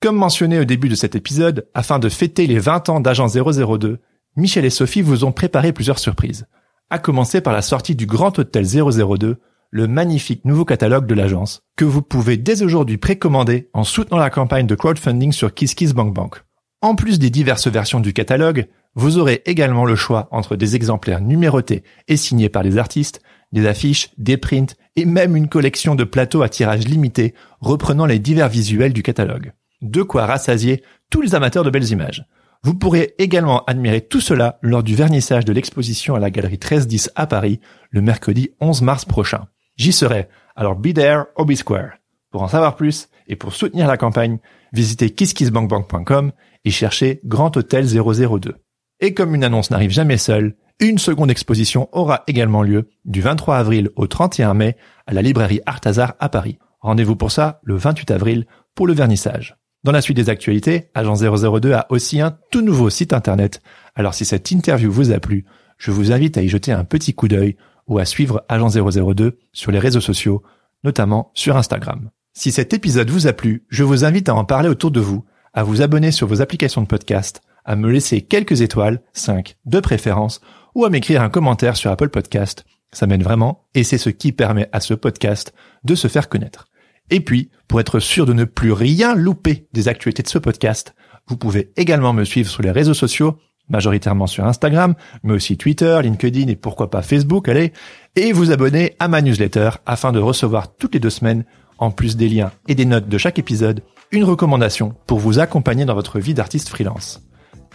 Comme 0.00 0.16
mentionné 0.16 0.58
au 0.58 0.64
début 0.64 0.88
de 0.88 0.94
cet 0.94 1.14
épisode, 1.14 1.68
afin 1.74 1.98
de 1.98 2.08
fêter 2.08 2.46
les 2.46 2.58
20 2.58 2.88
ans 2.88 3.00
d'Agent 3.00 3.28
002, 3.28 3.98
Michel 4.36 4.64
et 4.64 4.70
Sophie 4.70 5.02
vous 5.02 5.24
ont 5.24 5.32
préparé 5.32 5.72
plusieurs 5.72 5.98
surprises. 5.98 6.46
À 6.88 6.98
commencer 6.98 7.40
par 7.40 7.52
la 7.52 7.62
sortie 7.62 7.94
du 7.94 8.06
Grand 8.06 8.38
Hôtel 8.38 8.64
002, 8.64 9.36
le 9.70 9.86
magnifique 9.86 10.44
nouveau 10.44 10.64
catalogue 10.64 11.06
de 11.06 11.14
l'agence, 11.14 11.62
que 11.76 11.84
vous 11.84 12.02
pouvez 12.02 12.36
dès 12.36 12.62
aujourd'hui 12.62 12.96
précommander 12.96 13.68
en 13.72 13.84
soutenant 13.84 14.18
la 14.18 14.30
campagne 14.30 14.66
de 14.66 14.74
crowdfunding 14.74 15.32
sur 15.32 15.54
KissKissBankBank. 15.54 16.42
En 16.82 16.94
plus 16.94 17.18
des 17.18 17.30
diverses 17.30 17.68
versions 17.68 18.00
du 18.00 18.12
catalogue, 18.12 18.66
vous 18.94 19.18
aurez 19.18 19.42
également 19.44 19.84
le 19.84 19.94
choix 19.94 20.28
entre 20.32 20.56
des 20.56 20.74
exemplaires 20.74 21.20
numérotés 21.20 21.84
et 22.08 22.16
signés 22.16 22.48
par 22.48 22.62
les 22.62 22.78
artistes, 22.78 23.20
des 23.52 23.66
affiches, 23.66 24.10
des 24.18 24.36
prints 24.36 24.74
et 24.96 25.04
même 25.04 25.36
une 25.36 25.48
collection 25.48 25.94
de 25.94 26.04
plateaux 26.04 26.42
à 26.42 26.48
tirage 26.48 26.86
limité 26.86 27.34
reprenant 27.60 28.06
les 28.06 28.18
divers 28.18 28.48
visuels 28.48 28.92
du 28.92 29.02
catalogue. 29.02 29.52
De 29.82 30.02
quoi 30.02 30.26
rassasier 30.26 30.82
tous 31.10 31.20
les 31.20 31.34
amateurs 31.34 31.64
de 31.64 31.70
belles 31.70 31.90
images. 31.90 32.26
Vous 32.62 32.74
pourrez 32.74 33.14
également 33.18 33.64
admirer 33.64 34.02
tout 34.02 34.20
cela 34.20 34.58
lors 34.60 34.82
du 34.82 34.94
vernissage 34.94 35.46
de 35.46 35.52
l'exposition 35.52 36.14
à 36.14 36.20
la 36.20 36.30
galerie 36.30 36.52
1310 36.52 37.10
à 37.14 37.26
Paris 37.26 37.60
le 37.90 38.02
mercredi 38.02 38.50
11 38.60 38.82
mars 38.82 39.04
prochain. 39.04 39.46
J'y 39.76 39.92
serai, 39.92 40.28
alors 40.56 40.76
be 40.76 40.92
there 40.92 41.24
or 41.36 41.46
be 41.46 41.54
square. 41.54 41.92
Pour 42.30 42.42
en 42.42 42.48
savoir 42.48 42.76
plus 42.76 43.08
et 43.26 43.36
pour 43.36 43.54
soutenir 43.54 43.88
la 43.88 43.96
campagne, 43.96 44.38
visitez 44.72 45.10
kisskissbankbank.com 45.10 46.32
et 46.64 46.70
cherchez 46.70 47.20
Grand 47.24 47.56
Hôtel 47.56 47.86
002. 47.86 48.56
Et 49.00 49.14
comme 49.14 49.34
une 49.34 49.44
annonce 49.44 49.70
n'arrive 49.70 49.90
jamais 49.90 50.18
seule, 50.18 50.54
une 50.80 50.98
seconde 50.98 51.30
exposition 51.30 51.88
aura 51.92 52.24
également 52.26 52.62
lieu 52.62 52.88
du 53.04 53.20
23 53.20 53.56
avril 53.56 53.90
au 53.96 54.06
31 54.06 54.54
mai 54.54 54.76
à 55.06 55.12
la 55.12 55.22
librairie 55.22 55.60
Arthazar 55.66 56.14
à 56.18 56.28
Paris. 56.28 56.58
Rendez-vous 56.80 57.16
pour 57.16 57.30
ça 57.30 57.60
le 57.62 57.76
28 57.76 58.10
avril 58.10 58.46
pour 58.74 58.86
le 58.86 58.94
vernissage. 58.94 59.56
Dans 59.84 59.92
la 59.92 60.00
suite 60.00 60.16
des 60.16 60.30
actualités, 60.30 60.90
Agent 60.94 61.16
002 61.16 61.72
a 61.72 61.86
aussi 61.90 62.20
un 62.20 62.36
tout 62.50 62.62
nouveau 62.62 62.90
site 62.90 63.12
internet. 63.12 63.62
Alors 63.94 64.14
si 64.14 64.24
cette 64.24 64.50
interview 64.50 64.90
vous 64.90 65.12
a 65.12 65.20
plu, 65.20 65.44
je 65.78 65.90
vous 65.90 66.12
invite 66.12 66.36
à 66.38 66.42
y 66.42 66.48
jeter 66.48 66.72
un 66.72 66.84
petit 66.84 67.14
coup 67.14 67.28
d'œil 67.28 67.56
ou 67.86 67.98
à 67.98 68.04
suivre 68.04 68.44
Agent 68.48 68.70
002 68.70 69.38
sur 69.52 69.72
les 69.72 69.78
réseaux 69.78 70.00
sociaux, 70.00 70.42
notamment 70.84 71.30
sur 71.34 71.56
Instagram. 71.56 72.10
Si 72.32 72.52
cet 72.52 72.72
épisode 72.72 73.10
vous 73.10 73.26
a 73.26 73.32
plu, 73.32 73.64
je 73.68 73.84
vous 73.84 74.04
invite 74.04 74.28
à 74.28 74.34
en 74.34 74.44
parler 74.44 74.68
autour 74.68 74.90
de 74.90 75.00
vous, 75.00 75.24
à 75.52 75.62
vous 75.62 75.82
abonner 75.82 76.12
sur 76.12 76.26
vos 76.26 76.40
applications 76.40 76.82
de 76.82 76.86
podcast, 76.86 77.42
à 77.64 77.76
me 77.76 77.90
laisser 77.90 78.22
quelques 78.22 78.60
étoiles, 78.60 79.02
5 79.12 79.56
de 79.66 79.80
préférence, 79.80 80.40
ou 80.74 80.84
à 80.84 80.90
m'écrire 80.90 81.22
un 81.22 81.30
commentaire 81.30 81.76
sur 81.76 81.90
Apple 81.90 82.10
Podcast. 82.10 82.64
Ça 82.92 83.06
m'aide 83.06 83.22
vraiment 83.22 83.66
et 83.74 83.84
c'est 83.84 83.98
ce 83.98 84.10
qui 84.10 84.32
permet 84.32 84.68
à 84.72 84.80
ce 84.80 84.94
podcast 84.94 85.54
de 85.84 85.94
se 85.94 86.08
faire 86.08 86.28
connaître. 86.28 86.68
Et 87.10 87.20
puis, 87.20 87.50
pour 87.68 87.80
être 87.80 87.98
sûr 87.98 88.26
de 88.26 88.32
ne 88.32 88.44
plus 88.44 88.72
rien 88.72 89.14
louper 89.14 89.68
des 89.72 89.88
actualités 89.88 90.22
de 90.22 90.28
ce 90.28 90.38
podcast, 90.38 90.94
vous 91.26 91.36
pouvez 91.36 91.72
également 91.76 92.12
me 92.12 92.24
suivre 92.24 92.50
sur 92.50 92.62
les 92.62 92.70
réseaux 92.70 92.94
sociaux, 92.94 93.38
majoritairement 93.68 94.26
sur 94.26 94.44
Instagram, 94.44 94.94
mais 95.22 95.34
aussi 95.34 95.56
Twitter, 95.56 95.98
LinkedIn 96.02 96.48
et 96.48 96.56
pourquoi 96.56 96.90
pas 96.90 97.02
Facebook, 97.02 97.48
allez, 97.48 97.72
et 98.16 98.32
vous 98.32 98.52
abonner 98.52 98.96
à 98.98 99.08
ma 99.08 99.22
newsletter 99.22 99.70
afin 99.86 100.12
de 100.12 100.18
recevoir 100.18 100.74
toutes 100.76 100.94
les 100.94 101.00
deux 101.00 101.10
semaines, 101.10 101.44
en 101.78 101.90
plus 101.90 102.16
des 102.16 102.28
liens 102.28 102.52
et 102.68 102.74
des 102.74 102.84
notes 102.84 103.08
de 103.08 103.18
chaque 103.18 103.38
épisode, 103.38 103.82
une 104.12 104.24
recommandation 104.24 104.94
pour 105.06 105.18
vous 105.18 105.38
accompagner 105.38 105.84
dans 105.84 105.94
votre 105.94 106.18
vie 106.18 106.34
d'artiste 106.34 106.68
freelance. 106.68 107.29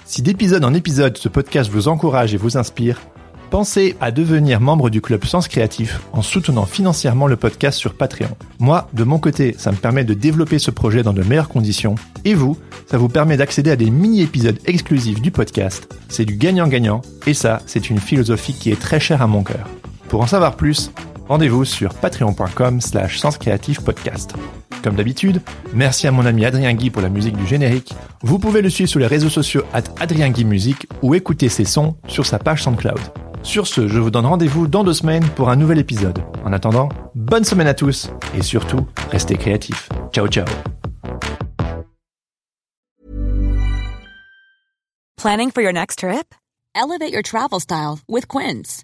Si 0.08 0.22
d'épisode 0.22 0.64
en 0.64 0.76
épisode 0.76 1.18
ce 1.18 1.30
podcast 1.30 1.72
vous 1.72 1.88
encourage 1.88 2.36
et 2.36 2.38
vous 2.38 2.58
inspire, 2.58 3.02
pensez 3.50 3.96
à 4.00 4.12
devenir 4.12 4.62
membre 4.62 4.92
du 4.92 5.02
club 5.02 5.26
Sens 5.26 5.48
Créatif 5.48 6.00
en 6.14 6.22
soutenant 6.22 6.68
financièrement 6.68 7.26
le 7.26 7.36
podcast 7.36 7.80
sur 7.80 7.96
Patreon. 7.96 8.38
Moi, 8.60 8.88
de 8.94 9.04
mon 9.04 9.18
côté, 9.18 9.56
ça 9.58 9.72
me 9.72 9.78
permet 9.78 10.04
de 10.04 10.14
développer 10.14 10.60
ce 10.60 10.70
projet 10.70 11.02
dans 11.02 11.12
de 11.12 11.24
meilleures 11.24 11.50
conditions. 11.50 11.96
Et 12.24 12.36
vous, 12.36 12.56
ça 12.86 13.00
vous 13.00 13.10
permet 13.10 13.36
d'accéder 13.36 13.72
à 13.72 13.76
des 13.76 13.90
mini-épisodes 13.90 14.60
exclusifs 14.66 15.24
du 15.24 15.32
podcast. 15.32 15.92
C'est 16.08 16.26
du 16.26 16.36
gagnant-gagnant. 16.36 17.02
Et 17.26 17.34
ça, 17.34 17.64
c'est 17.66 17.90
une 17.90 18.00
philosophie 18.00 18.54
qui 18.54 18.70
est 18.70 18.80
très 18.80 19.00
chère 19.00 19.24
à 19.24 19.28
mon 19.28 19.42
cœur. 19.42 19.68
Pour 20.08 20.22
en 20.22 20.28
savoir 20.28 20.56
plus, 20.56 20.92
rendez-vous 21.28 21.66
sur 21.66 21.94
patreon.com 21.94 22.82
slash 22.82 23.22
podcast. 23.84 24.34
Comme 24.84 24.96
d'habitude, 24.96 25.42
merci 25.74 26.08
à 26.08 26.12
mon 26.12 26.26
ami 26.26 26.46
Adrien 26.46 26.74
Guy 26.74 26.90
pour 26.90 27.02
la 27.02 27.10
musique 27.10 27.38
du 27.38 27.48
générique. 27.48 27.94
Vous 28.22 28.40
pouvez 28.40 28.62
le 28.62 28.70
suivre 28.70 28.90
sur 28.90 29.00
les 29.00 29.08
réseaux 29.08 29.30
sociaux 29.30 29.64
at 29.74 29.84
Adrien 30.00 30.30
Guy 30.30 30.46
Musique 30.46 30.88
ou 31.02 31.16
écouter 31.16 31.50
ses 31.50 31.66
sons 31.66 31.96
sur 32.08 32.26
sa 32.26 32.40
page 32.40 32.64
SoundCloud. 32.64 33.00
Sur 33.44 33.68
ce, 33.68 33.88
je 33.88 34.00
vous 34.00 34.10
donne 34.10 34.26
rendez-vous 34.26 34.68
dans 34.68 34.84
deux 34.84 34.94
semaines 34.94 35.28
pour 35.36 35.50
un 35.50 35.56
nouvel 35.56 35.78
épisode. 35.78 36.20
En 36.44 36.54
attendant, 36.54 36.90
bonne 37.14 37.44
semaine 37.44 37.68
à 37.68 37.76
tous 37.76 38.10
et 38.36 38.42
surtout, 38.42 38.88
restez 39.12 39.38
créatifs. 39.38 39.90
Ciao 40.12 40.28
ciao 40.28 40.46
Planning 45.18 45.50
for 45.50 45.62
your 45.62 45.74
next 45.74 46.00
trip? 46.00 46.36
Elevate 46.76 47.12
your 47.12 47.24
travel 47.24 47.60
style 47.60 48.00
with 48.08 48.28
Quince. 48.28 48.84